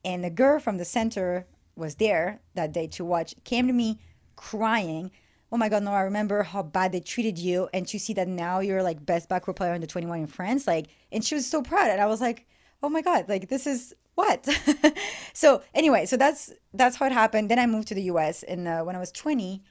And 0.06 0.22
the 0.22 0.30
girl 0.30 0.60
from 0.60 0.78
the 0.78 0.86
center 0.86 1.48
was 1.78 1.96
there 1.96 2.42
that 2.56 2.74
day 2.74 2.88
to 2.88 3.06
watch 3.06 3.36
came 3.46 3.68
to 3.68 3.74
me 3.74 4.00
crying 4.36 5.12
oh 5.52 5.58
my 5.58 5.70
god 5.70 5.84
no 5.84 5.92
i 5.92 6.02
remember 6.02 6.44
how 6.44 6.62
bad 6.62 6.92
they 6.92 7.00
treated 7.00 7.38
you 7.38 7.70
and 7.74 7.88
to 7.88 8.00
see 8.00 8.14
that 8.14 8.28
now 8.28 8.60
you're 8.60 8.84
like 8.84 9.06
best 9.06 9.30
back 9.30 9.48
row 9.48 9.54
player 9.54 9.74
under 9.74 9.88
21 9.88 10.20
in 10.20 10.28
france 10.28 10.68
like 10.68 10.88
and 11.12 11.24
she 11.24 11.36
was 11.36 11.50
so 11.50 11.62
proud 11.62 11.90
and 11.90 12.02
i 12.02 12.06
was 12.06 12.20
like 12.20 12.46
oh 12.82 12.90
my 12.90 13.02
god 13.02 13.28
like 13.30 13.50
this 13.50 13.66
is 13.66 13.94
what? 14.16 14.48
So 15.34 15.64
anyway 15.74 16.06
so 16.06 16.18
that's 16.18 16.54
that's 16.76 16.96
how 16.98 17.08
it 17.08 17.12
happened. 17.12 17.50
Then 17.50 17.58
i 17.58 17.66
moved 17.66 17.88
to 17.88 17.96
the 17.96 18.04
us 18.04 18.44
and 18.44 18.68
uh, 18.68 18.84
when 18.84 18.96
i 18.96 19.00
was 19.00 19.12
20 19.12 19.64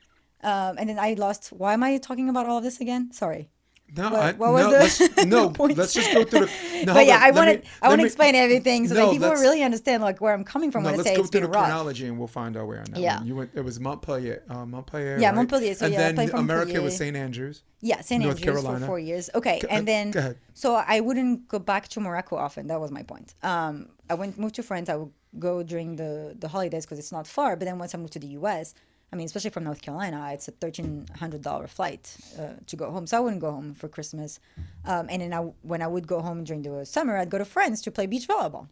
um, 0.43 0.77
and 0.79 0.89
then 0.89 0.99
i 0.99 1.15
lost 1.15 1.49
why 1.53 1.73
am 1.73 1.83
i 1.83 1.97
talking 1.99 2.29
about 2.29 2.47
all 2.49 2.59
of 2.59 2.65
this 2.65 2.81
again 2.81 3.11
sorry 3.13 3.49
No, 3.95 4.05
What- 4.11 4.23
I, 4.29 4.33
what 4.43 4.53
was 4.57 4.65
no, 4.65 4.71
the- 4.73 4.79
let's, 4.85 5.27
no, 5.37 5.51
point? 5.51 5.77
let's 5.77 5.93
just 5.93 6.11
go 6.17 6.25
through 6.25 6.47
the. 6.47 6.53
No, 6.89 6.95
but 6.95 7.05
yeah. 7.07 7.21
I 7.23 7.29
Let 7.31 7.35
wanted 7.41 7.59
I 7.83 7.87
want 7.91 8.01
to 8.03 8.07
explain 8.11 8.35
everything 8.35 8.81
so 8.89 8.95
No, 8.95 9.01
that 9.07 9.13
people 9.15 9.31
really 9.47 9.63
understand 9.63 9.99
like 10.09 10.19
where 10.23 10.33
I'm 10.37 10.47
coming 10.53 10.71
from 10.73 10.83
No, 10.83 10.91
when 10.91 10.99
I 11.01 11.03
say 11.03 11.13
it. 11.13 11.19
let's 11.19 11.29
go 11.29 11.31
through 11.33 11.47
the 11.49 11.53
chronology 11.57 12.05
and 12.09 12.15
we'll 12.19 12.35
find 12.43 12.53
our 12.59 12.67
way 12.71 12.79
on 12.85 12.89
that. 12.93 13.01
Yeah. 13.07 13.19
one. 13.19 13.27
You 13.29 13.35
went. 13.39 13.51
It 13.61 13.65
was 13.69 13.77
Montpellier. 13.87 14.39
Uh, 14.53 14.65
Montpellier. 14.75 15.15
Yeah, 15.23 15.29
right? 15.29 15.37
Montpellier. 15.39 15.75
So 15.81 15.85
and 15.87 15.93
yeah, 15.95 16.11
then 16.13 16.31
America 16.45 16.81
was 16.87 16.95
St. 17.03 17.15
Andrews. 17.25 17.57
Yeah, 17.91 18.01
St. 18.01 18.23
Andrews. 18.23 18.25
North 18.25 18.41
Andrews 18.41 18.63
Carolina. 18.65 18.81
for 18.81 18.87
four 18.93 19.01
years. 19.11 19.25
Okay, 19.39 19.57
Go- 19.63 19.69
and 19.75 19.83
then 19.93 20.05
go 20.11 20.21
ahead. 20.25 20.37
so 20.63 20.69
I 20.75 20.99
wouldn't 21.07 21.37
go 21.55 21.59
back 21.73 21.85
to 21.93 22.01
Morocco 22.07 22.35
often. 22.47 22.63
That 22.73 22.81
was 22.85 22.91
my 22.99 23.05
point. 23.13 23.29
Um, 23.53 23.75
I 24.11 24.15
went 24.21 24.33
moved 24.43 24.57
to 24.61 24.63
France. 24.71 24.89
I 24.89 24.97
would 25.01 25.13
go 25.49 25.53
during 25.73 25.91
the 26.03 26.13
the 26.43 26.49
holidays 26.55 26.85
because 26.87 26.99
it's 27.03 27.13
not 27.19 27.27
far. 27.39 27.51
But 27.59 27.65
then 27.69 27.77
once 27.83 27.93
I 27.95 27.99
moved 28.03 28.15
to 28.19 28.23
the 28.27 28.33
U.S., 28.41 28.67
I 29.13 29.17
mean, 29.17 29.27
especially 29.27 29.51
from 29.51 29.65
North 29.65 29.83
Carolina, 29.83 30.31
it's 30.33 30.49
a 30.49 30.53
thirteen 30.53 31.07
hundred 31.19 31.43
dollar 31.43 31.67
flight 31.67 32.17
uh, 32.39 32.55
to 32.67 32.77
go 32.77 32.91
home. 32.91 33.07
So 33.07 33.19
I 33.19 33.21
wouldn't 33.21 33.43
go 33.43 33.51
home 33.51 33.75
for 33.75 33.89
Christmas. 33.89 34.41
Um, 34.87 35.07
and 35.11 35.21
then 35.21 35.35
I, 35.35 35.41
when 35.63 35.83
I 35.83 35.87
would 35.87 36.07
go 36.07 36.21
home 36.21 36.45
during 36.45 36.63
the 36.63 36.87
summer, 36.87 37.17
I'd 37.17 37.31
go 37.31 37.39
to 37.39 37.45
friends 37.45 37.83
to 37.83 37.91
play 37.91 38.07
beach 38.07 38.27
volleyball. 38.27 38.69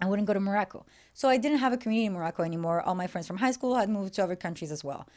I 0.00 0.06
wouldn't 0.06 0.26
go 0.26 0.34
to 0.34 0.40
Morocco. 0.40 0.84
So 1.14 1.28
I 1.28 1.36
didn't 1.36 1.58
have 1.58 1.72
a 1.72 1.76
community 1.76 2.06
in 2.06 2.12
Morocco 2.12 2.42
anymore. 2.42 2.82
All 2.82 2.94
my 2.94 3.06
friends 3.06 3.26
from 3.26 3.38
high 3.38 3.50
school 3.50 3.74
had 3.76 3.88
moved 3.88 4.14
to 4.14 4.22
other 4.22 4.36
countries 4.36 4.70
as 4.70 4.84
well. 4.84 5.08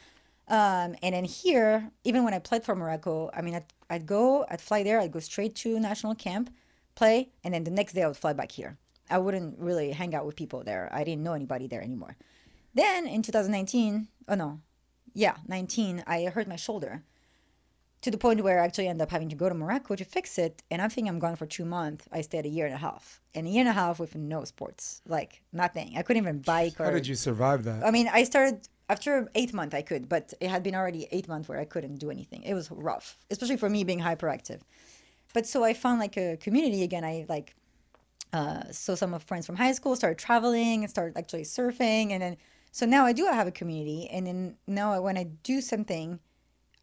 Um, 0.47 0.95
and 1.01 1.15
then 1.15 1.23
here, 1.23 1.89
even 2.03 2.23
when 2.23 2.33
I 2.33 2.39
played 2.39 2.63
for 2.63 2.75
Morocco, 2.75 3.29
I 3.33 3.41
mean, 3.41 3.55
I'd, 3.55 3.65
I'd 3.89 4.05
go, 4.05 4.45
I'd 4.49 4.59
fly 4.59 4.83
there, 4.83 4.99
I'd 4.99 5.11
go 5.11 5.19
straight 5.19 5.55
to 5.57 5.79
national 5.79 6.15
camp, 6.15 6.51
play, 6.95 7.29
and 7.43 7.53
then 7.53 7.63
the 7.63 7.71
next 7.71 7.93
day 7.93 8.03
I 8.03 8.07
would 8.07 8.17
fly 8.17 8.33
back 8.33 8.51
here. 8.51 8.77
I 9.09 9.19
wouldn't 9.19 9.59
really 9.59 9.91
hang 9.91 10.15
out 10.15 10.25
with 10.25 10.35
people 10.35 10.63
there. 10.63 10.89
I 10.91 11.03
didn't 11.03 11.23
know 11.23 11.33
anybody 11.33 11.67
there 11.67 11.81
anymore. 11.81 12.17
Then 12.73 13.07
in 13.07 13.21
2019, 13.21 14.07
oh 14.27 14.35
no, 14.35 14.59
yeah, 15.13 15.35
19, 15.47 16.03
I 16.07 16.25
hurt 16.25 16.47
my 16.47 16.55
shoulder 16.55 17.03
to 18.01 18.09
the 18.09 18.17
point 18.17 18.43
where 18.43 18.59
I 18.59 18.65
actually 18.65 18.87
ended 18.87 19.03
up 19.03 19.11
having 19.11 19.29
to 19.29 19.35
go 19.35 19.47
to 19.47 19.55
Morocco 19.55 19.95
to 19.95 20.03
fix 20.03 20.37
it. 20.39 20.63
And 20.71 20.81
I 20.81 20.87
think 20.87 21.07
I'm 21.07 21.19
gone 21.19 21.35
for 21.35 21.45
two 21.45 21.65
months. 21.65 22.05
I 22.11 22.21
stayed 22.21 22.45
a 22.45 22.49
year 22.49 22.65
and 22.65 22.73
a 22.73 22.79
half. 22.79 23.21
And 23.35 23.47
a 23.47 23.49
year 23.49 23.61
and 23.61 23.69
a 23.69 23.73
half 23.73 23.99
with 23.99 24.15
no 24.15 24.43
sports, 24.43 25.01
like 25.07 25.41
nothing. 25.53 25.93
I 25.95 26.01
couldn't 26.01 26.23
even 26.23 26.39
bike 26.39 26.79
or. 26.79 26.85
How 26.85 26.91
did 26.91 27.07
you 27.07 27.15
survive 27.15 27.63
that? 27.65 27.85
I 27.85 27.91
mean, 27.91 28.09
I 28.11 28.23
started 28.23 28.67
after 28.89 29.29
eight 29.35 29.53
months. 29.53 29.75
I 29.75 29.83
could, 29.83 30.09
but 30.09 30.33
it 30.41 30.49
had 30.49 30.63
been 30.63 30.75
already 30.75 31.07
eight 31.11 31.27
months 31.27 31.47
where 31.47 31.59
I 31.59 31.65
couldn't 31.65 31.97
do 31.97 32.09
anything. 32.09 32.41
It 32.43 32.55
was 32.55 32.71
rough, 32.71 33.17
especially 33.29 33.57
for 33.57 33.69
me 33.69 33.83
being 33.83 34.01
hyperactive. 34.01 34.61
But 35.33 35.45
so 35.45 35.63
I 35.63 35.73
found 35.73 35.99
like 35.99 36.17
a 36.17 36.37
community 36.37 36.83
again. 36.83 37.05
I 37.05 37.25
like 37.29 37.55
uh, 38.33 38.63
so 38.71 38.95
some 38.95 39.13
of 39.13 39.23
friends 39.23 39.45
from 39.45 39.55
high 39.55 39.71
school 39.73 39.95
started 39.95 40.17
traveling 40.17 40.83
and 40.83 40.89
started 40.89 41.17
actually 41.17 41.43
surfing, 41.43 42.11
and 42.11 42.21
then 42.21 42.37
so 42.71 42.85
now 42.85 43.05
I 43.05 43.13
do 43.13 43.25
have 43.25 43.47
a 43.47 43.51
community. 43.51 44.07
And 44.09 44.25
then 44.25 44.55
now 44.65 44.99
when 45.01 45.17
I 45.17 45.23
do 45.43 45.61
something, 45.61 46.19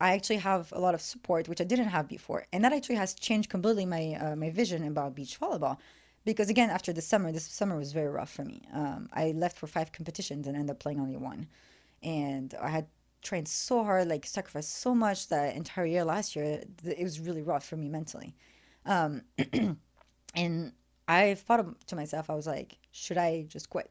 I 0.01 0.13
actually 0.13 0.37
have 0.37 0.73
a 0.73 0.81
lot 0.81 0.95
of 0.95 1.01
support, 1.01 1.49
which 1.49 1.61
I 1.61 1.65
didn't 1.65 1.89
have 1.89 2.09
before, 2.09 2.47
and 2.53 2.65
that 2.65 2.73
actually 2.73 2.95
has 2.97 3.15
changed 3.15 3.51
completely 3.51 3.85
my 3.85 4.15
uh, 4.15 4.37
my 4.37 4.51
vision 4.51 4.87
about 4.87 5.17
beach 5.17 5.41
volleyball. 5.41 5.79
Because 6.25 6.51
again, 6.51 6.71
after 6.71 6.93
the 6.93 7.03
summer, 7.03 7.33
this 7.33 7.47
summer 7.47 7.77
was 7.77 7.93
very 7.93 8.09
rough 8.09 8.31
for 8.31 8.45
me. 8.45 8.63
Um, 8.73 9.09
I 9.13 9.33
left 9.33 9.57
for 9.59 9.67
five 9.67 9.93
competitions 9.93 10.47
and 10.47 10.57
ended 10.57 10.71
up 10.71 10.79
playing 10.79 11.01
only 11.01 11.17
one, 11.17 11.49
and 12.03 12.55
I 12.63 12.69
had 12.69 12.87
trained 13.23 13.49
so 13.49 13.83
hard, 13.83 14.09
like 14.09 14.25
sacrificed 14.25 14.77
so 14.77 14.95
much 14.95 15.29
that 15.29 15.57
entire 15.57 15.87
year 15.87 16.05
last 16.05 16.37
year. 16.37 16.63
It 16.85 17.03
was 17.03 17.19
really 17.19 17.43
rough 17.43 17.67
for 17.67 17.77
me 17.77 17.89
mentally, 17.89 18.37
um, 18.87 19.23
and 20.35 20.73
I 21.09 21.35
thought 21.35 21.87
to 21.89 21.97
myself, 21.97 22.31
I 22.31 22.35
was 22.37 22.47
like, 22.47 22.79
should 22.93 23.19
I 23.19 23.47
just 23.49 23.69
quit? 23.69 23.91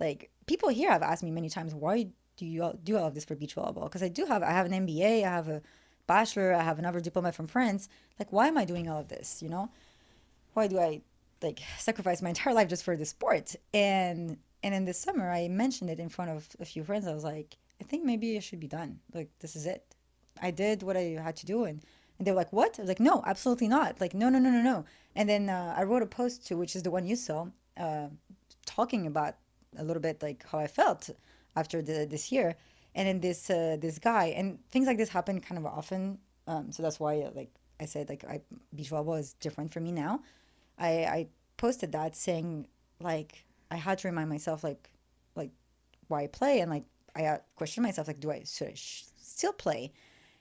Like 0.00 0.31
people 0.46 0.68
here 0.68 0.90
have 0.90 1.02
asked 1.02 1.22
me 1.22 1.30
many 1.30 1.48
times, 1.48 1.74
why 1.74 2.08
do 2.36 2.46
you 2.46 2.62
all 2.62 2.78
do 2.82 2.96
all 2.96 3.06
of 3.06 3.14
this 3.14 3.24
for 3.24 3.34
beach 3.34 3.54
volleyball? 3.54 3.84
Because 3.84 4.02
I 4.02 4.08
do 4.08 4.24
have, 4.26 4.42
I 4.42 4.50
have 4.50 4.66
an 4.66 4.86
MBA, 4.86 5.24
I 5.24 5.30
have 5.30 5.48
a 5.48 5.62
bachelor, 6.06 6.54
I 6.54 6.62
have 6.62 6.78
another 6.78 7.00
diploma 7.00 7.32
from 7.32 7.46
France. 7.46 7.88
Like, 8.18 8.32
why 8.32 8.48
am 8.48 8.58
I 8.58 8.64
doing 8.64 8.88
all 8.88 9.00
of 9.00 9.08
this? 9.08 9.42
You 9.42 9.48
know, 9.48 9.70
why 10.54 10.66
do 10.66 10.78
I 10.78 11.02
like 11.42 11.60
sacrifice 11.78 12.22
my 12.22 12.28
entire 12.34 12.54
life 12.54 12.68
just 12.68 12.84
for 12.84 12.96
the 12.96 13.04
sport? 13.04 13.54
And 13.72 14.38
and 14.62 14.74
in 14.74 14.84
the 14.84 14.94
summer, 14.94 15.30
I 15.30 15.48
mentioned 15.48 15.90
it 15.90 15.98
in 15.98 16.08
front 16.08 16.30
of 16.30 16.48
a 16.60 16.64
few 16.64 16.84
friends. 16.84 17.06
I 17.06 17.14
was 17.14 17.24
like, 17.24 17.56
I 17.80 17.84
think 17.84 18.04
maybe 18.04 18.36
it 18.36 18.44
should 18.44 18.60
be 18.60 18.68
done. 18.68 19.00
Like, 19.12 19.28
this 19.40 19.56
is 19.56 19.66
it. 19.66 19.84
I 20.40 20.52
did 20.52 20.82
what 20.82 20.96
I 20.96 21.18
had 21.22 21.36
to 21.36 21.46
do, 21.46 21.64
and 21.64 21.82
and 22.18 22.26
they 22.26 22.30
were 22.30 22.36
like, 22.36 22.52
"What?" 22.52 22.78
I 22.78 22.82
was 22.82 22.88
like, 22.88 23.00
"No, 23.00 23.22
absolutely 23.26 23.68
not." 23.68 24.00
Like, 24.00 24.14
no, 24.14 24.28
no, 24.28 24.38
no, 24.38 24.50
no, 24.50 24.62
no. 24.62 24.84
And 25.16 25.28
then 25.28 25.48
uh, 25.48 25.74
I 25.76 25.82
wrote 25.84 26.02
a 26.02 26.06
post 26.06 26.46
too, 26.46 26.56
which 26.56 26.76
is 26.76 26.82
the 26.82 26.90
one 26.90 27.06
you 27.06 27.16
saw, 27.16 27.46
uh, 27.76 28.08
talking 28.64 29.06
about 29.06 29.34
a 29.76 29.84
little 29.84 30.02
bit 30.02 30.22
like 30.22 30.44
how 30.48 30.58
I 30.58 30.66
felt 30.66 31.10
after 31.56 31.82
the, 31.82 32.06
this 32.08 32.32
year. 32.32 32.56
And 32.94 33.08
then 33.08 33.20
this 33.20 33.48
uh, 33.50 33.76
this 33.80 33.98
guy 33.98 34.26
and 34.36 34.58
things 34.70 34.86
like 34.86 34.98
this 34.98 35.08
happen 35.08 35.40
kind 35.40 35.58
of 35.58 35.66
often. 35.66 36.18
Um, 36.46 36.72
so 36.72 36.82
that's 36.82 37.00
why 37.00 37.30
like 37.34 37.50
I 37.80 37.86
said 37.86 38.08
like 38.08 38.24
I, 38.24 38.40
volleyball 38.76 39.18
is 39.18 39.34
different 39.34 39.72
for 39.72 39.80
me 39.80 39.92
now. 39.92 40.20
I 40.78 40.90
I 41.04 41.26
posted 41.56 41.92
that 41.92 42.16
saying 42.16 42.66
like 43.00 43.44
I 43.70 43.76
had 43.76 43.98
to 43.98 44.08
remind 44.08 44.28
myself 44.28 44.62
like 44.62 44.90
like 45.34 45.50
why 46.08 46.24
I 46.24 46.26
play 46.26 46.60
and 46.60 46.70
like 46.70 46.84
I 47.16 47.24
uh, 47.26 47.38
questioned 47.56 47.84
myself 47.84 48.08
like 48.08 48.20
do 48.20 48.30
I 48.30 48.42
should 48.44 48.68
I 48.68 48.74
sh- 48.74 49.04
still 49.16 49.52
play? 49.52 49.92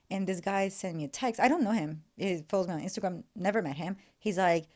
And 0.09 0.27
this 0.27 0.41
guy 0.41 0.67
sent 0.67 0.97
me 0.97 1.05
a 1.05 1.07
text. 1.07 1.39
I 1.39 1.47
don't 1.47 1.63
know 1.63 1.71
him. 1.71 2.03
He 2.17 2.43
follows 2.49 2.67
me 2.67 2.73
on 2.73 2.81
Instagram. 2.81 3.23
Never 3.33 3.61
met 3.61 3.77
him. 3.77 3.95
He's 4.19 4.37
like, 4.37 4.67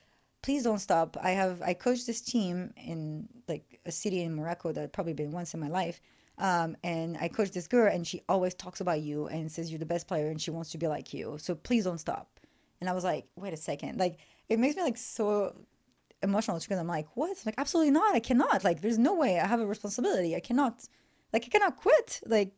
please 0.46 0.64
don't 0.64 0.78
stop. 0.78 1.18
I 1.20 1.32
have 1.32 1.64
I 1.64 1.74
coached 1.74 2.06
this 2.06 2.22
team 2.22 2.72
in 2.78 3.28
like 3.48 3.80
a 3.88 3.92
city 3.92 4.22
in 4.22 4.36
Morocco 4.36 4.72
that 4.74 4.94
probably 4.94 5.14
been 5.14 5.32
once 5.32 5.56
in 5.56 5.60
my 5.60 5.70
life. 5.70 6.00
Um, 6.38 6.78
and 6.84 7.18
I 7.20 7.30
coached 7.30 7.56
this 7.56 7.68
girl, 7.68 7.92
and 7.92 8.06
she 8.06 8.22
always 8.30 8.54
talks 8.54 8.80
about 8.80 9.02
you 9.02 9.26
and 9.28 9.52
says 9.52 9.72
you're 9.72 9.80
the 9.80 9.88
best 9.88 10.08
player, 10.08 10.28
and 10.30 10.40
she 10.40 10.52
wants 10.52 10.70
to 10.72 10.78
be 10.78 10.88
like 10.88 11.16
you. 11.16 11.38
So 11.40 11.56
please 11.56 11.86
don't 11.86 11.98
stop. 11.98 12.40
And 12.80 12.88
I 12.88 12.94
was 12.94 13.04
like, 13.04 13.26
wait 13.36 13.54
a 13.54 13.58
second, 13.58 13.98
like 13.98 14.20
it 14.48 14.60
makes 14.60 14.76
me 14.76 14.84
like 14.84 14.98
so 14.98 15.56
emotional 16.22 16.60
because 16.60 16.78
I'm 16.78 16.88
like, 16.88 17.08
what? 17.16 17.32
I'm 17.32 17.38
like, 17.48 17.56
absolutely 17.58 17.92
not. 17.92 18.14
I 18.14 18.20
cannot. 18.20 18.64
Like, 18.64 18.82
there's 18.82 19.00
no 19.00 19.16
way. 19.16 19.40
I 19.40 19.48
have 19.48 19.60
a 19.60 19.66
responsibility. 19.66 20.36
I 20.36 20.42
cannot. 20.42 20.88
Like, 21.34 21.46
I 21.46 21.50
cannot 21.50 21.78
quit. 21.78 22.22
Like, 22.26 22.52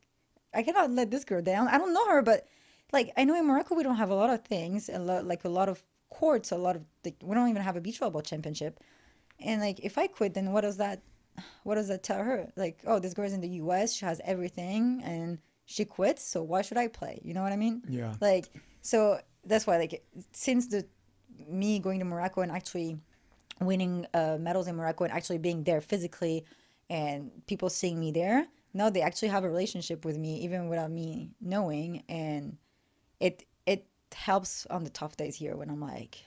I 0.54 0.62
cannot 0.62 0.92
let 0.92 1.10
this 1.10 1.24
girl 1.24 1.42
down. 1.42 1.70
I 1.70 1.78
don't 1.78 1.94
know 1.94 2.08
her, 2.10 2.22
but 2.22 2.48
like, 2.92 3.14
I 3.16 3.24
know 3.24 3.36
in 3.40 3.46
Morocco 3.48 3.76
we 3.76 3.84
don't 3.84 3.96
have 3.96 4.10
a 4.10 4.16
lot 4.16 4.30
of 4.30 4.44
things, 4.44 4.90
a 4.90 5.00
lot 5.00 5.26
like 5.26 5.46
a 5.46 5.50
lot 5.50 5.70
of 5.70 5.82
courts. 6.18 6.52
A 6.52 6.58
lot 6.58 6.76
of 6.76 6.86
like 7.06 7.16
we 7.22 7.36
don't 7.36 7.50
even 7.50 7.62
have 7.62 7.78
a 7.78 7.82
beach 7.82 8.00
volleyball 8.00 8.26
championship, 8.26 8.80
and 9.40 9.62
like 9.62 9.80
if 9.82 9.98
I 9.98 10.08
quit, 10.08 10.34
then 10.34 10.52
what 10.52 10.62
does 10.62 10.78
that, 10.78 11.02
what 11.64 11.76
does 11.76 11.88
that 11.90 12.04
tell 12.04 12.24
her? 12.24 12.52
Like, 12.56 12.82
oh, 12.86 13.00
this 13.00 13.14
girl's 13.14 13.34
in 13.34 13.42
the 13.42 13.54
U.S. 13.64 13.94
She 13.94 14.06
has 14.06 14.20
everything, 14.24 15.02
and 15.04 15.40
she 15.66 15.86
quits. 15.86 16.24
So 16.24 16.42
why 16.44 16.62
should 16.62 16.78
I 16.78 16.88
play? 16.88 17.20
You 17.24 17.34
know 17.34 17.44
what 17.44 17.54
I 17.54 17.58
mean? 17.58 17.84
Yeah. 17.88 18.16
Like 18.20 18.50
so 18.82 19.20
that's 19.46 19.68
why 19.68 19.78
like 19.78 20.04
since 20.32 20.68
the 20.68 20.86
me 21.48 21.80
going 21.80 22.00
to 22.00 22.06
Morocco 22.06 22.42
and 22.42 22.52
actually 22.52 22.98
winning 23.60 24.08
uh, 24.14 24.38
medals 24.40 24.68
in 24.68 24.76
Morocco 24.76 25.04
and 25.04 25.14
actually 25.14 25.38
being 25.38 25.64
there 25.64 25.82
physically 25.82 26.46
and 26.90 27.32
people 27.48 27.70
seeing 27.70 28.00
me 28.00 28.12
there 28.12 28.48
now 28.74 28.90
they 28.90 29.02
actually 29.02 29.28
have 29.28 29.44
a 29.44 29.50
relationship 29.50 30.06
with 30.06 30.18
me 30.18 30.38
even 30.38 30.70
without 30.70 30.90
me 30.90 31.32
knowing 31.42 32.02
and 32.08 32.58
it 33.20 33.44
it 33.44 33.46
helps 34.14 34.66
on 34.68 34.84
the 34.84 34.90
tough 34.90 35.18
days 35.18 35.36
here 35.36 35.56
when 35.56 35.70
I'm 35.70 35.82
like 35.82 36.24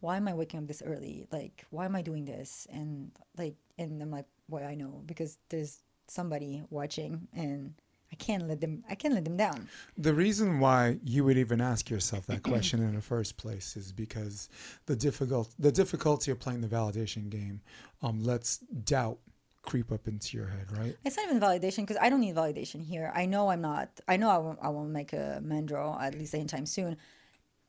why 0.00 0.16
am 0.16 0.28
I 0.28 0.34
waking 0.34 0.60
up 0.60 0.66
this 0.66 0.82
early 0.84 1.26
like 1.32 1.64
why 1.70 1.84
am 1.84 1.96
I 1.96 2.02
doing 2.02 2.24
this 2.24 2.66
and 2.70 3.10
like 3.36 3.54
and 3.78 4.00
I'm 4.02 4.10
like 4.10 4.26
why 4.48 4.62
I 4.62 4.74
know 4.74 5.02
because 5.06 5.38
there's 5.48 5.82
somebody 6.08 6.62
watching 6.70 7.26
and 7.34 7.74
I 8.12 8.16
can't 8.16 8.46
let 8.46 8.60
them 8.60 8.84
I 8.88 8.94
can't 8.94 9.14
let 9.14 9.24
them 9.24 9.36
down. 9.36 9.68
The 9.98 10.14
reason 10.14 10.60
why 10.60 10.98
you 11.04 11.24
would 11.24 11.36
even 11.36 11.60
ask 11.60 11.90
yourself 11.90 12.26
that 12.26 12.42
question 12.42 12.80
in 12.80 12.94
the 12.94 13.02
first 13.02 13.36
place 13.36 13.76
is 13.76 13.92
because 13.92 14.48
the 14.86 14.96
difficult 14.96 15.52
the 15.58 15.72
difficulty 15.72 16.30
of 16.30 16.38
playing 16.38 16.60
the 16.60 16.68
validation 16.68 17.28
game 17.28 17.60
um, 18.02 18.22
lets 18.22 18.58
doubt 18.58 19.18
creep 19.66 19.92
up 19.92 20.08
into 20.08 20.36
your 20.36 20.46
head, 20.46 20.66
right? 20.78 20.96
It's 21.04 21.16
not 21.16 21.26
even 21.26 21.40
validation 21.40 21.78
because 21.78 21.98
I 22.00 22.08
don't 22.08 22.20
need 22.20 22.34
validation 22.34 22.82
here. 22.84 23.12
I 23.14 23.26
know 23.26 23.50
I'm 23.50 23.60
not. 23.60 23.88
I 24.08 24.16
know 24.16 24.30
I 24.30 24.38
won't, 24.38 24.58
I 24.62 24.68
won't 24.70 24.90
make 24.90 25.12
a 25.12 25.40
main 25.42 25.66
draw 25.66 26.00
at 26.00 26.14
least 26.14 26.34
anytime 26.34 26.64
soon. 26.64 26.96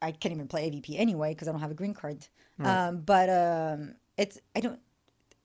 I 0.02 0.12
can't 0.12 0.34
even 0.34 0.48
play 0.48 0.70
AVP 0.70 0.98
anyway 0.98 1.34
because 1.34 1.48
I 1.48 1.52
don't 1.52 1.62
have 1.62 1.72
a 1.72 1.76
green 1.76 1.94
card. 1.94 2.26
Right. 2.58 2.88
Um, 2.88 3.00
but 3.00 3.30
um, 3.30 3.96
it's 4.16 4.40
I 4.56 4.62
don't 4.62 4.80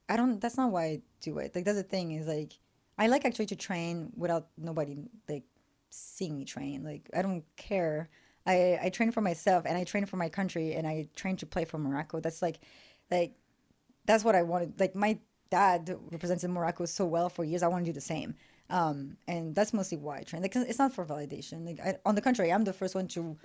I 0.08 0.16
don't. 0.16 0.40
That's 0.40 0.56
not 0.56 0.70
why 0.70 0.84
I 0.84 1.02
do 1.20 1.38
it. 1.38 1.54
Like 1.54 1.64
that's 1.64 1.78
the 1.78 1.82
thing 1.82 2.12
is 2.12 2.26
like 2.26 2.52
I 2.98 3.06
like 3.06 3.24
actually 3.24 3.46
to 3.46 3.56
train 3.56 4.12
without 4.16 4.48
nobody 4.58 4.96
like 5.28 5.44
seeing 5.90 6.36
me 6.36 6.44
train. 6.44 6.84
Like 6.84 7.08
I 7.14 7.22
don't 7.22 7.44
care. 7.56 8.10
I 8.46 8.78
I 8.82 8.88
train 8.90 9.10
for 9.10 9.22
myself 9.22 9.64
and 9.66 9.76
I 9.76 9.84
train 9.84 10.04
for 10.06 10.16
my 10.16 10.28
country 10.28 10.74
and 10.74 10.86
I 10.86 11.08
train 11.16 11.36
to 11.38 11.46
play 11.46 11.64
for 11.64 11.78
Morocco. 11.78 12.20
That's 12.20 12.42
like 12.42 12.60
like 13.10 13.34
that's 14.04 14.22
what 14.22 14.34
I 14.34 14.42
wanted. 14.42 14.78
Like 14.78 14.94
my 14.94 15.18
dad 15.52 15.94
represented 16.10 16.48
Morocco 16.48 16.86
so 16.86 17.04
well 17.04 17.28
for 17.28 17.44
years. 17.44 17.62
I 17.62 17.68
want 17.68 17.84
to 17.84 17.90
do 17.90 17.94
the 17.94 18.08
same. 18.14 18.34
Um, 18.70 19.18
and 19.28 19.54
that's 19.54 19.74
mostly 19.74 19.98
why 19.98 20.18
I 20.20 20.22
train. 20.22 20.40
Like 20.40 20.56
it's 20.56 20.78
not 20.78 20.94
for 20.94 21.04
validation. 21.04 21.66
Like 21.66 21.78
I, 21.78 21.98
on 22.06 22.14
the 22.14 22.22
contrary, 22.22 22.50
I'm 22.50 22.64
the 22.64 22.72
first 22.72 22.94
one 22.94 23.06
to 23.08 23.36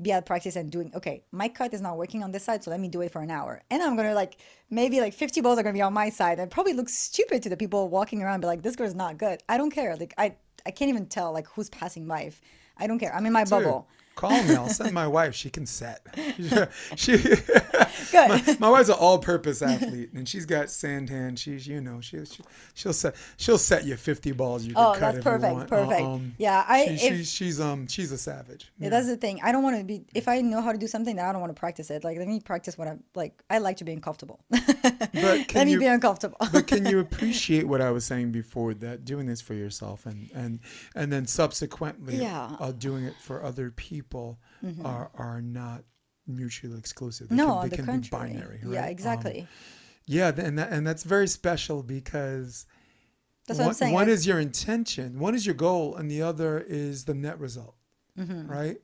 be 0.00 0.10
at 0.10 0.26
practice 0.26 0.56
and 0.56 0.72
doing 0.72 0.90
okay 0.96 1.22
my 1.30 1.48
cut 1.48 1.72
is 1.74 1.80
not 1.80 1.96
working 1.96 2.24
on 2.24 2.32
this 2.32 2.42
side 2.42 2.64
so 2.64 2.70
let 2.70 2.80
me 2.80 2.88
do 2.88 3.02
it 3.02 3.12
for 3.12 3.20
an 3.20 3.30
hour 3.30 3.62
and 3.70 3.82
i'm 3.82 3.94
gonna 3.94 4.14
like 4.14 4.38
maybe 4.70 5.00
like 5.00 5.14
50 5.14 5.42
balls 5.42 5.58
are 5.58 5.62
gonna 5.62 5.74
be 5.74 5.82
on 5.82 5.92
my 5.92 6.08
side 6.08 6.40
and 6.40 6.50
probably 6.50 6.72
look 6.72 6.88
stupid 6.88 7.42
to 7.42 7.50
the 7.50 7.56
people 7.56 7.88
walking 7.88 8.22
around 8.22 8.40
be 8.40 8.46
like 8.48 8.62
this 8.62 8.74
girl's 8.74 8.96
not 8.96 9.18
good 9.18 9.40
i 9.48 9.56
don't 9.56 9.70
care 9.70 9.94
like 9.94 10.14
i 10.18 10.34
i 10.66 10.70
can't 10.72 10.88
even 10.88 11.06
tell 11.06 11.30
like 11.30 11.46
who's 11.46 11.68
passing 11.68 12.06
by 12.08 12.22
if 12.22 12.40
i 12.78 12.86
don't 12.88 12.98
care 12.98 13.14
i'm 13.14 13.26
in 13.26 13.32
my 13.32 13.44
Dude, 13.44 13.50
bubble 13.50 13.86
Call 14.14 14.42
me. 14.44 14.54
I'll 14.54 14.68
send 14.68 14.92
my 14.92 15.06
wife. 15.06 15.34
She 15.34 15.48
can 15.50 15.66
set. 15.66 16.06
she, 16.96 17.16
Good. 17.16 18.28
my, 18.28 18.56
my 18.60 18.68
wife's 18.68 18.88
an 18.88 18.96
all-purpose 18.98 19.62
athlete, 19.62 20.10
and 20.12 20.28
she's 20.28 20.44
got 20.46 20.70
sand 20.70 21.08
hand. 21.10 21.38
She's, 21.38 21.66
you 21.66 21.80
know, 21.80 22.00
she, 22.00 22.24
she 22.24 22.42
she'll 22.74 22.92
set 22.92 23.14
she'll 23.36 23.58
set 23.58 23.84
you 23.84 23.96
fifty 23.96 24.32
balls. 24.32 24.64
You 24.64 24.74
can 24.74 24.84
Oh, 24.84 24.92
cut 24.92 25.14
that's 25.14 25.24
perfect, 25.24 25.54
want. 25.54 25.68
perfect. 25.68 26.00
Um, 26.02 26.34
Yeah, 26.38 26.64
I- 26.68 26.96
she, 26.96 27.06
if- 27.06 27.18
she, 27.18 27.24
she's 27.24 27.60
um 27.60 27.86
she's 27.86 28.12
a 28.12 28.18
savage. 28.18 28.70
Yeah, 28.78 28.90
that's 28.90 29.06
the 29.06 29.16
thing. 29.16 29.40
I 29.42 29.50
don't 29.52 29.62
want 29.62 29.78
to 29.78 29.84
be. 29.84 30.04
If 30.14 30.28
I 30.28 30.40
know 30.40 30.60
how 30.60 30.72
to 30.72 30.78
do 30.78 30.86
something, 30.86 31.16
then 31.16 31.24
I 31.24 31.32
don't 31.32 31.40
want 31.40 31.54
to 31.54 31.58
practice 31.60 31.90
it. 31.90 32.04
Like 32.04 32.18
let 32.18 32.28
me 32.28 32.40
practice 32.40 32.76
what 32.76 32.88
I'm 32.88 33.02
like. 33.14 33.42
I 33.50 33.58
like 33.58 33.78
to 33.78 33.84
be 33.84 33.92
uncomfortable. 33.92 34.40
can 34.52 35.10
let 35.54 35.64
me 35.66 35.72
you- 35.72 35.78
be 35.80 35.86
uncomfortable. 35.86 36.36
but 36.52 36.66
can 36.66 36.84
you 36.86 36.98
appreciate 36.98 37.66
what 37.66 37.80
I 37.80 37.90
was 37.90 38.04
saying 38.04 38.32
before 38.32 38.74
that 38.74 39.04
doing 39.04 39.26
this 39.26 39.40
for 39.40 39.54
yourself 39.54 40.06
and 40.06 40.30
and 40.34 40.60
and 40.94 41.12
then 41.12 41.26
subsequently 41.26 42.16
Yeah. 42.16 42.56
Uh, 42.60 42.72
doing 42.72 43.04
it 43.04 43.14
for 43.20 43.42
other 43.42 43.70
people 43.70 44.01
are 44.84 45.10
are 45.14 45.40
not 45.42 45.84
mutually 46.26 46.78
exclusive. 46.78 47.28
They 47.28 47.36
no, 47.36 47.60
can, 47.60 47.62
they 47.62 47.68
the 47.68 47.76
can 47.76 47.86
contrary. 47.86 48.28
be 48.30 48.34
binary. 48.38 48.60
Yeah, 48.64 48.80
right? 48.80 48.84
Um, 48.86 48.90
exactly. 48.90 49.46
yeah, 50.06 50.32
and 50.36 50.58
that, 50.58 50.72
and 50.72 50.86
that's 50.86 51.02
very 51.02 51.28
special 51.28 51.82
because 51.82 52.66
That's 53.46 53.58
what 53.58 53.64
one, 53.64 53.70
I'm 53.70 53.74
saying. 53.74 53.94
one 53.94 54.08
is 54.08 54.26
your 54.26 54.38
intention, 54.40 55.18
one 55.18 55.34
is 55.34 55.44
your 55.46 55.54
goal, 55.54 55.96
and 55.96 56.10
the 56.10 56.22
other 56.22 56.60
is 56.60 57.04
the 57.04 57.14
net 57.14 57.38
result. 57.40 57.74
Mm-hmm. 58.18 58.50
Right. 58.50 58.76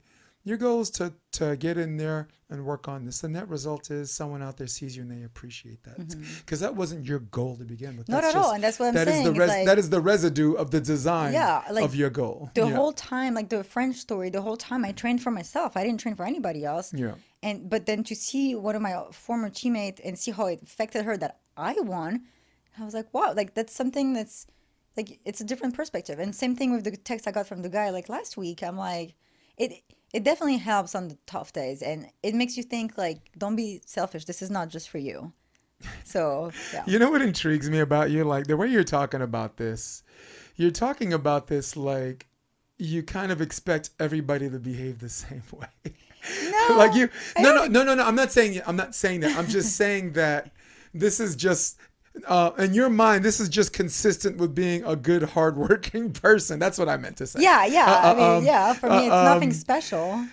Your 0.49 0.57
goal 0.57 0.80
is 0.80 0.88
to, 0.92 1.12
to 1.32 1.57
get 1.57 1.76
in 1.76 1.99
there 1.99 2.28
and 2.49 2.64
work 2.64 2.88
on 2.88 3.05
this. 3.05 3.20
The 3.20 3.28
net 3.28 3.49
result 3.51 3.90
is 3.90 4.11
someone 4.11 4.42
out 4.42 4.57
there 4.57 4.66
sees 4.66 4.96
you 4.96 5.03
and 5.03 5.11
they 5.11 5.24
appreciate 5.24 5.82
that 5.82 5.99
because 6.38 6.61
that 6.61 6.74
wasn't 6.74 7.05
your 7.05 7.18
goal 7.18 7.57
to 7.59 7.64
begin 7.64 7.99
with. 7.99 8.07
Mm-hmm. 8.07 8.12
Not 8.12 8.22
That's 8.22 8.34
at 8.34 8.42
all, 8.42 8.53
and 8.53 8.64
that's 8.64 8.78
what 8.78 8.88
I'm 8.88 8.94
that 8.94 9.09
is 9.09 9.14
saying, 9.14 9.24
the 9.26 9.32
res- 9.32 9.49
like- 9.51 9.66
that 9.66 9.78
is 9.78 9.90
the 9.90 10.01
residue 10.01 10.55
of 10.55 10.70
the 10.70 10.80
design 10.80 11.34
Yeah, 11.34 11.62
like, 11.70 11.84
of 11.84 11.94
your 11.94 12.09
goal. 12.09 12.51
the 12.55 12.66
yeah. 12.66 12.72
whole 12.74 12.94
time, 12.94 13.34
like 13.34 13.51
the 13.51 13.62
French 13.62 13.96
story, 13.96 14.30
the 14.30 14.40
whole 14.40 14.57
time 14.57 14.86
I 14.86 14.92
trained 14.92 15.22
for 15.22 15.30
myself. 15.30 15.76
I 15.76 15.84
didn't 15.84 16.01
train 16.01 16.14
for 16.14 16.24
anybody 16.24 16.64
else. 16.64 16.94
Yeah. 16.94 17.16
And 17.42 17.68
but 17.68 17.84
then 17.84 18.03
to 18.05 18.14
see 18.16 18.55
one 18.55 18.74
of 18.74 18.80
my 18.80 19.05
former 19.12 19.51
teammates 19.51 20.01
and 20.03 20.18
see 20.18 20.30
how 20.30 20.46
it 20.46 20.62
affected 20.62 21.05
her 21.05 21.18
that 21.18 21.40
I 21.59 21.74
won, 21.78 22.22
I 22.80 22.84
was 22.86 22.94
like, 22.94 23.12
wow, 23.12 23.34
like 23.36 23.53
that's 23.53 23.74
something 23.74 24.14
that's 24.14 24.46
like 24.96 25.20
it's 25.26 25.42
a 25.42 25.44
different 25.44 25.74
perspective. 25.74 26.18
And 26.18 26.34
same 26.34 26.57
thing 26.57 26.72
with 26.72 26.84
the 26.84 26.96
text 26.96 27.28
I 27.28 27.32
got 27.32 27.46
from 27.46 27.61
the 27.61 27.68
guy 27.68 27.90
like 27.90 28.09
last 28.09 28.38
week. 28.38 28.62
I'm 28.62 28.78
like, 28.78 29.14
it 29.59 29.82
it 30.13 30.25
definitely 30.25 30.57
helps 30.57 30.95
on 30.95 31.09
the 31.09 31.19
tough 31.27 31.53
days, 31.53 31.83
and 31.83 32.07
it 32.23 32.35
makes 32.35 32.57
you 32.57 32.63
think 32.63 32.97
like, 32.97 33.31
don't 33.37 33.57
be 33.57 33.83
selfish. 33.85 34.25
This 34.25 34.43
is 34.43 34.51
not 34.51 34.69
just 34.69 34.89
for 34.89 34.99
you. 34.99 35.33
So 36.05 36.51
yeah. 36.73 36.85
You 36.87 36.99
know 36.99 37.11
what 37.11 37.23
intrigues 37.23 37.69
me 37.69 37.81
about 37.81 38.11
you? 38.11 38.25
Like 38.25 38.47
the 38.47 38.57
way 38.57 38.69
you're 38.69 38.85
talking 38.85 39.23
about 39.23 39.57
this, 39.57 40.03
you're 40.57 40.71
talking 40.71 41.13
about 41.13 41.47
this 41.47 41.77
like 41.77 42.27
you 42.79 43.03
kind 43.03 43.33
of 43.33 43.41
expect 43.41 43.91
everybody 43.99 44.49
to 44.49 44.59
behave 44.59 44.99
the 45.01 45.09
same 45.09 45.43
way. 45.53 45.95
No, 46.51 46.77
like 46.77 46.95
you 46.95 47.09
no, 47.39 47.55
no 47.55 47.67
no 47.67 47.85
no 47.85 47.95
no 47.95 48.05
I'm 48.05 48.17
not 48.17 48.33
saying 48.33 48.61
I'm 48.67 48.77
not 48.77 48.95
saying 48.95 49.21
that. 49.21 49.37
I'm 49.39 49.47
just 49.47 49.77
saying 49.77 50.13
that 50.13 50.51
this 50.93 51.21
is 51.21 51.37
just 51.37 51.79
uh, 52.27 52.53
in 52.59 52.75
your 52.75 52.89
mind, 52.89 53.25
this 53.25 53.41
is 53.41 53.49
just 53.49 53.73
consistent 53.73 54.37
with 54.39 54.55
being 54.55 54.85
a 54.85 54.97
good, 54.97 55.23
hardworking 55.35 56.12
person. 56.12 56.59
That's 56.59 56.79
what 56.79 56.89
I 56.89 56.97
meant 56.97 57.16
to 57.19 57.27
say. 57.27 57.41
Yeah, 57.43 57.64
yeah. 57.66 57.85
Uh, 57.87 58.12
I 58.12 58.14
mean, 58.14 58.39
um, 58.39 58.45
yeah. 58.45 58.73
For 58.75 58.89
me, 58.89 58.97
uh, 58.97 59.01
it's 59.01 59.09
nothing 59.11 59.49
um, 59.51 59.55
special. 59.55 60.25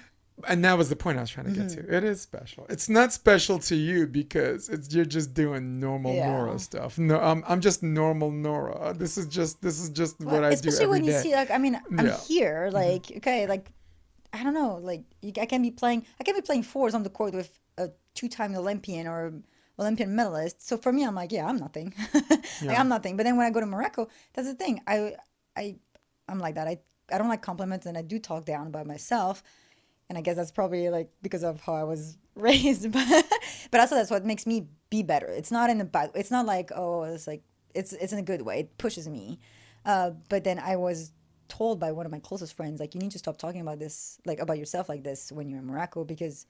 and 0.48 0.64
that 0.66 0.78
was 0.78 0.90
the 0.90 0.96
point 0.96 1.18
I 1.18 1.22
was 1.22 1.30
trying 1.30 1.46
to 1.48 1.52
get 1.54 1.68
Mm-hmm. 1.68 1.88
to. 1.88 1.96
It 1.98 2.04
is 2.04 2.22
special. 2.22 2.66
It's 2.70 2.90
not 2.90 3.14
special 3.14 3.58
to 3.60 3.76
you 3.76 4.06
because 4.08 4.68
it's 4.70 4.94
you're 4.94 5.06
just 5.06 5.34
doing 5.34 5.80
normal 5.80 6.14
Yeah. 6.14 6.32
Nora 6.32 6.60
stuff. 6.60 6.98
No, 6.98 7.20
I'm 7.20 7.44
I'm 7.48 7.62
just 7.62 7.82
normal 7.84 8.32
Nora. 8.32 8.94
This 8.98 9.18
is 9.18 9.28
just 9.28 9.62
this 9.62 9.80
is 9.80 9.90
just 9.90 10.20
what 10.20 10.44
I 10.44 10.50
do 10.50 10.54
especially 10.56 10.88
when 10.88 11.04
you 11.06 11.12
day. 11.12 11.22
see 11.22 11.34
like 11.34 11.52
i 11.52 11.58
mean 11.58 11.76
i'm 11.76 12.06
Yeah. 12.06 12.14
Mm-hmm. 12.14 12.34
here 12.34 12.70
like 12.74 13.06
okay 13.18 13.48
like 13.48 13.66
i 14.34 14.44
don't 14.44 14.54
know 14.54 14.76
like 14.84 15.04
you, 15.22 15.32
i 15.40 15.46
can 15.46 15.62
be 15.62 15.72
playing 15.72 16.06
i 16.20 16.24
can 16.26 16.36
be 16.36 16.42
playing 16.42 16.64
fours 16.64 16.94
on 16.94 17.04
the 17.04 17.10
court 17.10 17.34
with 17.34 17.50
a 17.78 17.90
two-time 18.14 18.54
olympian 18.56 19.08
or 19.08 19.34
olympian 19.80 20.16
medalist 20.16 20.66
so 20.66 20.78
for 20.78 20.92
me 20.92 21.06
i'm 21.06 21.16
like 21.16 21.32
yeah 21.32 21.46
i'm 21.46 21.58
nothing 21.58 21.94
like, 22.64 22.80
i'm 22.80 22.88
nothing 22.88 23.18
but 23.18 23.24
then 23.24 23.38
when 23.38 23.46
i 23.46 23.50
go 23.50 23.60
to 23.60 23.66
morocco 23.66 24.08
that's 24.34 24.48
the 24.48 24.56
thing 24.56 24.82
i 24.88 25.14
i 25.58 25.76
i'm 26.30 26.40
like 26.40 26.56
that 26.56 26.68
i 26.68 26.78
i 27.12 27.18
don't 27.18 27.28
like 27.28 27.42
compliments 27.42 27.86
and 27.86 27.98
i 27.98 28.02
do 28.02 28.20
talk 28.20 28.46
down 28.46 28.68
about 28.68 28.86
myself 28.86 29.44
and 30.10 30.18
I 30.18 30.22
guess 30.22 30.36
that's 30.36 30.52
probably 30.52 30.90
like 30.90 31.10
because 31.22 31.44
of 31.44 31.62
how 31.62 31.74
I 31.74 31.84
was 31.84 32.18
raised, 32.36 32.92
but 32.92 33.26
but 33.72 33.82
also 33.82 33.96
that's 33.96 34.12
what 34.12 34.26
makes 34.26 34.46
me 34.46 34.68
be 34.90 35.04
better. 35.04 35.28
It's 35.28 35.52
not 35.52 35.70
in 35.70 35.82
a 35.82 35.86
bad. 35.86 36.12
It's 36.16 36.32
not 36.32 36.46
like 36.46 36.72
oh, 36.76 37.04
it's 37.04 37.28
like 37.28 37.44
it's 37.74 37.94
it's 37.94 38.14
in 38.14 38.20
a 38.20 38.24
good 38.24 38.42
way. 38.42 38.62
It 38.62 38.78
pushes 38.78 39.08
me. 39.08 39.40
Uh, 39.86 40.12
but 40.30 40.44
then 40.44 40.60
I 40.60 40.76
was 40.78 41.12
told 41.48 41.80
by 41.80 41.92
one 41.92 42.08
of 42.08 42.12
my 42.12 42.18
closest 42.20 42.56
friends 42.56 42.80
like 42.80 42.96
you 42.96 43.00
need 43.00 43.12
to 43.12 43.20
stop 43.20 43.38
talking 43.38 43.62
about 43.62 43.78
this 43.78 44.18
like 44.26 44.40
about 44.40 44.58
yourself 44.58 44.90
like 44.90 45.04
this 45.04 45.32
when 45.32 45.48
you're 45.48 45.60
in 45.60 45.66
Morocco 45.68 46.04
because 46.04 46.48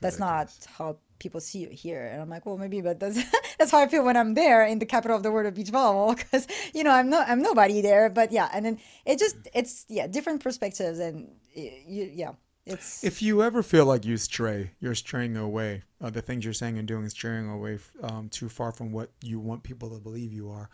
that's 0.00 0.18
not 0.18 0.50
how 0.78 0.96
people 1.18 1.40
see 1.40 1.58
you 1.58 1.68
here. 1.70 2.06
And 2.06 2.22
I'm 2.22 2.28
like, 2.28 2.46
well, 2.46 2.58
maybe, 2.58 2.80
but 2.80 3.00
that's 3.00 3.18
that's 3.58 3.70
how 3.70 3.80
I 3.80 3.88
feel 3.88 4.04
when 4.04 4.16
I'm 4.16 4.34
there 4.34 4.64
in 4.64 4.78
the 4.78 4.86
capital 4.86 5.16
of 5.16 5.22
the 5.22 5.30
world 5.30 5.46
of 5.46 5.54
beach 5.54 5.70
volleyball 5.70 6.16
because 6.16 6.46
you 6.74 6.84
know 6.84 6.90
I'm 6.90 7.10
not 7.10 7.28
I'm 7.28 7.42
nobody 7.42 7.80
there. 7.80 8.10
But 8.10 8.32
yeah, 8.32 8.48
and 8.52 8.64
then 8.64 8.78
it 9.04 9.18
just 9.18 9.36
it's 9.54 9.86
yeah 9.88 10.06
different 10.06 10.42
perspectives 10.42 10.98
and 10.98 11.28
you, 11.54 12.10
yeah 12.12 12.32
it's 12.68 13.02
If 13.02 13.22
you 13.22 13.42
ever 13.42 13.62
feel 13.62 13.86
like 13.86 14.04
you 14.04 14.16
stray, 14.18 14.72
you're 14.78 14.94
straying 14.94 15.36
away. 15.36 15.84
Uh, 16.00 16.10
the 16.10 16.20
things 16.20 16.44
you're 16.44 16.54
saying 16.54 16.78
and 16.78 16.86
doing 16.86 17.04
is 17.04 17.12
straying 17.12 17.48
away 17.48 17.78
um, 18.02 18.28
too 18.28 18.48
far 18.48 18.72
from 18.72 18.92
what 18.92 19.10
you 19.22 19.40
want 19.40 19.62
people 19.62 19.88
to 19.90 19.98
believe 19.98 20.32
you 20.32 20.50
are. 20.50 20.68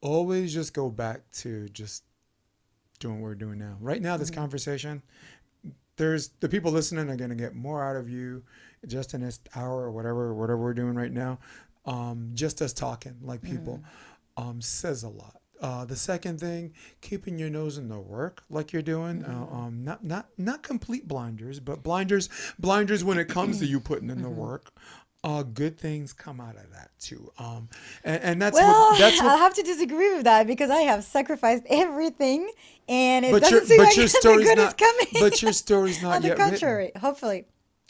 Always 0.00 0.52
just 0.52 0.74
go 0.74 0.90
back 0.90 1.30
to 1.34 1.68
just 1.68 2.02
doing 2.98 3.20
what 3.20 3.28
we're 3.28 3.34
doing 3.36 3.58
now. 3.58 3.76
Right 3.80 4.02
now, 4.02 4.16
this 4.16 4.30
conversation, 4.30 5.02
there's 5.96 6.28
the 6.40 6.48
people 6.48 6.72
listening 6.72 7.08
are 7.08 7.16
going 7.16 7.30
to 7.30 7.36
get 7.36 7.54
more 7.54 7.84
out 7.84 7.96
of 7.96 8.08
you 8.08 8.42
just 8.86 9.14
in 9.14 9.20
this 9.22 9.40
hour 9.56 9.80
or 9.82 9.90
whatever, 9.90 10.34
whatever 10.34 10.58
we're 10.58 10.74
doing 10.74 10.94
right 10.94 11.12
now. 11.12 11.38
Um, 11.86 12.30
just 12.34 12.60
us 12.60 12.72
talking 12.72 13.16
like 13.22 13.42
people 13.42 13.82
um, 14.36 14.60
says 14.60 15.02
a 15.04 15.08
lot. 15.08 15.40
Uh, 15.60 15.84
the 15.84 15.96
second 15.96 16.38
thing, 16.38 16.72
keeping 17.00 17.38
your 17.38 17.50
nose 17.50 17.78
in 17.78 17.88
the 17.88 17.98
work 17.98 18.42
like 18.48 18.72
you're 18.72 18.82
doing. 18.82 19.24
Uh, 19.24 19.46
um, 19.50 19.82
not 19.84 20.04
not 20.04 20.28
not 20.38 20.62
complete 20.62 21.08
blinders, 21.08 21.58
but 21.60 21.82
blinders 21.82 22.28
blinders 22.58 23.02
when 23.02 23.18
it 23.18 23.28
comes 23.28 23.58
to 23.58 23.66
you 23.66 23.80
putting 23.80 24.10
in 24.10 24.22
the 24.22 24.30
work. 24.30 24.70
Uh, 25.24 25.42
good 25.42 25.76
things 25.76 26.12
come 26.12 26.40
out 26.40 26.54
of 26.54 26.70
that 26.72 26.90
too. 27.00 27.28
Um, 27.38 27.68
and, 28.04 28.22
and 28.22 28.42
that's 28.42 28.54
Well, 28.54 28.90
what 28.92 28.98
that's 29.00 29.20
what 29.20 29.26
I'll 29.32 29.38
have 29.38 29.54
to 29.54 29.62
disagree 29.62 30.14
with 30.14 30.24
that 30.24 30.46
because 30.46 30.70
I 30.70 30.82
have 30.82 31.02
sacrificed 31.02 31.64
everything, 31.68 32.48
and 32.88 33.24
it 33.24 33.32
doesn't 33.40 33.50
your 33.50 33.66
seem 33.66 33.78
but 33.78 33.86
like 33.86 33.96
your 33.96 34.06
good 34.44 34.58
not 34.58 34.68
is 34.68 34.74
coming. 34.74 35.06
but 35.18 35.42
your 35.42 35.52
story's 35.52 36.00
not 36.02 36.16
On 36.16 36.22
the 36.22 36.28
yet 36.28 36.38
written. 36.38 36.50
contrary, 36.50 36.92
hopefully, 37.00 37.46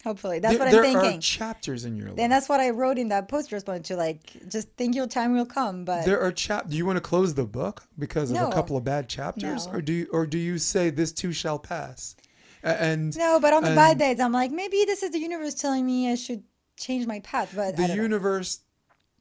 hopefully 0.09 0.39
that's 0.41 0.57
There, 0.57 0.65
what 0.67 0.75
I'm 0.75 0.97
are 0.97 1.01
thinking. 1.03 1.21
chapters 1.21 1.85
in 1.85 1.97
your 1.97 2.09
life. 2.11 2.19
and 2.19 2.33
that's 2.33 2.49
what 2.49 2.61
I 2.61 2.71
wrote 2.71 2.99
in 2.99 3.09
that 3.09 3.29
post 3.29 3.53
responded 3.53 3.85
to. 3.87 3.97
Like, 3.97 4.21
just 4.49 4.69
think 4.77 4.95
your 4.95 5.07
time 5.07 5.35
will 5.35 5.47
come. 5.47 5.85
But 5.85 6.05
There 6.05 6.21
are 6.21 6.33
chap. 6.33 6.69
Do 6.69 6.77
you 6.77 6.85
want 6.87 6.97
to 6.97 7.01
close 7.01 7.35
the 7.35 7.45
book 7.45 7.85
because 7.99 8.31
of 8.31 8.37
No. 8.37 8.49
a 8.49 8.53
couple 8.53 8.77
of 8.77 8.85
bad 8.85 9.09
chapters, 9.09 9.67
No. 9.67 9.73
or 9.75 9.81
do 9.83 9.93
you, 9.93 10.09
or 10.13 10.27
do 10.27 10.39
you 10.39 10.59
say 10.59 10.91
this 10.91 11.13
too 11.13 11.33
shall 11.33 11.59
pass? 11.59 12.17
And 12.63 13.17
no, 13.17 13.39
but 13.39 13.53
on 13.53 13.63
the 13.63 13.71
bad 13.75 13.99
days, 13.99 14.19
I'm 14.19 14.33
like, 14.33 14.51
maybe 14.51 14.85
this 14.85 15.03
is 15.05 15.11
the 15.13 15.21
universe 15.21 15.55
telling 15.55 15.87
me 15.87 16.11
I 16.11 16.17
should 16.17 16.43
change 16.77 17.07
my 17.07 17.21
path. 17.21 17.53
But 17.55 17.77
the 17.77 17.95
universe 17.95 18.61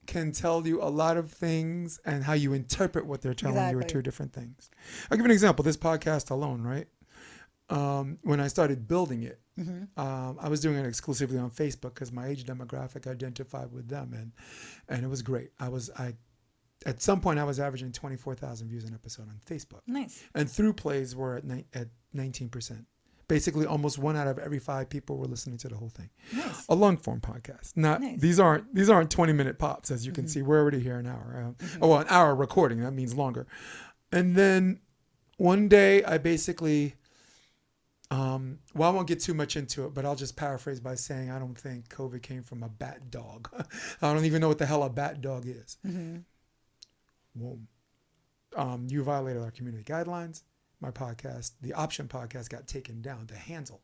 can 0.08 0.32
tell 0.32 0.66
you 0.66 0.82
a 0.82 0.90
lot 0.90 1.18
of 1.18 1.32
things, 1.32 2.00
and 2.06 2.24
how 2.24 2.34
you 2.34 2.54
interpret 2.54 3.06
what 3.06 3.22
they're 3.22 3.34
telling 3.36 3.70
you 3.72 3.78
are 3.78 3.84
two 3.84 4.02
different 4.02 4.32
things. 4.34 4.70
I'll 5.12 5.18
give 5.18 5.26
an 5.26 5.32
example. 5.32 5.64
This 5.64 5.78
podcast 5.78 6.32
alone, 6.32 6.62
right? 6.64 6.88
Um, 7.70 8.18
when 8.24 8.40
I 8.40 8.48
started 8.48 8.88
building 8.88 9.24
it, 9.24 9.40
Mm-hmm. 9.58 9.99
um, 9.99 10.38
I 10.39 10.49
was 10.49 10.62
doing 10.62 10.76
it 10.78 10.86
exclusively 10.86 11.38
on 11.38 11.49
Facebook 11.49 11.93
because 11.95 12.12
my 12.12 12.28
age 12.28 12.45
demographic 12.45 13.08
identified 13.08 13.72
with 13.72 13.88
them, 13.89 14.14
and 14.14 14.32
and 14.89 15.03
it 15.03 15.08
was 15.08 15.22
great. 15.22 15.51
I 15.60 15.70
was 15.70 15.89
I. 15.97 16.14
At 16.86 17.01
some 17.01 17.20
point, 17.22 17.39
I 17.39 17.43
was 17.43 17.60
averaging 17.60 17.91
24,000 17.91 18.70
views 18.70 18.84
an 18.86 18.93
episode 18.93 19.28
on 19.30 19.39
Facebook. 19.49 19.82
nice. 19.88 20.24
and 20.36 20.49
through 20.49 20.74
plays 20.74 21.16
were 21.16 21.36
at 21.38 21.43
ni- 21.43 21.66
at 21.74 21.88
19%. 22.16 22.86
Basically, 23.28 23.66
almost 23.66 23.97
one 23.97 24.16
out 24.16 24.28
of 24.28 24.38
every 24.38 24.60
five 24.60 24.88
people 24.88 25.18
were 25.18 25.26
listening 25.26 25.58
to 25.58 25.68
the 25.70 25.76
whole 25.76 25.89
thing. 25.89 26.10
Nice. 26.34 26.66
A 26.70 26.76
long 26.76 26.95
form 26.95 27.20
podcast. 27.20 27.76
Not 27.76 27.99
Nice. 28.01 28.22
these 28.22 28.39
aren't 28.39 28.74
these 28.76 28.89
aren't 28.91 29.10
20 29.10 29.34
minute 29.34 29.58
pops 29.58 29.89
as 29.91 30.05
you 30.05 30.14
can 30.14 30.28
see. 30.28 30.43
We're 30.43 30.60
already 30.62 30.80
here 30.80 30.97
an 30.97 31.08
hour. 31.08 31.43
Um, 31.47 31.68
Oh, 31.82 31.88
well, 31.89 31.99
an 32.01 32.08
hour 32.10 32.34
recording. 32.36 32.80
That 32.82 32.91
means 32.93 33.16
longer. 33.16 33.47
And 34.12 34.36
then 34.36 34.80
one 35.38 35.68
day, 35.68 36.03
I 36.03 36.20
basically. 36.20 36.93
Um, 38.10 38.60
well, 38.74 38.89
I 38.89 38.93
won't 38.93 39.08
get 39.08 39.20
too 39.20 39.34
much 39.34 39.58
into 39.58 39.86
it, 39.86 39.93
but 39.93 40.05
I'll 40.05 40.16
just 40.16 40.38
paraphrase 40.38 40.80
by 40.80 40.95
saying 40.95 41.30
I 41.30 41.39
don't 41.39 41.58
think 41.58 41.89
COVID 41.89 42.22
came 42.22 42.41
from 42.41 42.64
a 42.64 42.70
bat 42.70 43.12
dog. 43.12 43.49
I 44.01 44.14
don't 44.14 44.26
even 44.26 44.39
know 44.41 44.47
what 44.47 44.60
the 44.60 44.66
hell 44.66 44.84
a 44.84 44.89
bat 44.89 45.22
dog 45.22 45.45
is. 45.45 45.78
Whoa 47.34 47.60
um, 48.55 48.88
you 48.89 49.03
violated 49.03 49.41
our 49.41 49.51
community 49.51 49.84
guidelines. 49.84 50.43
My 50.80 50.91
podcast, 50.91 51.53
the 51.62 51.74
Option 51.74 52.08
podcast, 52.08 52.49
got 52.49 52.68
taken 52.68 53.01
down. 53.01 53.26
The 53.28 53.36
handle, 53.36 53.82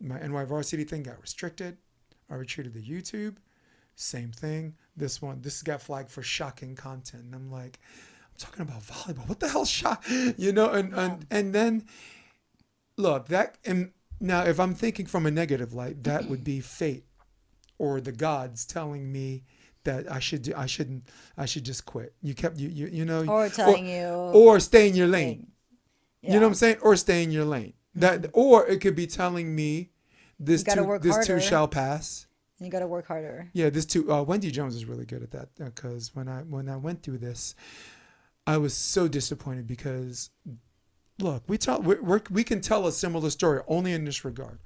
my 0.00 0.18
NY 0.18 0.44
Varsity 0.44 0.84
thing 0.84 1.02
got 1.02 1.20
restricted. 1.20 1.78
I 2.30 2.34
retreated 2.34 2.74
to 2.74 2.80
YouTube. 2.82 3.36
Same 3.96 4.30
thing. 4.30 4.74
This 4.96 5.22
one, 5.22 5.40
this 5.40 5.62
got 5.62 5.80
flagged 5.80 6.10
for 6.10 6.22
shocking 6.22 6.74
content. 6.74 7.24
And 7.24 7.34
I'm 7.34 7.50
like, 7.50 7.80
I'm 8.26 8.38
talking 8.38 8.62
about 8.62 8.82
volleyball. 8.82 9.28
What 9.28 9.40
the 9.40 9.48
hell, 9.48 9.64
shock? 9.64 10.04
You 10.36 10.52
know, 10.52 10.70
and 10.70 10.92
and 10.92 11.26
and 11.30 11.54
then 11.54 11.86
look 12.96 13.28
that 13.28 13.58
and 13.64 13.90
now 14.20 14.42
if 14.44 14.58
I'm 14.60 14.74
thinking 14.74 15.06
from 15.06 15.26
a 15.26 15.30
negative 15.30 15.74
light, 15.74 16.02
that 16.04 16.28
would 16.28 16.44
be 16.44 16.60
fate 16.60 17.04
or 17.78 18.00
the 18.00 18.12
gods 18.12 18.64
telling 18.64 19.10
me 19.12 19.44
that 19.82 20.10
I 20.10 20.18
should 20.18 20.42
do, 20.42 20.54
I 20.56 20.66
shouldn't 20.66 21.04
I 21.36 21.46
should 21.46 21.64
just 21.64 21.84
quit. 21.84 22.14
You 22.22 22.34
kept 22.34 22.58
you 22.58 22.68
you, 22.68 22.86
you 22.86 23.04
know 23.04 23.24
Or 23.26 23.48
telling 23.48 23.86
you, 23.86 24.06
or 24.06 24.60
stay 24.60 24.88
in 24.88 24.94
your 24.96 25.08
lane. 25.08 25.48
You 26.22 26.30
know 26.30 26.40
what 26.40 26.46
I'm 26.46 26.54
saying? 26.54 26.78
Or 26.80 26.96
stay 26.96 27.22
in 27.22 27.30
your 27.30 27.44
lane. 27.44 27.74
That 27.94 28.26
or 28.32 28.66
it 28.66 28.80
could 28.80 28.96
be 28.96 29.06
telling 29.06 29.54
me 29.54 29.90
this 30.38 30.62
You 30.62 30.64
gotta 30.64 30.80
too 30.80 30.86
work 30.86 31.02
this 31.02 31.16
harder. 31.16 31.38
too 31.38 31.40
shall 31.40 31.68
pass. 31.68 32.26
you 32.58 32.70
got 32.70 32.80
to 32.80 32.86
work 32.86 33.06
harder. 33.06 33.50
Yeah, 33.52 33.68
this 33.68 33.84
too. 33.84 34.10
Uh, 34.10 34.22
Wendy 34.22 34.50
Jones 34.50 34.74
is 34.74 34.86
really 34.86 35.04
good 35.04 35.22
at 35.22 35.30
that 35.32 35.48
because 35.56 36.14
when 36.14 36.28
I 36.28 36.40
when 36.42 36.68
I 36.68 36.76
went 36.76 37.02
through 37.02 37.18
this, 37.18 37.54
I 38.46 38.56
was 38.56 38.74
so 38.74 39.06
disappointed 39.06 39.66
because 39.66 40.30
look, 41.18 41.42
we 41.46 41.58
tell 41.58 41.80
we 41.80 41.96
we're, 41.96 42.20
we 42.30 42.44
can 42.44 42.60
tell 42.60 42.86
a 42.86 42.92
similar 42.92 43.30
story 43.30 43.60
only 43.68 43.92
in 43.92 44.04
this 44.04 44.24
regard. 44.24 44.58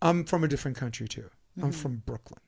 I'm 0.00 0.24
from 0.24 0.44
a 0.44 0.48
different 0.48 0.76
country 0.76 1.08
too. 1.08 1.28
I'm 1.56 1.70
Mm-hmm. 1.70 1.70
from 1.72 2.02
Brooklyn. 2.06 2.40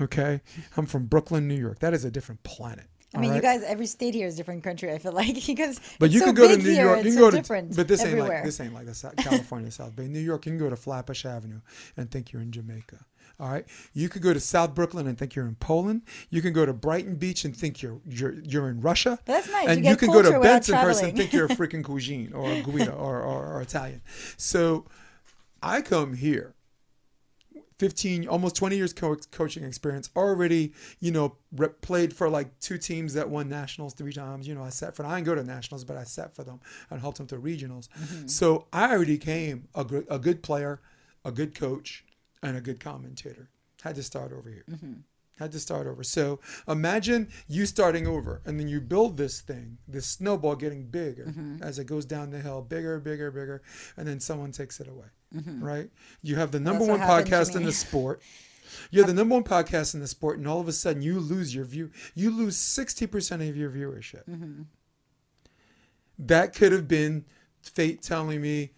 Okay, 0.00 0.40
I'm 0.76 0.86
from 0.86 1.06
Brooklyn, 1.06 1.46
New 1.48 1.56
York. 1.58 1.80
That 1.80 1.92
is 1.92 2.04
a 2.04 2.10
different 2.10 2.42
planet. 2.42 2.86
I 3.14 3.18
mean, 3.20 3.30
all 3.30 3.36
you 3.36 3.42
guys, 3.42 3.62
every 3.62 3.86
state 3.86 4.12
here 4.14 4.26
is 4.26 4.34
a 4.34 4.36
different 4.38 4.64
country. 4.64 4.90
I 4.92 4.98
feel 4.98 5.12
like 5.12 5.34
because 5.46 5.80
But 5.98 6.06
it's 6.06 6.14
you 6.14 6.20
so 6.20 6.26
can 6.26 6.34
go 6.34 6.48
to 6.48 6.56
New 6.56 6.70
here, 6.70 6.84
York. 6.86 6.98
You 6.98 7.04
can 7.04 7.12
so 7.12 7.20
go 7.20 7.30
to, 7.30 7.36
different 7.36 7.76
but 7.76 7.86
this 7.88 8.04
ain't 8.04 8.18
like 8.18 8.44
this 8.44 8.60
ain't 8.60 8.74
like 8.74 8.86
the 8.86 8.94
South, 8.94 9.16
California 9.16 9.70
South 9.70 9.94
Bay. 9.94 10.08
New 10.08 10.20
York, 10.20 10.46
you 10.46 10.52
can 10.52 10.58
go 10.58 10.70
to 10.70 10.76
Flatbush 10.76 11.24
Avenue 11.26 11.60
and 11.96 12.10
think 12.10 12.32
you're 12.32 12.42
in 12.42 12.50
Jamaica. 12.50 13.04
All 13.40 13.50
right, 13.50 13.66
you 13.92 14.08
could 14.08 14.22
go 14.22 14.32
to 14.32 14.40
South 14.40 14.74
Brooklyn 14.74 15.06
and 15.06 15.18
think 15.18 15.34
you're 15.34 15.46
in 15.46 15.56
Poland. 15.56 16.02
You 16.30 16.40
can 16.40 16.52
go 16.52 16.64
to 16.64 16.72
Brighton 16.72 17.16
Beach 17.16 17.44
and 17.44 17.56
think 17.56 17.82
you're 17.82 18.00
you're 18.06 18.34
you're 18.40 18.68
in 18.68 18.80
Russia. 18.80 19.18
That's 19.24 19.50
nice. 19.50 19.68
And 19.68 19.84
You 19.84 19.90
you, 19.90 19.96
can 19.96 20.10
go 20.10 20.22
to 20.22 20.30
Bensonhurst 20.30 21.02
and 21.02 21.16
think 21.16 21.32
you're 21.32 21.46
a 21.46 21.48
freaking 21.56 21.84
cuisine 21.84 22.32
or 22.32 22.50
a 22.50 22.62
Guida 22.62 22.92
or, 22.92 23.22
or, 23.22 23.54
or 23.54 23.62
Italian. 23.62 24.02
So 24.36 24.86
I 25.62 25.80
come 25.80 26.14
here 26.14 26.54
15 27.78 28.28
almost 28.28 28.54
20 28.56 28.76
years 28.76 28.92
co- 28.92 29.16
coaching 29.32 29.64
experience 29.64 30.08
already 30.16 30.72
you 31.00 31.10
know 31.10 31.36
rep, 31.52 31.80
played 31.80 32.14
for 32.14 32.28
like 32.28 32.58
two 32.60 32.78
teams 32.78 33.14
that 33.14 33.28
won 33.28 33.48
nationals 33.48 33.94
three 33.94 34.12
times 34.12 34.46
you 34.46 34.54
know 34.54 34.62
i 34.62 34.68
sat 34.68 34.94
for 34.94 35.04
i 35.04 35.16
didn't 35.16 35.26
go 35.26 35.34
to 35.34 35.42
nationals 35.42 35.84
but 35.84 35.96
i 35.96 36.04
sat 36.04 36.34
for 36.34 36.44
them 36.44 36.60
and 36.90 37.00
helped 37.00 37.18
them 37.18 37.26
to 37.26 37.36
regionals 37.36 37.88
mm-hmm. 37.88 38.26
so 38.26 38.66
i 38.72 38.92
already 38.92 39.18
came 39.18 39.66
a 39.74 39.84
good, 39.84 40.06
a 40.08 40.18
good 40.18 40.42
player 40.42 40.80
a 41.24 41.32
good 41.32 41.54
coach 41.54 42.04
and 42.44 42.56
a 42.56 42.60
good 42.60 42.80
commentator. 42.80 43.48
Had 43.82 43.96
to 43.96 44.02
start 44.02 44.32
over 44.32 44.48
here. 44.48 44.64
Had 45.38 45.50
to 45.52 45.58
start 45.58 45.86
over. 45.88 46.04
So 46.04 46.38
imagine 46.68 47.28
you 47.48 47.66
starting 47.66 48.06
over 48.06 48.40
and 48.44 48.58
then 48.60 48.68
you 48.68 48.80
build 48.80 49.16
this 49.16 49.40
thing 49.40 49.78
this 49.88 50.06
snowball 50.06 50.54
getting 50.56 50.84
bigger 50.86 51.32
as 51.60 51.78
it 51.78 51.86
goes 51.86 52.04
down 52.04 52.30
the 52.30 52.38
hill 52.38 52.62
bigger 52.62 53.00
bigger 53.00 53.30
bigger 53.32 53.62
and 53.96 54.06
then 54.06 54.20
someone 54.20 54.52
takes 54.52 54.78
it 54.80 54.88
away 54.88 55.06
right? 55.60 55.90
You 56.22 56.36
have 56.36 56.52
the 56.52 56.60
number 56.60 56.86
That's 56.86 57.00
one 57.00 57.00
podcast 57.00 57.56
in 57.56 57.64
the 57.64 57.72
sport. 57.84 58.22
You're 58.92 59.04
the 59.04 59.12
number 59.14 59.34
one 59.34 59.42
podcast 59.44 59.94
in 59.94 60.00
the 60.00 60.06
sport 60.06 60.38
and 60.38 60.46
all 60.46 60.60
of 60.60 60.68
a 60.68 60.72
sudden 60.72 61.02
you 61.02 61.18
lose 61.18 61.52
your 61.54 61.64
view 61.64 61.90
you 62.14 62.30
lose 62.30 62.56
60% 62.56 63.48
of 63.48 63.56
your 63.56 63.70
viewership. 63.70 64.22
That 66.18 66.54
could 66.54 66.70
have 66.72 66.86
been 66.86 67.24
fate 67.60 68.02
telling 68.02 68.40
me 68.40 68.70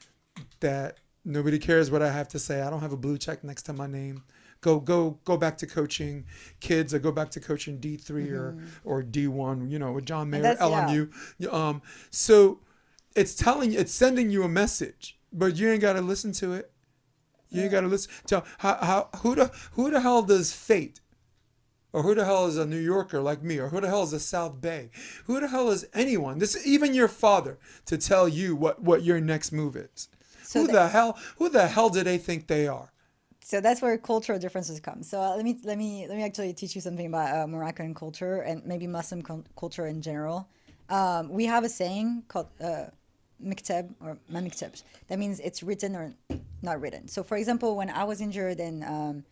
that 0.60 0.98
nobody 1.26 1.58
cares 1.58 1.90
what 1.90 2.00
i 2.02 2.10
have 2.10 2.28
to 2.28 2.38
say 2.38 2.62
i 2.62 2.70
don't 2.70 2.80
have 2.80 2.92
a 2.92 2.96
blue 2.96 3.18
check 3.18 3.42
next 3.44 3.62
to 3.62 3.72
my 3.72 3.86
name 3.86 4.22
go 4.60 4.80
go 4.80 5.18
go 5.24 5.36
back 5.36 5.58
to 5.58 5.66
coaching 5.66 6.24
kids 6.60 6.94
or 6.94 6.98
go 6.98 7.12
back 7.12 7.30
to 7.30 7.40
coaching 7.40 7.78
d3 7.78 8.32
or 8.32 8.56
or 8.84 9.02
d1 9.02 9.70
you 9.70 9.78
know 9.78 9.92
with 9.92 10.06
john 10.06 10.30
mayer 10.30 10.42
that's- 10.42 10.70
yeah. 10.70 10.86
lmu 10.88 11.52
um 11.52 11.82
so 12.10 12.60
it's 13.14 13.34
telling 13.34 13.72
you 13.72 13.78
it's 13.78 13.92
sending 13.92 14.30
you 14.30 14.42
a 14.44 14.48
message 14.48 15.18
but 15.32 15.56
you 15.56 15.68
ain't 15.70 15.82
got 15.82 15.94
to 15.94 16.00
listen 16.00 16.32
to 16.32 16.52
it 16.54 16.70
you 17.50 17.62
ain't 17.62 17.70
got 17.72 17.80
to 17.82 17.86
listen 17.88 18.10
to 18.26 18.42
how, 18.58 18.74
how 18.76 19.08
who 19.20 19.34
the 19.34 19.50
who 19.72 19.90
the 19.90 20.00
hell 20.00 20.22
does 20.22 20.52
fate 20.52 21.00
or 21.92 22.02
who 22.02 22.14
the 22.14 22.24
hell 22.26 22.46
is 22.46 22.58
a 22.58 22.66
New 22.66 22.76
Yorker 22.78 23.22
like 23.22 23.42
me, 23.42 23.56
or 23.58 23.68
who 23.70 23.80
the 23.80 23.88
hell 23.88 24.02
is 24.02 24.12
a 24.12 24.20
South 24.20 24.60
Bay? 24.60 24.90
Who 25.24 25.40
the 25.40 25.48
hell 25.48 25.70
is 25.70 25.86
anyone? 25.94 26.38
This 26.38 26.66
even 26.66 26.92
your 26.92 27.08
father 27.08 27.58
to 27.86 27.96
tell 27.96 28.28
you 28.28 28.54
what 28.54 28.82
what 28.82 29.02
your 29.02 29.18
next 29.18 29.50
move 29.50 29.76
is. 29.76 30.08
So 30.46 30.60
who 30.60 30.66
the- 30.68 30.72
the 30.74 30.88
hell 30.88 31.18
who 31.38 31.48
the 31.48 31.66
hell 31.68 31.88
do 31.90 32.02
they 32.02 32.18
think 32.18 32.46
they 32.46 32.66
are? 32.68 32.88
so 33.52 33.60
that's 33.60 33.80
where 33.80 33.96
cultural 33.96 34.38
differences 34.44 34.80
come. 34.80 35.00
So 35.04 35.20
uh, 35.20 35.36
let 35.36 35.44
me 35.44 35.52
let 35.70 35.78
me 35.78 36.06
let 36.08 36.16
me 36.16 36.24
actually 36.24 36.52
teach 36.52 36.74
you 36.74 36.80
something 36.80 37.06
about 37.06 37.28
uh, 37.36 37.46
Moroccan 37.46 37.94
culture 37.94 38.36
and 38.48 38.64
maybe 38.66 38.86
Muslim 38.88 39.22
cul- 39.22 39.44
culture 39.62 39.86
in 39.86 40.02
general. 40.02 40.48
Um, 40.88 41.28
we 41.38 41.44
have 41.46 41.62
a 41.64 41.68
saying 41.68 42.24
called 42.26 42.48
uh, 42.60 42.86
mikteb 43.50 43.94
or 44.00 44.18
mamikteb. 44.32 44.82
That 45.08 45.18
means 45.18 45.38
it's 45.40 45.62
written 45.62 45.94
or 45.94 46.14
not 46.62 46.80
written. 46.80 47.06
So 47.08 47.22
for 47.22 47.36
example, 47.36 47.76
when 47.76 47.90
I 47.90 48.04
was 48.04 48.20
injured 48.20 48.58
and 48.58 48.82
um, 48.84 49.24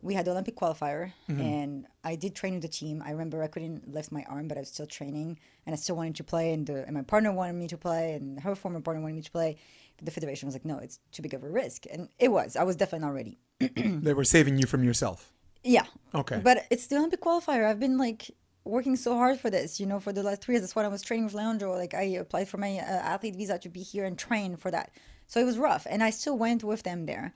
we 0.00 0.14
had 0.14 0.24
the 0.26 0.30
Olympic 0.30 0.56
qualifier 0.56 1.12
and 1.28 1.84
I 2.04 2.14
did 2.14 2.34
train 2.36 2.54
with 2.54 2.62
the 2.62 2.68
team. 2.80 3.02
I 3.04 3.10
remember 3.10 3.42
I 3.42 3.48
couldn't 3.48 3.92
lift 3.92 4.12
my 4.12 4.24
arm, 4.28 4.46
but 4.48 4.56
I 4.56 4.60
was 4.60 4.68
still 4.68 4.86
training 4.86 5.38
and 5.66 5.74
I 5.74 5.76
still 5.76 5.96
wanted 5.96 6.14
to 6.16 6.24
play. 6.24 6.52
And, 6.54 6.66
the, 6.66 6.84
and 6.86 6.94
my 6.94 7.02
partner 7.02 7.32
wanted 7.32 7.54
me 7.56 7.66
to 7.68 7.76
play, 7.76 8.12
and 8.14 8.40
her 8.40 8.54
former 8.54 8.80
partner 8.80 9.02
wanted 9.02 9.16
me 9.16 9.22
to 9.22 9.30
play. 9.30 9.56
The 10.02 10.10
federation 10.10 10.46
was 10.46 10.54
like, 10.54 10.64
no, 10.64 10.78
it's 10.78 11.00
too 11.12 11.22
big 11.22 11.34
of 11.34 11.42
a 11.42 11.48
risk. 11.48 11.84
And 11.90 12.08
it 12.18 12.28
was. 12.28 12.56
I 12.56 12.62
was 12.62 12.76
definitely 12.76 13.06
not 13.06 13.14
ready. 13.14 13.38
They 14.04 14.14
were 14.14 14.24
saving 14.24 14.58
you 14.58 14.66
from 14.66 14.84
yourself. 14.84 15.32
Yeah. 15.64 15.86
Okay. 16.14 16.40
But 16.42 16.66
it's 16.70 16.86
the 16.86 16.96
Olympic 16.96 17.20
qualifier. 17.20 17.64
I've 17.64 17.80
been 17.80 17.98
like 17.98 18.30
working 18.64 18.96
so 18.96 19.16
hard 19.16 19.40
for 19.40 19.50
this, 19.50 19.80
you 19.80 19.86
know, 19.86 19.98
for 19.98 20.12
the 20.12 20.22
last 20.22 20.42
three 20.42 20.54
years. 20.54 20.62
That's 20.62 20.76
why 20.76 20.84
I 20.84 20.88
was 20.88 21.02
training 21.02 21.24
with 21.24 21.34
Leandro. 21.34 21.74
Like 21.74 21.94
I 21.94 22.02
applied 22.02 22.48
for 22.48 22.58
my 22.58 22.78
uh, 22.78 22.82
athlete 22.82 23.36
visa 23.36 23.58
to 23.58 23.68
be 23.68 23.82
here 23.82 24.04
and 24.04 24.16
train 24.18 24.56
for 24.56 24.70
that. 24.70 24.92
So 25.26 25.40
it 25.40 25.44
was 25.44 25.58
rough, 25.58 25.86
and 25.90 26.02
I 26.02 26.10
still 26.10 26.38
went 26.38 26.64
with 26.64 26.84
them 26.84 27.04
there. 27.04 27.34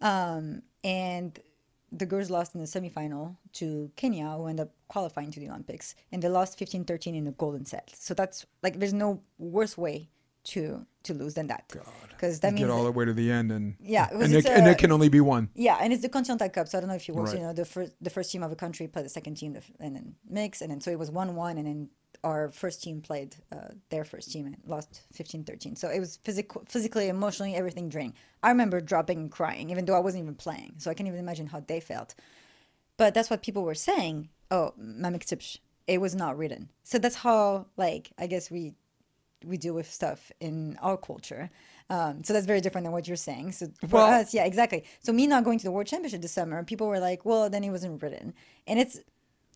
Um, 0.00 0.62
and 0.82 1.38
the 1.92 2.06
girls 2.06 2.30
lost 2.30 2.54
in 2.54 2.60
the 2.60 2.66
semifinal 2.66 3.36
to 3.54 3.90
Kenya, 3.96 4.28
who 4.30 4.46
ended 4.46 4.66
up 4.66 4.72
qualifying 4.88 5.30
to 5.30 5.40
the 5.40 5.48
Olympics, 5.48 5.94
and 6.10 6.22
they 6.22 6.28
lost 6.28 6.58
15-13 6.58 7.14
in 7.14 7.24
the 7.24 7.32
golden 7.32 7.64
set. 7.64 7.92
So 7.96 8.14
that's 8.14 8.46
like 8.62 8.78
there's 8.78 8.94
no 8.94 9.22
worse 9.38 9.76
way 9.76 10.08
to 10.44 10.86
to 11.04 11.14
lose 11.14 11.34
than 11.34 11.48
that. 11.48 11.68
Because 12.08 12.40
that 12.40 12.50
Get 12.50 12.60
means 12.60 12.70
all 12.70 12.84
the 12.84 12.92
way 12.92 13.04
to 13.04 13.12
the 13.12 13.30
end, 13.30 13.52
and 13.52 13.74
Yeah, 13.80 14.08
and, 14.10 14.32
it, 14.32 14.46
and 14.46 14.66
it 14.66 14.78
can 14.78 14.92
only 14.92 15.08
be 15.10 15.20
one. 15.20 15.50
yeah, 15.54 15.76
and 15.80 15.92
it's 15.92 16.00
the 16.02 16.08
Continental 16.08 16.48
Cup. 16.48 16.68
So 16.68 16.78
I 16.78 16.80
don't 16.80 16.88
know 16.88 16.94
if 16.96 17.06
you 17.08 17.14
watched, 17.14 17.32
Right. 17.32 17.40
you 17.40 17.46
know, 17.46 17.52
the 17.52 17.64
first 17.64 17.92
the 18.00 18.10
first 18.10 18.30
team 18.30 18.42
of 18.42 18.52
a 18.52 18.56
country 18.56 18.86
played 18.88 19.04
the 19.04 19.10
second 19.10 19.34
team, 19.36 19.52
the 19.52 19.62
and 19.80 19.94
then 19.96 20.14
mix, 20.28 20.62
and 20.62 20.70
then 20.70 20.80
so 20.80 20.90
it 20.90 20.98
was 20.98 21.10
one 21.10 21.34
one, 21.36 21.58
and 21.58 21.66
then 21.66 21.88
our 22.22 22.48
first 22.50 22.82
team 22.82 23.02
played 23.02 23.36
uh, 23.52 23.68
their 23.90 24.04
first 24.04 24.32
team 24.32 24.46
and 24.46 24.56
lost 24.66 25.02
15-13. 25.14 25.76
So 25.76 25.90
it 25.90 26.00
was 26.00 26.16
physical, 26.24 26.64
physically, 26.66 27.08
emotionally, 27.08 27.54
everything 27.54 27.90
draining. 27.90 28.14
I 28.42 28.48
remember 28.48 28.80
dropping 28.80 29.18
and 29.18 29.30
crying, 29.30 29.68
even 29.70 29.84
though 29.84 29.94
I 29.94 29.98
wasn't 29.98 30.22
even 30.22 30.34
playing. 30.36 30.76
So 30.78 30.90
I 30.90 30.94
can't 30.94 31.06
even 31.06 31.20
imagine 31.20 31.46
how 31.48 31.60
they 31.60 31.80
felt. 31.80 32.14
But 32.96 33.12
that's 33.12 33.28
what 33.28 33.42
people 33.42 33.62
were 33.64 33.74
saying. 33.74 34.30
Oh, 34.50 34.72
Mamek. 34.80 35.58
It 35.86 36.00
was 36.00 36.14
not 36.14 36.38
written. 36.38 36.70
So 36.82 36.98
that's 36.98 37.16
how, 37.16 37.66
like, 37.76 38.10
I 38.16 38.26
guess 38.26 38.50
we 38.50 38.72
we 39.46 39.56
deal 39.56 39.74
with 39.74 39.90
stuff 39.90 40.30
in 40.40 40.78
our 40.82 40.96
culture. 40.96 41.50
Um, 41.90 42.24
so 42.24 42.32
that's 42.32 42.46
very 42.46 42.60
different 42.60 42.84
than 42.84 42.92
what 42.92 43.06
you're 43.06 43.16
saying. 43.30 43.52
So 43.52 43.66
for 43.88 43.96
Well- 43.96 44.20
us, 44.20 44.32
yeah, 44.34 44.44
exactly. 44.44 44.84
So 45.00 45.12
me 45.12 45.26
not 45.26 45.44
going 45.44 45.58
to 45.58 45.64
the 45.64 45.70
World 45.70 45.86
Championship 45.86 46.22
this 46.22 46.32
summer, 46.32 46.62
people 46.64 46.86
were 46.86 47.00
like, 47.00 47.24
"Well, 47.24 47.50
then 47.50 47.62
it 47.64 47.70
wasn't 47.70 48.02
written," 48.02 48.32
and 48.66 48.78
it's 48.78 48.98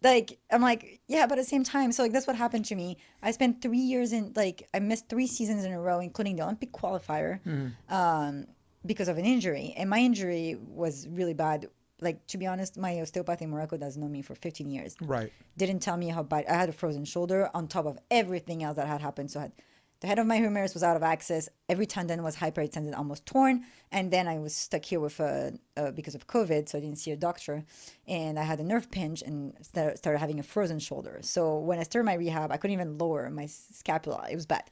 like 0.02 0.39
I'm 0.51 0.62
like, 0.62 1.01
yeah, 1.09 1.27
but 1.27 1.39
at 1.39 1.43
the 1.44 1.48
same 1.48 1.65
time, 1.65 1.90
so 1.90 2.02
like 2.05 2.12
that's 2.12 2.27
what 2.27 2.36
happened 2.36 2.65
to 2.66 2.74
me. 2.77 2.98
I 3.23 3.31
spent 3.32 3.62
three 3.62 3.78
years 3.93 4.12
in 4.12 4.32
like 4.36 4.69
I 4.74 4.78
missed 4.78 5.09
three 5.09 5.27
seasons 5.27 5.65
in 5.65 5.73
a 5.73 5.81
row, 5.81 5.98
including 6.01 6.36
the 6.36 6.43
Olympic 6.44 6.70
qualifier, 6.73 7.40
um, 7.89 8.47
because 8.86 9.09
of 9.09 9.19
an 9.19 9.24
injury, 9.24 9.74
and 9.77 9.89
my 9.90 9.98
injury 9.98 10.56
was 10.82 11.09
really 11.09 11.35
bad. 11.35 11.66
Like 12.01 12.24
to 12.28 12.39
be 12.39 12.47
honest, 12.47 12.77
my 12.77 13.01
osteopath 13.01 13.43
in 13.43 13.51
Morocco 13.51 13.77
doesn't 13.77 14.01
know 14.01 14.06
me 14.09 14.23
for 14.23 14.36
15 14.36 14.70
years 14.70 14.94
Right. 15.01 15.32
didn't 15.56 15.81
tell 15.81 15.97
me 15.97 16.09
how 16.10 16.23
bad 16.23 16.44
I 16.47 16.55
had 16.55 16.69
a 16.69 16.73
frozen 16.73 17.05
shoulder 17.05 17.51
on 17.55 17.66
top 17.66 17.86
of 17.86 17.98
everything 18.09 18.62
else 18.62 18.77
that 18.77 18.86
had 18.86 19.01
happened. 19.01 19.32
So 19.32 19.40
I 19.40 19.43
had, 19.44 19.52
the 20.01 20.07
head 20.07 20.19
of 20.19 20.27
my 20.27 20.37
humerus 20.37 20.75
was 20.75 20.83
out 20.83 20.97
of 20.97 21.03
access. 21.03 21.49
Every 21.69 21.87
tendon 21.87 22.23
was 22.23 22.37
hyperextended, 22.37 22.97
almost 22.97 23.27
torn. 23.27 23.65
And 23.91 24.11
then 24.12 24.29
I 24.29 24.39
was 24.39 24.55
stuck 24.55 24.85
here 24.85 25.01
with 25.01 25.19
a, 25.19 25.59
uh, 25.77 25.91
because 25.91 26.15
of 26.15 26.27
COVID, 26.27 26.69
so 26.69 26.79
I 26.79 26.81
didn't 26.81 26.99
see 26.99 27.11
a 27.11 27.16
doctor. 27.16 27.65
And 28.07 28.39
I 28.39 28.45
had 28.45 28.61
a 28.61 28.65
nerve 28.65 28.91
pinch 28.91 29.23
and 29.23 29.55
sta- 29.61 29.97
started 29.97 30.19
having 30.19 30.39
a 30.39 30.45
frozen 30.45 30.79
shoulder. 30.79 31.19
So 31.23 31.59
when 31.59 31.79
I 31.79 31.83
started 31.83 32.07
my 32.07 32.15
rehab, 32.15 32.53
I 32.53 32.59
couldn't 32.59 32.75
even 32.75 32.99
lower 32.99 33.29
my 33.31 33.47
scapula. 33.47 34.27
It 34.31 34.37
was 34.37 34.47
bad. 34.47 34.70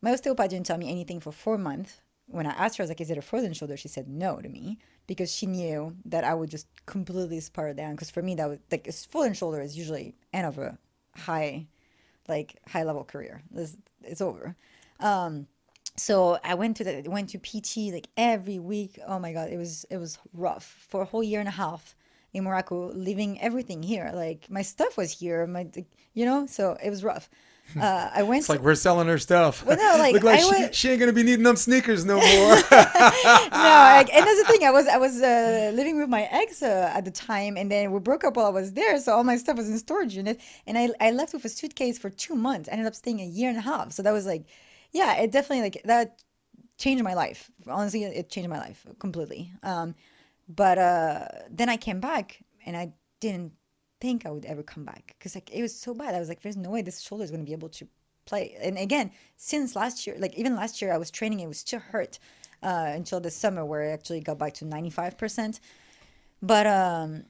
My 0.00 0.12
osteopath 0.12 0.50
didn't 0.50 0.66
tell 0.66 0.78
me 0.78 0.90
anything 0.90 1.20
for 1.20 1.32
four 1.32 1.58
months. 1.58 2.00
When 2.26 2.46
I 2.46 2.50
asked 2.50 2.78
her, 2.78 2.82
I 2.82 2.84
was 2.84 2.90
like, 2.90 3.00
"Is 3.00 3.10
it 3.10 3.18
a 3.18 3.22
frozen 3.22 3.52
shoulder?" 3.52 3.76
She 3.76 3.88
said 3.88 4.08
no 4.08 4.38
to 4.38 4.48
me 4.48 4.78
because 5.06 5.34
she 5.34 5.46
knew 5.46 5.94
that 6.06 6.24
I 6.24 6.34
would 6.34 6.50
just 6.50 6.66
completely 6.86 7.40
spiral 7.40 7.74
down. 7.74 7.92
Because 7.92 8.10
for 8.10 8.22
me, 8.22 8.34
that 8.36 8.48
was 8.48 8.58
like 8.70 8.88
a 8.88 8.92
frozen 8.92 9.34
shoulder 9.34 9.60
is 9.60 9.76
usually 9.76 10.14
end 10.32 10.46
of 10.46 10.58
a 10.58 10.78
high, 11.16 11.66
like 12.28 12.60
high 12.68 12.84
level 12.84 13.04
career. 13.04 13.42
It's, 13.54 13.76
it's 14.02 14.20
over. 14.20 14.56
Um, 15.00 15.46
so 15.96 16.38
I 16.42 16.54
went 16.54 16.76
to 16.78 16.84
the 16.84 17.02
went 17.08 17.30
to 17.30 17.38
PT 17.38 17.92
like 17.92 18.08
every 18.16 18.58
week. 18.58 18.98
Oh 19.06 19.18
my 19.18 19.32
god, 19.32 19.50
it 19.50 19.58
was 19.58 19.84
it 19.90 19.98
was 19.98 20.18
rough 20.32 20.64
for 20.88 21.02
a 21.02 21.04
whole 21.04 21.22
year 21.22 21.40
and 21.40 21.48
a 21.48 21.52
half 21.52 21.94
in 22.32 22.44
Morocco, 22.44 22.90
leaving 22.92 23.40
everything 23.40 23.82
here. 23.82 24.10
Like 24.14 24.50
my 24.50 24.62
stuff 24.62 24.96
was 24.96 25.12
here, 25.12 25.46
my 25.46 25.66
you 26.14 26.24
know, 26.24 26.46
so 26.46 26.76
it 26.82 26.88
was 26.90 27.04
rough. 27.04 27.28
Uh, 27.80 28.10
I 28.14 28.22
went. 28.22 28.40
It's 28.40 28.48
like 28.48 28.60
we're 28.60 28.74
selling 28.74 29.08
her 29.08 29.18
stuff. 29.18 29.64
Well, 29.64 29.76
no, 29.78 29.98
like, 29.98 30.12
Look 30.14 30.24
like 30.24 30.40
she, 30.40 30.46
would- 30.50 30.74
she 30.74 30.90
ain't 30.90 31.00
gonna 31.00 31.12
be 31.12 31.22
needing 31.22 31.42
them 31.44 31.56
sneakers 31.56 32.04
no 32.04 32.16
more. 32.16 32.22
no, 32.22 32.62
I, 32.70 34.04
and 34.12 34.26
that's 34.26 34.42
the 34.42 34.46
thing. 34.52 34.64
I 34.64 34.70
was 34.70 34.86
I 34.86 34.98
was 34.98 35.22
uh, 35.22 35.72
living 35.74 35.98
with 35.98 36.08
my 36.08 36.22
ex 36.30 36.62
uh, 36.62 36.90
at 36.94 37.04
the 37.04 37.10
time, 37.10 37.56
and 37.56 37.70
then 37.70 37.92
we 37.92 37.98
broke 38.00 38.24
up 38.24 38.36
while 38.36 38.46
I 38.46 38.50
was 38.50 38.72
there. 38.74 38.98
So 39.00 39.14
all 39.14 39.24
my 39.24 39.36
stuff 39.36 39.56
was 39.56 39.68
in 39.70 39.78
storage 39.78 40.14
unit, 40.14 40.40
and 40.66 40.76
I 40.76 40.90
I 41.00 41.10
left 41.12 41.32
with 41.32 41.44
a 41.44 41.48
suitcase 41.48 41.98
for 41.98 42.10
two 42.10 42.34
months. 42.34 42.68
I 42.68 42.72
ended 42.72 42.86
up 42.86 42.94
staying 42.94 43.20
a 43.20 43.26
year 43.26 43.48
and 43.48 43.58
a 43.58 43.62
half. 43.62 43.92
So 43.92 44.02
that 44.02 44.12
was 44.12 44.26
like, 44.26 44.44
yeah, 44.92 45.16
it 45.22 45.32
definitely 45.32 45.62
like 45.62 45.80
that 45.84 46.20
changed 46.78 47.02
my 47.04 47.14
life. 47.14 47.50
Honestly, 47.66 48.04
it 48.04 48.28
changed 48.28 48.50
my 48.50 48.58
life 48.58 48.84
completely. 48.98 49.50
Um, 49.62 49.94
but 50.48 50.76
uh, 50.78 51.24
then 51.50 51.68
I 51.70 51.76
came 51.78 52.00
back, 52.00 52.42
and 52.66 52.76
I 52.76 52.92
didn't 53.20 53.52
think 54.02 54.26
I 54.26 54.30
would 54.30 54.44
ever 54.44 54.64
come 54.64 54.84
back 54.84 55.14
because 55.16 55.36
like 55.36 55.48
it 55.54 55.62
was 55.62 55.74
so 55.74 55.94
bad. 55.94 56.14
I 56.14 56.18
was 56.18 56.28
like, 56.28 56.42
there's 56.42 56.56
no 56.56 56.70
way 56.70 56.82
this 56.82 57.00
shoulder 57.00 57.22
is 57.22 57.30
going 57.30 57.40
to 57.40 57.46
be 57.46 57.52
able 57.52 57.68
to 57.70 57.86
play. 58.26 58.56
And 58.60 58.76
again, 58.76 59.12
since 59.36 59.76
last 59.76 60.06
year, 60.06 60.16
like 60.18 60.34
even 60.34 60.56
last 60.56 60.82
year, 60.82 60.92
I 60.92 60.98
was 60.98 61.10
training, 61.10 61.38
it 61.38 61.46
was 61.46 61.58
still 61.58 61.78
hurt 61.78 62.18
uh, 62.64 62.90
until 62.98 63.20
the 63.20 63.30
summer 63.30 63.64
where 63.64 63.82
I 63.84 63.92
actually 63.92 64.20
got 64.20 64.38
back 64.38 64.54
to 64.54 64.64
95%. 64.64 65.60
But 66.42 66.66
um, 66.66 67.24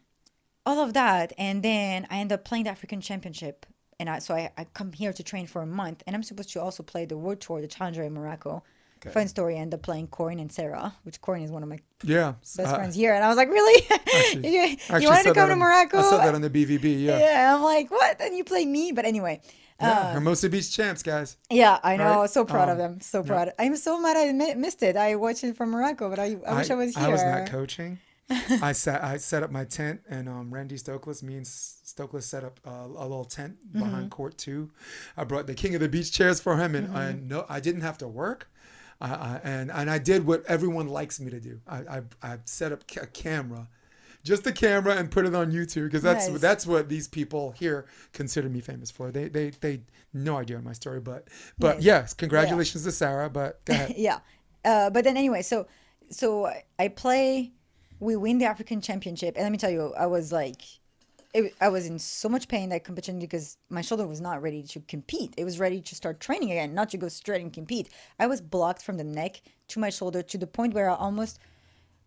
all 0.64 0.80
of 0.80 0.94
that, 0.94 1.34
and 1.36 1.62
then 1.62 2.06
I 2.10 2.16
end 2.16 2.32
up 2.32 2.44
playing 2.44 2.64
the 2.64 2.70
African 2.70 3.02
Championship. 3.02 3.66
And 4.00 4.08
I, 4.08 4.18
so 4.20 4.34
I, 4.34 4.50
I 4.56 4.64
come 4.64 4.92
here 4.92 5.12
to 5.12 5.22
train 5.22 5.46
for 5.46 5.60
a 5.60 5.66
month, 5.66 6.02
and 6.06 6.16
I'm 6.16 6.22
supposed 6.22 6.50
to 6.54 6.62
also 6.62 6.82
play 6.82 7.04
the 7.04 7.18
World 7.18 7.40
Tour, 7.42 7.60
the 7.60 7.68
Challenger 7.68 8.02
in 8.02 8.14
Morocco. 8.14 8.64
Fun 9.10 9.26
story, 9.28 9.56
I 9.56 9.60
ended 9.60 9.78
up 9.78 9.82
playing 9.82 10.08
Corinne 10.08 10.38
and 10.38 10.52
Sarah, 10.52 10.94
which 11.02 11.20
Corinne 11.20 11.42
is 11.42 11.50
one 11.50 11.62
of 11.62 11.68
my 11.68 11.78
yeah. 12.04 12.34
best 12.40 12.60
Uh, 12.60 12.74
friends 12.74 12.94
here. 12.94 13.14
And 13.14 13.24
I 13.24 13.28
was 13.28 13.36
like, 13.36 13.48
really? 13.48 13.84
actually- 13.90 14.48
you, 15.02 15.08
wanted 15.08 15.24
to 15.24 15.34
come 15.34 15.48
to 15.48 15.52
on- 15.52 15.58
Morocco? 15.58 15.98
I 15.98 16.02
said 16.10 16.18
that 16.18 16.34
on 16.34 16.40
the 16.40 16.50
BVB. 16.50 17.02
Yeah. 17.02 17.18
yeah, 17.18 17.54
I'm 17.56 17.62
like, 17.62 17.90
what? 17.90 18.20
And 18.20 18.36
you 18.36 18.44
play 18.44 18.64
me? 18.64 18.92
But 18.92 19.04
anyway, 19.04 19.40
Yeah, 19.80 20.12
Hermosa 20.12 20.48
Beach 20.48 20.70
champs, 20.70 21.02
guys. 21.02 21.36
yeah, 21.50 21.80
I 21.82 21.96
know. 21.96 22.20
Right? 22.20 22.30
So 22.30 22.44
proud 22.44 22.68
of 22.68 22.74
Um, 22.74 22.78
them. 22.78 23.00
So 23.00 23.22
proud. 23.24 23.52
I'm 23.58 23.74
so 23.76 23.98
mad 24.00 24.16
I 24.16 24.30
mi- 24.32 24.54
missed 24.54 24.82
it. 24.82 24.96
I 24.96 25.16
watched 25.16 25.42
it 25.42 25.56
from 25.56 25.70
Morocco, 25.70 26.08
but 26.08 26.18
I, 26.20 26.36
I 26.46 26.54
wish 26.58 26.70
I, 26.70 26.74
was 26.76 26.94
here. 26.94 27.04
I 27.06 27.08
was 27.08 27.22
not 27.22 27.48
coaching. 27.48 27.98
I 28.62 28.72
sat. 28.72 29.02
I 29.02 29.16
set 29.18 29.42
up 29.42 29.50
my 29.50 29.64
tent, 29.64 30.00
and 30.08 30.28
um, 30.28 30.54
Randy 30.54 30.76
Stokely, 30.78 31.14
me 31.22 31.34
and 31.34 31.44
S- 31.44 31.80
set 31.84 32.44
up 32.44 32.60
uh, 32.64 32.70
a 32.86 33.02
little 33.02 33.24
tent 33.24 33.56
Mm-hmm. 33.68 33.78
behind 33.80 34.10
court 34.10 34.38
two. 34.38 34.70
I 35.16 35.24
brought 35.24 35.46
the 35.46 35.54
king 35.54 35.74
of 35.74 35.80
the 35.80 35.88
beach 35.88 36.12
chairs 36.12 36.40
for 36.40 36.56
him, 36.56 36.74
and, 36.74 36.86
Mm-hmm. 36.88 36.96
and 36.96 37.28
no, 37.28 37.44
I 37.48 37.58
didn't 37.60 37.82
have 37.82 37.98
to 37.98 38.08
work. 38.08 38.48
I, 39.06 39.40
and 39.42 39.70
and 39.70 39.90
I 39.90 39.98
did 39.98 40.26
what 40.26 40.44
everyone 40.46 40.88
likes 40.88 41.20
me 41.20 41.30
to 41.30 41.40
do. 41.40 41.60
I 41.66 41.78
I, 41.78 42.02
I 42.22 42.38
set 42.44 42.72
up 42.72 42.82
a 43.00 43.06
camera. 43.06 43.68
Just 44.24 44.46
a 44.46 44.52
camera 44.52 44.94
and 44.94 45.10
put 45.10 45.26
it 45.26 45.34
on 45.34 45.50
YouTube 45.50 45.86
because 45.86 46.02
that's 46.02 46.28
Nice. 46.28 46.40
that's 46.40 46.66
what 46.66 46.88
these 46.88 47.08
people 47.08 47.50
here 47.50 47.86
consider 48.12 48.48
me 48.48 48.60
famous 48.60 48.88
for. 48.90 49.10
They 49.10 49.28
they 49.28 49.50
they 49.50 49.80
no 50.14 50.36
idea 50.36 50.56
on 50.58 50.64
my 50.64 50.74
story, 50.74 51.00
but 51.00 51.26
but 51.58 51.76
Nice. 51.76 51.84
yes, 51.84 52.14
congratulations 52.14 52.84
to 52.84 52.92
Sarah. 52.92 53.28
But 53.28 53.60
yeah. 53.96 54.20
Uh, 54.64 54.90
but 54.90 55.02
then 55.02 55.16
anyway, 55.16 55.42
so 55.42 55.66
so 56.10 56.52
I 56.78 56.88
play. 56.88 57.50
We 57.98 58.14
win 58.16 58.38
the 58.38 58.44
African 58.46 58.80
Championship, 58.80 59.34
and 59.36 59.42
let 59.44 59.50
me 59.52 59.58
tell 59.58 59.70
you, 59.70 59.92
I 59.98 60.06
was 60.06 60.30
like, 60.32 60.62
it, 61.34 61.54
I 61.60 61.68
was 61.68 61.86
in 61.86 61.98
so 61.98 62.28
much 62.28 62.48
pain 62.48 62.68
that 62.68 62.84
competition 62.84 63.18
because 63.18 63.56
my 63.70 63.80
shoulder 63.80 64.06
was 64.06 64.20
not 64.20 64.42
ready 64.42 64.62
to 64.64 64.80
compete. 64.80 65.34
It 65.36 65.44
was 65.44 65.58
ready 65.58 65.80
to 65.80 65.94
start 65.94 66.20
training 66.20 66.50
again, 66.50 66.74
not 66.74 66.90
to 66.90 66.98
go 66.98 67.08
straight 67.08 67.40
and 67.40 67.52
compete. 67.52 67.88
I 68.18 68.26
was 68.26 68.40
blocked 68.40 68.82
from 68.82 68.98
the 68.98 69.04
neck 69.04 69.40
to 69.68 69.78
my 69.78 69.90
shoulder 69.90 70.22
to 70.22 70.38
the 70.38 70.46
point 70.46 70.74
where 70.74 70.90
I 70.90 70.94
almost 70.94 71.38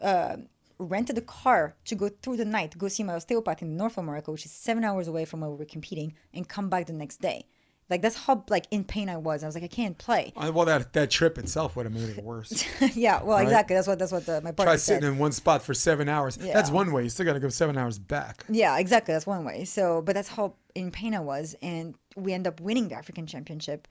uh, 0.02 0.38
rented 0.77 1.18
a 1.18 1.22
car 1.22 1.76
to 1.85 1.95
go 1.95 2.10
through 2.10 2.38
the 2.38 2.45
night, 2.45 2.77
go 2.77 2.88
see 2.88 3.03
my 3.03 3.14
osteopath 3.14 3.61
in 3.61 3.69
the 3.69 3.77
north 3.77 3.97
of 3.97 4.06
Morocco, 4.06 4.34
which 4.34 4.45
is 4.45 4.52
seven 4.52 4.84
hours 4.84 5.07
away 5.07 5.26
from 5.26 5.41
where 5.41 5.49
we 5.49 5.57
were 5.57 5.65
competing, 5.65 6.14
and 6.34 6.47
come 6.47 6.69
back 6.69 6.85
the 6.85 6.93
next 6.93 7.22
day. 7.22 7.47
Like 7.90 8.02
that's 8.02 8.16
how 8.16 8.44
like 8.49 8.66
in 8.72 8.84
pain 8.84 9.10
I 9.10 9.18
was. 9.18 9.44
I 9.44 9.45
was 9.45 9.53
like, 9.56 9.64
I 9.64 9.68
can't 9.68 9.98
play. 9.98 10.34
Uh, 10.36 10.52
Well, 10.53 10.66
that 10.66 10.94
that 10.94 11.12
trip 11.12 11.38
itself 11.38 11.76
would 11.76 11.86
have 11.86 11.94
made 11.94 12.18
it 12.18 12.24
worse. 12.24 12.66
yeah, 12.95 13.22
well, 13.22 13.38
exactly. 13.38 13.76
That's 13.76 13.88
what 13.88 13.99
that's 13.99 14.12
what 14.12 14.26
the, 14.26 14.41
my 14.41 14.52
partner 14.52 14.72
Tri 14.72 14.76
said. 14.78 14.95
sitting 14.95 15.10
in 15.10 15.18
one 15.20 15.32
spot 15.32 15.62
for 15.62 15.76
seven 15.76 16.10
hours. 16.10 16.38
Yeah. 16.41 16.53
That's 16.53 16.72
one 16.72 16.91
way. 16.91 17.03
You 17.03 17.10
still 17.10 17.26
got 17.26 17.34
to 17.34 17.40
go 17.40 17.49
seven 17.49 17.78
hours 17.78 17.99
back. 17.99 18.44
Yeah, 18.49 18.78
exactly. 18.80 19.14
That's 19.14 19.28
one 19.28 19.45
way. 19.45 19.66
So, 19.66 20.02
but 20.02 20.16
that's 20.16 20.30
how 20.30 20.56
in 20.74 20.90
pain 20.90 21.14
I 21.14 21.20
was, 21.20 21.56
and 21.62 21.95
we 22.16 22.34
end 22.34 22.48
up 22.48 22.60
winning 22.60 22.88
the 22.88 22.95
African 22.95 23.28
Championship, 23.28 23.88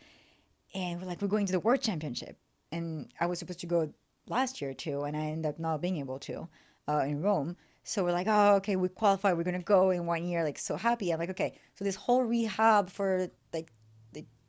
and 0.75 1.01
we're 1.01 1.07
like, 1.07 1.23
we're 1.23 1.29
going 1.29 1.47
to 1.47 1.53
the 1.53 1.61
World 1.61 1.81
Championship, 1.81 2.37
and 2.73 3.13
I 3.21 3.27
was 3.27 3.39
supposed 3.39 3.61
to 3.61 3.67
go 3.67 3.93
last 4.29 4.61
year 4.61 4.75
too, 4.75 5.05
and 5.05 5.17
I 5.17 5.21
ended 5.27 5.47
up 5.47 5.61
not 5.61 5.81
being 5.81 5.99
able 5.99 6.19
to 6.21 6.49
uh, 6.89 7.05
in 7.07 7.23
Rome. 7.23 7.57
So 7.85 8.03
we're 8.03 8.13
like, 8.13 8.27
oh, 8.29 8.57
okay, 8.57 8.77
we 8.77 8.89
qualify. 8.89 9.35
We're 9.35 9.45
gonna 9.45 9.61
go 9.63 9.91
in 9.91 10.07
one 10.07 10.25
year. 10.27 10.43
Like 10.43 10.59
so 10.59 10.77
happy. 10.77 11.13
I'm 11.13 11.21
like, 11.21 11.31
okay. 11.31 11.59
So 11.75 11.85
this 11.85 11.95
whole 11.95 12.25
rehab 12.25 12.91
for 12.91 13.29
like 13.53 13.71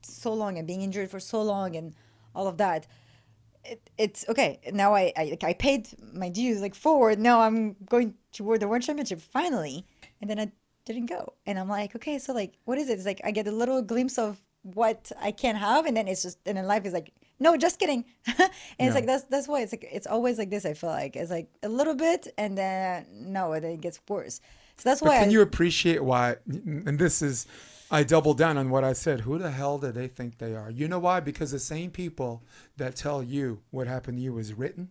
so 0.05 0.33
long 0.33 0.57
and 0.57 0.67
being 0.67 0.81
injured 0.81 1.09
for 1.09 1.19
so 1.19 1.41
long 1.41 1.75
and 1.75 1.93
all 2.33 2.47
of 2.47 2.57
that. 2.57 2.87
It, 3.63 3.89
it's 3.97 4.25
okay. 4.29 4.59
Now 4.71 4.93
I, 4.93 5.11
I 5.17 5.37
I 5.41 5.53
paid 5.53 5.87
my 6.13 6.29
dues 6.29 6.61
like 6.61 6.75
forward. 6.75 7.19
Now 7.19 7.41
I'm 7.41 7.75
going 7.89 8.13
toward 8.31 8.59
the 8.59 8.67
world 8.67 8.83
championship 8.83 9.19
finally, 9.19 9.85
and 10.21 10.29
then 10.29 10.39
I 10.39 10.51
didn't 10.85 11.07
go. 11.07 11.33
And 11.45 11.57
I'm 11.57 11.67
like, 11.67 11.95
okay, 11.95 12.19
so 12.19 12.33
like, 12.33 12.53
what 12.65 12.77
is 12.77 12.89
it? 12.89 12.93
It's 12.93 13.05
like 13.05 13.21
I 13.23 13.31
get 13.31 13.47
a 13.47 13.51
little 13.51 13.81
glimpse 13.81 14.17
of 14.19 14.39
what 14.61 15.11
I 15.19 15.31
can't 15.31 15.57
have, 15.57 15.85
and 15.85 15.97
then 15.97 16.07
it's 16.07 16.23
just 16.23 16.37
and 16.45 16.57
then 16.57 16.67
life 16.67 16.85
is 16.85 16.93
like, 16.93 17.11
no, 17.39 17.57
just 17.57 17.79
kidding. 17.79 18.05
and 18.37 18.51
it's 18.79 18.93
like 18.95 19.07
that's 19.07 19.23
that's 19.23 19.47
why 19.47 19.61
it's 19.61 19.73
like 19.73 19.87
it's 19.91 20.07
always 20.07 20.37
like 20.37 20.51
this. 20.51 20.65
I 20.65 20.73
feel 20.73 20.91
like 20.91 21.15
it's 21.15 21.31
like 21.31 21.49
a 21.63 21.69
little 21.69 21.95
bit, 21.95 22.27
and 22.37 22.55
then 22.55 23.07
no, 23.11 23.53
and 23.53 23.63
then 23.63 23.71
it 23.71 23.81
gets 23.81 23.99
worse. 24.07 24.41
So 24.77 24.89
that's 24.89 25.01
But 25.01 25.09
why. 25.09 25.19
can 25.19 25.29
I, 25.29 25.31
you 25.31 25.41
appreciate 25.41 26.03
why? 26.03 26.35
And 26.47 26.99
this 26.99 27.21
is, 27.21 27.47
I 27.95 28.03
double 28.03 28.33
down 28.33 28.57
on 28.57 28.69
what 28.71 28.83
I 28.83 28.91
said. 28.91 29.21
Who 29.21 29.37
the 29.37 29.51
hell 29.51 29.77
do 29.77 29.89
they 29.89 30.09
think 30.09 30.37
they 30.37 30.53
are? 30.53 30.69
You 30.69 30.89
know 30.89 30.99
why? 30.99 31.21
Because 31.21 31.51
the 31.51 31.59
same 31.59 31.91
people 31.91 32.43
that 32.75 32.97
tell 32.97 33.23
you 33.23 33.61
what 33.71 33.87
happened 33.87 34.17
to 34.17 34.21
you 34.21 34.37
is 34.37 34.53
written 34.53 34.89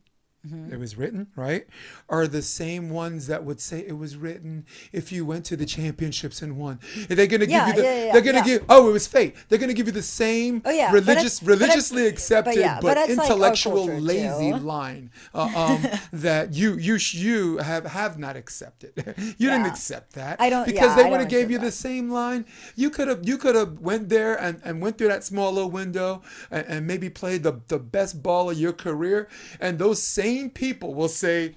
it 0.70 0.78
was 0.78 0.96
written, 0.96 1.28
right? 1.36 1.66
Are 2.08 2.26
the 2.26 2.42
same 2.42 2.90
ones 2.90 3.26
that 3.28 3.44
would 3.44 3.60
say 3.60 3.84
it 3.86 3.96
was 3.96 4.16
written 4.16 4.66
if 4.92 5.10
you 5.10 5.24
went 5.24 5.44
to 5.46 5.56
the 5.56 5.64
championships 5.66 6.42
and 6.42 6.56
won. 6.58 6.78
Are 7.10 7.14
they 7.14 7.26
gonna 7.26 7.46
Yeah, 7.46 7.66
give 7.66 7.76
you 7.76 7.82
the 7.82 7.88
yeah, 7.88 8.04
yeah, 8.06 8.12
they're 8.12 8.22
gonna 8.22 8.44
give 8.44 8.64
oh 8.68 8.88
it 8.88 8.92
was 8.92 9.06
fate. 9.06 9.34
They're 9.48 9.58
gonna 9.58 9.72
give 9.72 9.86
you 9.86 9.92
the 9.92 10.02
same 10.02 10.60
Oh, 10.64 10.70
yeah, 10.70 10.92
religious 10.92 11.40
but 11.40 11.48
religiously 11.48 12.02
but 12.02 12.12
accepted 12.12 12.56
yeah, 12.56 12.74
but, 12.80 12.94
but 12.94 12.98
it's 12.98 13.16
like 13.16 13.26
intellectual 13.30 13.86
lazy 13.86 14.50
too. 14.52 14.58
line 14.58 15.10
uh, 15.34 15.50
um, 15.54 15.82
that 16.12 16.52
you 16.54 16.74
you 16.76 16.98
you 17.12 17.58
have 17.58 17.86
have 17.86 18.18
not 18.18 18.36
accepted. 18.36 18.92
you 19.38 19.48
didn't 19.50 19.66
accept 19.66 20.12
that. 20.14 20.40
I 20.40 20.50
don't- 20.50 20.66
because 20.66 20.94
they 20.96 21.08
would 21.08 21.20
have 21.20 21.28
gave 21.28 21.50
you 21.50 21.56
accept 21.56 21.64
the 21.70 21.72
same 21.72 22.10
line. 22.10 22.44
You 22.76 22.90
could 22.90 23.08
have 23.08 23.26
you 23.26 23.38
could 23.38 23.54
have 23.54 23.78
went 23.80 24.08
there 24.10 24.34
and, 24.38 24.60
and 24.64 24.82
went 24.82 24.98
through 24.98 25.08
that 25.08 25.24
small 25.24 25.52
little 25.52 25.70
window 25.70 26.22
and, 26.50 26.66
and 26.66 26.86
maybe 26.86 27.08
played 27.08 27.42
the, 27.44 27.60
the 27.68 27.78
best 27.78 28.22
ball 28.22 28.50
of 28.50 28.58
your 28.58 28.72
career. 28.72 29.28
And 29.60 29.78
those 29.78 30.02
same 30.02 30.33
people 30.50 30.94
will 30.94 31.08
say, 31.08 31.54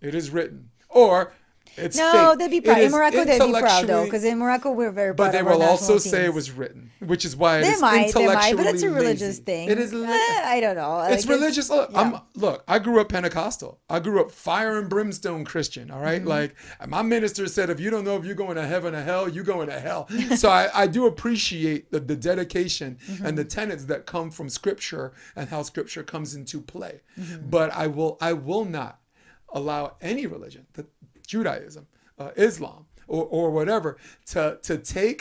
It 0.00 0.14
is 0.14 0.30
written. 0.30 0.70
Or 0.88 1.32
it's 1.76 1.96
No, 1.96 2.30
fake. 2.30 2.38
they'd 2.38 2.50
be 2.50 2.60
proud. 2.60 2.80
In 2.80 2.90
Morocco, 2.92 3.24
they'd 3.24 3.38
be 3.40 3.52
proud 3.60 3.86
though, 3.86 4.04
because 4.04 4.24
in 4.24 4.38
Morocco 4.38 4.70
we're 4.72 4.90
very 4.90 5.14
proud. 5.14 5.26
but 5.26 5.32
they 5.32 5.42
will 5.42 5.62
also 5.62 5.94
national 5.94 5.98
say 6.00 6.24
it 6.24 6.34
was 6.34 6.50
written, 6.50 6.90
which 7.00 7.24
is 7.24 7.36
why 7.36 7.58
it 7.58 7.62
They 7.62 7.68
is 7.70 7.80
might, 7.80 8.12
they 8.12 8.26
might, 8.26 8.56
but 8.56 8.66
it's 8.66 8.82
a 8.82 8.90
religious 8.90 9.20
lazy. 9.38 9.42
thing. 9.42 9.70
It 9.70 9.78
is. 9.78 9.92
li- 9.92 10.06
Eh, 10.06 10.42
I 10.44 10.58
don't 10.60 10.76
know. 10.76 11.00
it's 11.02 11.26
Like, 11.26 11.36
religious. 11.38 11.70
Look, 11.70 11.90
yeah. 11.92 12.00
I'm 12.00 12.20
look. 12.34 12.64
I 12.68 12.78
grew 12.78 13.00
up 13.00 13.08
Pentecostal. 13.08 13.80
I 13.88 14.00
grew 14.00 14.20
up 14.20 14.30
fire 14.30 14.78
and 14.78 14.88
brimstone 14.88 15.44
Christian. 15.44 15.90
All 15.90 16.00
right? 16.00 16.20
Mm-hmm. 16.20 16.28
like 16.28 16.54
my 16.88 17.02
minister 17.02 17.46
said, 17.46 17.70
if 17.70 17.80
you 17.80 17.90
don't 17.90 18.04
know 18.04 18.16
if 18.16 18.24
you're 18.24 18.34
going 18.34 18.56
to 18.56 18.66
heaven 18.66 18.94
or 18.94 19.02
hell, 19.02 19.28
you're 19.28 19.44
going 19.44 19.68
to 19.68 19.78
hell. 19.80 20.08
so 20.36 20.50
I, 20.50 20.68
I 20.74 20.86
do 20.86 21.06
appreciate 21.06 21.90
the, 21.90 22.00
the 22.00 22.16
dedication 22.16 22.98
Mm-hmm. 23.10 23.26
and 23.26 23.38
the 23.38 23.44
tenets 23.44 23.84
that 23.86 24.06
come 24.06 24.30
from 24.30 24.48
Scripture 24.48 25.12
and 25.36 25.48
how 25.48 25.62
Scripture 25.62 26.02
comes 26.02 26.34
into 26.34 26.60
play. 26.60 27.00
Mm-hmm. 27.18 27.48
But 27.48 27.70
I 27.72 27.86
will 27.86 28.16
I 28.20 28.32
will 28.32 28.64
not 28.64 29.00
allow 29.52 29.96
any 30.00 30.26
religion, 30.26 30.66
the 30.74 30.86
Judaism, 31.32 31.84
uh, 32.18 32.30
Islam, 32.36 32.82
or, 33.06 33.24
or 33.38 33.46
whatever, 33.58 33.90
to 34.32 34.58
to 34.68 34.74
take 34.96 35.20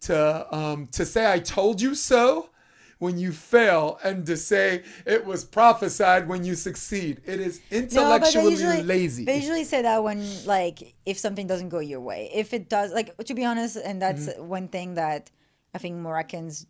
to 0.00 0.16
um, 0.54 0.86
to 0.98 1.02
say 1.04 1.22
I 1.36 1.38
told 1.38 1.80
you 1.80 1.94
so 1.94 2.50
when 2.98 3.18
you 3.18 3.30
fail 3.32 3.98
and 4.04 4.24
to 4.26 4.36
say 4.36 4.82
it 5.14 5.22
was 5.30 5.40
prophesied 5.44 6.22
when 6.28 6.44
you 6.48 6.54
succeed. 6.54 7.14
It 7.26 7.40
is 7.40 7.60
No, 7.70 7.78
intellectually 7.80 8.52
usually, 8.52 8.82
lazy. 8.94 9.24
They 9.24 9.36
usually 9.42 9.64
say 9.64 9.80
that 9.88 10.02
when 10.08 10.20
like 10.44 10.94
if 11.04 11.16
something 11.18 11.46
doesn't 11.52 11.70
go 11.76 11.80
your 11.92 12.00
way. 12.10 12.20
If 12.42 12.48
it 12.58 12.64
does, 12.76 12.88
like 12.98 13.08
to 13.30 13.34
be 13.34 13.44
honest, 13.44 13.76
and 13.88 13.96
that's 14.04 14.24
Mm-hmm. 14.28 14.48
one 14.58 14.68
thing 14.68 14.94
that 15.02 15.30
I 15.74 15.78
think 15.78 15.96
Moroccans. 15.96 16.66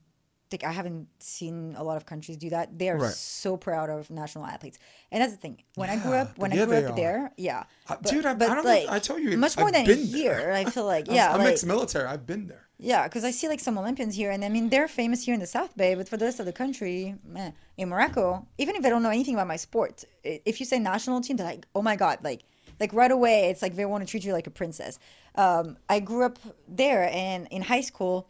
Think 0.56 0.70
I 0.70 0.72
haven't 0.72 1.08
seen 1.18 1.74
a 1.76 1.82
lot 1.84 1.98
of 1.98 2.06
countries 2.06 2.38
do 2.38 2.48
that. 2.50 2.78
They 2.78 2.88
are 2.88 2.96
Right. 2.96 3.12
so 3.12 3.58
proud 3.58 3.90
of 3.90 4.08
national 4.10 4.46
athletes, 4.46 4.78
and 5.12 5.20
that's 5.22 5.32
the 5.32 5.38
thing. 5.38 5.62
When 5.74 5.90
I 5.90 5.96
grew 5.98 6.14
up, 6.14 6.38
when 6.38 6.50
yeah, 6.50 6.62
I 6.62 6.64
grew 6.64 6.76
up 6.78 6.92
are. 6.92 6.96
there, 6.96 7.32
yeah, 7.36 7.64
Uh, 7.90 7.96
but, 8.00 8.10
dude, 8.10 8.24
I- 8.24 8.30
I 8.30 8.34
but 8.34 8.46
don't 8.54 8.64
like 8.64 8.84
if- 8.84 8.90
I 8.90 8.98
told 8.98 9.20
you, 9.20 9.36
much 9.36 9.58
more 9.58 9.66
I've 9.68 9.74
than 9.74 9.84
been 9.84 10.10
there. 10.12 10.52
I 10.52 10.64
feel 10.64 10.86
like 10.86 11.08
yeah, 11.18 11.30
I'm 11.34 11.40
like, 11.40 11.52
ex-military. 11.52 12.06
I've 12.08 12.24
been 12.26 12.46
there. 12.46 12.62
yeah, 12.78 13.02
because 13.06 13.22
I 13.22 13.32
see 13.32 13.48
like 13.48 13.60
some 13.60 13.76
Olympians 13.76 14.14
here, 14.16 14.30
and 14.30 14.42
I 14.42 14.48
mean 14.48 14.70
they're 14.70 14.88
famous 14.88 15.24
here 15.26 15.34
in 15.34 15.40
the 15.40 15.46
South 15.58 15.76
Bay, 15.76 15.94
but 15.94 16.08
for 16.08 16.16
the 16.16 16.24
rest 16.24 16.40
of 16.40 16.46
the 16.46 16.54
country, 16.54 17.16
meh. 17.22 17.50
in 17.76 17.90
Morocco, 17.90 18.46
even 18.56 18.76
if 18.76 18.80
they 18.82 18.88
don't 18.88 19.02
know 19.02 19.10
anything 19.10 19.34
about 19.34 19.46
my 19.48 19.56
sport, 19.56 20.04
if 20.24 20.58
you 20.60 20.64
say 20.64 20.78
national 20.78 21.20
team, 21.20 21.36
they're 21.36 21.46
like, 21.54 21.66
oh 21.74 21.82
my 21.82 21.96
god, 21.96 22.20
like 22.24 22.44
like 22.80 22.92
right 22.94 23.10
away, 23.18 23.50
it's 23.50 23.60
like 23.60 23.74
they 23.76 23.84
want 23.84 24.00
to 24.04 24.10
treat 24.10 24.24
you 24.24 24.32
like 24.32 24.46
a 24.46 24.50
princess. 24.62 24.98
Um, 25.34 25.76
I 25.88 26.00
grew 26.00 26.24
up 26.24 26.38
there, 26.66 27.10
and 27.12 27.46
in 27.50 27.60
high 27.62 27.82
school, 27.82 28.28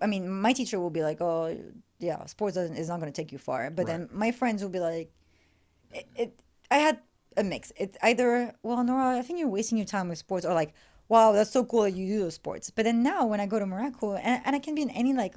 I 0.00 0.06
mean, 0.06 0.28
my 0.28 0.52
teacher 0.52 0.78
will 0.78 0.90
be 0.90 1.02
like, 1.02 1.20
oh 1.20 1.56
yeah, 1.98 2.24
sports 2.26 2.54
doesn't, 2.56 2.76
is 2.76 2.88
not 2.88 3.00
going 3.00 3.12
to 3.12 3.22
take 3.22 3.32
you 3.32 3.38
far, 3.38 3.70
but 3.70 3.86
then 3.86 4.08
my 4.12 4.30
friends 4.32 4.62
will 4.62 4.70
be 4.70 4.80
like, 4.80 5.10
it, 5.92 6.06
it 6.14 6.40
I 6.70 6.76
had 6.76 7.00
a 7.36 7.44
mix. 7.44 7.72
It's 7.76 7.96
either, 8.02 8.52
well, 8.62 8.82
Nora, 8.84 9.18
I 9.18 9.22
think 9.22 9.38
you're 9.38 9.48
wasting 9.48 9.78
your 9.78 9.86
time 9.86 10.08
with 10.08 10.18
sports, 10.18 10.44
or 10.44 10.52
like, 10.54 10.74
wow, 11.08 11.32
that's 11.32 11.50
so 11.50 11.64
cool 11.64 11.82
that 11.82 11.92
you 11.92 12.06
do 12.06 12.20
those 12.20 12.34
sports. 12.34 12.70
But 12.70 12.84
then 12.84 13.02
now, 13.02 13.26
when 13.26 13.40
I 13.40 13.46
go 13.46 13.58
to 13.58 13.66
Morocco, 13.66 14.14
and, 14.14 14.42
and 14.44 14.56
I 14.56 14.58
can 14.58 14.74
be 14.74 14.82
in 14.82 14.90
any 14.90 15.12
like 15.12 15.36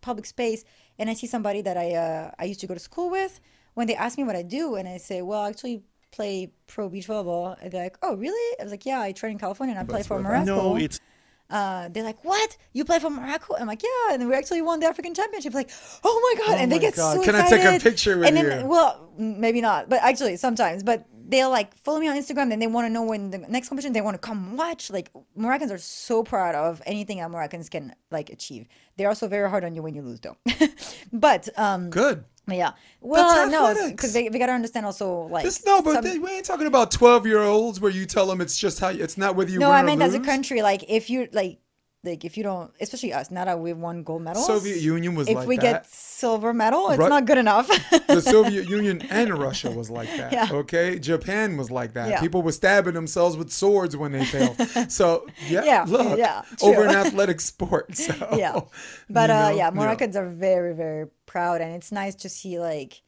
public 0.00 0.26
space, 0.26 0.64
and 0.98 1.08
I 1.08 1.14
see 1.14 1.26
somebody 1.26 1.62
that 1.62 1.76
I 1.76 1.94
uh, 1.94 2.30
I 2.38 2.44
used 2.44 2.60
to 2.60 2.66
go 2.66 2.74
to 2.74 2.80
school 2.80 3.10
with, 3.10 3.40
when 3.74 3.86
they 3.86 3.94
ask 3.94 4.18
me 4.18 4.24
what 4.24 4.36
I 4.36 4.42
do, 4.42 4.74
and 4.74 4.88
I 4.88 4.98
say, 4.98 5.22
well, 5.22 5.40
I 5.40 5.48
actually 5.48 5.82
play 6.10 6.52
pro 6.66 6.88
beach 6.88 7.08
volleyball, 7.08 7.56
and 7.60 7.72
they're 7.72 7.84
like, 7.84 7.98
oh, 8.02 8.14
really? 8.14 8.56
I 8.60 8.64
was 8.64 8.72
like, 8.72 8.86
yeah, 8.86 9.00
I 9.00 9.12
train 9.12 9.32
in 9.32 9.38
California 9.38 9.74
and 9.74 9.80
I 9.80 9.90
play 9.90 10.02
for 10.02 10.20
Morocco. 10.20 10.44
No, 10.44 10.76
it's 10.76 11.00
uh, 11.50 11.88
they're 11.88 12.04
like, 12.04 12.24
"What? 12.24 12.56
You 12.72 12.84
play 12.84 12.98
for 12.98 13.10
Morocco?" 13.10 13.54
I'm 13.56 13.66
like, 13.66 13.82
"Yeah," 13.82 14.14
and 14.14 14.28
we 14.28 14.34
actually 14.34 14.62
won 14.62 14.80
the 14.80 14.86
African 14.86 15.14
Championship. 15.14 15.54
Like, 15.54 15.70
"Oh 16.02 16.34
my 16.36 16.46
god!" 16.46 16.58
Oh 16.58 16.62
and 16.62 16.72
they 16.72 16.78
get 16.78 16.96
God. 16.96 17.16
so 17.16 17.24
Can 17.24 17.34
I 17.34 17.48
take 17.48 17.64
a 17.64 17.82
picture 17.82 18.18
with 18.18 18.28
and 18.28 18.36
then, 18.36 18.60
you? 18.60 18.66
Well, 18.66 19.10
maybe 19.18 19.60
not, 19.60 19.88
but 19.88 20.02
actually 20.02 20.36
sometimes. 20.36 20.82
But 20.82 21.06
they'll 21.26 21.50
like 21.50 21.76
follow 21.78 21.98
me 22.00 22.08
on 22.08 22.16
Instagram. 22.16 22.48
Then 22.48 22.58
they 22.58 22.66
want 22.66 22.86
to 22.86 22.90
know 22.90 23.02
when 23.02 23.30
the 23.30 23.38
next 23.38 23.68
competition. 23.68 23.92
They 23.92 24.00
want 24.00 24.14
to 24.14 24.18
come 24.18 24.56
watch. 24.56 24.90
Like 24.90 25.10
Moroccans 25.36 25.70
are 25.70 25.78
so 25.78 26.22
proud 26.22 26.54
of 26.54 26.82
anything 26.86 27.18
that 27.18 27.30
Moroccans 27.30 27.68
can 27.68 27.94
like 28.10 28.30
achieve. 28.30 28.66
They're 28.96 29.08
also 29.08 29.28
very 29.28 29.50
hard 29.50 29.64
on 29.64 29.74
you 29.74 29.82
when 29.82 29.94
you 29.94 30.02
lose, 30.02 30.20
though. 30.20 30.36
but 31.12 31.48
um, 31.58 31.90
Good. 31.90 32.24
Yeah. 32.46 32.72
Well, 33.00 33.50
no, 33.50 33.88
because 33.90 34.12
they, 34.12 34.28
they 34.28 34.38
gotta 34.38 34.52
understand 34.52 34.86
also 34.86 35.22
like 35.28 35.44
This, 35.44 35.64
no, 35.64 35.80
but 35.82 35.94
some- 35.94 36.04
they- 36.04 36.18
we 36.18 36.30
ain't 36.30 36.44
talking 36.44 36.66
about 36.66 36.90
12 36.90 37.26
year 37.26 37.40
olds 37.42 37.80
where 37.80 37.90
you 37.90 38.06
tell 38.06 38.26
them 38.26 38.40
it's 38.40 38.56
just 38.58 38.80
how 38.80 38.88
you, 38.90 39.02
it's 39.02 39.16
not 39.16 39.36
whether 39.36 39.50
you 39.50 39.58
no, 39.58 39.70
I 39.70 39.82
meant 39.82 40.02
as 40.02 40.14
a 40.14 40.20
country. 40.20 40.62
Like 40.62 40.84
if 40.88 41.08
you 41.10 41.28
like. 41.32 41.58
Like 42.04 42.22
if 42.24 42.36
you 42.36 42.42
don't, 42.42 42.70
especially 42.80 43.14
us, 43.14 43.30
now 43.30 43.46
that 43.46 43.58
we've 43.58 43.78
won 43.78 44.02
gold 44.02 44.20
medals, 44.22 44.46
Soviet 44.46 44.78
Union 44.80 45.14
was 45.14 45.26
if 45.26 45.36
like 45.36 45.48
we 45.48 45.56
that. 45.56 45.62
get 45.62 45.86
silver 45.86 46.52
medal, 46.52 46.90
it's 46.90 46.98
Ru- 46.98 47.08
not 47.08 47.24
good 47.24 47.38
enough. 47.38 47.66
the 48.08 48.20
Soviet 48.36 48.68
Union 48.68 49.00
and 49.10 49.38
Russia 49.38 49.70
was 49.70 49.90
like 49.90 50.08
that. 50.18 50.30
Yeah. 50.30 50.48
Okay, 50.52 50.98
Japan 50.98 51.56
was 51.56 51.70
like 51.70 51.94
that. 51.94 52.10
Yeah. 52.10 52.20
People 52.20 52.42
were 52.42 52.52
stabbing 52.52 52.92
themselves 52.92 53.38
with 53.38 53.50
swords 53.50 53.96
when 53.96 54.12
they 54.12 54.24
failed. 54.24 54.56
So 54.90 55.26
yeah, 55.48 55.64
Yeah, 55.64 55.84
look, 55.88 56.18
yeah, 56.18 56.42
over 56.60 56.84
an 56.84 56.94
athletic 57.06 57.40
sport. 57.40 57.96
So 57.96 58.12
yeah, 58.36 58.60
but 59.08 59.30
you 59.30 59.36
uh, 59.36 59.48
know, 59.50 59.56
yeah. 59.56 59.70
Moroccans 59.70 60.14
are 60.14 60.28
very, 60.28 60.74
very 60.74 61.06
proud, 61.24 61.62
and 61.62 61.74
it's 61.74 61.90
nice 61.90 62.14
to 62.16 62.28
see 62.28 62.58
like, 62.58 63.00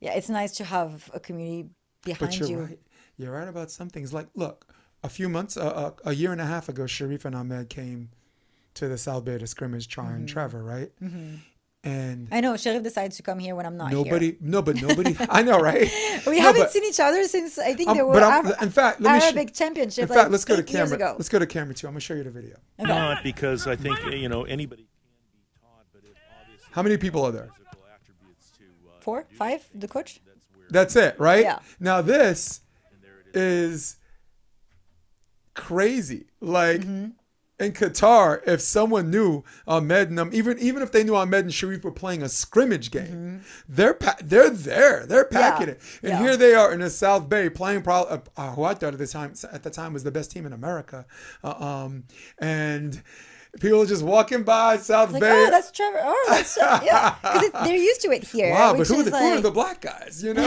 yeah, 0.00 0.14
it's 0.14 0.30
nice 0.30 0.52
to 0.56 0.64
have 0.64 1.10
a 1.12 1.20
community 1.20 1.68
behind 2.04 2.20
But 2.20 2.38
you're 2.38 2.48
you. 2.48 2.58
right. 2.64 2.78
You're 3.18 3.32
right 3.32 3.48
about 3.48 3.70
some 3.70 3.88
things. 3.90 4.12
Like, 4.14 4.28
look, 4.34 4.66
a 5.04 5.08
few 5.08 5.28
months, 5.28 5.56
uh, 5.56 5.92
a, 6.04 6.10
a 6.10 6.14
year 6.14 6.32
and 6.32 6.40
a 6.40 6.46
half 6.46 6.68
ago, 6.68 6.84
Cherif 6.84 7.24
and 7.24 7.34
Ahmed 7.36 7.68
came 7.68 8.10
to 8.74 8.88
the 8.88 8.98
South 8.98 9.24
Bay 9.24 9.38
to 9.38 9.46
scrimmage 9.46 9.86
Char 9.88 10.06
Mm-hmm. 10.06 10.14
and 10.14 10.28
Trevor, 10.28 10.62
right? 10.64 10.90
And 11.86 12.28
I 12.32 12.40
know 12.40 12.54
Cherif 12.54 12.82
decides 12.82 13.16
to 13.18 13.22
come 13.22 13.38
here 13.38 13.54
when 13.54 13.66
I'm 13.66 13.76
not 13.76 13.92
nobody, 13.92 14.26
here. 14.28 14.36
no, 14.40 14.62
but 14.62 14.80
nobody. 14.80 15.14
I 15.28 15.42
know, 15.42 15.60
right? 15.60 15.86
We 16.26 16.36
No, 16.38 16.42
haven't 16.46 16.62
but- 16.62 16.70
seen 16.72 16.84
each 16.84 16.98
other 16.98 17.22
since 17.24 17.58
I 17.58 17.74
think 17.74 17.90
Um, 17.90 17.96
there 17.98 18.06
were 18.06 18.14
but 18.14 18.62
in 18.62 18.70
fact, 18.70 19.02
let 19.02 19.12
me 19.14 19.20
sh- 19.20 19.22
Arabic 19.24 19.52
Championship. 19.54 20.04
In 20.04 20.08
like, 20.08 20.18
fact, 20.18 20.30
let's 20.30 20.46
go 20.46 20.56
to 20.56 20.62
camera. 20.62 20.94
ago. 20.96 21.14
Let's 21.18 21.28
go 21.28 21.38
to 21.38 21.46
camera 21.46 21.74
two. 21.74 21.86
I'm 21.86 21.92
gonna 21.92 22.00
show 22.00 22.14
you 22.14 22.24
the 22.24 22.30
video. 22.30 22.56
not 22.78 23.22
because 23.22 23.66
I 23.66 23.76
think 23.76 23.98
you 24.14 24.30
know 24.30 24.44
anybody 24.44 24.84
can 24.84 24.88
be 25.44 25.60
taught, 25.60 25.84
but 25.92 26.00
obviously 26.40 26.68
How 26.72 26.82
many 26.82 26.96
people 26.96 27.22
are 27.26 27.32
there? 27.32 27.50
to 27.50 28.64
uh, 28.64 29.00
Four, 29.00 29.26
five, 29.36 29.60
the 29.74 29.86
coach. 29.86 30.20
that's 30.70 30.96
it, 30.96 31.20
right? 31.20 31.42
Yeah. 31.44 31.58
Now 31.78 32.00
this 32.00 32.62
and 32.94 33.02
there 33.02 33.20
it 33.28 33.36
is. 33.36 33.96
Crazy. 35.54 36.26
Like 36.40 36.80
Mm-hmm. 36.82 37.10
in 37.60 37.72
Qatar, 37.72 38.40
if 38.46 38.60
someone 38.60 39.10
knew 39.10 39.44
Ahmed 39.66 40.10
and 40.10 40.18
um, 40.18 40.30
even 40.32 40.58
even 40.58 40.82
if 40.82 40.90
they 40.92 41.04
knew 41.04 41.14
Ahmed 41.14 41.44
and 41.44 41.52
Cherif 41.54 41.84
were 41.84 41.92
playing 41.92 42.22
a 42.22 42.28
scrimmage 42.28 42.90
game, 42.90 43.42
they're 43.68 43.94
pa- 43.94 44.16
they're 44.22 44.50
there, 44.50 45.06
they're 45.06 45.24
packing 45.24 45.68
it, 45.68 45.80
and 45.80 45.80
Mm-hmm. 45.80 46.06
yeah. 46.08 46.18
here 46.30 46.36
they 46.36 46.54
are 46.54 46.72
in 46.72 46.80
the 46.80 46.90
South 46.90 47.28
Bay 47.28 47.48
playing. 47.48 47.82
Pro- 47.82 48.20
uh, 48.36 48.50
who 48.54 48.64
I 48.64 48.74
thought 48.74 48.92
at 48.94 48.98
the 48.98 49.06
time 49.06 49.34
at 49.52 49.62
the 49.62 49.70
time 49.70 49.92
was 49.92 50.02
the 50.02 50.10
best 50.10 50.32
team 50.32 50.44
in 50.46 50.52
America, 50.52 51.06
uh, 51.44 51.54
um, 51.64 52.04
and. 52.38 53.02
People 53.60 53.82
are 53.82 53.86
just 53.86 54.02
walking 54.02 54.42
by 54.42 54.76
South 54.78 55.12
Like, 55.12 55.20
Bay. 55.22 55.44
oh, 55.46 55.50
that's 55.50 55.70
Trevor. 55.70 56.00
Oh, 56.02 56.26
that's 56.28 56.54
Trevor. 56.54 56.84
yeah, 56.84 57.14
because 57.22 57.50
they're 57.64 57.76
used 57.76 58.00
to 58.02 58.10
it 58.10 58.24
here. 58.24 58.50
wow, 58.52 58.74
but 58.76 58.86
who, 58.86 59.02
the, 59.02 59.10
who 59.10 59.16
are 59.32 59.40
the 59.40 59.50
black 59.50 59.80
guys? 59.80 60.22
You 60.24 60.34
know, 60.34 60.42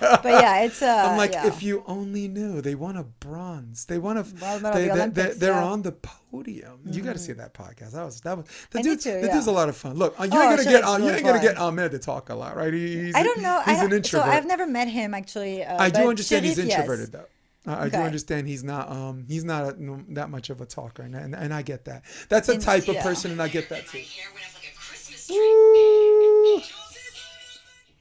But 0.00 0.24
yeah, 0.24 0.60
it's. 0.64 0.82
Uh, 0.82 1.08
I'm 1.10 1.16
like, 1.16 1.32
yeah. 1.32 1.46
if 1.46 1.62
you 1.62 1.82
only 1.86 2.28
knew, 2.28 2.60
they 2.60 2.74
won 2.74 2.96
a 2.96 3.04
bronze. 3.04 3.86
They 3.86 3.98
won 3.98 4.16
a. 4.18 4.20
At 4.20 4.26
They, 4.34 4.58
the 4.58 4.70
they, 4.72 4.90
Olympics, 4.90 5.36
they, 5.38 5.46
yeah. 5.46 5.52
Mm-hmm. 5.54 5.64
on 5.72 5.82
the 5.82 5.92
podium. 5.92 6.80
You 6.84 7.02
got 7.02 7.14
to 7.14 7.18
see 7.18 7.32
that 7.32 7.54
podcast. 7.54 7.92
That 7.92 8.04
was 8.04 8.20
that 8.20 8.36
was 8.36 8.46
the 8.70 8.82
dude. 8.82 9.00
to, 9.00 9.12
the 9.22 9.28
dude's 9.28 9.46
a 9.46 9.52
lot 9.52 9.68
of 9.68 9.76
fun. 9.76 9.94
Look, 9.96 10.14
you're 10.18 10.26
Oh, 10.26 10.30
gonna 10.30 10.62
sure, 10.62 10.72
get 10.72 10.84
on. 10.84 11.02
You 11.02 11.10
ain't 11.10 11.24
gonna 11.24 11.40
get 11.40 11.56
Ahmed 11.56 11.92
to 11.92 11.98
talk 11.98 12.28
a 12.30 12.34
lot, 12.34 12.56
right? 12.56 12.72
He, 12.72 13.04
he's 13.06 13.14
I 13.14 13.22
don't 13.22 13.40
know. 13.40 13.62
He's 13.64 13.78
I, 13.78 13.84
an 13.84 13.92
introvert. 13.92 14.26
So 14.26 14.30
I've 14.30 14.46
never 14.46 14.66
met 14.66 14.88
him 14.88 15.14
actually. 15.14 15.64
Uh, 15.64 15.82
I 15.82 15.90
do 15.90 16.08
understand 16.08 16.44
he's 16.44 16.58
Cherif, 16.58 16.66
yes. 16.68 16.78
introverted 16.80 17.12
though. 17.12 17.24
I, 17.66 17.84
I 17.84 17.88
do 17.88 17.96
understand 17.98 18.46
he's 18.48 18.62
not 18.64 18.90
um 18.90 19.24
he's 19.28 19.44
not 19.44 19.74
a, 19.74 19.82
no, 19.82 20.02
that 20.10 20.30
much 20.30 20.50
of 20.50 20.60
a 20.60 20.66
talker 20.66 21.02
and, 21.02 21.14
and 21.14 21.34
and 21.34 21.52
I 21.52 21.62
get 21.62 21.84
that. 21.86 22.04
That's 22.28 22.48
a 22.48 22.52
And- 22.52 22.62
type 22.62 22.86
of 22.88 22.96
person 22.98 23.30
and 23.32 23.42
I 23.42 23.48
get 23.48 23.68
that 23.70 23.86
too. 23.86 23.98
hair 23.98 24.26
went 24.32 24.46
up 24.46 24.54
like 24.54 24.72
a 24.72 24.78
Christmas 24.78 25.28
Woo! 25.28 26.62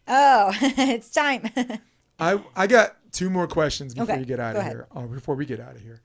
Oh, 0.07 0.51
it's 0.61 1.09
time. 1.09 1.49
I 2.19 2.39
I 2.55 2.67
got 2.67 2.95
two 3.11 3.29
more 3.29 3.47
questions 3.47 3.93
before 3.95 4.11
Okay, 4.13 4.19
you 4.19 4.25
get 4.25 4.39
out 4.39 4.53
go 4.53 4.59
of 4.59 4.65
ahead. 4.65 4.75
here. 4.75 4.87
Or 4.91 5.07
before 5.07 5.35
we 5.35 5.45
get 5.45 5.59
out 5.59 5.75
of 5.75 5.81
here, 5.81 6.01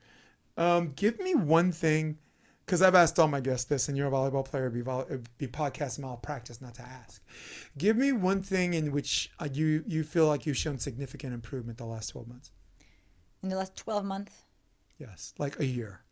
um, 0.57 0.93
give 0.97 1.19
me 1.21 1.35
one 1.35 1.71
thing, 1.73 2.17
because 2.65 2.81
I've 2.83 2.95
asked 2.95 3.19
all 3.19 3.29
my 3.29 3.41
guests 3.41 3.67
this, 3.67 3.89
and 3.89 3.97
you're 3.99 4.09
a 4.09 4.11
volleyball 4.11 4.45
player, 4.45 4.71
be, 4.71 4.81
volley, 4.81 5.05
it'd 5.09 5.29
be 5.39 5.47
podcast 5.47 5.99
malpractice 5.99 6.61
not 6.63 6.75
to 6.75 6.83
ask. 6.83 7.23
Give 7.77 7.97
me 7.97 8.13
one 8.13 8.43
thing 8.43 8.73
in 8.75 8.91
which 8.93 9.31
uh, 9.39 9.49
you 9.53 9.85
you 9.87 10.03
feel 10.03 10.27
like 10.27 10.47
you've 10.47 10.57
shown 10.57 10.79
significant 10.79 11.35
improvement 11.35 11.77
the 11.79 11.85
last 11.85 12.09
12 12.09 12.27
months. 12.29 12.51
In 13.43 13.49
the 13.49 13.57
last 13.57 13.77
12 13.77 14.05
months, 14.05 14.33
Yes, 14.99 15.33
like 15.39 15.59
a 15.59 15.65
year. 15.65 16.03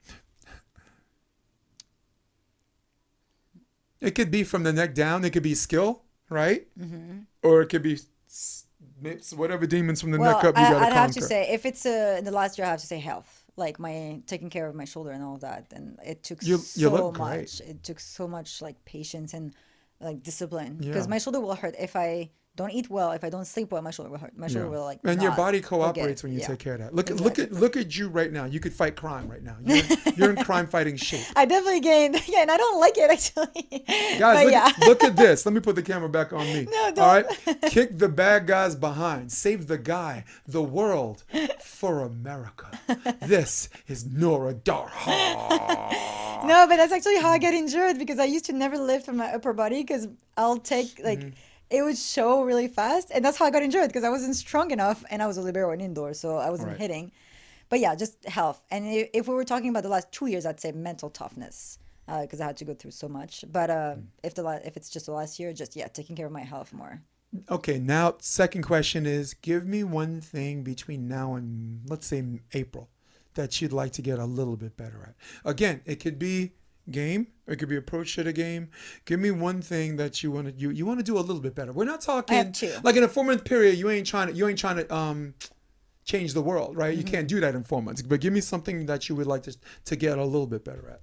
It 4.00 4.12
could 4.14 4.30
be 4.30 4.44
from 4.44 4.62
the 4.62 4.72
neck 4.72 4.94
down. 4.94 5.24
It 5.26 5.30
could 5.34 5.42
be 5.42 5.54
skill, 5.54 6.04
right? 6.30 6.66
Mm-hmm. 6.78 7.18
Or 7.42 7.60
it 7.62 7.66
could 7.68 7.82
be 7.82 7.98
whatever 9.36 9.66
demons 9.66 10.00
from 10.00 10.12
the 10.12 10.18
well, 10.18 10.36
neck 10.36 10.44
up 10.44 10.56
you 10.56 10.62
got 10.62 10.70
to 10.80 10.86
I'd 10.86 10.92
have 10.92 11.10
to 11.12 11.20
say 11.20 11.48
if 11.52 11.66
it's 11.66 11.84
uh, 11.84 12.16
in 12.18 12.24
the 12.24 12.30
last 12.30 12.56
year, 12.56 12.66
I 12.66 12.70
have 12.70 12.80
to 12.80 12.86
say 12.86 12.98
health, 12.98 13.44
like 13.56 13.78
my 13.78 14.22
taking 14.26 14.48
care 14.48 14.66
of 14.66 14.74
my 14.74 14.84
shoulder 14.86 15.10
and 15.10 15.22
all 15.22 15.36
that. 15.38 15.66
And 15.72 15.98
it 16.02 16.22
took 16.22 16.42
You- 16.42 16.56
so 16.58 16.80
you 16.80 17.12
much. 17.12 17.60
It 17.60 17.82
took 17.82 18.00
so 18.00 18.26
much 18.26 18.62
like 18.62 18.82
patience 18.86 19.34
and 19.34 19.52
like 20.00 20.22
discipline 20.22 20.76
because 20.78 21.04
Yeah. 21.04 21.10
my 21.10 21.18
shoulder 21.18 21.40
will 21.40 21.56
hurt 21.56 21.74
if 21.78 21.94
I 21.94 22.30
don't 22.58 22.72
eat 22.72 22.90
well. 22.90 23.12
If 23.12 23.22
I 23.24 23.30
don't 23.30 23.46
sleep 23.46 23.70
well, 23.72 23.80
my 23.80 23.90
shoulder 23.92 24.10
will 24.10 24.18
hurt. 24.18 24.36
My 24.36 24.48
shoulder 24.48 24.66
Yeah. 24.66 24.72
will 24.76 24.84
like. 24.84 24.98
and 25.04 25.22
your 25.22 25.32
body 25.32 25.58
forget. 25.58 25.70
cooperates 25.70 26.22
when 26.22 26.32
you 26.32 26.40
Yeah. 26.40 26.48
take 26.48 26.58
care 26.58 26.74
of 26.74 26.80
that. 26.80 26.94
Look, 26.94 27.10
at 27.10 27.20
look 27.20 27.38
at 27.38 27.52
look 27.52 27.76
at 27.76 27.96
you 27.96 28.08
right 28.08 28.30
now. 28.30 28.44
You 28.44 28.60
could 28.60 28.74
fight 28.74 28.96
crime 28.96 29.26
right 29.28 29.42
now. 29.42 29.56
You're, 29.64 29.84
you're 30.16 30.30
in 30.30 30.44
crime 30.44 30.66
fighting 30.66 30.96
shape. 30.96 31.24
I 31.36 31.44
definitely 31.46 31.80
gained. 31.80 32.16
Yeah, 32.28 32.42
and 32.42 32.50
I 32.50 32.56
don't 32.58 32.78
like 32.80 32.98
it 32.98 33.10
actually. 33.10 33.84
Guys, 34.18 34.44
look, 34.44 34.52
yeah. 34.52 34.70
look 34.86 35.02
at 35.04 35.16
this. 35.16 35.46
Let 35.46 35.54
me 35.54 35.60
put 35.60 35.76
the 35.76 35.82
camera 35.82 36.08
back 36.08 36.32
on 36.34 36.44
me. 36.46 36.66
No, 36.70 36.76
All 36.78 36.92
right, 36.92 36.94
don't. 36.94 37.48
All 37.48 37.54
right, 37.62 37.70
kick 37.70 37.96
the 37.98 38.08
bad 38.08 38.46
guys 38.46 38.74
behind. 38.76 39.32
Save 39.32 39.66
the 39.68 39.78
guy, 39.78 40.24
the 40.46 40.62
world, 40.62 41.22
for 41.62 42.02
America. 42.02 42.66
This 43.22 43.68
is 43.86 44.04
Nora 44.04 44.54
Darrhar. 44.54 46.44
No, 46.46 46.66
but 46.68 46.76
that's 46.76 46.92
actually 46.92 47.18
how 47.20 47.30
I 47.30 47.38
get 47.38 47.54
injured 47.54 47.98
because 47.98 48.18
I 48.18 48.24
used 48.24 48.44
to 48.46 48.52
never 48.52 48.76
lift 48.78 49.06
from 49.06 49.16
my 49.16 49.32
upper 49.32 49.52
body 49.52 49.82
because 49.82 50.08
I'll 50.36 50.58
take 50.58 51.00
like 51.02 51.18
Mm-hmm. 51.20 51.28
It 51.70 51.82
would 51.82 51.98
show 51.98 52.42
really 52.42 52.68
fast, 52.68 53.10
and 53.14 53.24
that's 53.24 53.36
how 53.36 53.44
I 53.46 53.50
got 53.50 53.62
injured 53.62 53.88
because 53.88 54.04
I 54.04 54.08
wasn't 54.10 54.36
strong 54.36 54.70
enough, 54.70 55.04
and 55.10 55.22
I 55.22 55.26
was 55.26 55.36
a 55.36 55.42
libero 55.42 55.70
and 55.72 55.82
indoor, 55.82 56.14
so 56.14 56.36
I 56.38 56.50
wasn't 56.50 56.70
Right. 56.70 56.78
hitting. 56.78 57.12
But 57.68 57.80
yeah, 57.80 57.94
just 57.94 58.24
health. 58.24 58.62
And 58.70 58.86
if 59.12 59.28
we 59.28 59.34
were 59.34 59.44
talking 59.44 59.68
about 59.68 59.82
the 59.82 59.90
last 59.90 60.10
two 60.10 60.26
years, 60.26 60.46
I'd 60.46 60.60
say 60.60 60.72
mental 60.72 61.10
toughness 61.10 61.78
because 62.06 62.40
I 62.40 62.46
had 62.46 62.56
to 62.58 62.64
go 62.64 62.72
through 62.72 62.92
so 62.92 63.08
much. 63.08 63.44
But 63.52 63.68
uh, 63.68 63.74
Mm. 63.96 64.04
if 64.22 64.34
the 64.34 64.42
la- 64.42 64.64
if 64.64 64.76
it's 64.78 64.88
just 64.88 65.04
the 65.06 65.12
last 65.12 65.38
year, 65.38 65.52
just 65.52 65.76
yeah, 65.76 65.88
taking 65.88 66.16
care 66.16 66.24
of 66.26 66.32
my 66.32 66.40
health 66.44 66.72
more. 66.72 67.02
Okay, 67.50 67.78
now 67.78 68.14
second 68.20 68.62
question 68.62 69.04
is: 69.04 69.34
Give 69.34 69.66
me 69.66 69.84
one 69.84 70.22
thing 70.22 70.62
between 70.62 71.06
now 71.08 71.34
and 71.34 71.82
let's 71.86 72.06
say 72.06 72.24
April 72.54 72.88
that 73.34 73.60
you'd 73.60 73.74
like 73.74 73.92
to 73.92 74.02
get 74.02 74.18
a 74.18 74.24
little 74.24 74.56
bit 74.56 74.76
better 74.78 75.02
at. 75.02 75.14
Again, 75.44 75.82
it 75.84 75.96
could 76.00 76.18
be 76.18 76.52
game, 76.90 77.26
or 77.46 77.54
it 77.54 77.58
could 77.58 77.68
be 77.68 77.76
approach 77.76 78.14
to 78.16 78.22
the 78.22 78.32
game. 78.32 78.70
Give 79.04 79.20
me 79.20 79.30
one 79.30 79.62
thing 79.62 79.96
that 79.96 80.22
you 80.22 80.30
want 80.30 80.48
to 80.48 80.52
you 80.54 80.70
you 80.70 80.86
want 80.86 80.98
to 81.00 81.04
do 81.04 81.16
a 81.16 81.20
little 81.20 81.40
bit 81.40 81.54
better. 81.54 81.72
We're 81.72 81.84
not 81.84 82.00
talking 82.00 82.36
like 82.82 82.96
in 82.96 83.04
a 83.04 83.08
four 83.08 83.24
month 83.24 83.44
period. 83.44 83.76
You 83.76 83.90
ain't 83.90 84.06
trying 84.06 84.28
to 84.28 84.34
you 84.34 84.48
ain't 84.48 84.58
trying 84.58 84.76
to 84.76 84.94
um 84.94 85.34
change 86.04 86.32
the 86.34 86.42
world, 86.42 86.76
right? 86.76 86.96
You 86.96 87.04
can't 87.04 87.28
do 87.28 87.40
that 87.40 87.54
in 87.54 87.64
four 87.64 87.82
months. 87.82 88.02
But 88.02 88.20
give 88.20 88.32
me 88.32 88.40
something 88.40 88.86
that 88.86 89.08
you 89.08 89.14
would 89.16 89.26
like 89.26 89.42
to 89.44 89.56
to 89.86 89.96
get 89.96 90.18
a 90.18 90.24
little 90.24 90.46
bit 90.46 90.64
better 90.64 90.88
at. 90.90 91.00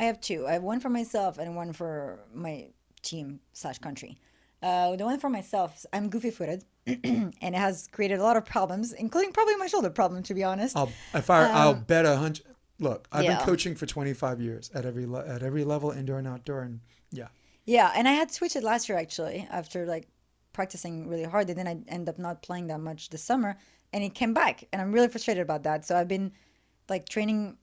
I 0.00 0.04
have 0.04 0.20
two. 0.20 0.46
I 0.46 0.52
have 0.52 0.62
one 0.62 0.80
for 0.80 0.90
myself 0.90 1.38
and 1.38 1.56
one 1.56 1.72
for 1.72 2.20
my 2.32 2.68
team 3.02 3.40
slash 3.52 3.78
country. 3.78 4.18
Uh, 4.62 4.96
the 4.96 5.04
one 5.04 5.18
for 5.20 5.30
myself, 5.30 5.86
I'm 5.92 6.08
goofy 6.08 6.30
footed, 6.30 6.64
and 6.86 7.34
it 7.40 7.54
has 7.54 7.88
created 7.92 8.18
a 8.18 8.22
lot 8.22 8.36
of 8.36 8.44
problems, 8.44 8.92
including 8.92 9.32
probably 9.32 9.54
my 9.56 9.68
shoulder 9.68 9.90
problem, 9.90 10.22
to 10.24 10.34
be 10.34 10.42
honest. 10.42 10.76
I'll 10.76 10.90
if 11.14 11.30
I 11.30 11.48
I'll 11.48 11.74
bet 11.74 12.06
a 12.06 12.16
hundred. 12.16 12.44
Look, 12.80 13.08
I've 13.10 13.24
yeah. 13.24 13.36
been 13.36 13.46
coaching 13.46 13.74
for 13.74 13.86
25 13.86 14.40
years 14.40 14.70
at 14.74 14.84
every 14.86 15.06
le- 15.06 15.26
at 15.26 15.42
every 15.42 15.64
level, 15.64 15.90
indoor 15.90 16.18
and 16.18 16.28
outdoor, 16.28 16.60
and 16.62 16.80
yeah. 17.10 17.28
Yeah, 17.64 17.92
and 17.94 18.08
I 18.08 18.12
had 18.12 18.30
switched 18.30 18.56
it 18.56 18.62
last 18.62 18.88
year 18.88 18.96
actually 18.98 19.46
after 19.50 19.84
like 19.84 20.08
practicing 20.52 21.08
really 21.08 21.24
hard, 21.24 21.48
and 21.50 21.58
then 21.58 21.66
I 21.68 21.78
end 21.88 22.08
up 22.08 22.18
not 22.18 22.42
playing 22.42 22.68
that 22.68 22.80
much 22.80 23.10
this 23.10 23.22
summer, 23.22 23.56
and 23.92 24.04
it 24.04 24.14
came 24.14 24.32
back, 24.32 24.64
and 24.72 24.80
I'm 24.80 24.92
really 24.92 25.08
frustrated 25.08 25.42
about 25.42 25.64
that. 25.64 25.84
So 25.84 25.96
I've 25.96 26.08
been 26.08 26.32
like 26.88 27.08
training 27.08 27.58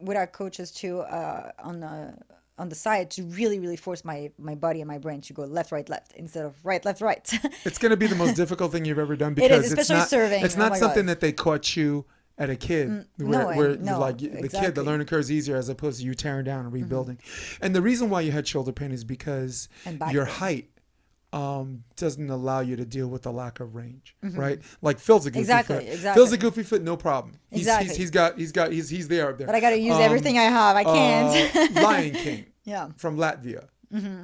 with 0.00 0.16
our 0.16 0.26
coaches 0.26 0.70
too 0.72 1.00
uh, 1.00 1.52
on 1.62 1.80
the 1.80 2.14
on 2.58 2.70
the 2.70 2.74
side 2.74 3.10
to 3.10 3.22
really 3.24 3.58
really 3.58 3.76
force 3.76 4.04
my 4.04 4.30
my 4.38 4.54
body 4.54 4.80
and 4.80 4.88
my 4.88 4.98
brain 4.98 5.20
to 5.20 5.32
go 5.34 5.44
left 5.44 5.70
right 5.72 5.88
left 5.90 6.12
instead 6.14 6.44
of 6.46 6.54
right 6.64 6.84
left 6.84 7.00
right. 7.00 7.30
It's 7.64 7.78
going 7.78 7.90
to 7.90 7.96
be 7.96 8.06
the 8.06 8.16
most 8.16 8.34
difficult 8.42 8.72
thing 8.72 8.84
you've 8.86 8.98
ever 8.98 9.16
done 9.16 9.34
because 9.34 9.64
it's 9.64 9.68
especially 9.68 9.96
not 9.96 10.08
serving. 10.08 10.44
it's 10.44 10.56
Oh 10.56 10.60
not 10.60 10.72
my 10.72 10.78
something 10.78 11.06
God. 11.06 11.10
that 11.10 11.20
they 11.20 11.32
caught 11.32 11.76
you 11.76 12.06
at 12.38 12.50
a 12.50 12.56
kid 12.56 13.06
where, 13.16 13.28
no, 13.28 13.46
where 13.56 13.76
no, 13.76 13.98
like 13.98 14.18
the 14.18 14.28
kid 14.28 14.50
the. 14.74 14.80
Mm-hmm. 14.80 14.80
learning 14.88 15.06
curve 15.06 15.20
is 15.20 15.32
easier 15.32 15.56
as 15.56 15.68
opposed 15.68 16.00
to 16.00 16.04
you 16.06 16.14
tearing 16.14 16.44
down 16.44 16.64
and 16.64 16.72
rebuilding. 16.72 17.18
And 17.62 17.74
the 17.74 17.80
reason 17.82 18.10
why 18.10 18.20
you 18.20 18.32
had 18.32 18.46
shoulder 18.46 18.72
pain 18.72 18.92
is 18.92 19.04
because 19.04 19.68
your 20.10 20.26
height 20.26 20.68
um, 21.32 21.82
doesn't 21.96 22.30
allow 22.30 22.60
you 22.60 22.76
to 22.76 22.84
deal 22.84 23.08
with 23.08 23.22
the 23.22 23.32
lack 23.32 23.60
of 23.60 23.74
range, 23.74 24.16
right? 24.22 24.60
Like 24.80 24.98
Phil's 24.98 25.26
a 25.26 25.30
goofy 25.30 25.40
Mm-hmm. 25.44 25.50
Exactly, 25.50 25.76
foot. 25.76 25.84
exactly. 25.92 26.20
Phil's 26.20 26.32
a 26.32 26.38
goofy 26.38 26.62
foot, 26.62 26.82
no 26.82 26.96
problem. 26.96 27.38
He's, 27.50 27.60
Exactly. 27.62 27.88
he's, 27.88 27.96
he's 27.96 28.10
got 28.10 28.38
he's 28.38 28.52
got 28.52 28.72
he's 28.72 28.88
he's 28.88 29.08
there 29.08 29.30
up 29.30 29.38
there. 29.38 29.46
but 29.46 29.56
I 29.56 29.60
got 29.60 29.70
to 29.70 29.78
use 29.78 29.94
Um, 29.96 30.02
everything 30.02 30.38
I 30.38 30.44
have. 30.44 30.76
I 30.76 30.84
can't. 30.84 31.76
uh, 31.76 31.82
Lion 31.82 32.12
King 32.14 32.46
yeah. 32.64 32.88
from 32.96 33.16
Latvia, 33.18 33.66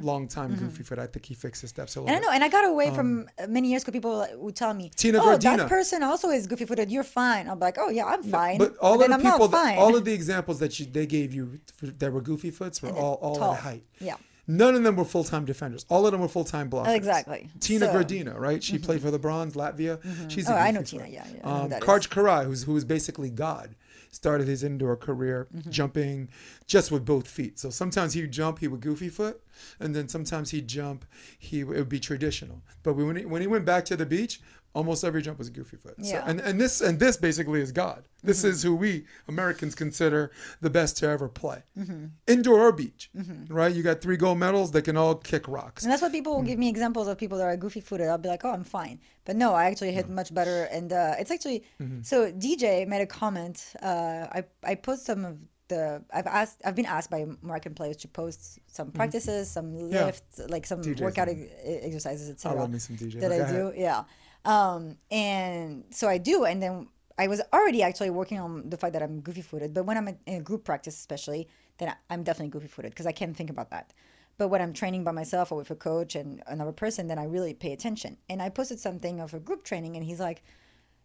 long 0.02 0.28
time 0.28 0.54
goofy 0.56 0.82
foot. 0.82 0.98
I 0.98 1.06
think 1.06 1.24
he 1.26 1.34
fixed 1.34 1.60
his 1.62 1.70
steps 1.70 1.96
a 1.96 2.00
little 2.00 2.14
And 2.14 2.24
I 2.24 2.26
know, 2.26 2.32
and 2.34 2.44
I 2.44 2.48
got 2.48 2.64
away 2.64 2.90
from 2.94 3.28
uh, 3.38 3.46
many 3.46 3.68
years 3.70 3.82
ago. 3.82 3.92
People 3.92 4.26
would 4.36 4.56
tell 4.56 4.74
me, 4.74 4.84
Um, 4.84 4.90
Tina 4.96 5.18
"Oh, 5.18 5.26
Graudina." 5.36 5.56
that 5.58 5.68
person 5.68 6.02
also 6.02 6.30
is 6.30 6.46
goofy 6.46 6.64
footed. 6.64 6.90
You're 6.90 7.04
fine." 7.04 7.48
I'm 7.48 7.58
like, 7.58 7.76
"Oh 7.78 7.88
yeah, 7.90 8.04
I'm 8.06 8.22
fine." 8.22 8.58
But 8.58 8.76
all 8.78 8.98
then 8.98 9.12
of 9.12 9.22
the 9.22 9.30
people, 9.30 9.48
that, 9.48 9.78
all 9.78 9.96
of 9.96 10.04
the 10.04 10.12
examples 10.12 10.58
that 10.60 10.78
you, 10.78 10.86
they 10.86 11.06
gave 11.06 11.32
you 11.34 11.60
that 11.82 12.12
were 12.12 12.20
goofy 12.20 12.50
foots 12.50 12.82
were 12.82 12.90
all, 12.90 13.14
all 13.14 13.36
tall. 13.36 13.54
at 13.54 13.60
height. 13.60 13.84
Yeah. 14.00 14.16
None 14.48 14.74
of 14.74 14.82
them 14.82 14.96
were 14.96 15.04
full 15.04 15.22
time 15.22 15.44
defenders. 15.44 15.86
All 15.88 16.04
of 16.04 16.10
them 16.12 16.20
were 16.20 16.28
full 16.28 16.44
time 16.44 16.68
blockers. 16.68 16.94
Exactly. 16.96 17.48
Tina 17.60 17.86
So- 17.86 17.92
Mm-hmm. 17.92 18.28
Graudina, 18.30 18.38
right? 18.38 18.62
She 18.62 18.76
played 18.76 19.00
for 19.00 19.10
the 19.12 19.18
Bronze, 19.18 19.54
Latvia. 19.54 20.00
She's 20.30 20.48
a 20.48 20.52
Oh, 20.52 20.56
I 20.56 20.72
know 20.72 20.82
Tina, 20.82 21.06
yeah, 21.06 21.24
yeah, 21.32 21.40
Um, 21.48 21.72
is. 21.72 21.78
Karch 21.78 22.08
Kiraly, 22.08 22.46
who's 22.46 22.64
who 22.64 22.72
was 22.72 22.84
basically 22.84 23.30
God, 23.30 23.76
started 24.12 24.46
his 24.46 24.62
indoor 24.62 24.96
career 24.96 25.48
Mm-hmm. 25.52 25.70
jumping 25.70 26.28
just 26.66 26.90
with 26.92 27.04
both 27.04 27.26
feet. 27.26 27.58
So 27.58 27.70
sometimes 27.70 28.12
he'd 28.14 28.30
jump, 28.30 28.60
he 28.60 28.68
would 28.68 28.80
goofy 28.80 29.08
foot, 29.08 29.42
and 29.80 29.94
then 29.94 30.08
sometimes 30.08 30.50
he'd 30.50 30.68
jump, 30.68 31.04
he 31.38 31.60
it 31.60 31.66
would 31.66 31.88
be 31.88 31.98
traditional. 32.00 32.62
But 32.82 32.94
when 32.94 33.16
he, 33.16 33.24
when 33.24 33.40
he 33.40 33.46
went 33.48 33.64
back 33.64 33.84
to 33.86 33.96
the 33.96 34.06
beach, 34.06 34.40
almost 34.74 35.04
every 35.04 35.22
jump 35.22 35.38
was 35.38 35.50
goofy 35.50 35.76
foot. 35.76 35.94
Yeah. 35.98 36.20
Mm-hmm. 36.20 36.28
and 36.30 36.40
and 36.40 36.60
this 36.60 36.80
and 36.80 36.98
this 36.98 37.16
basically 37.16 37.60
is 37.60 37.72
God. 37.72 38.08
This 38.24 38.44
is 38.44 38.62
who 38.62 38.74
we 38.76 39.04
Americans 39.28 39.74
consider 39.74 40.30
the 40.60 40.70
best 40.70 40.96
to 40.98 41.08
ever 41.08 41.28
play, 41.28 41.62
Mm-hmm. 41.78 42.04
indoor 42.28 42.60
or 42.68 42.72
beach. 42.72 43.10
Right? 43.48 43.74
You 43.74 43.82
got 43.82 44.00
three 44.00 44.16
gold 44.16 44.38
medals. 44.38 44.70
They 44.70 44.82
can 44.82 44.96
all 44.96 45.14
kick 45.16 45.46
rocks. 45.48 45.82
And 45.82 45.90
that's 45.92 46.02
what 46.02 46.12
people 46.12 46.32
Mm. 46.32 46.36
will 46.36 46.42
give 46.50 46.58
me 46.58 46.68
examples 46.68 47.06
of 47.08 47.18
people 47.18 47.36
that 47.38 47.44
are 47.52 47.56
goofy 47.56 47.80
footed. 47.80 48.06
I'll 48.08 48.18
be 48.18 48.28
like, 48.28 48.44
oh, 48.44 48.52
I'm 48.52 48.64
fine. 48.64 49.00
But 49.24 49.34
no, 49.36 49.52
I 49.54 49.64
actually 49.70 49.92
hit 49.92 50.08
much 50.08 50.32
better. 50.32 50.64
And 50.76 50.92
uh, 50.92 51.14
it's 51.20 51.30
actually 51.30 51.64
Mm-hmm. 51.80 52.02
so 52.02 52.16
DJ 52.32 52.86
made 52.86 53.02
a 53.02 53.06
comment. 53.06 53.56
Uh, 53.82 54.26
I 54.38 54.44
I 54.64 54.74
post 54.76 55.04
some 55.04 55.24
of 55.24 55.34
the 55.68 56.02
I've 56.12 56.26
asked 56.40 56.58
I've 56.64 56.74
been 56.80 56.86
asked 56.96 57.10
by 57.10 57.20
American 57.42 57.74
players 57.74 57.96
to 57.98 58.08
post 58.08 58.40
some 58.78 58.88
practices, 58.92 59.50
some 59.50 59.66
Mm-hmm. 59.72 59.92
Yeah. 59.94 60.04
lifts, 60.06 60.40
like 60.54 60.64
some 60.66 60.80
DJs, 60.82 61.00
workout 61.00 61.28
e- 61.28 61.48
exercises, 61.88 62.28
I 62.28 62.32
etc. 62.32 62.60
love 62.60 62.70
me 62.70 62.78
some 62.78 62.96
DJ. 62.96 63.14
That 63.20 63.30
Go 63.30 63.44
I 63.44 63.50
do, 63.52 63.72
yeah. 63.76 64.04
Um, 64.44 64.96
and 65.10 65.84
so 65.90 66.08
I 66.08 66.18
do, 66.18 66.44
and 66.44 66.62
then 66.62 66.88
I 67.18 67.28
was 67.28 67.40
already 67.52 67.82
actually 67.82 68.10
working 68.10 68.40
on 68.40 68.68
the 68.68 68.76
fact 68.76 68.92
that 68.94 69.02
I'm 69.02 69.20
goofy 69.20 69.42
footed. 69.42 69.72
But 69.74 69.84
when 69.84 69.96
I'm 69.96 70.08
in 70.08 70.18
a 70.26 70.40
group 70.40 70.64
practice, 70.64 70.96
especially, 70.96 71.48
then 71.78 71.94
I'm 72.10 72.22
definitely 72.22 72.50
goofy 72.50 72.68
footed 72.68 72.90
because 72.92 73.06
I 73.06 73.12
can't 73.12 73.36
think 73.36 73.50
about 73.50 73.70
that. 73.70 73.92
But 74.38 74.48
when 74.48 74.60
I'm 74.62 74.72
training 74.72 75.04
by 75.04 75.12
myself 75.12 75.52
or 75.52 75.56
with 75.58 75.70
a 75.70 75.76
coach 75.76 76.16
and 76.16 76.42
another 76.46 76.72
person, 76.72 77.06
then 77.06 77.18
I 77.18 77.24
really 77.24 77.54
pay 77.54 77.72
attention. 77.72 78.16
And 78.28 78.42
I 78.42 78.48
posted 78.48 78.80
something 78.80 79.20
of 79.20 79.34
a 79.34 79.38
group 79.40 79.62
training, 79.64 79.96
and 79.96 80.04
he's 80.04 80.18
like, 80.20 80.42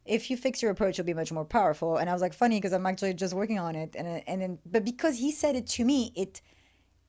"If 0.06 0.32
you 0.32 0.38
fix 0.38 0.62
your 0.62 0.72
approach, 0.72 0.98
you'll 0.98 1.06
be 1.06 1.14
much 1.14 1.32
more 1.32 1.46
powerful." 1.46 1.98
And 1.98 2.10
I 2.10 2.14
was 2.14 2.22
like, 2.22 2.34
"Funny," 2.34 2.58
because 2.58 2.74
I'm 2.74 2.86
actually 2.86 3.14
just 3.14 3.34
working 3.34 3.60
on 3.60 3.76
it. 3.76 3.96
And 3.96 4.24
and 4.28 4.42
then, 4.42 4.60
but 4.66 4.84
because 4.86 5.18
he 5.20 5.32
said 5.32 5.56
it 5.56 5.68
to 5.68 5.86
me, 5.86 6.12
it 6.16 6.42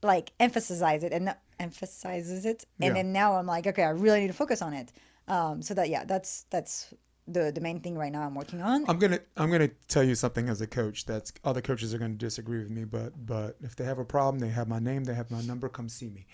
like 0.03 0.33
emphasizes 0.39 1.05
it 1.05 1.13
and 1.13 1.35
emphasizes 1.59 2.45
it 2.47 2.65
and 2.81 2.91
Yeah. 2.91 2.93
then 2.95 3.13
now 3.13 3.35
i'm 3.37 3.47
like 3.47 3.67
okay 3.67 3.83
i 3.83 3.89
really 3.91 4.21
need 4.21 4.29
to 4.29 4.33
focus 4.33 4.63
on 4.63 4.73
it 4.73 4.93
um 5.29 5.63
so 5.63 5.75
that 5.75 5.89
yeah 5.89 6.05
that's 6.05 6.45
that's 6.51 6.93
the 7.27 7.53
the 7.53 7.61
main 7.61 7.81
thing 7.81 7.97
right 7.99 8.11
now 8.13 8.23
i'm 8.23 8.35
working 8.35 8.63
on 8.63 8.85
I'm 8.89 8.99
gonna 8.99 9.21
I'm 9.37 9.51
gonna 9.51 9.69
tell 9.87 10.03
you 10.03 10.15
something 10.15 10.49
as 10.49 10.61
a 10.63 10.67
coach 10.67 11.05
that's 11.05 11.33
other 11.45 11.61
coaches 11.61 11.93
are 11.95 11.99
gonna 11.99 12.15
disagree 12.15 12.59
with 12.59 12.71
me, 12.71 12.85
but 12.85 13.13
but 13.27 13.57
if 13.63 13.77
they 13.77 13.85
have 13.85 13.99
a 13.99 14.05
problem, 14.05 14.39
they 14.39 14.49
have 14.49 14.67
my 14.69 14.79
name, 14.79 15.05
they 15.05 15.15
have 15.15 15.31
my 15.31 15.43
number, 15.43 15.69
come 15.69 15.89
see 15.91 16.09
me. 16.09 16.27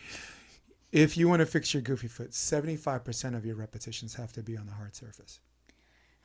If 0.92 1.16
you 1.16 1.28
want 1.28 1.40
to 1.40 1.46
fix 1.46 1.74
your 1.74 1.82
goofy 1.82 2.06
foot, 2.06 2.30
75% 2.30 3.34
of 3.36 3.44
your 3.44 3.56
repetitions 3.56 4.14
have 4.14 4.32
to 4.34 4.42
be 4.44 4.56
on 4.56 4.66
the 4.66 4.72
hard 4.72 4.94
surface. 4.94 5.40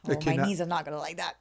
oh, 0.07 0.11
it 0.11 0.17
my 0.17 0.21
cannot- 0.21 0.47
knees 0.47 0.61
are 0.61 0.67
not 0.67 0.85
gonna 0.85 0.99
like 0.99 1.17
that 1.17 1.37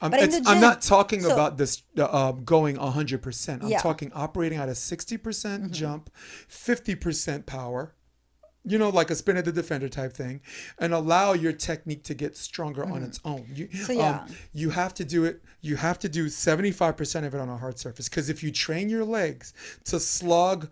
I'm, 0.00 0.10
But 0.12 0.20
in 0.20 0.28
it's- 0.30 0.44
the 0.44 0.50
I'm 0.50 0.60
not 0.62 0.80
talking 0.80 1.20
so- 1.20 1.34
about 1.34 1.58
this 1.58 1.82
uh, 1.98 2.32
going 2.32 2.76
100%. 2.78 3.62
I'm 3.62 3.68
Yeah. 3.68 3.76
Mm-hmm. 3.76 3.82
talking 3.88 4.12
operating 4.14 4.58
at 4.58 4.70
a 4.70 4.74
60% 4.74 5.72
jump, 5.72 6.08
50% 6.48 7.44
power, 7.44 7.94
you 8.64 8.78
know, 8.78 8.90
like 8.90 9.10
a 9.10 9.14
spin 9.14 9.36
of 9.36 9.44
the 9.44 9.52
defender 9.52 9.88
type 9.88 10.12
thing, 10.12 10.40
and 10.78 10.92
allow 10.92 11.32
your 11.32 11.52
technique 11.52 12.02
to 12.04 12.14
get 12.14 12.36
stronger 12.36 12.84
on 12.84 13.02
its 13.02 13.20
own. 13.24 13.46
You, 13.54 13.66
Mm-hmm. 13.68 13.84
So, 13.84 13.92
yeah. 13.92 14.20
um, 14.20 14.34
you 14.52 14.70
have 14.70 14.94
to 14.94 15.04
do 15.04 15.24
it. 15.24 15.42
You 15.60 15.76
have 15.76 15.98
to 16.00 16.08
do 16.08 16.28
seventy 16.28 16.70
five 16.72 16.96
percent 16.96 17.24
of 17.26 17.34
it 17.34 17.40
on 17.40 17.48
a 17.48 17.56
hard 17.56 17.78
surface 17.78 18.08
because 18.08 18.28
if 18.28 18.42
you 18.42 18.50
train 18.52 18.88
your 18.88 19.04
legs 19.04 19.54
to 19.84 19.98
slog. 20.00 20.68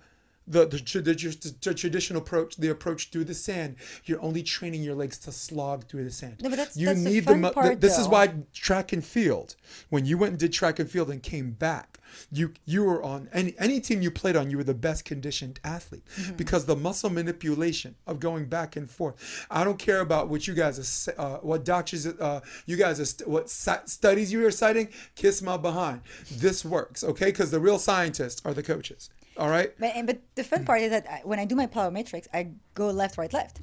The, 0.51 0.67
the, 0.67 0.79
the, 0.79 1.01
the, 1.13 1.55
the 1.63 1.75
traditional 1.75 2.23
approach, 2.23 2.57
the 2.57 2.71
approach 2.71 3.11
through 3.11 3.25
the 3.25 3.35
sand, 3.35 3.77
you're 4.07 4.23
only 4.23 4.43
training 4.43 4.83
your 4.83 4.95
legs 4.95 5.19
to 5.21 5.33
slog 5.33 5.85
through 5.89 6.05
the 6.05 6.11
sand. 6.11 6.37
No, 6.43 6.49
but 6.49 6.57
that's- 6.57 6.77
you 6.77 6.87
that's 6.87 7.05
the 7.05 7.21
fun 7.21 7.41
mu- 7.43 7.51
part, 7.51 7.81
This 7.81 7.99
is 7.99 8.09
why 8.09 8.33
track 8.55 8.93
and 8.93 9.05
field. 9.05 9.57
When 9.91 10.07
you 10.07 10.17
went 10.19 10.31
and 10.33 10.39
did 10.41 10.53
track 10.53 10.79
and 10.79 10.91
field 10.91 11.11
and 11.11 11.23
came 11.23 11.51
back, 11.53 11.99
you 12.33 12.55
you 12.65 12.85
were 12.85 13.03
on 13.03 13.29
any 13.35 13.55
any 13.59 13.81
team 13.81 14.01
you 14.01 14.11
played 14.11 14.35
on, 14.35 14.51
you 14.51 14.57
were 14.57 14.65
the 14.65 14.73
best 14.89 15.05
conditioned 15.05 15.61
athlete 15.63 16.07
Mm-hmm. 16.17 16.37
because 16.37 16.65
the 16.65 16.75
muscle 16.75 17.11
manipulation 17.11 17.97
of 18.07 18.19
going 18.19 18.47
back 18.47 18.77
and 18.77 18.91
forth. 18.91 19.47
I 19.51 19.63
don't 19.63 19.79
care 19.79 20.01
about 20.01 20.29
what 20.31 20.47
you 20.49 20.55
guys 20.55 20.75
are, 21.09 21.15
uh, 21.21 21.37
what 21.41 21.67
doctors, 21.67 22.07
uh, 22.07 22.41
you 22.65 22.77
guys 22.77 22.99
are, 22.99 23.05
st- 23.05 23.29
what 23.29 23.51
si- 23.51 23.85
studies 23.87 24.33
you 24.33 24.45
are 24.47 24.51
citing. 24.51 24.89
Kiss 25.17 25.43
my 25.43 25.59
behind. 25.59 26.01
This 26.31 26.65
works, 26.65 27.05
okay? 27.05 27.27
Because 27.27 27.51
the 27.51 27.61
real 27.61 27.79
scientists 27.79 28.41
are 28.47 28.55
the 28.55 28.63
coaches. 28.63 29.11
All 29.39 29.49
right. 29.49 29.73
But, 29.79 29.93
and- 29.95 30.07
but 30.07 30.21
the 30.35 30.45
fun 30.45 30.65
part 30.65 30.81
is 30.83 30.91
that 30.91 31.07
I, 31.09 31.21
when 31.25 31.39
I 31.39 31.45
do 31.45 31.55
my 31.55 31.67
plyometrics, 31.67 32.27
I 32.35 32.51
go 32.75 32.91
left, 32.91 33.17
right, 33.19 33.33
left. 33.33 33.61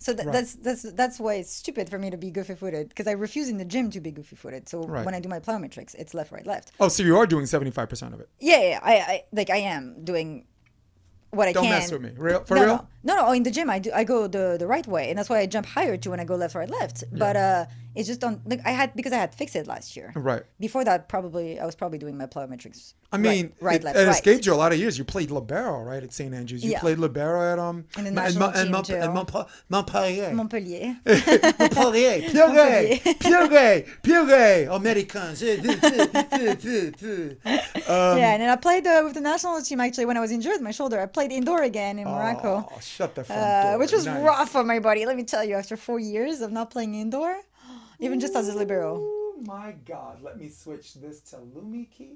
So 0.00 0.14
th- 0.14 0.26
Right. 0.26 0.32
that's 0.32 0.54
that's 0.54 0.82
that's 0.92 1.18
why 1.18 1.34
it's 1.34 1.50
stupid 1.52 1.90
for 1.90 1.98
me 1.98 2.08
to 2.10 2.16
be 2.16 2.30
goofy 2.30 2.54
footed 2.54 2.88
because 2.88 3.08
I 3.08 3.12
refuse 3.12 3.48
in 3.48 3.58
the 3.58 3.64
gym 3.64 3.90
to 3.90 4.00
be 4.00 4.12
goofy 4.12 4.36
footed. 4.36 4.68
So 4.68 4.84
Right. 4.84 5.04
when 5.04 5.12
I 5.12 5.18
do 5.18 5.28
my 5.28 5.40
plyometrics, 5.40 5.94
it's 5.96 6.14
left, 6.14 6.30
right, 6.30 6.46
left. 6.46 6.70
Oh, 6.78 6.86
so 6.86 7.02
you 7.02 7.16
are 7.18 7.26
doing 7.26 7.46
seventy 7.46 7.72
five 7.72 7.88
percent 7.88 8.14
of 8.14 8.20
it. 8.20 8.28
Yeah, 8.38 8.62
yeah, 8.62 8.80
I, 8.80 8.94
I 8.98 9.24
like 9.32 9.50
I 9.50 9.56
am 9.56 10.04
doing 10.04 10.44
what 11.30 11.48
I 11.48 11.52
can. 11.52 11.62
Don't 11.64 11.70
mess 11.70 11.90
with 11.90 12.02
me. 12.02 12.12
Real 12.16 12.44
for 12.44 12.54
no, 12.54 12.60
real. 12.64 12.76
No, 12.76 12.88
no, 13.08 13.12
no. 13.20 13.32
In 13.32 13.42
the 13.42 13.50
gym, 13.56 13.68
I 13.76 13.78
do. 13.84 13.90
I 14.00 14.04
go 14.04 14.18
the 14.36 14.44
the 14.62 14.66
right 14.74 14.86
way, 14.94 15.04
and 15.10 15.14
that's 15.18 15.30
why 15.32 15.38
I 15.44 15.46
jump 15.46 15.66
higher 15.76 15.96
too 16.02 16.10
when 16.12 16.20
I 16.20 16.26
go 16.32 16.36
left, 16.42 16.54
right, 16.54 16.70
left. 16.80 16.96
But 17.24 17.34
uh, 17.36 17.66
it's 17.96 18.08
just 18.12 18.22
on. 18.26 18.32
Like 18.50 18.60
I 18.70 18.72
had 18.80 18.88
because 18.98 19.12
I 19.12 19.20
had 19.24 19.34
fixed 19.34 19.56
it 19.60 19.66
last 19.66 19.96
year. 19.96 20.08
Right. 20.30 20.42
Before 20.66 20.82
that, 20.88 21.08
probably 21.14 21.58
I 21.62 21.66
was 21.70 21.74
probably 21.80 21.98
doing 22.04 22.16
my 22.22 22.26
plyometrics. 22.34 22.94
I 23.10 23.16
mean, 23.16 23.26
right, 23.26 23.52
right 23.68 23.80
it, 23.80 23.84
left, 23.84 23.96
it 23.98 24.04
right. 24.06 24.16
escaped 24.16 24.44
you 24.46 24.52
a 24.52 24.60
lot 24.62 24.70
of 24.74 24.78
years. 24.78 24.98
You 24.98 25.04
played 25.04 25.30
libero, 25.30 25.80
right, 25.82 26.02
at 26.06 26.12
St. 26.12 26.34
Andrews. 26.40 26.62
You 26.62 26.72
Yeah. 26.72 26.80
played 26.84 26.98
libero 26.98 27.40
at 27.52 27.58
um 27.58 27.76
In 27.96 28.04
the 28.04 28.08
and 28.08 28.16
national 28.16 28.50
and 28.60 28.70
Mont- 28.70 28.86
too. 28.88 28.96
and 29.04 29.14
Mont- 29.14 29.32
Montpellier. 29.70 30.30
Montpellier. 30.40 30.96
Montpellier. 31.58 32.20
Purée. 32.34 33.00
Purée. 33.24 33.86
Purée. 34.02 34.68
Americans. 34.80 35.42
Eh, 35.42 35.56
tu, 36.60 36.90
tu. 36.92 37.36
Um, 37.88 38.18
yeah, 38.18 38.32
and 38.34 38.42
then 38.42 38.50
I 38.50 38.56
played 38.56 38.86
uh, 38.86 39.00
with 39.04 39.14
the 39.14 39.20
national 39.22 39.62
team 39.62 39.80
actually 39.80 40.04
when 40.04 40.16
I 40.16 40.20
was 40.20 40.30
injured 40.30 40.60
my 40.60 40.70
shoulder. 40.72 41.00
I 41.00 41.06
played 41.06 41.32
indoor 41.32 41.62
again 41.62 41.98
in 41.98 42.04
Morocco, 42.04 42.68
Oh, 42.70 42.78
shut 42.98 43.14
the 43.14 43.24
front 43.24 43.40
uh, 43.40 43.76
which 43.80 43.92
was 43.92 44.04
Nice. 44.06 44.22
rough 44.24 44.52
on 44.56 44.66
my 44.66 44.80
body. 44.80 45.06
Let 45.06 45.16
me 45.16 45.24
tell 45.24 45.44
you, 45.48 45.54
after 45.54 45.76
four 45.76 46.00
years 46.00 46.40
of 46.40 46.50
not 46.58 46.70
playing 46.70 46.94
indoor, 46.94 47.32
even 48.00 48.18
just 48.20 48.34
as 48.36 48.48
a 48.48 48.54
libero. 48.60 48.90
Oh 49.00 49.34
my 49.46 49.70
God. 49.86 50.14
Let 50.22 50.36
me 50.42 50.48
switch 50.48 50.94
this 50.94 51.20
to 51.30 51.36
Lumi 51.36 51.84
key 51.90 52.14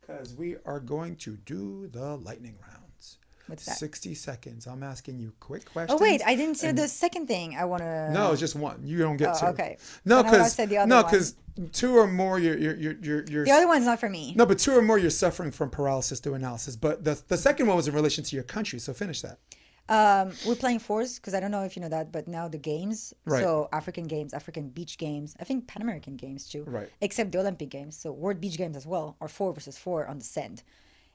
because 0.00 0.34
we 0.34 0.56
are 0.64 0.80
going 0.80 1.16
to 1.26 1.30
do 1.54 1.88
the 1.98 2.16
lightning 2.28 2.56
rounds. 2.68 3.18
What's 3.48 3.66
that? 3.66 3.76
60 3.76 4.14
seconds. 4.14 4.66
I'm 4.66 4.84
asking 4.84 5.18
you 5.18 5.32
quick 5.40 5.64
questions. 5.72 6.00
Oh 6.00 6.02
wait, 6.02 6.22
I 6.24 6.36
didn't 6.36 6.54
say 6.62 6.70
the 6.70 6.86
second 6.86 7.26
thing. 7.26 7.56
I 7.62 7.64
want 7.64 7.82
to. 7.82 8.10
No, 8.12 8.30
it's 8.30 8.40
just 8.40 8.54
one. 8.54 8.78
You 8.84 8.98
don't 8.98 9.16
get 9.16 9.30
Oh, 9.34 9.40
two. 9.40 9.46
okay. 9.46 9.76
No, 10.04 10.16
Then 10.22 10.26
I 10.26 10.30
would've 10.30 10.32
because 10.40 10.52
said 10.54 10.68
the 10.68 10.78
other 10.78 10.88
no, 10.88 11.02
because 11.02 11.34
two 11.72 11.96
or 11.96 12.06
more, 12.06 12.38
you're 12.38 12.56
you're 12.56 12.76
you're 12.76 12.96
you're, 13.02 13.24
you're 13.32 13.44
The 13.44 13.50
other 13.50 13.66
one's 13.66 13.84
not 13.84 13.98
for 13.98 14.08
me. 14.08 14.32
no, 14.36 14.46
but 14.46 14.58
two 14.60 14.72
or 14.78 14.82
more, 14.82 14.96
you're 14.96 15.10
suffering 15.10 15.50
from 15.50 15.68
paralysis 15.70 16.20
through 16.20 16.34
analysis. 16.34 16.76
But 16.76 17.02
the 17.02 17.20
the 17.26 17.36
second 17.36 17.66
one 17.66 17.76
was 17.76 17.88
in 17.88 17.94
relation 17.94 18.22
to 18.22 18.36
your 18.36 18.44
country. 18.44 18.78
So 18.78 18.92
finish 18.94 19.20
that. 19.22 19.38
Um, 19.88 20.32
we're 20.46 20.54
playing 20.54 20.78
fours 20.78 21.18
because 21.18 21.34
I 21.34 21.40
don't 21.40 21.50
know 21.50 21.64
if 21.64 21.76
you 21.76 21.82
know 21.82 21.88
that, 21.88 22.12
but 22.12 22.28
now 22.28 22.48
the 22.48 22.58
games, 22.58 23.12
Right. 23.26 23.42
so 23.42 23.68
African 23.72 24.04
games, 24.04 24.32
African 24.32 24.68
beach 24.68 24.96
games, 24.96 25.34
I 25.40 25.44
think 25.44 25.66
Pan 25.66 25.82
American 25.82 26.16
games 26.16 26.48
too, 26.48 26.64
Right. 26.66 26.88
Except 27.00 27.32
the 27.32 27.40
Olympic 27.40 27.68
games, 27.68 27.96
so 27.96 28.12
World 28.12 28.40
Beach 28.40 28.56
Games 28.56 28.76
as 28.76 28.86
well, 28.86 29.16
are 29.20 29.28
four 29.28 29.52
versus 29.52 29.76
four 29.76 30.06
on 30.06 30.18
the 30.18 30.24
sand, 30.24 30.62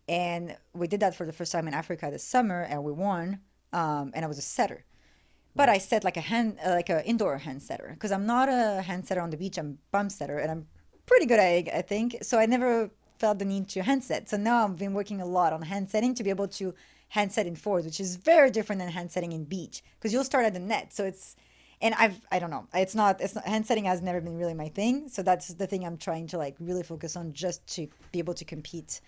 and 0.07 0.56
we 0.73 0.88
did 0.88 0.99
that 0.99 1.15
for 1.15 1.26
the 1.26 1.34
first 1.34 1.52
time 1.52 1.68
in 1.68 1.73
Africa 1.73 2.10
this 2.11 2.23
summer, 2.23 2.61
and 2.64 2.84
we 2.84 2.91
won. 2.91 3.39
Um, 3.73 4.11
and 4.14 4.23
I 4.23 4.27
was 4.27 4.38
a 4.38 4.41
setter, 4.41 4.84
but 5.56 5.69
I 5.69 5.77
set 5.77 6.03
like 6.03 6.18
a 6.18 6.22
hand, 6.22 6.57
uh, 6.65 6.69
like 6.72 6.89
an 6.89 7.02
indoor 7.06 7.38
hand 7.38 7.64
setter, 7.64 7.89
because 7.94 8.11
I'm 8.11 8.26
not 8.26 8.48
a 8.49 8.81
hand 8.81 9.07
setter 9.07 9.22
on 9.22 9.30
the 9.30 9.38
beach. 9.38 9.57
I'm 9.57 9.80
bum 9.91 10.10
setter, 10.10 10.38
and 10.38 10.52
I'm 10.52 10.68
pretty 11.06 11.26
good 11.26 11.39
at 11.39 11.52
it, 11.52 11.69
I 11.73 11.81
think. 11.81 12.18
So 12.22 12.38
I 12.38 12.45
never 12.45 12.89
felt 13.18 13.39
the 13.39 13.45
need 13.45 13.68
to 13.69 13.81
hand 13.81 14.03
set. 14.03 14.30
So 14.30 14.38
now 14.38 14.64
I've 14.64 14.77
been 14.77 14.94
working 14.94 15.19
a 15.22 15.26
lot 15.26 15.52
on 15.52 15.61
hand 15.64 15.89
setting 15.89 16.14
to 16.15 16.23
be 16.23 16.30
able 16.30 16.48
to 16.49 16.73
hand 17.10 17.32
set 17.32 17.48
in 17.48 17.56
fours, 17.56 17.86
which 17.86 18.00
is 18.00 18.16
very 18.16 18.52
different 18.52 18.80
than 18.80 18.90
hand 18.90 19.12
setting 19.12 19.32
in 19.32 19.44
beach, 19.44 19.84
because 19.98 20.14
you'll 20.14 20.24
start 20.24 20.46
at 20.46 20.54
the 20.54 20.60
net. 20.60 20.94
So 20.94 21.06
it's 21.06 21.36
and 21.82 21.94
I've 21.96 22.20
I 22.32 22.40
don't 22.40 22.50
know. 22.50 22.68
It's 22.74 22.96
not 22.96 23.22
it's 23.22 23.36
not, 23.36 23.46
hand 23.46 23.66
setting 23.66 23.86
has 23.86 24.02
never 24.02 24.22
been 24.22 24.38
really 24.38 24.54
my 24.54 24.70
thing. 24.70 25.10
So 25.10 25.22
that's 25.22 25.54
the 25.54 25.68
thing 25.68 25.86
I'm 25.86 25.98
trying 25.98 26.28
to 26.28 26.38
like 26.38 26.56
really 26.60 26.84
focus 26.84 27.16
on 27.16 27.34
just 27.34 27.66
to 27.76 27.88
be 28.12 28.20
able 28.20 28.34
to 28.36 28.46
compete. 28.46 29.02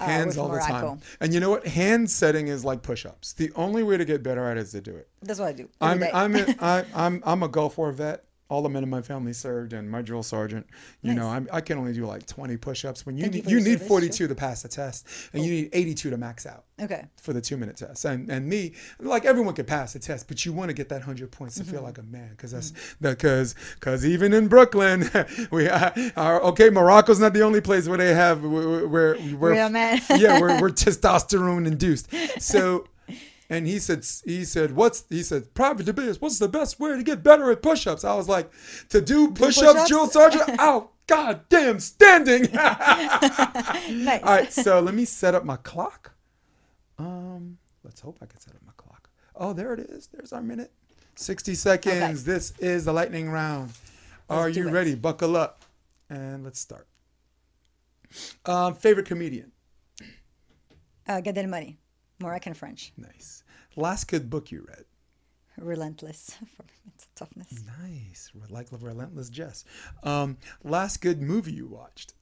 Uh, 0.00 0.04
Hands 0.04 0.38
all 0.38 0.48
the 0.48 0.60
time. 0.60 1.00
And 1.20 1.34
you 1.34 1.40
know 1.40 1.50
what? 1.50 1.66
Hand 1.66 2.08
setting 2.08 2.46
is 2.46 2.64
like 2.64 2.82
push-ups. 2.82 3.32
The 3.32 3.50
only 3.56 3.82
way 3.82 3.96
to 3.96 4.04
get 4.04 4.22
better 4.22 4.46
at 4.46 4.56
it 4.56 4.60
is 4.60 4.70
to 4.70 4.80
do 4.80 4.94
it. 4.94 5.08
That's 5.22 5.40
what 5.40 5.48
I 5.48 5.52
do. 5.52 5.68
I'm. 5.80 6.04
I'm 6.14 6.36
a, 6.36 6.54
I, 6.60 6.84
I'm 6.94 7.22
I'm 7.26 7.42
a 7.42 7.48
Gulf 7.48 7.78
War 7.78 7.90
vet. 7.90 8.24
All 8.50 8.62
the 8.62 8.68
men 8.70 8.82
in 8.82 8.88
my 8.88 9.02
family 9.02 9.34
served, 9.34 9.74
and 9.74 9.90
my 9.90 10.00
drill 10.00 10.22
sergeant. 10.22 10.66
You 11.02 11.12
know, 11.14 11.28
I'm, 11.28 11.46
I 11.52 11.60
can 11.60 11.76
only 11.78 11.92
do 11.92 12.06
like 12.06 12.26
20 12.26 12.56
push-ups. 12.56 13.04
When 13.04 13.16
you 13.16 13.24
Thank 13.24 13.34
need 13.34 13.50
you, 13.50 13.58
need 13.58 13.72
service, 13.74 13.88
42 13.88 14.28
to 14.28 14.34
pass 14.34 14.62
the 14.62 14.68
test, 14.68 15.06
and 15.34 15.44
you 15.44 15.50
need 15.50 15.70
82 15.72 16.08
to 16.10 16.16
max 16.16 16.46
out 16.46 16.64
okay. 16.80 17.04
for 17.20 17.34
the 17.34 17.40
two-minute 17.42 17.76
test. 17.76 18.06
And 18.06 18.30
and 18.30 18.48
me, 18.48 18.72
like 19.00 19.26
everyone 19.26 19.54
can 19.54 19.66
pass 19.66 19.92
the 19.92 19.98
test, 19.98 20.28
but 20.28 20.46
you 20.46 20.54
want 20.54 20.70
to 20.70 20.74
get 20.74 20.88
that 20.88 21.00
100 21.00 21.30
points 21.30 21.56
to 21.56 21.62
Mm-hmm. 21.62 21.72
feel 21.72 21.82
like 21.82 21.98
a 21.98 22.02
man, 22.04 22.30
because 22.30 22.52
that's 22.52 22.72
because 23.02 23.54
because 23.74 24.06
even 24.06 24.32
in 24.32 24.48
Brooklyn, 24.48 25.10
we 25.50 25.68
are 25.68 26.42
okay. 26.44 26.70
Morocco's 26.70 27.20
not 27.20 27.34
the 27.34 27.42
only 27.42 27.60
place 27.60 27.86
where 27.86 27.98
they 27.98 28.14
have 28.14 28.42
where 28.42 28.88
we're, 28.88 29.16
Real 29.16 29.68
man. 29.68 30.00
yeah, 30.16 30.40
we're, 30.40 30.58
we're 30.60 30.70
testosterone 30.84 31.66
induced. 31.66 32.08
So, 32.40 32.86
and 33.50 33.66
he 33.66 33.78
said, 33.78 34.06
he 34.24 34.44
said, 34.44 34.72
what's, 34.72 35.04
he 35.08 35.22
said, 35.22 35.54
private 35.54 35.86
debate 35.86 36.16
what's 36.20 36.38
the 36.38 36.48
best 36.48 36.78
way 36.78 36.96
to 36.96 37.02
get 37.02 37.22
better 37.22 37.50
at 37.50 37.62
push-ups? 37.62 38.04
I 38.04 38.14
was 38.14 38.28
like, 38.28 38.50
to 38.90 39.00
do 39.00 39.30
push-ups, 39.32 39.88
drill 39.88 40.06
sergeant, 40.08 40.50
out, 40.58 40.92
god 41.06 41.42
damn, 41.48 41.80
standing. 41.80 42.48
Nice. 43.90 44.22
All 44.22 44.28
right, 44.30 44.52
so 44.52 44.80
let 44.80 44.94
me 44.94 45.04
set 45.04 45.34
up 45.34 45.44
my 45.44 45.56
clock. 45.56 46.12
Um, 46.98 47.58
let's 47.84 48.00
hope 48.00 48.18
I 48.20 48.26
can 48.26 48.38
set 48.38 48.54
up 48.54 48.60
my 48.66 48.72
clock. 48.76 49.08
Oh, 49.34 49.52
there 49.52 49.72
it 49.74 49.80
is. 49.80 50.08
There's 50.08 50.32
our 50.32 50.42
minute. 50.42 50.72
60 51.16 51.54
seconds. 51.54 52.24
This 52.24 52.52
is 52.58 52.84
the 52.84 52.92
lightning 52.92 53.30
round. 53.30 53.72
Are 54.28 54.44
Let's 54.44 54.54
do 54.54 54.62
you 54.62 54.68
it. 54.68 54.72
ready? 54.72 54.94
Buckle 54.94 55.36
up. 55.36 55.64
And 56.10 56.44
let's 56.44 56.60
start. 56.60 56.86
Um, 58.46 58.74
favorite 58.74 59.06
comedian? 59.06 59.52
Uh, 61.06 61.20
Gad 61.20 61.36
Elmaleh, 61.36 61.76
Moroccan 62.18 62.54
French, 62.54 62.92
Nice. 62.96 63.44
Last 63.76 64.08
good 64.08 64.28
book 64.30 64.50
you 64.50 64.64
read? 64.68 64.84
relentless 65.60 66.30
for 66.56 66.62
mental 66.84 67.08
toughness. 67.16 67.48
Nice. 67.82 68.30
Like 68.48 68.68
Relentless 68.70 69.28
Jess. 69.28 69.64
Um, 70.04 70.36
last 70.62 71.00
good 71.00 71.20
movie 71.20 71.52
you 71.52 71.66
watched? 71.66 72.14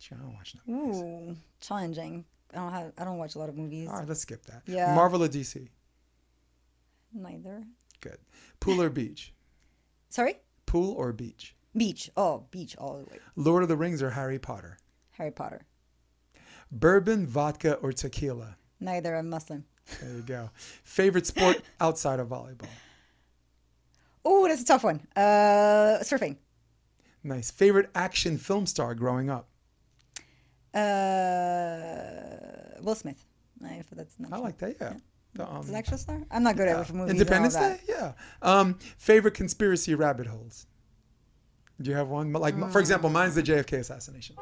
Gee, 0.00 0.14
I 0.14 0.18
don't 0.18 0.34
watch 0.34 0.54
no 0.66 0.74
movies. 0.74 1.00
Ooh, 1.02 1.36
challenging. 1.60 2.24
I 2.52 2.56
don't 2.56 2.72
have. 2.72 2.92
I 2.98 3.04
don't 3.04 3.18
watch 3.18 3.34
a 3.36 3.38
lot 3.38 3.48
of 3.48 3.56
movies. 3.56 3.88
All 3.88 3.96
right, 3.98 4.08
let's 4.08 4.20
skip 4.20 4.44
that. 4.46 4.62
Yeah. 4.66 4.92
Marvel 4.94 5.22
or 5.22 5.28
DC? 5.28 5.68
Neither. 7.12 7.62
Good. 8.00 8.18
Pool 8.60 8.82
or 8.82 8.90
beach? 8.90 9.32
Sorry. 10.08 10.34
Pool 10.66 10.94
or 10.94 11.12
beach? 11.12 11.54
Beach. 11.76 12.10
Oh, 12.16 12.44
beach 12.50 12.76
all 12.76 12.98
the 12.98 13.04
way. 13.10 13.18
Lord 13.36 13.62
of 13.62 13.68
the 13.68 13.76
Rings 13.76 14.02
or 14.02 14.10
Harry 14.10 14.38
Potter? 14.38 14.78
Harry 15.12 15.30
Potter. 15.30 15.62
Bourbon, 16.70 17.26
vodka, 17.26 17.74
or 17.74 17.92
tequila? 17.92 18.56
Neither. 18.80 19.16
I'm 19.16 19.30
Muslim. 19.30 19.64
There 20.00 20.16
you 20.16 20.22
go. 20.22 20.50
Favorite 20.84 21.26
sport 21.26 21.62
outside 21.80 22.20
of 22.20 22.28
volleyball? 22.28 22.68
Oh, 24.24 24.46
that's 24.46 24.62
a 24.62 24.64
tough 24.64 24.84
one. 24.84 25.06
Uh, 25.16 25.98
surfing. 26.02 26.36
Nice. 27.24 27.50
Favorite 27.50 27.90
action 27.94 28.38
film 28.38 28.66
star 28.66 28.94
growing 28.94 29.30
up? 29.30 29.48
Uh, 30.74 32.80
Will 32.82 32.94
Smith. 32.94 33.24
If 33.60 33.90
that's 33.90 34.14
not. 34.18 34.32
I 34.32 34.38
like 34.38 34.58
that, 34.58 34.76
yeah. 34.80 34.94
The, 35.34 35.50
um, 35.50 35.62
Is 35.62 35.70
it 35.70 35.74
actual 35.74 35.98
star? 35.98 36.22
I'm 36.30 36.42
not 36.42 36.56
good 36.56 36.68
yeah. 36.68 36.80
at 36.80 36.92
movies. 36.92 37.12
Independence 37.12 37.54
Day? 37.54 37.80
Yeah. 37.88 38.12
Um, 38.42 38.78
favorite 38.98 39.34
conspiracy 39.34 39.94
rabbit 39.94 40.26
holes? 40.26 40.66
Do 41.80 41.90
you 41.90 41.96
have 41.96 42.08
one? 42.08 42.32
Like, 42.32 42.72
for 42.72 42.80
example, 42.80 43.08
mine's 43.08 43.34
the 43.34 43.42
JFK 43.42 43.78
assassination. 43.78 44.36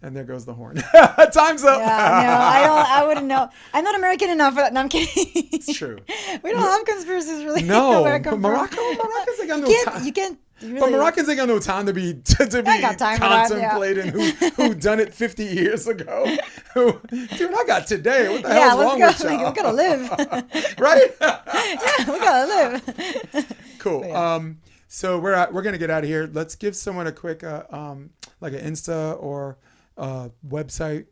And 0.00 0.14
there 0.14 0.24
goes 0.24 0.44
the 0.44 0.54
horn. 0.54 0.76
Time's 1.32 1.64
up. 1.64 1.80
Yeah, 1.80 1.86
no, 1.86 2.36
I 2.38 2.62
don't. 2.64 2.88
I 2.88 3.04
wouldn't 3.06 3.26
know. 3.26 3.48
I'm 3.74 3.82
not 3.82 3.96
American 3.96 4.30
enough 4.30 4.54
for 4.54 4.60
that. 4.60 4.72
No, 4.72 4.80
I'm 4.80 4.88
kidding. 4.88 5.08
It's 5.52 5.76
true. 5.76 5.98
we 6.42 6.52
don't 6.52 6.60
have 6.60 6.84
conspiracies 6.84 7.44
really. 7.44 7.62
No, 7.64 8.02
where 8.02 8.14
I 8.14 8.20
come 8.20 8.34
from. 8.34 8.42
Morocco, 8.42 8.76
Morocco's 8.76 9.38
like 9.40 9.48
got 9.48 9.58
You 9.58 9.84
no 9.84 9.84
time. 9.92 10.04
You 10.06 10.12
can't 10.12 10.38
You 10.60 10.78
but 10.78 10.90
Moroccans 10.92 11.28
ain't 11.28 11.38
got 11.38 11.48
no 11.48 11.58
time 11.58 11.86
to 11.86 11.92
be 11.92 12.14
to, 12.14 12.46
to 12.46 12.58
be 12.58 12.62
that, 12.62 12.96
yeah. 13.00 13.18
contemplating 13.18 14.08
who 14.08 14.20
who 14.50 14.74
done 14.74 15.00
it 15.00 15.12
50 15.12 15.44
years 15.44 15.88
ago. 15.88 16.26
Who- 16.74 17.00
Dude, 17.10 17.52
I 17.54 17.64
got 17.66 17.88
today. 17.88 18.28
What 18.28 18.42
the 18.42 18.48
Yeah, 18.50 18.68
hell's 18.68 18.84
wrong 18.84 19.00
let's 19.00 19.18
with 19.18 19.28
go. 19.28 19.34
Like, 19.34 19.40
y'all? 19.40 19.50
we 19.50 19.56
gotta 19.56 19.76
live. 20.52 20.78
right? 20.78 21.10
Yeah, 21.20 22.12
we 22.12 22.18
gotta 22.20 22.46
live. 23.34 23.52
cool. 23.80 24.14
Um, 24.14 24.58
so 24.86 25.18
we're 25.18 25.32
at, 25.32 25.52
we're 25.52 25.62
gonna 25.62 25.76
get 25.78 25.90
out 25.90 26.04
of 26.04 26.08
here. 26.08 26.30
Let's 26.32 26.54
give 26.54 26.76
someone 26.76 27.06
a 27.08 27.12
quick 27.12 27.42
uh, 27.42 27.64
um, 27.70 28.10
like 28.40 28.52
an 28.52 28.60
Insta 28.60 29.20
or 29.20 29.58
uh, 29.98 30.28
website. 30.46 31.06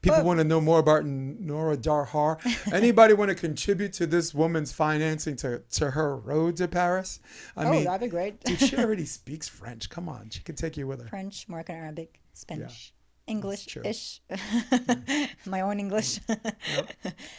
People 0.00 0.22
want 0.24 0.38
to 0.38 0.44
know 0.44 0.60
more 0.60 0.78
about 0.78 1.04
Nora 1.04 1.76
Darrhar. 1.76 2.38
Anybody 2.72 3.14
want 3.14 3.30
to 3.30 3.34
contribute 3.34 3.92
to 3.94 4.06
this 4.06 4.34
woman's 4.34 4.72
financing 4.72 5.36
to, 5.36 5.60
to 5.72 5.90
her 5.90 6.16
road 6.16 6.56
to 6.56 6.68
Paris? 6.68 7.20
I 7.56 7.64
oh, 7.64 7.70
mean, 7.70 7.84
that'd 7.84 8.00
be 8.00 8.08
great. 8.08 8.42
dude, 8.44 8.60
she 8.60 8.76
already 8.76 9.04
speaks 9.18 9.48
French. 9.48 9.90
Come 9.90 10.08
on, 10.08 10.30
she 10.30 10.42
could 10.42 10.56
take 10.56 10.76
you 10.76 10.86
with 10.86 11.02
her. 11.02 11.08
French, 11.08 11.48
Moroccan 11.48 11.76
Arabic, 11.76 12.20
Spanish, 12.32 12.92
English 13.26 13.76
ish. 13.84 14.20
My 15.46 15.62
own 15.62 15.80
English. 15.80 16.20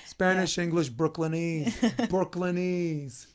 Spanish, 0.05 0.57
English, 0.57 0.91
Brooklynese, 0.91 1.71
Brooklynese. 2.07 3.27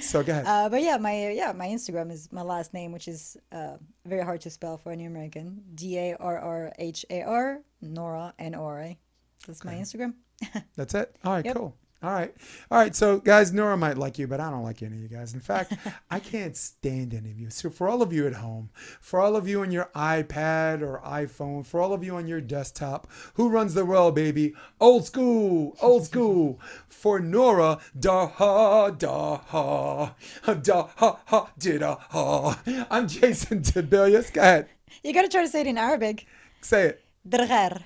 So 0.00 0.22
go 0.22 0.32
ahead. 0.32 0.46
Uh, 0.46 0.68
but 0.68 0.82
yeah, 0.82 0.96
my 0.96 1.30
yeah 1.30 1.52
my 1.52 1.68
Instagram 1.68 2.10
is 2.10 2.30
my 2.32 2.42
last 2.42 2.72
name, 2.72 2.92
which 2.92 3.08
is 3.08 3.36
uh, 3.52 3.76
very 4.06 4.24
hard 4.24 4.40
to 4.42 4.50
spell 4.50 4.78
for 4.78 4.90
any 4.92 5.04
American. 5.04 5.62
D 5.74 5.98
A 5.98 6.16
R 6.16 6.38
R 6.38 6.72
H 6.78 7.04
A 7.10 7.22
R 7.22 7.60
Nora 7.80 8.32
N 8.38 8.54
O 8.54 8.64
R 8.64 8.80
A. 8.80 8.98
That's 9.46 9.64
my 9.64 9.74
Instagram. 9.74 10.14
That's 10.76 10.94
it. 10.94 11.14
All 11.24 11.32
right, 11.34 11.44
Yep. 11.44 11.56
cool. 11.56 11.76
All 12.02 12.10
right, 12.12 12.34
all 12.70 12.78
right. 12.78 12.96
So, 12.96 13.18
guys, 13.18 13.52
Nora 13.52 13.76
might 13.76 13.96
like 13.96 14.18
you, 14.18 14.26
but 14.26 14.40
I 14.40 14.50
don't 14.50 14.64
like 14.64 14.82
any 14.82 14.96
of 14.96 15.02
you 15.02 15.08
guys. 15.08 15.34
In 15.34 15.40
fact, 15.40 15.74
I 16.10 16.18
can't 16.18 16.56
stand 16.56 17.14
any 17.14 17.30
of 17.30 17.38
you. 17.38 17.48
So, 17.50 17.70
for 17.70 17.88
all 17.88 18.02
of 18.02 18.12
you 18.12 18.26
at 18.26 18.34
home, 18.34 18.70
for 19.00 19.20
all 19.20 19.36
of 19.36 19.46
you 19.46 19.60
on 19.60 19.70
your 19.70 19.88
iPad 19.94 20.82
or 20.82 21.00
iPhone, 21.06 21.64
for 21.64 21.80
all 21.80 21.92
of 21.92 22.02
you 22.02 22.16
on 22.16 22.26
your 22.26 22.40
desktop, 22.40 23.06
who 23.34 23.48
runs 23.48 23.74
the 23.74 23.84
world, 23.84 24.16
baby? 24.16 24.52
Old 24.80 25.06
school, 25.06 25.76
old 25.80 26.04
school. 26.04 26.60
For 26.88 27.18
Nora, 27.18 27.78
da 27.98 28.28
ha 28.28 28.90
da 28.90 29.36
ha 29.36 30.14
da 30.62 30.88
ha 30.96 31.18
ha 31.26 31.50
did 31.58 31.82
ha. 31.82 32.62
I'm 32.90 33.08
Jason 33.08 33.62
Tibelius. 33.62 34.30
Go 34.30 34.40
ahead, 34.40 34.68
You 35.02 35.12
gotta 35.12 35.28
try 35.28 35.42
to 35.42 35.48
say 35.48 35.62
it 35.62 35.66
in 35.66 35.78
Arabic. 35.78 36.26
say 36.60 36.86
it. 36.90 37.04
Drger. 37.28 37.82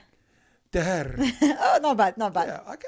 Der. 0.71 1.15
oh, 1.43 1.79
not 1.81 1.97
bad, 1.97 2.19
not 2.19 2.35
bad. 2.35 2.49
Yeah, 2.49 2.61
got, 2.67 2.83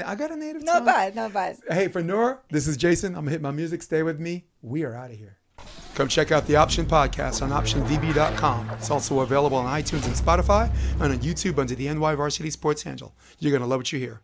I 0.00 0.14
got 0.14 0.30
a 0.30 0.36
native. 0.36 0.62
Not 0.62 0.78
tongue. 0.78 0.84
bad, 0.86 1.14
not 1.14 1.32
bad. 1.32 1.58
Hey, 1.68 1.88
for 1.88 2.02
Nora, 2.02 2.38
this 2.50 2.66
is 2.66 2.76
Jason. 2.76 3.14
I'm 3.14 3.22
gonna 3.22 3.32
hit 3.32 3.42
my 3.42 3.50
music. 3.50 3.82
Stay 3.82 4.02
with 4.02 4.18
me. 4.18 4.46
We 4.62 4.84
are 4.84 4.94
out 4.94 5.10
of 5.10 5.16
here. 5.18 5.38
Come 5.94 6.08
check 6.08 6.32
out 6.32 6.46
the 6.46 6.56
Option 6.56 6.86
Podcast 6.86 7.42
on 7.42 7.50
OptionVB.com. 7.50 8.70
It's 8.70 8.90
also 8.90 9.20
available 9.20 9.58
on 9.58 9.66
iTunes 9.66 10.06
and 10.06 10.14
Spotify, 10.14 10.72
and 10.94 11.12
on 11.12 11.18
YouTube 11.18 11.58
under 11.58 11.74
the 11.74 11.92
NY 11.92 12.14
Varsity 12.14 12.50
Sports 12.50 12.82
handle. 12.82 13.14
You're 13.38 13.52
gonna 13.52 13.66
love 13.66 13.80
what 13.80 13.92
you 13.92 13.98
hear. 13.98 14.22